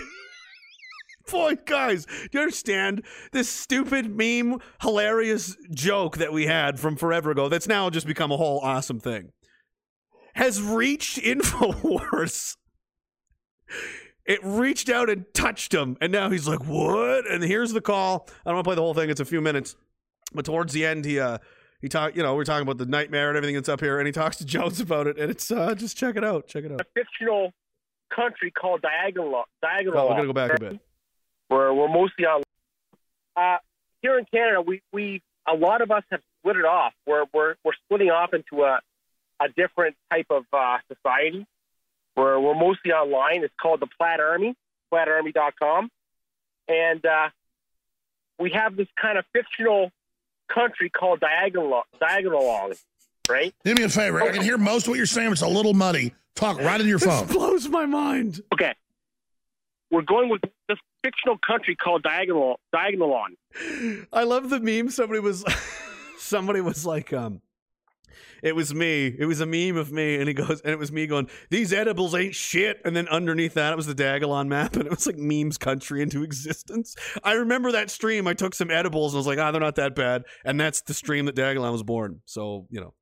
[1.32, 7.32] boy, guys, do you understand this stupid meme, hilarious joke that we had from forever
[7.32, 7.50] ago?
[7.50, 9.32] That's now just become a whole awesome thing.
[10.38, 12.56] Has reached Infowars
[14.26, 18.28] it reached out and touched him and now he's like what and here's the call
[18.46, 19.76] i don't want to play the whole thing it's a few minutes
[20.34, 21.38] but towards the end he uh
[21.82, 24.06] he talked you know we're talking about the nightmare and everything that's up here and
[24.06, 26.72] he talks to jones about it and it's uh just check it out check it
[26.72, 27.52] out A fictional
[28.14, 29.44] country called Diagonal.
[29.62, 30.00] Diagonal.
[30.00, 30.80] oh, we're gonna go back a bit
[31.50, 32.42] We're we're mostly on.
[33.36, 33.58] Uh,
[34.02, 36.94] here in Canada, we we a lot of us have split it off.
[37.06, 38.80] We're we're we're splitting off into a
[39.40, 41.46] a different type of uh, society.
[42.16, 43.44] We're we're mostly online.
[43.44, 44.56] It's called the Plaid Army,
[44.94, 45.90] PlaidArmy.com,
[46.68, 47.30] and uh,
[48.40, 49.92] we have this kind of fictional
[50.54, 52.72] country called Diagonal Diagonal,
[53.30, 53.54] right?
[53.64, 54.22] Do me a favor.
[54.22, 55.28] I can hear most of what you're saying.
[55.30, 56.14] but It's a little muddy.
[56.36, 57.26] Talk right in your phone.
[57.28, 58.42] blows my mind.
[58.54, 58.74] Okay.
[59.90, 64.06] We're going with this fictional country called Diagonal Diagonalon.
[64.14, 64.90] I love the meme.
[64.90, 65.44] Somebody was,
[66.20, 67.42] somebody was like, um,
[68.44, 69.16] it was me.
[69.18, 71.74] It was a meme of me, and he goes, and it was me going, "These
[71.74, 75.06] edibles ain't shit." And then underneath that, it was the Diagalon map, and it was
[75.08, 76.96] like memes country into existence.
[77.24, 78.28] I remember that stream.
[78.28, 80.82] I took some edibles, and I was like, "Ah, they're not that bad." And that's
[80.82, 82.22] the stream that Diagalon was born.
[82.26, 82.94] So you know,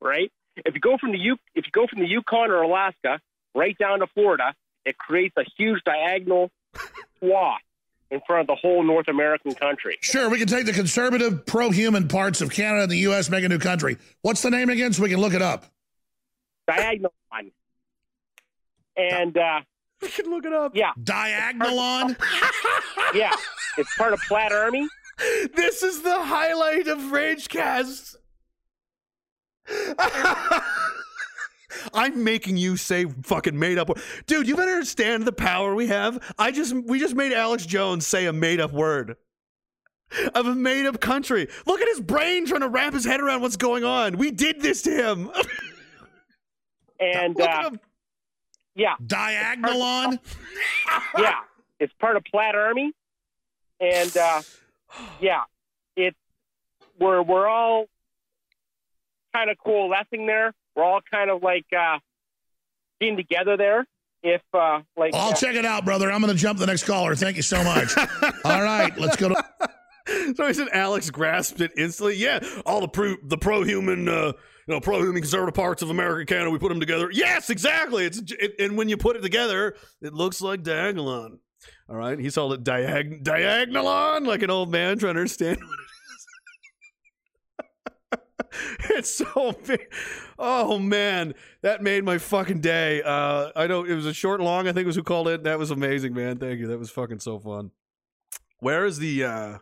[0.00, 0.30] right?
[0.56, 3.20] If you go from the U, if you go from the Yukon or Alaska
[3.54, 6.50] right down to Florida, it creates a huge diagonal
[7.18, 7.60] swath
[8.12, 9.96] in front of the whole North American country.
[10.02, 13.48] Sure, we can take the conservative, pro-human parts of Canada and the U.S., make a
[13.48, 13.96] new country.
[14.20, 15.64] What's the name again, so we can look it up?
[16.68, 17.52] Diagonalon.
[18.96, 19.60] And uh,
[20.02, 20.76] we can look it up.
[20.76, 22.16] Yeah, Diagonalon.
[23.14, 23.34] yeah,
[23.78, 24.86] it's part of Plaid Army.
[25.54, 28.16] this is the highlight of Ragecast.
[31.94, 33.98] I'm making you say fucking made up word.
[34.26, 36.34] Dude, you better understand the power we have.
[36.38, 39.16] I just we just made Alex Jones say a made up word.
[40.34, 41.48] Of a made up country.
[41.66, 44.18] Look at his brain trying to wrap his head around what's going on.
[44.18, 45.30] We did this to him.
[47.00, 47.80] And Look uh, him.
[48.76, 50.20] yeah, Diagonalon.
[51.18, 51.40] yeah,
[51.80, 52.92] it's part of Plaid Army,
[53.80, 54.42] and uh,
[55.20, 55.40] yeah,
[55.96, 56.16] it's
[57.00, 57.86] we're we're all
[59.34, 60.54] kind of coalescing there.
[60.76, 61.98] We're all kind of like uh,
[63.00, 63.86] being together there.
[64.22, 66.10] If uh, like I'll uh, check it out, brother.
[66.10, 67.14] I'm going to jump the next caller.
[67.16, 67.96] Thank you so much.
[68.44, 69.44] All right, let's go to.
[70.34, 72.16] So he said Alex grasped it instantly.
[72.16, 74.32] Yeah, all the pro the pro human, uh,
[74.66, 77.08] you know, pro human conservative parts of America, Canada, we put them together.
[77.12, 78.06] Yes, exactly.
[78.06, 81.38] It's it, and when you put it together, it looks like Diagalon.
[81.88, 82.18] All right.
[82.18, 85.81] He called it diag- diagonalon, like an old man trying to understand what it is.
[88.90, 89.92] it's so big.
[90.38, 93.02] Oh man, that made my fucking day.
[93.02, 94.68] Uh, I know it was a short, long.
[94.68, 95.44] I think was who called it.
[95.44, 96.38] That was amazing, man.
[96.38, 96.66] Thank you.
[96.66, 97.70] That was fucking so fun.
[98.58, 99.24] Where is the?
[99.24, 99.58] uh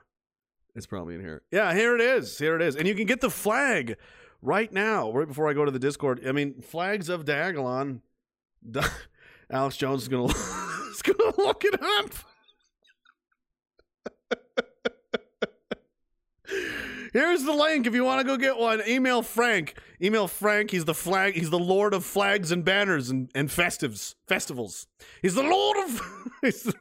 [0.75, 1.43] It's probably in here.
[1.51, 2.39] Yeah, here it is.
[2.39, 3.97] Here it is, and you can get the flag
[4.43, 5.11] right now.
[5.13, 6.27] Right before I go to the Discord.
[6.27, 8.01] I mean, flags of Diagalon.
[9.51, 10.27] Alex Jones is gonna
[10.91, 12.11] is gonna look it up.
[17.13, 18.83] Here's the link if you want to go get one.
[18.87, 19.75] Email Frank.
[20.01, 20.71] Email Frank.
[20.71, 21.35] He's the flag.
[21.35, 24.87] He's the Lord of flags and banners and, and festives festivals.
[25.23, 26.03] He's the Lord of.
[26.43, 26.75] the-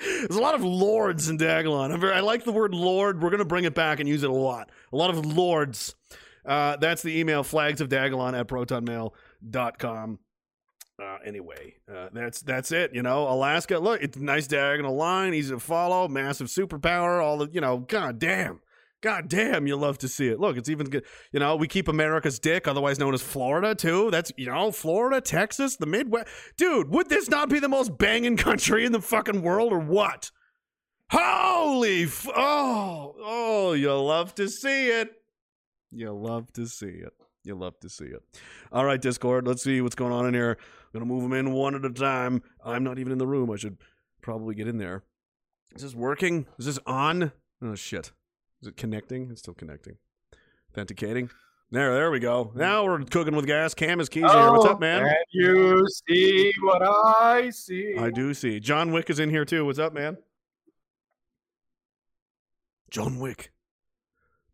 [0.00, 2.12] there's a lot of lords in Diagalon.
[2.12, 3.22] I like the word lord.
[3.22, 4.70] We're going to bring it back and use it a lot.
[4.92, 5.94] A lot of lords.
[6.44, 10.18] Uh, that's the email flags of Diagalon at protonmail.com.
[11.00, 12.92] Uh, anyway, uh, that's that's it.
[12.92, 13.78] You know, Alaska.
[13.78, 17.22] Look, it's a nice diagonal line, easy to follow, massive superpower.
[17.22, 18.60] All the you know, god damn,
[19.00, 20.40] god damn, you love to see it.
[20.40, 21.04] Look, it's even good.
[21.32, 24.10] You know, we keep America's dick, otherwise known as Florida, too.
[24.10, 26.26] That's you know, Florida, Texas, the Midwest.
[26.56, 30.32] Dude, would this not be the most banging country in the fucking world, or what?
[31.10, 35.10] Holy, f- oh, oh, you love to see it.
[35.90, 37.12] You love to see it.
[37.44, 38.22] You love to see it.
[38.72, 39.46] All right, Discord.
[39.46, 40.58] Let's see what's going on in here.
[40.94, 42.42] I'm gonna move them in one at a time.
[42.64, 43.50] I'm not even in the room.
[43.50, 43.76] I should
[44.22, 45.04] probably get in there.
[45.76, 46.46] Is this working?
[46.58, 47.32] Is this on?
[47.62, 48.12] Oh shit.
[48.62, 49.30] Is it connecting?
[49.30, 49.96] It's still connecting.
[50.72, 51.30] Authenticating.
[51.70, 52.50] There, there we go.
[52.54, 53.74] Now we're cooking with gas.
[53.74, 54.50] Cam is keys here.
[54.50, 55.04] What's up, man?
[55.04, 57.94] Oh, Can you see what I see?
[57.98, 58.58] I do see.
[58.58, 59.66] John Wick is in here too.
[59.66, 60.16] What's up, man?
[62.90, 63.52] John Wick.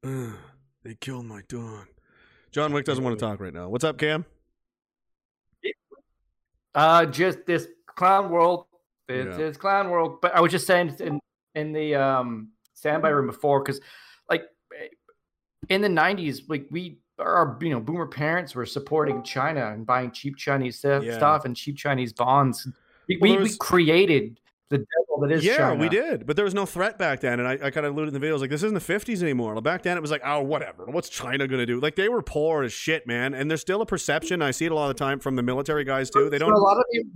[0.04, 0.34] Ugh,
[0.82, 1.86] they killed my dog.
[2.50, 3.68] John Wick doesn't want to talk right now.
[3.68, 4.24] What's up, Cam?
[6.74, 8.66] Uh, just this clown world.
[9.08, 9.46] It's, Yeah.
[9.46, 10.20] it's clown world.
[10.20, 11.20] But I was just saying in
[11.54, 13.80] in the um standby room before because
[14.28, 14.44] like
[15.68, 20.10] in the '90s, like we our you know boomer parents were supporting China and buying
[20.10, 21.40] cheap Chinese stuff, Yeah.
[21.44, 22.66] and cheap Chinese bonds.
[23.08, 24.84] We, Well, we, there we created the
[25.20, 25.80] that is yeah, China.
[25.80, 28.08] we did, but there was no threat back then, and I, I kind of alluded
[28.08, 28.32] in the video.
[28.32, 29.60] I was like, this isn't the '50s anymore.
[29.60, 30.84] Back then, it was like, oh, whatever.
[30.86, 31.80] What's China gonna do?
[31.80, 33.34] Like, they were poor as shit, man.
[33.34, 34.42] And there's still a perception.
[34.42, 36.28] I see it a lot of the time from the military guys too.
[36.30, 36.52] They don't.
[36.52, 37.10] a lot of people,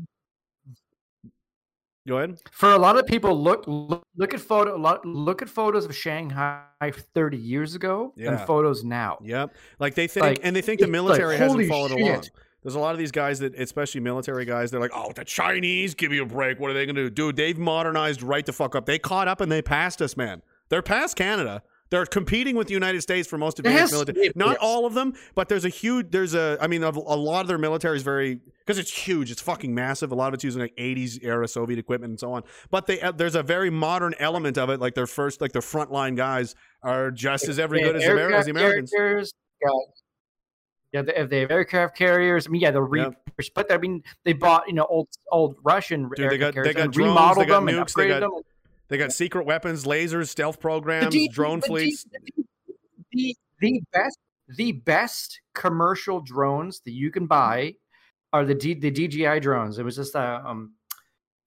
[2.07, 2.39] Go ahead.
[2.52, 5.94] for a lot of people look look, look at photo lot- look at photos of
[5.94, 6.62] Shanghai
[7.15, 8.31] 30 years ago Yeah.
[8.31, 9.18] and photos now.
[9.23, 9.55] Yep.
[9.78, 12.23] Like they think, Like, and they think the it's like, military hasn't followed along.
[12.62, 15.95] There's a lot of these guys that, especially military guys, they're like, "Oh, the Chinese,
[15.95, 16.59] give me a break.
[16.59, 17.37] What are they going to do, dude?
[17.37, 18.87] They've modernized right the fuck up.
[18.87, 20.43] They caught up and they passed us, man.
[20.69, 21.62] They're past Canada.
[21.91, 24.25] They're competing with the United States for most advanced Yes, military.
[24.25, 24.33] yes.
[24.37, 26.11] Not all of them, but there's a huge.
[26.11, 26.59] There's a.
[26.61, 29.31] I mean, a, a lot of their military is very because it's huge.
[29.31, 30.12] It's fucking massive.
[30.12, 32.43] A lot of it's using like 80s era Soviet equipment and so on.
[32.70, 34.81] But they uh, there's a very modern element of it.
[34.81, 38.45] Like their first, like their frontline guys are just as every good as, Ameri- as
[38.45, 38.93] the Americans.
[40.92, 42.47] Yeah, they, if they have aircraft carriers.
[42.47, 43.10] I mean, yeah, the re-
[43.55, 46.75] but I mean, they bought you know old old Russian Dude, they got aircraft they
[46.75, 48.42] carriers got drones, remodeled they got them and nukes, they upgraded got them.
[48.89, 52.07] they got secret weapons, lasers, stealth programs, D- drone the D- fleets.
[53.12, 54.18] the the best
[54.57, 57.75] the best commercial drones that you can buy
[58.33, 59.78] are the D, the DJI drones.
[59.78, 60.75] It was just a um,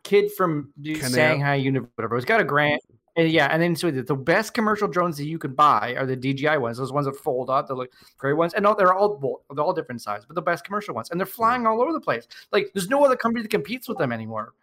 [0.03, 2.15] kid from Shanghai University, whatever.
[2.15, 2.81] He's got a grant.
[3.17, 6.05] And yeah, and then so the, the best commercial drones that you can buy are
[6.05, 6.77] the DJI ones.
[6.77, 9.73] Those ones that fold up, the like great ones, and no, they're all they're all
[9.73, 12.25] different size, but the best commercial ones, and they're flying all over the place.
[12.53, 14.53] Like there's no other company that competes with them anymore.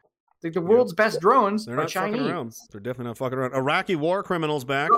[0.42, 2.20] Like the world's best drones They're are not Chinese.
[2.20, 2.54] fucking around.
[2.70, 3.54] They're definitely not fucking around.
[3.54, 4.88] Iraqi war criminals back.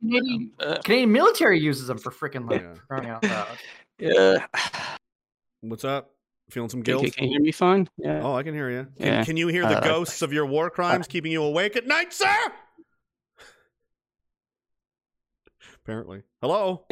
[0.00, 3.46] Canadian, um, uh, Canadian military uses them for freaking like crying out loud.
[3.98, 4.46] Yeah.
[5.60, 6.10] What's up?
[6.50, 7.02] Feeling some guilt?
[7.04, 7.88] can, can you hear me fine?
[7.96, 8.22] Yeah.
[8.22, 8.86] Oh, I can hear you.
[8.98, 9.24] Can, Yeah.
[9.24, 12.12] can you hear the Uh, ghosts of your war crimes keeping you awake at night,
[12.12, 12.26] sir?
[15.84, 16.22] Apparently.
[16.40, 16.84] Hello.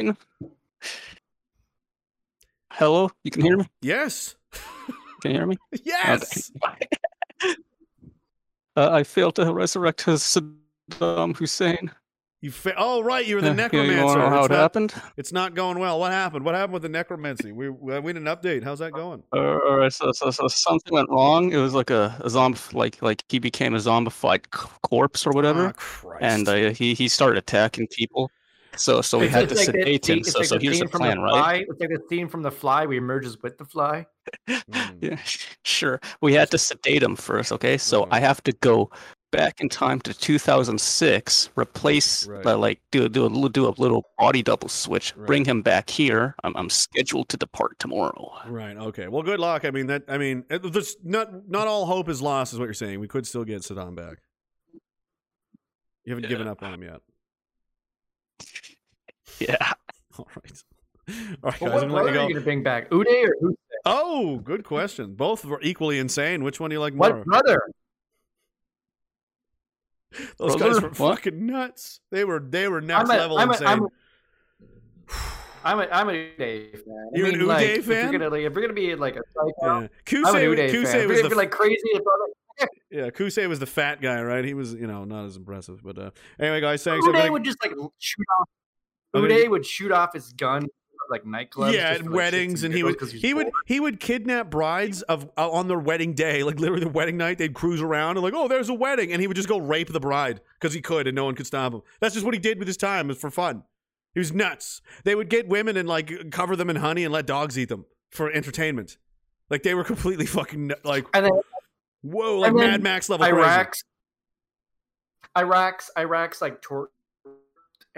[2.71, 3.67] Hello, you can hear me?
[3.81, 4.35] Yes.
[5.21, 5.57] Can you hear me?
[5.83, 6.51] Yes.
[8.77, 11.91] Uh, I failed to resurrect Saddam Hussein.
[12.41, 13.91] You fa- oh right, you were the Yeah, yeah, necromancer.
[13.91, 14.93] you know how It's it not- happened?
[15.17, 15.99] It's not going well.
[15.99, 16.45] What happened?
[16.45, 17.51] What happened with the necromancy?
[17.51, 18.63] We we we need an update.
[18.63, 19.23] How's that going?
[19.35, 21.51] Uh, all right, so, so, so something went wrong.
[21.51, 25.31] It was like a, a zombie, like like he became a zombified c- corpse or
[25.31, 28.31] whatever, ah, and uh, he he started attacking people.
[28.77, 30.23] So so we It's- had to like sedate him.
[30.23, 31.65] So like so here's the scene from plan, right?
[31.69, 34.05] It's like the scene from The Fly We he merges with the fly.
[34.47, 34.97] Hmm.
[35.01, 35.17] Yeah,
[35.63, 35.99] sure.
[36.21, 37.77] We had to sedate him first, okay?
[37.77, 38.13] So mm-hmm.
[38.13, 38.91] I have to go
[39.31, 42.45] back in time to 2006, replace Right.
[42.45, 45.27] uh, like do do a little do a little body double switch, Right.
[45.27, 46.35] bring him back here.
[46.43, 48.31] I'm, I'm scheduled to depart tomorrow.
[48.47, 48.75] Right.
[48.75, 49.07] Okay.
[49.07, 49.65] Well, good luck.
[49.65, 50.03] I mean that.
[50.07, 52.99] I mean, it- there's not not all hope is lost, is what you're saying.
[52.99, 54.17] We could still get Saddam back.
[56.05, 57.01] You haven't given up on him yet.
[59.39, 59.71] Yeah.
[60.17, 60.63] All right.
[61.43, 61.73] All right, Well, guys.
[61.75, 62.19] what I'm brother letting are you you go.
[62.23, 62.89] going to bring back?
[62.89, 63.55] Uday or Uday?
[63.85, 65.13] Oh, good question.
[65.15, 66.43] Both were equally insane.
[66.43, 67.09] Which one do you like more?
[67.19, 67.61] What brother?
[70.37, 71.17] Those guys were What?
[71.17, 71.99] fucking nuts.
[72.11, 73.67] They were they were next I'm a- level I'm a- insane.
[73.67, 73.87] I'm a-
[75.63, 77.09] I'm a I'm a Uday fan.
[77.13, 78.11] You're an mean, like, Uday If you're fan?
[78.13, 79.69] gonna like, if you're gonna be like a psycho, Yeah.
[79.75, 81.01] I'm an Qusay- Uday Qusay fan.
[81.01, 82.69] If was you're the be like crazy, brother.
[82.89, 84.43] yeah, Qusay was the fat guy, right?
[84.43, 85.81] He was, you know, not as impressive.
[85.83, 87.05] But uh, anyway, guys, thanks.
[87.05, 87.29] Uday everybody.
[87.29, 88.49] would just like shoot off.
[89.13, 90.69] I'm Uday would shoot off his gun at,
[91.09, 91.73] like nightclubs.
[91.73, 93.63] yeah, just at for, like, weddings, and he would giggles 'cause he's he would bored.
[93.65, 97.37] he would kidnap brides of uh, on their wedding day, like literally the wedding night.
[97.37, 99.91] They'd cruise around and like, oh, there's a wedding, and he would just go rape
[99.91, 101.81] the bride because he could, and no one could stop him.
[101.99, 103.07] That's just what he did with his time.
[103.07, 103.63] It was for fun.
[104.13, 104.81] He was nuts.
[105.03, 107.85] They would get women and like cover them in honey and let dogs eat them
[108.09, 108.97] for entertainment.
[109.49, 111.41] Like they were completely fucking like And then
[112.01, 113.37] whoa, like and then Mad Max level crazy.
[113.39, 113.83] Iraq's
[115.37, 116.89] Iraq's Iraq's like tour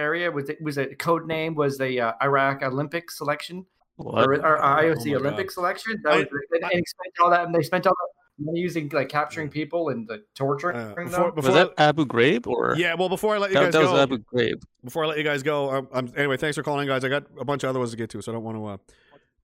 [0.02, 3.66] area was it was it code name was the uh, Iraq Olympic selection
[3.96, 4.26] What?
[4.28, 5.54] or, or IOC Oh Olympic God.
[5.54, 6.02] selection.
[6.04, 8.90] That I- was, and, and spent all that and they spent all that money using
[8.90, 11.06] like capturing people and the torturing Uh, them.
[11.06, 13.82] before- Was that Abu Ghraib or Yeah, well, before I let you that, guys that
[13.84, 14.62] go, was Abu Ghraib?
[14.84, 16.38] before I let you guys go, I'm, I'm anyway.
[16.38, 17.04] Thanks for calling, in, guys.
[17.04, 18.66] I got a bunch of other ones to get to, so I don't want to.
[18.66, 18.78] Uh,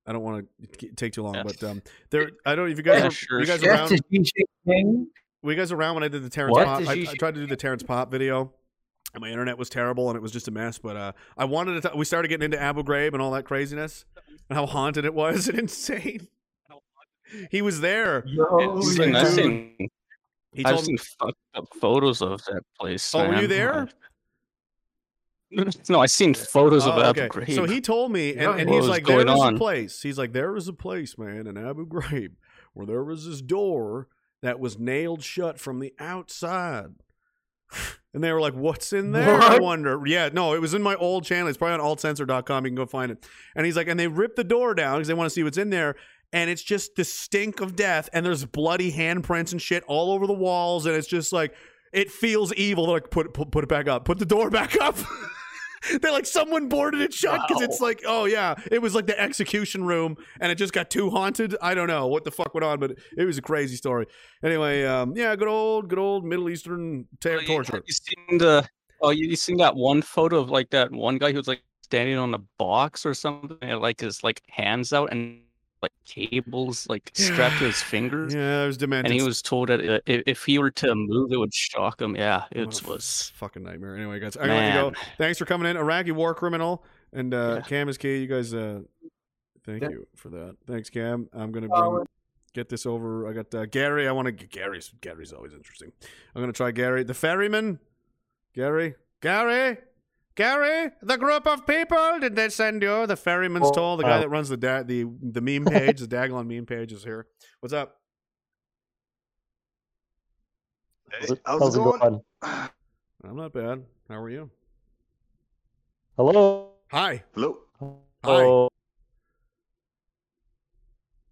[0.10, 0.48] I don't want
[0.80, 1.44] to take too long, Yeah.
[1.44, 2.32] but um, there.
[2.46, 2.72] I don't.
[2.72, 3.72] If you guys, Yeah, were, sure, you guys sure.
[3.74, 5.06] around, Yes, is Xi Jinping.
[5.44, 6.66] were you guys around when I did the Terrence What?
[6.66, 6.88] Pop?
[6.88, 8.54] I, I tried to do the Terrence Popp video.
[9.18, 10.78] And my internet was terrible, and it was just a mess.
[10.78, 11.92] But uh, I wanted to.
[11.96, 14.06] we started getting into Abu Ghraib and all that craziness,
[14.48, 16.28] and how haunted it was, and insane.
[17.50, 18.24] He was there.
[18.28, 19.90] Yo, He's Seen- like, I've seen,
[20.54, 23.16] he I've told seen fucked up photos of that place.
[23.16, 23.90] Oh, were you there?
[25.88, 27.30] No, I've seen photos of Oh, Abu okay.
[27.30, 27.56] Ghraib.
[27.56, 30.02] So he told me, and, Yeah, and he's was like, there going was a place.
[30.02, 32.32] He's like, there was a place, man, in Abu Ghraib,
[32.74, 34.10] where there was this door
[34.42, 36.96] that was nailed shut from the outside.
[38.14, 39.40] And they were like, what's in there?
[39.40, 40.02] I wonder.
[40.08, 41.50] Yeah, no, it was in my old channel.
[41.50, 42.66] It's probably on altcensored.com.
[42.66, 43.24] You can go find it.
[43.56, 45.60] And he's like, and they ripped the door down because they want to see what's
[45.60, 45.96] in there.
[46.34, 48.10] And it's just the stink of death.
[48.14, 50.88] And there's bloody handprints and shit all over the walls.
[50.88, 51.54] And it's just like,
[51.94, 52.88] it feels evil.
[52.88, 54.06] They're like, put, put, put it back up.
[54.06, 54.98] Put the door back up.
[56.02, 59.20] They're like, someone boarded it shut because it's like, oh yeah, it was like the
[59.20, 61.56] execution room and it just got too haunted.
[61.62, 64.08] I don't know what the fuck went on, but it was a crazy story.
[64.44, 67.84] Anyway, um, yeah, good old, good old Middle Eastern ta- torture.
[67.86, 68.68] You seen the?
[69.02, 71.62] Oh, you, you seen that one photo of like that one guy who was like
[71.84, 75.42] standing on a box or something, and like his like hands out and
[75.82, 78.34] like cables like strapped to his fingers.
[78.34, 79.12] Yeah, it was demented.
[79.12, 82.02] And he was told that uh, if, if he were to move, it would shock
[82.02, 82.16] him.
[82.16, 83.32] Yeah, it What a was.
[83.36, 83.96] fucking nightmare.
[83.96, 84.94] Anyway, guys, I'm gonna go.
[85.18, 86.84] Thanks for coming in, Iraqi war criminal,
[87.14, 87.62] and uh, Yeah.
[87.62, 88.18] Cam is key.
[88.18, 88.82] You guys, uh,
[89.66, 89.90] thank Yeah.
[89.90, 90.56] you for that.
[90.66, 91.30] Thanks, Cam.
[91.34, 92.06] I'm gonna bring,
[92.54, 93.28] get this over.
[93.30, 94.08] I got uh, Gary.
[94.08, 94.92] I want to get Gary's.
[95.02, 95.92] Gary's always interesting.
[96.36, 97.80] I'm gonna try Gary, the ferryman.
[98.54, 99.78] Gary, Gary,
[100.38, 102.20] Gary, the group of people.
[102.22, 103.08] Did they send you?
[103.08, 106.00] The ferryman's Oh, told the guy uh, that runs the da- the the meme page,
[106.00, 107.26] the Diagalon meme page is here.
[107.60, 107.96] What's up?
[111.12, 112.22] How's it, How's it going?
[112.44, 113.84] I'm not bad.
[114.08, 114.50] How are you?
[116.18, 116.72] Hello.
[116.92, 117.24] Hi.
[117.34, 117.58] Hello.
[117.82, 117.88] Hi.
[118.24, 118.70] Oh.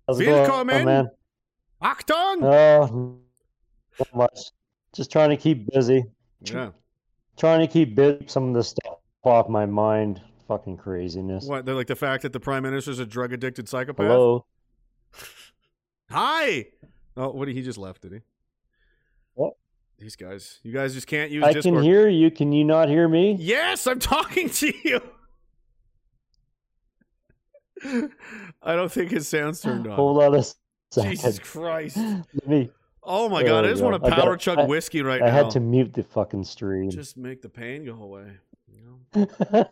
[0.07, 0.85] How's it going, Willkommen.
[0.85, 1.09] man?
[1.83, 2.43] Achtung!
[2.43, 3.19] Oh,
[3.99, 4.39] not much.
[4.93, 6.05] Just trying to keep busy.
[6.41, 6.69] Yeah.
[7.37, 8.25] Trying to keep busy.
[8.27, 8.84] Some of the stuff
[9.25, 10.21] off my mind.
[10.47, 11.45] Fucking craziness.
[11.45, 11.65] What?
[11.65, 14.05] They're like the fact that the prime minister's a drug addicted psychopath.
[14.07, 14.45] Hello.
[16.11, 16.67] Hi.
[17.17, 17.45] Oh, what?
[17.45, 18.19] Did he just left, did he?
[19.33, 19.53] What?
[19.97, 20.59] These guys.
[20.61, 21.75] You guys just can't use I Discord.
[21.75, 22.29] can hear you.
[22.29, 23.35] Can you not hear me?
[23.39, 25.01] Yes, I'm talking to you.
[28.63, 29.93] I don't think his sound's turned on.
[29.95, 30.43] Hold on a
[30.91, 31.11] second.
[31.11, 31.97] Jesus Christ.
[31.97, 32.69] Let me.
[33.03, 33.89] Oh my god, I just go.
[33.89, 35.31] want to I got- power chug I- whiskey right I now.
[35.31, 36.89] I had to mute the fucking stream.
[36.89, 38.37] Just make the pain go away.
[38.85, 39.65] You know?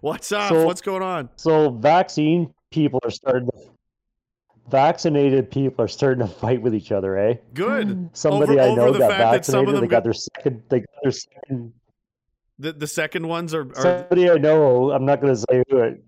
[0.00, 0.48] What's up?
[0.50, 1.28] So- What's going on?
[1.36, 3.58] So vaccine people are starting to
[4.70, 7.34] vaccinated people are starting to fight with each other, eh?
[7.52, 8.08] Good.
[8.14, 9.74] Somebody Over- I know got fact that vaccinated.
[9.76, 10.62] They got got- their second.
[10.68, 11.72] They got their second.
[12.58, 14.92] The the second ones are, are Somebody I know.
[14.92, 16.04] I'm not going to say who it.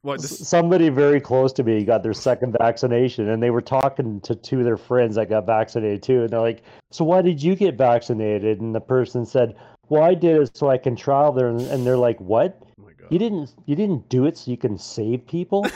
[0.00, 4.20] what this, Somebody very close to me got their second vaccination, and they were talking
[4.22, 7.42] to two of their friends that got vaccinated too, and they're like, "So why did
[7.42, 9.54] you get vaccinated?" And the person said,
[9.92, 12.58] "Well, I did it so I can travel there." And, and they're like, "What?
[12.62, 13.08] Oh my God.
[13.10, 13.54] You didn't?
[13.66, 15.66] You didn't do it so you can save people?"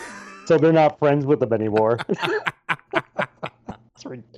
[0.46, 1.98] so they're not friends with them anymore.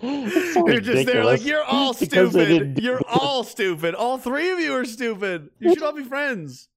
[0.00, 2.82] it's so You're just there like you're all Because they didn't stupid.
[2.84, 3.94] You're all stupid.
[3.94, 5.50] All three of you are stupid.
[5.58, 6.68] You should all be friends.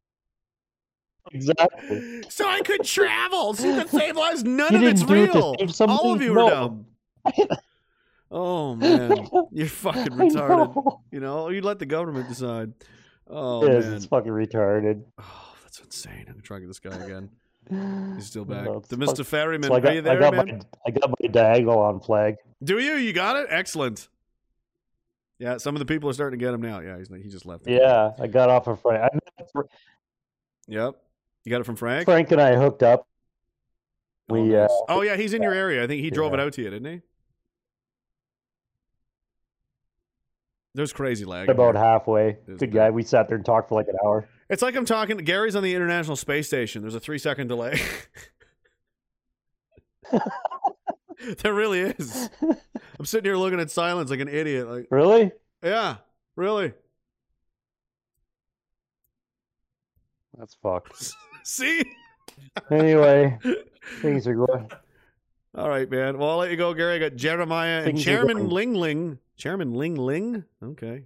[1.32, 2.24] Exactly.
[2.30, 3.54] So I could travel.
[3.54, 4.44] So you could save lives.
[4.44, 5.56] None You of it's didn't it real.
[5.90, 6.50] All of you are No.
[6.50, 6.86] dumb.
[8.32, 10.76] Oh man, you're fucking retarded.
[10.76, 11.02] know.
[11.12, 12.74] You know, you let the government decide.
[13.28, 15.04] Oh yes, man, it's fucking retarded.
[15.20, 16.26] Oh, that's insane.
[16.28, 17.30] I'm gonna try to get this guy again.
[18.16, 18.66] He's still back.
[18.66, 19.26] No, the Mr.
[19.26, 20.58] Ferryman, So I got, are you there, I got man?
[20.58, 22.36] my I got my diagonal on flag.
[22.64, 22.94] Do you?
[22.96, 23.48] You got it.
[23.50, 24.08] Excellent.
[25.38, 26.80] Yeah, some of the people are starting to get him now.
[26.80, 27.68] Yeah, he's he just left.
[27.68, 29.02] Yeah, I got off of Frank.
[29.04, 29.62] I met Fr-
[30.68, 30.96] Yep.
[31.44, 32.06] You got it from Frank.
[32.06, 33.08] Frank and I hooked up.
[34.30, 35.84] We uh, Oh yeah, he's in your area.
[35.84, 37.02] I think he drove it out to you, didn't he?
[40.74, 41.50] There's crazy lag.
[41.50, 41.84] about here.
[41.84, 42.38] halfway.
[42.58, 42.90] Good guy.
[42.92, 44.28] We sat there and talked for like an hour.
[44.50, 45.18] It's like I'm talking.
[45.18, 46.82] Gary's on the International Space Station.
[46.82, 47.80] There's a three second delay.
[51.40, 52.30] there really is.
[53.00, 54.68] I'm sitting here looking at silence like an idiot.
[54.70, 55.32] Like, Really?
[55.64, 55.98] yeah,
[56.36, 56.74] really.
[60.38, 61.12] That's fucked.
[61.44, 61.84] See?
[62.72, 63.38] Anyway,
[64.02, 64.70] things are going.
[65.56, 66.18] All right, man.
[66.18, 66.96] Well, I'll let you go, Gary.
[66.96, 69.20] I got Jeremiah and Things are Chairman going- Ling Ling.
[69.42, 70.44] Chairman Ling Ling.
[70.64, 71.06] Okay.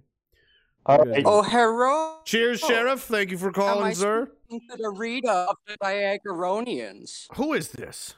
[0.84, 1.22] All right.
[1.24, 2.18] Oh, hello.
[2.26, 3.00] Cheers, Sheriff.
[3.04, 4.28] Thank you for Am calling, I sir.
[4.44, 7.28] speaking to the reader of the Diagaronians?
[7.36, 8.14] Who is this?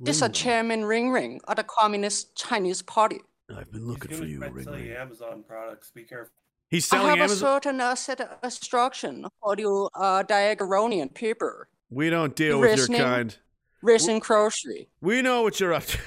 [0.00, 3.20] This is Chairman Ring Ring of the Communist Chinese Party.
[3.56, 4.86] I've been looking for you, Ring Sell Ring.
[4.86, 5.92] you Amazon products.
[5.92, 6.34] Be careful.
[6.68, 11.14] He's selling I selling have a certain uh, set of instruction for you uh, Diagaronian
[11.14, 11.52] people.
[11.90, 13.38] We don't deal with your kind.
[13.82, 14.88] Racing grocery.
[15.00, 15.98] We know what you're up to.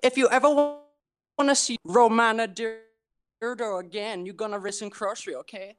[0.00, 0.82] If you ever want
[1.46, 5.76] to see Romana Dirdo again, you're gonna listen grocery, okay?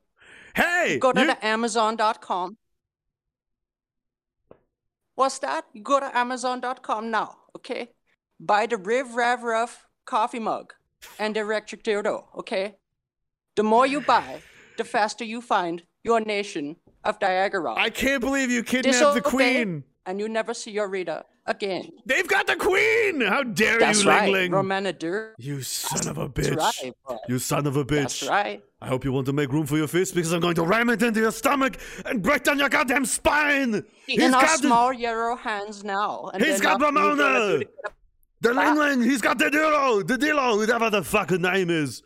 [0.56, 2.58] Hey, Go to you- the Amazon.com.
[5.16, 5.66] What's that?
[5.74, 7.90] You go to Amazon.com now, okay?
[8.40, 10.74] Buy the Riv Rav Ruff coffee mug
[11.20, 12.78] and the electric dildo, okay?
[13.56, 14.42] The more you buy,
[14.78, 17.76] the faster you find your nation of Diagara.
[17.78, 19.84] I can't believe you kidnapped the queen.
[20.06, 21.90] And you never see your reader again.
[22.06, 23.22] They've got the queen.
[23.22, 24.52] How dare That's you, right, Ling Ling?
[24.52, 25.36] Romana Dur.
[25.38, 26.58] You son of a That's bitch.
[26.58, 27.19] right.
[27.28, 28.22] You son of a bitch.
[28.22, 28.64] That's right.
[28.82, 30.90] I hope you want to make room for your fist because I'm going to ram
[30.90, 33.84] it into your stomach and break down your goddamn spine.
[34.08, 36.30] In our got small yellow hands now.
[36.34, 37.60] And He's got Ramona.
[38.42, 39.02] The Ling Ling.
[39.02, 40.08] He's got the dildo.
[40.08, 40.58] The dildo.
[40.58, 42.03] Whatever the fucking name is.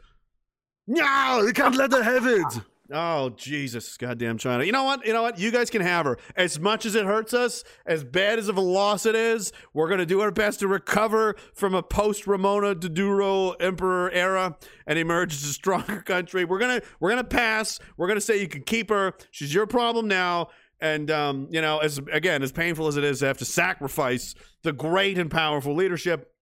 [0.88, 2.62] No, we can't let her have it.
[2.92, 4.66] Oh Jesus, goddamn China!
[4.66, 5.06] You know what?
[5.06, 5.40] You know what?
[5.40, 6.18] You guys can have her.
[6.36, 9.88] As much as it hurts us, as bad as of a loss it is, we're
[9.88, 15.34] gonna do our best to recover from a post Ramona Duduro Emperor era and emerge
[15.34, 16.44] as a stronger country.
[16.44, 17.80] We're gonna we're gonna pass.
[17.96, 19.14] We're gonna say you can keep her.
[19.32, 20.50] She's your problem now.
[20.82, 24.36] And um, you know, as again, as painful as it is to have to sacrifice
[24.64, 26.34] the great and powerful leadership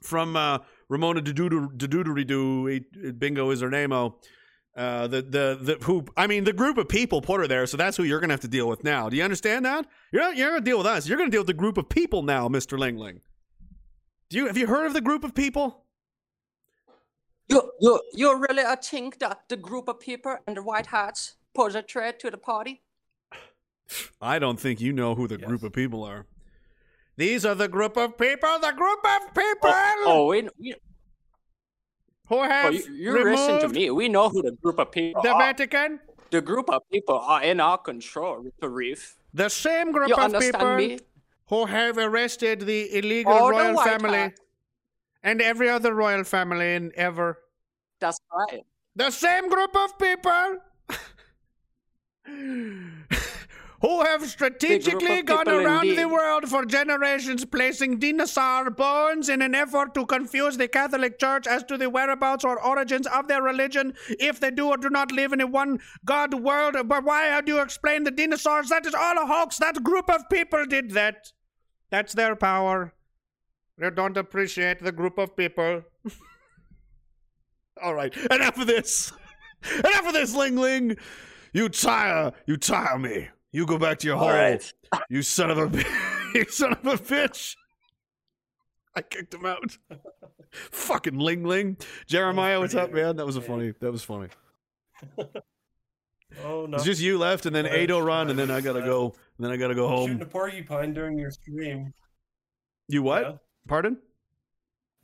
[0.00, 3.92] from uh, Ramona Dududuridu, Bingo is her name.
[3.92, 4.18] Oh,
[4.76, 7.76] uh, the the the who I mean the group of people put her there, so
[7.76, 9.08] that's who you're gonna have to deal with now.
[9.08, 9.86] Do you understand that?
[10.12, 11.06] You're not you're gonna deal with us.
[11.06, 13.20] You're gonna deal with the group of people now, Mister Lingling.
[14.30, 15.84] Do you have you heard of the group of people?
[17.48, 21.36] You, you, you really uh, think that the group of people and the white hats
[21.54, 22.82] pose a threat to the party?
[24.22, 26.24] I don't think you know who the group of people are.
[27.18, 28.58] These are the group of people.
[28.58, 29.70] The group of people.
[30.06, 30.74] Oh, we, we,
[32.32, 33.90] who have you, you listen to me.
[33.90, 35.38] We know who the group of people the are.
[35.40, 36.00] Vatican.
[36.30, 39.16] The group of people are in our control, Reef.
[39.34, 40.98] The same group You of understand people me?
[41.48, 44.32] who have arrested the illegal All royal white family hat.
[45.22, 47.38] and every other royal family in ever.
[48.00, 48.62] That's right.
[48.96, 50.56] The same group of people
[53.82, 59.92] who have strategically gone around the world for generations placing dinosaur bones in an effort
[59.92, 64.38] to confuse the Catholic Church as to the whereabouts or origins of their religion if
[64.38, 66.76] they do or do not live in a one God world.
[66.86, 68.68] But why do you explain the dinosaurs?
[68.68, 69.58] That is all a hoax.
[69.58, 71.32] That group of people did that.
[71.90, 72.94] That's their power.
[73.78, 75.82] They don't appreciate the group of people.
[77.82, 79.12] All right, enough of this.
[79.78, 80.96] enough of this, Ling Ling.
[81.52, 83.28] You tire, you tire me.
[83.52, 84.30] You go back to your All hole.
[84.32, 84.72] right.
[85.08, 85.84] You son of a, bi-
[86.34, 87.54] you son of a bitch.
[88.96, 89.76] I kicked him out.
[90.50, 91.76] Fucking Ling Ling.
[92.06, 93.16] Jeremiah, what's up, man?
[93.16, 93.72] That was a funny.
[93.80, 94.28] That was funny.
[96.42, 96.76] Oh no!
[96.76, 99.14] It's just you left, and then Ado run, and then I gotta go.
[99.36, 100.22] And then I gotta go Shooting home.
[100.22, 101.92] a porcupine during your stream.
[102.88, 103.22] You what?
[103.22, 103.32] Yeah.
[103.68, 103.98] Pardon?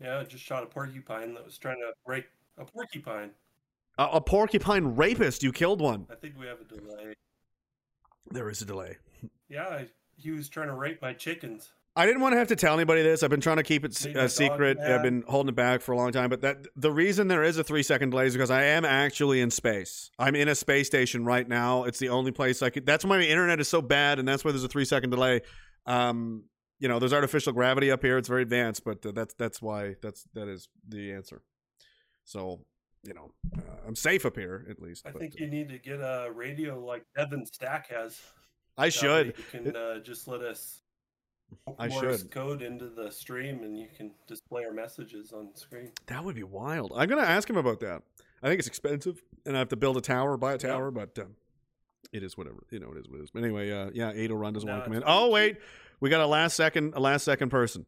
[0.01, 2.25] Yeah, I just shot a porcupine that was trying to break
[2.57, 3.33] a porcupine.
[3.99, 5.43] A, a porcupine rapist.
[5.43, 6.07] You killed one.
[6.11, 7.13] I think we have a delay.
[8.31, 8.99] There is a delay.
[9.49, 9.85] Yeah,
[10.17, 11.73] he was trying to rape my chickens.
[11.97, 13.25] I didn't want to have to tell anybody this.
[13.25, 14.79] I've been trying to keep it a secret.
[14.79, 16.31] I've been holding it back for a long time.
[16.31, 19.41] But that the reason there is a three second delay is because I am actually
[19.41, 20.13] in space.
[20.17, 21.85] I'm in a space station right now.
[21.85, 22.87] It's the only place I could.
[22.87, 25.41] That's why my internet is so bad, and that's why there's a three second delay.
[25.87, 26.45] Um,
[26.79, 28.17] you know, there's artificial gravity up here.
[28.17, 31.43] It's very advanced, but uh, that's that's why that's that is the answer.
[32.23, 32.61] So
[33.03, 35.07] you know, uh, I'm safe up here at least.
[35.07, 38.21] I but, think you need to get a radio like Devin Stack has.
[38.77, 39.35] I should.
[39.39, 40.83] You can uh, just let us
[41.79, 42.31] I Morse should.
[42.31, 45.93] code into the stream, and you can display our messages on screen.
[46.07, 46.93] That would be wild.
[46.95, 48.03] I'm gonna ask him about that.
[48.43, 51.19] I think it's expensive, and I have to build a tower, buy a tower, but
[51.19, 51.35] um,
[52.13, 52.65] it is whatever.
[52.71, 53.31] You know, it is what it is.
[53.31, 55.03] But anyway, uh, yeah, Ado Run doesn't want to come in.
[55.07, 55.59] Oh wait,
[56.01, 57.87] we got a last second, a last second person,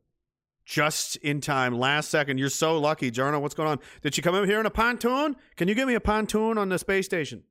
[0.71, 1.77] just in time.
[1.77, 2.39] Last second.
[2.39, 3.41] You're so lucky, Jarno.
[3.41, 3.81] What's going on?
[4.03, 5.35] Did she come in here in a pontoon?
[5.57, 7.43] Can you give me a pontoon on the space station?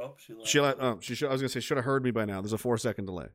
[0.00, 0.48] Oh, she left.
[0.48, 0.80] She let.
[0.80, 1.28] Uh, oh, she should.
[1.28, 2.40] I was gonna say should have heard me by now.
[2.40, 3.26] There's a four second delay.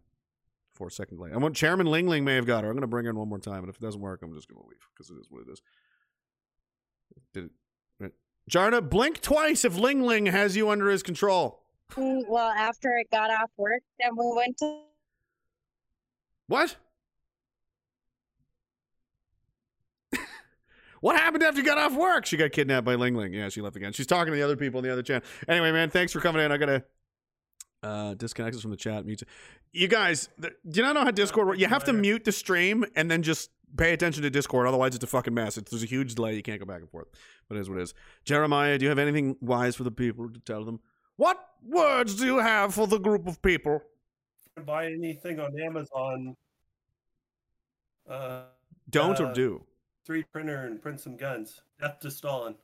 [0.74, 1.30] Four second delay.
[1.32, 2.72] I want Chairman Lingling may have got her.
[2.72, 4.50] I'm gonna bring her in one more time, and if it doesn't work, I'm just
[4.50, 5.62] gonna leave because it is what it is.
[7.36, 7.52] Did it?
[8.00, 8.12] right.
[8.50, 11.65] Jarna, blink twice if Lingling has you under his control.
[11.94, 14.82] Mm, Well, after I got off work, then we went to
[16.48, 16.76] What?
[21.02, 22.26] What happened after you got off work?
[22.26, 23.32] She got kidnapped by Ling Ling.
[23.34, 23.94] Yeah, she left again.
[23.94, 25.22] She's talking to the other people in the other channel.
[25.48, 26.52] Anyway, man, thanks for coming in.
[26.52, 26.84] I gotta
[27.84, 29.06] uh, disconnect us from the chat.
[29.06, 29.22] Mute.
[29.72, 31.60] You guys, th- do you not know how Discord works?
[31.60, 34.66] You have to mute the stream and then just pay attention to Discord.
[34.68, 35.58] Otherwise, it's a fucking mess.
[35.58, 36.36] It's, there's a huge delay.
[36.36, 37.08] You can't go back and forth.
[37.48, 37.94] But it is what it is.
[38.24, 40.80] Jeremiah, do you have anything wise for the people to tell them?
[41.18, 43.82] What words do you have for the group of people?
[44.66, 46.35] buy anything on Amazon.
[48.10, 48.44] Uh,
[48.90, 49.64] Don't or uh, do?
[50.08, 51.61] 3D printer and print some guns.
[51.80, 52.56] Death to Stalin.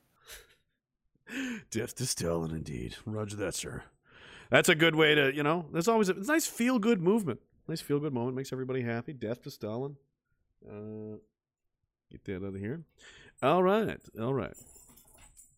[1.71, 2.95] Death to Stalin, indeed.
[3.05, 3.83] Roger that, sir.
[4.49, 7.01] That's a good way to, you know, there's always a, it's a nice feel good
[7.01, 7.39] movement.
[7.67, 8.35] Nice feel good moment.
[8.35, 9.13] Makes everybody happy.
[9.13, 9.95] Death to Stalin.
[10.67, 11.17] Uh,
[12.11, 12.81] get that out of here.
[13.41, 13.99] All right.
[14.19, 14.53] All right.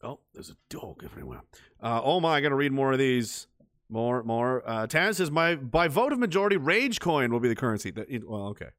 [0.04, 1.44] Oh, there's a dog everywhere.
[1.82, 3.48] Uh, oh my, I got to read more of these.
[3.90, 4.64] More, more.
[4.66, 7.92] Uh, says, my, by vote of majority, Rage Coin will be the currency.
[7.92, 8.70] That, it, well, okay.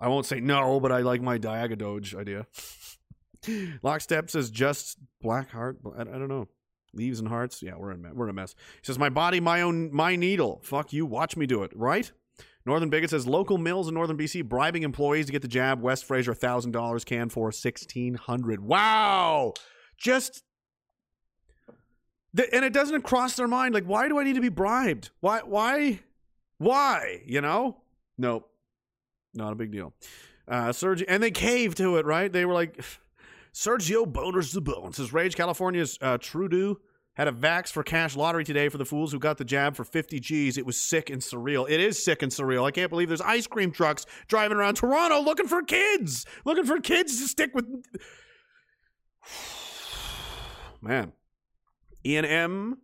[0.00, 2.46] I won't say no, but I like my Diagadoge idea.
[3.82, 5.78] Lockstep says just black heart.
[5.96, 6.48] I, I don't know.
[6.92, 7.62] Leaves and hearts.
[7.62, 8.54] Yeah, we're in we're in a mess.
[8.80, 10.60] He says my body, my own, my needle.
[10.64, 11.06] Fuck you.
[11.06, 11.70] Watch me do it.
[11.74, 12.10] Right.
[12.66, 15.80] Northern Bigot says local mills in Northern BC bribing employees to get the jab.
[15.80, 18.60] West Fraser thousand dollars can for sixteen hundred.
[18.60, 19.54] Wow.
[20.00, 20.42] Just.
[22.36, 25.10] And it doesn't cross their mind like why do I need to be bribed?
[25.20, 26.00] Why why
[26.58, 27.78] why you know?
[28.18, 28.48] Nope.
[29.34, 29.92] Not a big deal.
[30.48, 32.32] Uh, Sergio, and they caved to it, right?
[32.32, 32.80] They were like,
[33.54, 36.78] Sergio Boners the Bone says Rage California's uh, Trudeau
[37.14, 39.84] had a Vax for Cash lottery today for the fools who got the jab for
[39.84, 40.56] 50 G's.
[40.56, 41.68] It was sick and surreal.
[41.68, 42.64] It is sick and surreal.
[42.64, 46.80] I can't believe there's ice cream trucks driving around Toronto looking for kids, looking for
[46.80, 47.66] kids to stick with.
[50.82, 51.12] Man,
[52.04, 52.78] Ian M.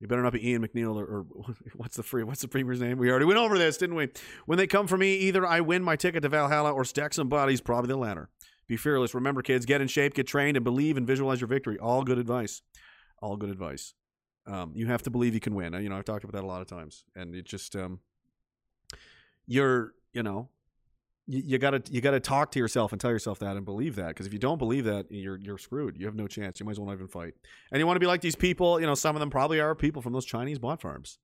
[0.00, 1.26] You better not be Ian McNeil or, or
[1.76, 2.98] what's the free what's the premier's name?
[2.98, 4.08] We already went over this, didn't we?
[4.46, 7.28] When they come for me, either I win my ticket to Valhalla or stack some
[7.28, 8.28] bodies, probably the latter.
[8.66, 9.14] Be fearless.
[9.14, 11.78] Remember, kids, get in shape, get trained, and believe and visualize your victory.
[11.78, 12.62] All good advice.
[13.20, 13.94] All good advice.
[14.46, 15.72] Um, you have to believe you can win.
[15.74, 18.00] You know, I've talked about that a lot of times, and it just um,
[19.46, 20.48] you're you know
[21.26, 24.26] you, gotta you gotta talk to yourself and tell yourself that and believe that because
[24.26, 25.96] if you don't believe that you're you're screwed.
[25.98, 26.60] You have no chance.
[26.60, 27.34] You might as well not even fight.
[27.72, 29.74] And you want to be like these people you know some of them probably are
[29.74, 31.18] people from those chinese bot farms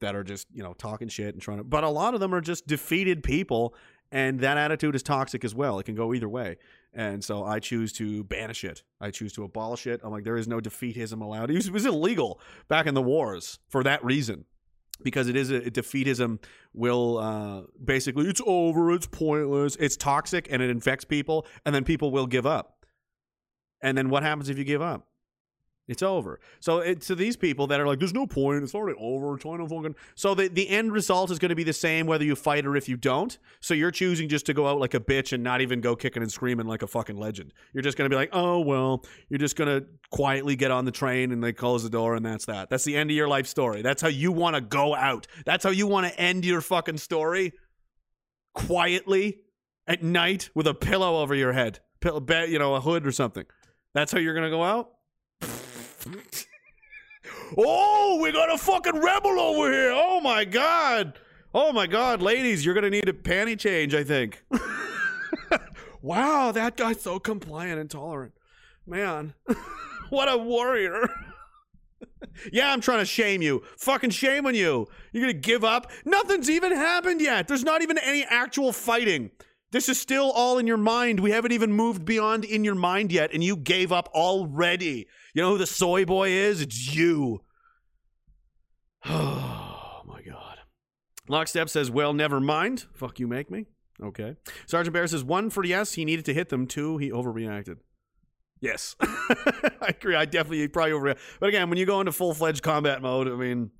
[0.00, 2.34] that are just you know talking shit and trying to but a lot of them
[2.34, 3.74] are just defeated people
[4.12, 5.80] and that attitude is toxic as well.
[5.80, 6.58] It can go either way.
[6.92, 10.00] And so i choose to banish it i choose to abolish it.
[10.02, 11.50] I'm like there is no defeatism allowed.
[11.56, 14.44] It was illegal back in the wars for that reason
[15.02, 16.40] because it is a, defeatism
[16.72, 21.84] will uh, basically it's over it's pointless it's toxic and it infects people and then
[21.84, 22.86] people will give up.
[23.82, 25.06] And then what happens if you give up
[25.88, 26.40] it's over.
[26.58, 28.62] So it, to these people that are like there's no point.
[28.64, 29.36] It's already over.
[29.36, 32.34] China fucking so the, the end result is going to be the same whether you
[32.34, 33.38] fight or if you don't.
[33.60, 36.22] So you're choosing just to go out like a bitch and not even go kicking
[36.22, 37.52] and screaming like a fucking legend.
[37.72, 40.84] You're just going to be like oh well you're just going to quietly get on
[40.84, 42.68] the train and they close the door and that's that.
[42.68, 43.82] That's the end of your life story.
[43.82, 45.26] That's how you want to go out.
[45.44, 47.52] That's how you want to end your fucking story.
[48.54, 49.38] Quietly
[49.86, 51.80] at night with a pillow over your head.
[52.04, 53.44] You know a hood or something.
[53.94, 54.90] That's how you're going to go out
[57.56, 59.92] Oh, we got a fucking rebel over here.
[59.94, 61.18] Oh my god.
[61.54, 64.44] Oh my god, ladies, you're gonna need a panty change, I think.
[66.02, 68.32] wow, that guy's so compliant and tolerant.
[68.86, 69.34] Man,
[70.10, 71.08] what a warrior.
[72.52, 73.62] Yeah, I'm trying to shame you.
[73.78, 74.86] Fucking shame on you.
[75.12, 75.90] You're gonna give up?
[76.04, 77.48] Nothing's even happened yet.
[77.48, 79.30] There's not even any actual fighting.
[79.76, 81.20] This is still all in your mind.
[81.20, 85.06] We haven't even moved beyond in your mind yet, and you gave up already.
[85.34, 86.62] You know who the soy boy is?
[86.62, 87.42] It's you.
[89.04, 90.60] Oh my god.
[91.28, 92.86] Lockstep says, well, never mind.
[92.94, 93.66] Fuck you, make me.
[94.02, 94.36] Okay.
[94.66, 96.66] Sergeant Bear says, one for yes, he needed to hit them.
[96.66, 97.76] Two, he overreacted.
[98.62, 98.96] Yes.
[99.00, 100.14] I agree.
[100.16, 101.18] I definitely probably overreact.
[101.38, 103.72] But again, when you go into full fledged combat mode, I mean,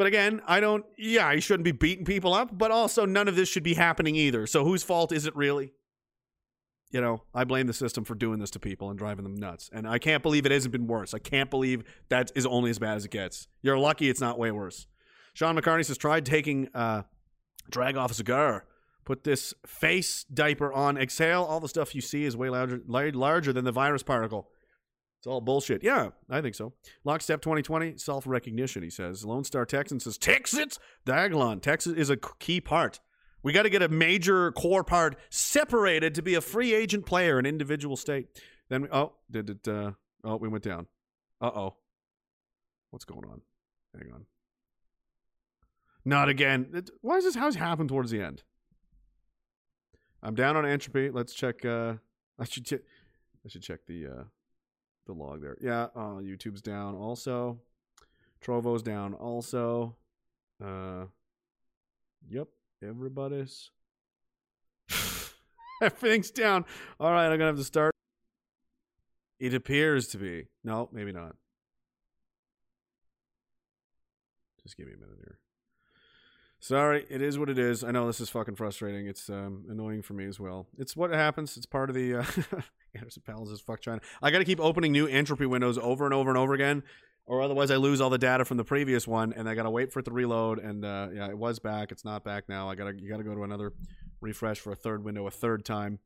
[0.00, 3.36] but again, I don't, yeah, he shouldn't be beating people up, but also none of
[3.36, 4.46] this should be happening either.
[4.46, 5.74] So whose fault is it really?
[6.90, 9.68] You know, I blame the system for doing this to people and driving them nuts.
[9.74, 11.12] And I can't believe it hasn't been worse.
[11.12, 13.46] I can't believe that is only as bad as it gets.
[13.60, 14.86] You're lucky it's not way worse.
[15.34, 17.02] Sean McCartney says, tried taking uh,
[17.68, 18.64] drag off a cigar.
[19.04, 20.96] Put this face diaper on.
[20.96, 21.42] Exhale.
[21.42, 24.48] All the stuff you see is way larger, larger than the virus particle.
[25.20, 25.84] It's all bullshit.
[25.84, 26.72] Yeah, I think so.
[27.04, 29.22] Lockstep 2020, self recognition, he says.
[29.22, 30.78] Lone Star Texan says, Texas?
[31.04, 31.60] Diagalon.
[31.60, 33.00] Texas is a key part.
[33.42, 37.38] We got to get a major core part separated to be a free agent player
[37.38, 38.28] in individual state.
[38.70, 39.92] Then, oh, did it, uh,
[40.24, 40.86] oh, we went down.
[41.38, 41.76] Uh oh.
[42.88, 43.42] What's going on?
[43.94, 44.24] Hang on.
[46.02, 46.70] Not again.
[46.72, 47.34] It, why is this?
[47.34, 48.42] How's happened towards the end?
[50.22, 51.10] I'm down on entropy.
[51.10, 51.62] Let's check.
[51.62, 51.94] Uh,
[52.38, 52.80] I should check.
[53.44, 54.22] I should check the uh,
[55.10, 55.56] the log there.
[55.60, 57.58] Yeah, uh, YouTube's down also.
[58.44, 59.96] Trovo's down also.
[60.64, 61.06] Uh,
[62.28, 62.48] yep,
[62.82, 63.70] everybody's.
[65.82, 66.64] Everything's down.
[66.98, 67.92] All right, I'm gonna have to start.
[69.38, 70.46] It appears to be.
[70.62, 71.34] No, maybe not.
[74.62, 75.38] Just give me a minute here.
[76.62, 77.82] Sorry, it is what it is.
[77.82, 79.06] I know this is fucking frustrating.
[79.06, 80.66] It's um, annoying for me as well.
[80.76, 81.56] It's what happens.
[81.56, 82.24] It's part of the uh,
[82.94, 84.02] Anderson Paladin is fuck China.
[84.22, 86.82] I got to keep opening new entropy windows over and over and over again,
[87.24, 89.70] or otherwise I lose all the data from the previous one, and I got to
[89.70, 90.58] wait for it to reload.
[90.58, 91.92] And uh, yeah, it was back.
[91.92, 92.68] It's not back now.
[92.68, 93.72] I gotta you got to go to another
[94.20, 95.98] refresh for a third window a third time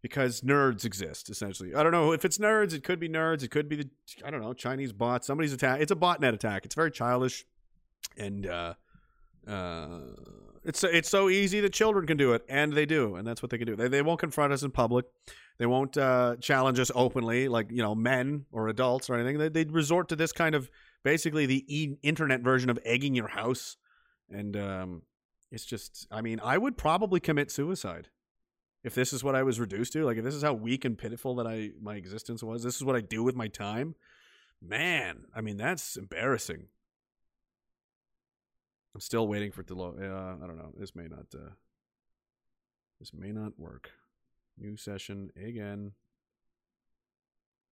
[0.00, 1.74] because nerds exist essentially.
[1.74, 2.72] I don't know if it's nerds.
[2.72, 3.42] It could be nerds.
[3.42, 3.90] It could be the
[4.24, 5.26] I don't know Chinese bot.
[5.26, 5.82] Somebody's attack.
[5.82, 6.64] It's a botnet attack.
[6.64, 7.44] It's very childish,
[8.16, 8.46] and.
[8.46, 8.74] uh
[9.46, 10.00] uh,
[10.64, 13.50] it's it's so easy that children can do it, and they do, and that's what
[13.50, 13.76] they can do.
[13.76, 15.06] They they won't confront us in public.
[15.58, 19.38] They won't uh, challenge us openly, like you know, men or adults or anything.
[19.38, 20.70] They they resort to this kind of
[21.02, 23.76] basically the e- internet version of egging your house,
[24.28, 25.02] and um,
[25.50, 26.06] it's just.
[26.10, 28.08] I mean, I would probably commit suicide
[28.84, 30.04] if this is what I was reduced to.
[30.04, 32.62] Like, if this is how weak and pitiful that I my existence was.
[32.62, 33.94] This is what I do with my time.
[34.62, 36.66] Man, I mean, that's embarrassing.
[38.94, 40.02] I'm still waiting for it to load.
[40.02, 40.72] Uh, I don't know.
[40.76, 41.26] This may not.
[41.34, 41.50] Uh,
[42.98, 43.90] this may not work.
[44.58, 45.92] New session again.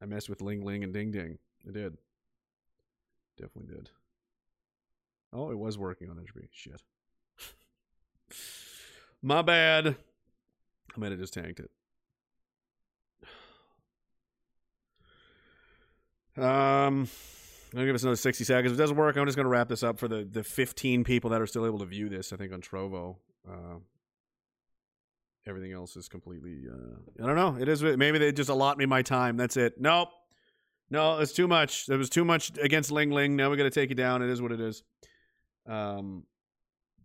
[0.01, 1.39] I messed with Ling Ling and Ding Ding.
[1.67, 1.99] I did.
[3.37, 3.91] Definitely did.
[5.33, 6.49] Oh, it was working on entropy.
[6.53, 6.83] Shit.
[9.23, 9.89] My bad.
[9.89, 11.71] I might have just tanked it.
[16.37, 17.09] Um.
[17.77, 18.73] I'll give us another 60 seconds.
[18.73, 21.05] If it doesn't work, I'm just going to wrap this up for the, the 15
[21.05, 23.17] people that are still able to view this, I think, on Trovo.
[23.49, 23.79] Uh,
[25.47, 27.61] everything else is completely, uh, I don't know.
[27.61, 29.37] It is, maybe they just allot me my time.
[29.37, 29.75] That's it.
[29.79, 30.09] Nope.
[30.91, 31.89] No, it's too much.
[31.89, 33.37] It was too much against Ling Ling.
[33.37, 34.23] Now we got to take it down.
[34.23, 34.83] It is what it is.
[35.67, 36.25] Um,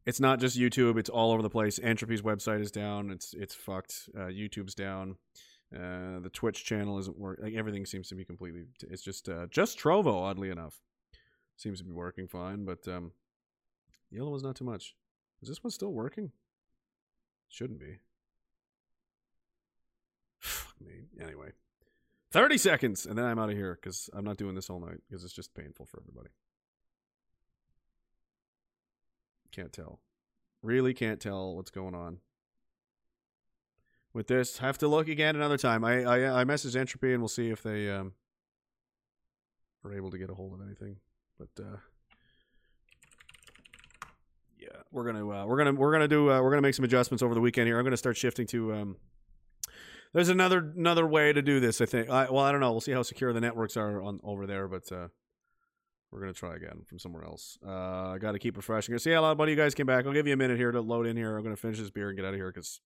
[0.06, 0.98] it's not just YouTube.
[0.98, 1.80] It's all over the place.
[1.80, 3.12] Entropy's website is down.
[3.12, 4.10] It's it's fucked.
[4.16, 5.18] Uh, YouTube's down.
[5.76, 7.46] Uh, the Twitch channel isn't working.
[7.46, 8.66] Like everything seems to be completely.
[8.80, 10.82] T- it's just uh, just Trovo, oddly enough,
[11.58, 12.64] seems to be working fine.
[12.64, 13.12] But um,
[14.12, 14.96] the other one's not too much.
[15.42, 16.32] Is this one still working?
[17.50, 18.00] Shouldn't be.
[20.38, 21.06] Fuck me.
[21.20, 21.50] Anyway,
[22.32, 25.02] thirty seconds, and then I'm out of here because I'm not doing this all night
[25.10, 26.30] because it's just painful for everybody.
[29.52, 30.02] Can't tell.
[30.62, 32.20] Really can't tell what's going on
[34.14, 34.60] with this.
[34.60, 35.84] Have to look again another time.
[35.84, 38.14] I I, I message Entropy and we'll see if they um
[39.84, 40.98] are able to get a hold of anything.
[41.38, 41.78] But uh
[44.64, 47.22] yeah, we're gonna uh, we're gonna we're gonna do uh, we're gonna make some adjustments
[47.22, 47.78] over the weekend here.
[47.78, 48.96] I'm gonna start shifting to um.
[50.14, 51.82] There's another another way to do this.
[51.82, 52.10] I think.
[52.10, 52.72] I, well, I don't know.
[52.72, 55.08] We'll see how secure the networks are on over there, but uh,
[56.12, 57.58] we're gonna try again from somewhere else.
[57.66, 58.98] Uh, I got to keep refreshing.
[59.00, 60.06] See, a lot of you guys came back.
[60.06, 61.36] I'll give you a minute here to load in here.
[61.36, 62.80] I'm gonna finish this beer and get out of here because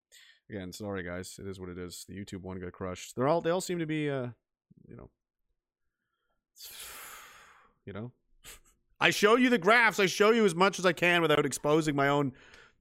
[0.49, 2.05] again, sorry guys, it is what it is.
[2.07, 3.15] The YouTube one got crushed.
[3.15, 4.27] They're all they all seem to be uh,
[4.87, 5.09] you know,
[7.85, 8.11] you know.
[8.99, 9.99] I show you the graphs.
[9.99, 12.31] I show you as much as I can without exposing my own,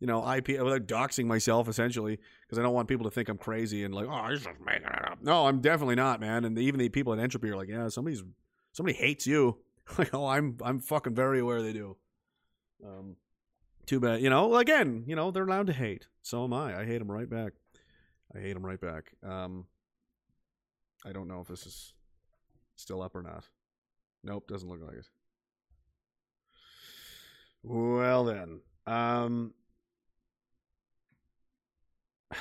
[0.01, 3.39] you know, IP without doxing myself essentially because I don't want people to think I'm
[3.39, 5.19] crazy and like, oh, he's just making it up.
[5.23, 6.45] No, I'm definitely not, man.
[6.45, 8.23] And even the people at Entropy are like, yeah, somebody's
[8.73, 9.59] somebody hates you.
[9.99, 11.97] like, oh, I'm I'm fucking very aware they do.
[12.85, 13.17] Um,
[13.87, 14.57] too bad, you know.
[14.57, 16.09] Again, you know, they're allowed to hate.
[16.23, 16.81] So am I.
[16.81, 17.53] I hate them right back.
[18.35, 19.13] I hate them right back.
[19.23, 19.67] Um,
[21.05, 21.95] I don't know if this is
[22.75, 23.45] still up or not.
[24.25, 25.09] Nope, doesn't look like it.
[27.63, 29.55] Well then, um,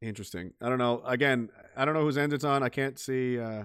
[0.00, 0.52] interesting.
[0.60, 1.02] I don't know.
[1.06, 2.62] Again, I don't know whose end it's on.
[2.62, 3.38] I can't see.
[3.38, 3.64] Uh,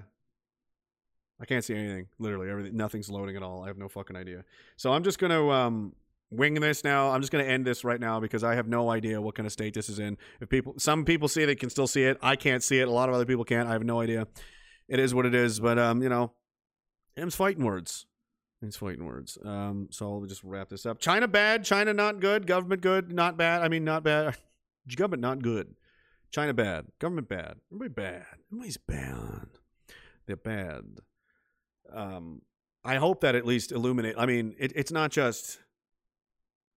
[1.42, 2.08] I can't see anything.
[2.20, 2.76] Literally, everything.
[2.76, 3.64] Nothing's loading at all.
[3.64, 4.44] I have no fucking idea.
[4.76, 5.94] So I'm just gonna um,
[6.32, 7.12] wing this now.
[7.12, 9.54] I'm just gonna end this right now because I have no idea what kind of
[9.54, 10.18] state this is in.
[10.42, 12.18] If people, some people see they can still see it.
[12.22, 12.88] I can't see it.
[12.88, 13.70] A lot of other people can't.
[13.70, 14.28] I have no idea.
[14.88, 15.60] It is what it is.
[15.60, 16.34] But um, you know,
[17.16, 18.06] M's fighting words.
[18.62, 19.38] It's fighting words.
[19.46, 21.00] Um, so I'll just wrap this up.
[21.00, 21.64] China bad.
[21.64, 22.46] China not good.
[22.46, 23.12] Government good.
[23.12, 23.62] Not bad.
[23.62, 24.36] I mean, not bad.
[24.96, 25.76] Government not good.
[26.32, 26.88] China bad.
[27.00, 27.56] Government bad.
[27.72, 28.26] Everybody bad.
[28.52, 29.48] Everybody's bad.
[30.28, 31.00] They're bad.
[31.94, 32.42] Um,
[32.84, 34.16] I hope that at least illuminate.
[34.18, 35.60] I mean, it, it's not just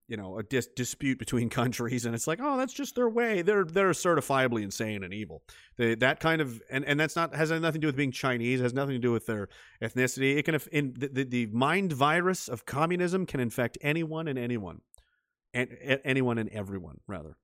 [0.09, 3.43] you know a dis- dispute between countries, and it's like, oh, that's just their way.
[3.43, 5.43] They're they're certifiably insane and evil.
[5.77, 8.61] They, that kind of and, and that's not has nothing to do with being Chinese.
[8.61, 9.49] Has nothing to do with their
[9.83, 10.37] ethnicity.
[10.37, 14.81] It can in the, the, the mind virus of communism can infect anyone and anyone,
[15.55, 15.69] and,
[16.05, 17.37] anyone and everyone rather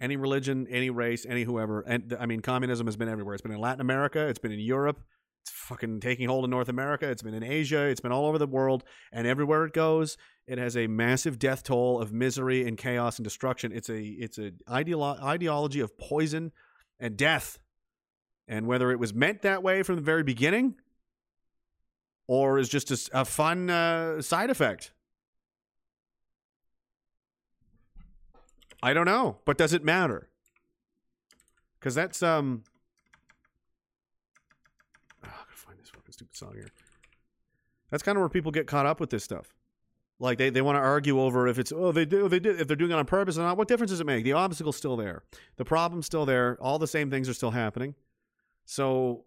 [0.00, 1.82] any religion, any race, any whoever.
[1.82, 3.34] And I mean, communism has been everywhere.
[3.34, 4.26] It's been in Latin America.
[4.26, 5.00] It's been in Europe.
[5.42, 7.08] It's fucking taking hold in North America.
[7.08, 7.86] It's been in Asia.
[7.86, 8.84] It's been all over the world.
[9.12, 13.24] And everywhere it goes, it has a massive death toll of misery and chaos and
[13.24, 13.72] destruction.
[13.72, 16.52] It's a it's a ideolo- ideology of poison
[16.98, 17.58] and death.
[18.48, 20.74] And whether it was meant that way from the very beginning,
[22.26, 24.92] or is just a, a fun uh, side effect,
[28.82, 30.28] I don't know, but does it matter?
[31.78, 32.64] Because that's um.
[35.24, 36.68] Oh, I gotta find this fucking stupid song here.
[37.90, 39.54] That's kind of where people get caught up with this stuff.
[40.18, 42.66] Like they, they want to argue over if it's oh they do they did if
[42.66, 43.56] they're doing it on purpose or not.
[43.56, 44.22] What difference does it make?
[44.22, 45.22] The obstacle's still there.
[45.56, 46.58] The problem's still there.
[46.60, 47.94] All the same things are still happening.
[48.66, 49.24] So,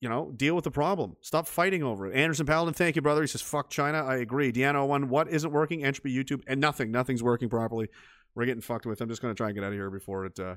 [0.00, 1.16] you know, deal with the problem.
[1.22, 2.14] Stop fighting over it.
[2.14, 3.22] Anderson Paladin, thank you, brother.
[3.22, 4.04] He says, fuck China.
[4.04, 4.52] I agree.
[4.52, 5.82] Deanna one, what isn't working?
[5.82, 6.90] Entropy YouTube and nothing.
[6.90, 7.88] Nothing's working properly.
[8.34, 9.00] We're getting fucked with.
[9.00, 10.56] I'm just gonna try and get out of here before it uh,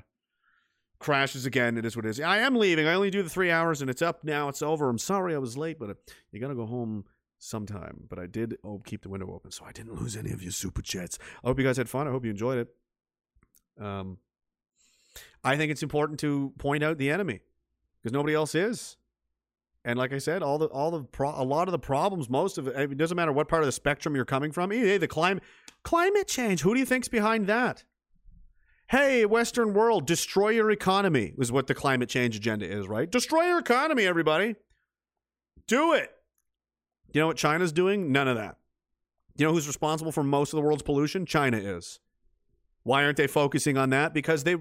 [0.98, 1.76] crashes again.
[1.76, 2.20] It is what it is.
[2.20, 2.86] I am leaving.
[2.86, 4.48] I only do the three hours and it's up now.
[4.48, 4.88] It's over.
[4.88, 5.94] I'm sorry I was late, but uh,
[6.32, 7.04] you gotta go home
[7.38, 8.04] sometime.
[8.08, 10.52] But I did oh, keep the window open, so I didn't lose any of your
[10.52, 11.18] super chats.
[11.44, 12.08] I hope you guys had fun.
[12.08, 13.84] I hope you enjoyed it.
[13.84, 14.18] Um,
[15.44, 17.40] I think it's important to point out the enemy
[18.02, 18.96] because nobody else is.
[19.84, 22.58] And like I said, all the all the pro- a lot of the problems, most
[22.58, 24.72] of it, it doesn't matter what part of the spectrum you're coming from.
[24.72, 25.44] Hey, the climate
[25.84, 26.62] climate change.
[26.62, 27.84] Who do you think's behind that?
[28.88, 33.10] Hey, Western world, destroy your economy is what the climate change agenda is, right?
[33.10, 34.54] Destroy your economy, everybody.
[35.66, 36.10] Do it.
[37.12, 38.12] You know what China's doing?
[38.12, 38.58] None of that.
[39.36, 41.26] You know who's responsible for most of the world's pollution?
[41.26, 41.98] China is.
[42.84, 44.14] Why aren't they focusing on that?
[44.14, 44.56] Because they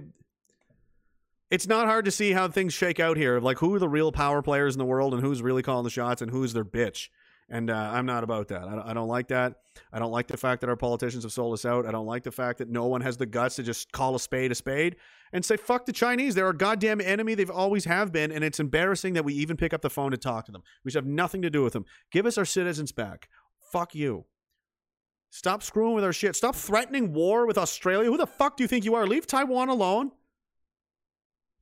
[1.52, 3.36] it's not hard to see how things shake out here.
[3.36, 5.84] Of like who are the real power players in the world and who's really calling
[5.84, 7.10] the shots and who's their bitch.
[7.50, 8.64] And uh, I'm not about that.
[8.64, 9.58] I don't, I don't like that.
[9.94, 11.86] I don't like the fact that our politicians have sold us out.
[11.86, 14.20] I don't like the fact that no one has the guts to just call a
[14.20, 14.96] spade a spade
[15.32, 16.34] and say, fuck the Chinese.
[16.34, 17.36] They're our goddamn enemy.
[17.36, 18.32] They've always have been.
[18.32, 20.64] And it's embarrassing that we even pick up the phone to talk to them.
[20.84, 21.86] We should have nothing to do with them.
[22.12, 23.30] Give us our citizens back.
[23.72, 24.26] Fuck you.
[25.30, 26.36] Stop screwing with our shit.
[26.36, 28.10] Stop threatening war with Australia.
[28.10, 29.06] Who the fuck do you think you are?
[29.06, 30.12] Leave Taiwan alone.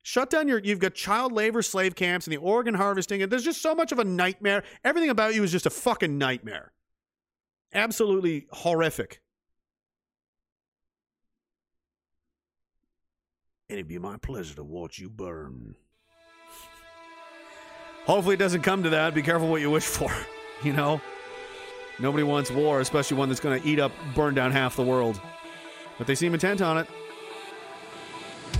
[0.03, 0.59] Shut down your.
[0.59, 3.93] You've got child labor slave camps and the organ harvesting, and there's just so much
[3.93, 4.64] of a nightmare.
[4.83, 6.73] Everything about you is just a fucking nightmare.
[7.73, 9.22] Absolutely horrific.
[13.69, 15.75] And it'd be my pleasure to watch you burn.
[18.06, 19.15] Hopefully, it doesn't come to that.
[19.15, 20.14] Be careful what you wish for.
[20.64, 21.01] You know,
[21.99, 25.19] nobody wants war, especially one that's going to eat up, burn down half the world.
[25.98, 26.88] But they seem intent on it.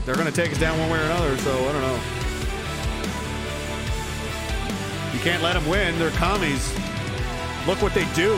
[0.06, 2.00] They're going to take us down one way or another, so I don't know.
[5.14, 5.98] You can't let them win.
[5.98, 6.74] They're commies.
[7.66, 8.36] Look what they do.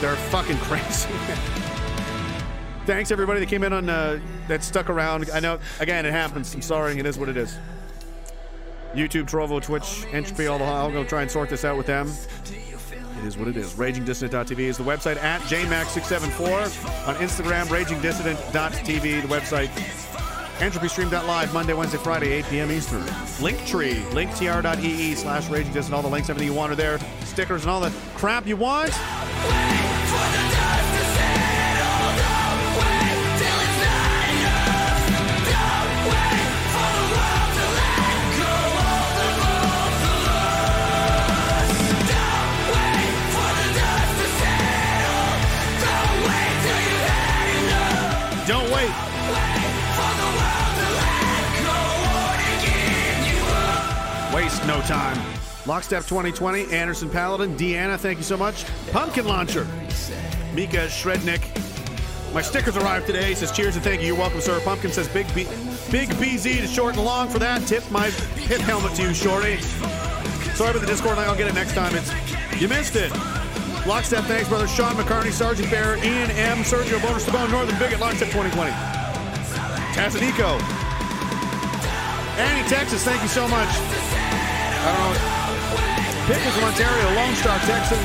[0.00, 1.08] They're fucking crazy.
[2.86, 5.28] Thanks everybody that came in on uh, that stuck around.
[5.32, 6.54] I know again it happens.
[6.54, 6.92] I'm sorry.
[6.92, 7.56] And it is what it is.
[8.94, 10.64] YouTube, Trovo, Twitch, Entropy, all the.
[10.64, 12.08] I'll go try and sort this out with them.
[13.24, 13.74] Is what it is.
[13.74, 17.06] RagingDissident.tv is the website at JMax674.
[17.06, 19.68] On Instagram, RagingDissident.tv, the website.
[20.58, 22.72] EntropyStream.live, Monday, Wednesday, Friday, 8 p.m.
[22.72, 23.02] Eastern.
[23.40, 25.92] Linktree, linktr.ee slash RagingDissident.
[25.92, 26.98] All the links, everything you want are there.
[27.24, 28.90] Stickers and all the crap you want.
[54.86, 55.16] Time.
[55.64, 58.64] Lockstep 2020, Anderson Paladin, Deanna, thank you so much.
[58.90, 59.64] Pumpkin Launcher,
[60.54, 61.42] Mika Shrednick.
[62.34, 63.28] My stickers arrived today.
[63.28, 64.08] He says cheers and thank you.
[64.08, 64.60] You're welcome, sir.
[64.60, 65.44] Pumpkin says big B,
[65.90, 67.64] big BZ to short and long for that.
[67.66, 69.60] Tip my hip helmet to you, Shorty.
[70.54, 71.18] Sorry about the Discord.
[71.18, 71.94] I'll get it next time.
[71.94, 72.10] It's
[72.60, 73.12] you missed it.
[73.86, 74.66] Lockstep, thanks, brother.
[74.66, 78.70] Sean McCartney, Sergeant Bear, Ian M, Sergio Bonus to Bone, Northern Bigot, Lockstep 2020.
[79.94, 80.60] Tazanico.
[82.38, 84.11] Annie, Texas, thank you so much.
[84.82, 85.42] I don't know.
[86.26, 87.06] Pickles from Ontario,
[87.70, 88.02] Texan,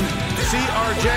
[0.49, 1.09] CRJ.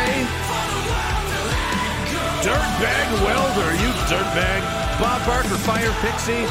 [2.40, 4.62] Dirtbag Welder, you dirtbag.
[5.00, 6.47] Bob Barker, Fire Pixie.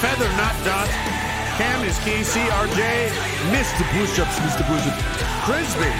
[0.00, 0.88] Feather Not Dot.
[1.60, 3.08] Cam is key, CRJ.
[3.52, 3.84] Mr.
[3.92, 4.64] Push-Ups, Mr.
[4.64, 5.92] Push-Ups.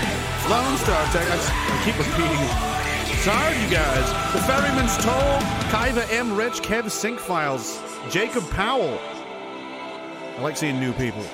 [0.49, 1.29] Lone Star, Tech.
[1.29, 2.73] I, keep repeating.
[3.21, 4.09] Sorry, you guys.
[4.33, 5.39] The Ferryman's Toll.
[5.71, 6.35] Kaiva M.
[6.37, 6.63] Rich.
[6.63, 7.81] Kev Sync Files.
[8.11, 8.99] Jacob Powell.
[8.99, 11.25] I like seeing new people.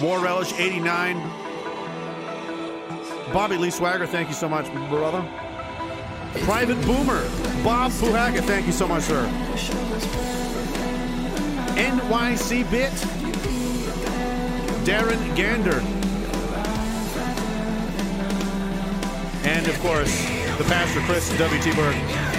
[0.00, 1.16] War Relish 89.
[3.32, 5.26] Bobby Lee Swagger, thank you so much, brother.
[6.42, 7.22] Private Boomer.
[7.64, 9.26] Bob Puhaka, thank you so much, sir.
[11.74, 12.92] NYC Bit.
[14.86, 15.82] Darren Gander.
[19.44, 20.22] And of course,
[20.58, 21.72] the pastor, Chris W.T.
[21.72, 21.94] Berg.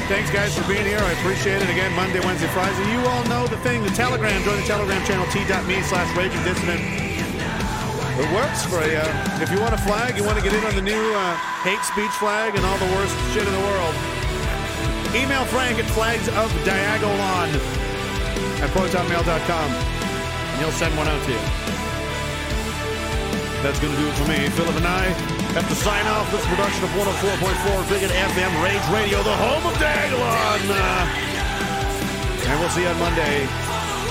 [0.07, 0.97] Thanks, guys, for being here.
[0.97, 1.69] I appreciate it.
[1.69, 2.91] Again, Monday, Wednesday, Friday.
[2.91, 4.41] You all know the thing, the Telegram.
[4.43, 7.08] Join the Telegram channel, t.me slash raging dissident.
[8.19, 8.99] It works for you.
[9.39, 11.79] If you want a flag, you want to get in on the new uh, hate
[11.87, 13.95] speech flag and all the worst shit in the world,
[15.15, 17.47] email Frank at flags of diagalon
[18.59, 21.43] at protonmail.com and he'll send one out to you.
[23.63, 24.51] That's going to do it for me.
[24.51, 25.15] Philip and I
[25.55, 29.79] have to sign off this production of 104.4 Bigot FM Rage Radio, the home of
[29.79, 30.59] Diagalon.
[30.67, 31.07] Uh,
[32.51, 33.47] and we'll see you on Monday.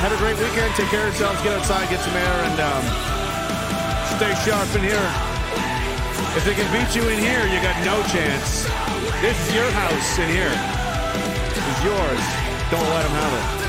[0.01, 0.73] Have a great weekend.
[0.81, 1.45] Take care of yourselves.
[1.45, 3.18] Get outside, get some air, and um,
[4.19, 5.09] stay sharp in here.
[6.35, 8.65] If they can beat you in here, you got no chance.
[9.21, 10.51] This is your house in here.
[11.55, 12.25] It's yours.
[12.69, 13.68] Don't let them have it.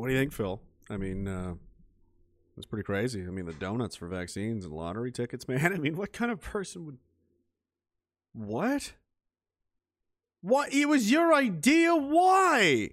[0.00, 0.62] What do you think, Phil?
[0.88, 1.56] I mean, uh,
[2.56, 3.20] it's pretty crazy.
[3.20, 5.74] I mean, the donuts for vaccines and lottery tickets, man.
[5.74, 6.96] I mean, what kind of person would.
[8.32, 8.94] What?
[10.40, 10.72] What?
[10.72, 11.94] It was your idea?
[11.94, 12.92] Why?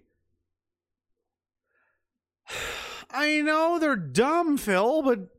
[3.10, 5.30] I know they're dumb, Phil, but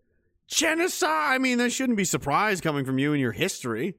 [0.46, 1.34] genocide.
[1.34, 3.94] I mean, that shouldn't be surprised coming from you and your history.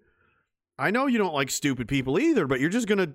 [0.80, 3.14] I know you don't like stupid people either, but you're just gonna.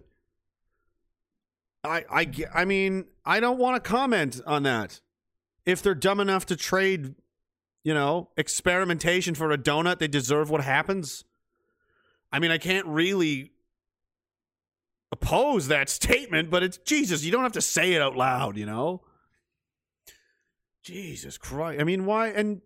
[1.84, 5.00] I I I mean, I don't want to comment on that.
[5.66, 7.14] If they're dumb enough to trade,
[7.82, 11.24] you know, experimentation for a donut, they deserve what happens.
[12.32, 13.52] I mean, I can't really
[15.12, 18.66] oppose that statement, but it's Jesus, you don't have to say it out loud, you
[18.66, 19.02] know?
[20.82, 21.80] Jesus Christ.
[21.80, 22.60] I mean, why and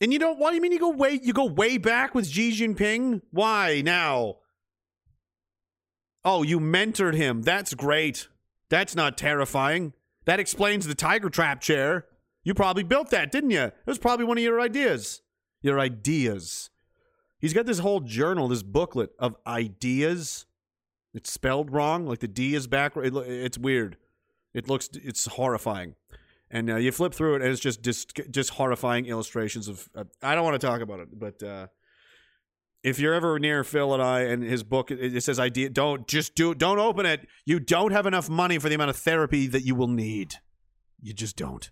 [0.00, 2.26] and you don't why do you mean you go way you go way back with
[2.26, 3.22] Xi Jinping?
[3.30, 4.39] Why now?
[6.24, 7.42] Oh, you mentored him.
[7.42, 8.28] That's great.
[8.68, 9.94] That's not terrifying.
[10.26, 12.06] That explains the tiger trap chair.
[12.44, 13.62] You probably built that, didn't you?
[13.62, 15.22] It was probably one of your ideas.
[15.62, 16.70] Your ideas.
[17.38, 20.46] He's got this whole journal, this booklet of ideas.
[21.14, 23.06] It's spelled wrong, like the D is backward.
[23.06, 23.96] It, it's weird.
[24.52, 25.94] It looks, it's horrifying.
[26.50, 29.88] And uh, you flip through it, and it's just just, just horrifying illustrations of.
[29.94, 31.68] Uh, I don't want to talk about it, but uh,
[32.82, 35.68] if you're ever near Phil and I and his book, it, says idea.
[35.68, 36.54] Don't just do.
[36.54, 37.26] Don't open it.
[37.44, 40.34] You don't have enough money for the amount of therapy that you will need.
[41.02, 41.70] You just don't.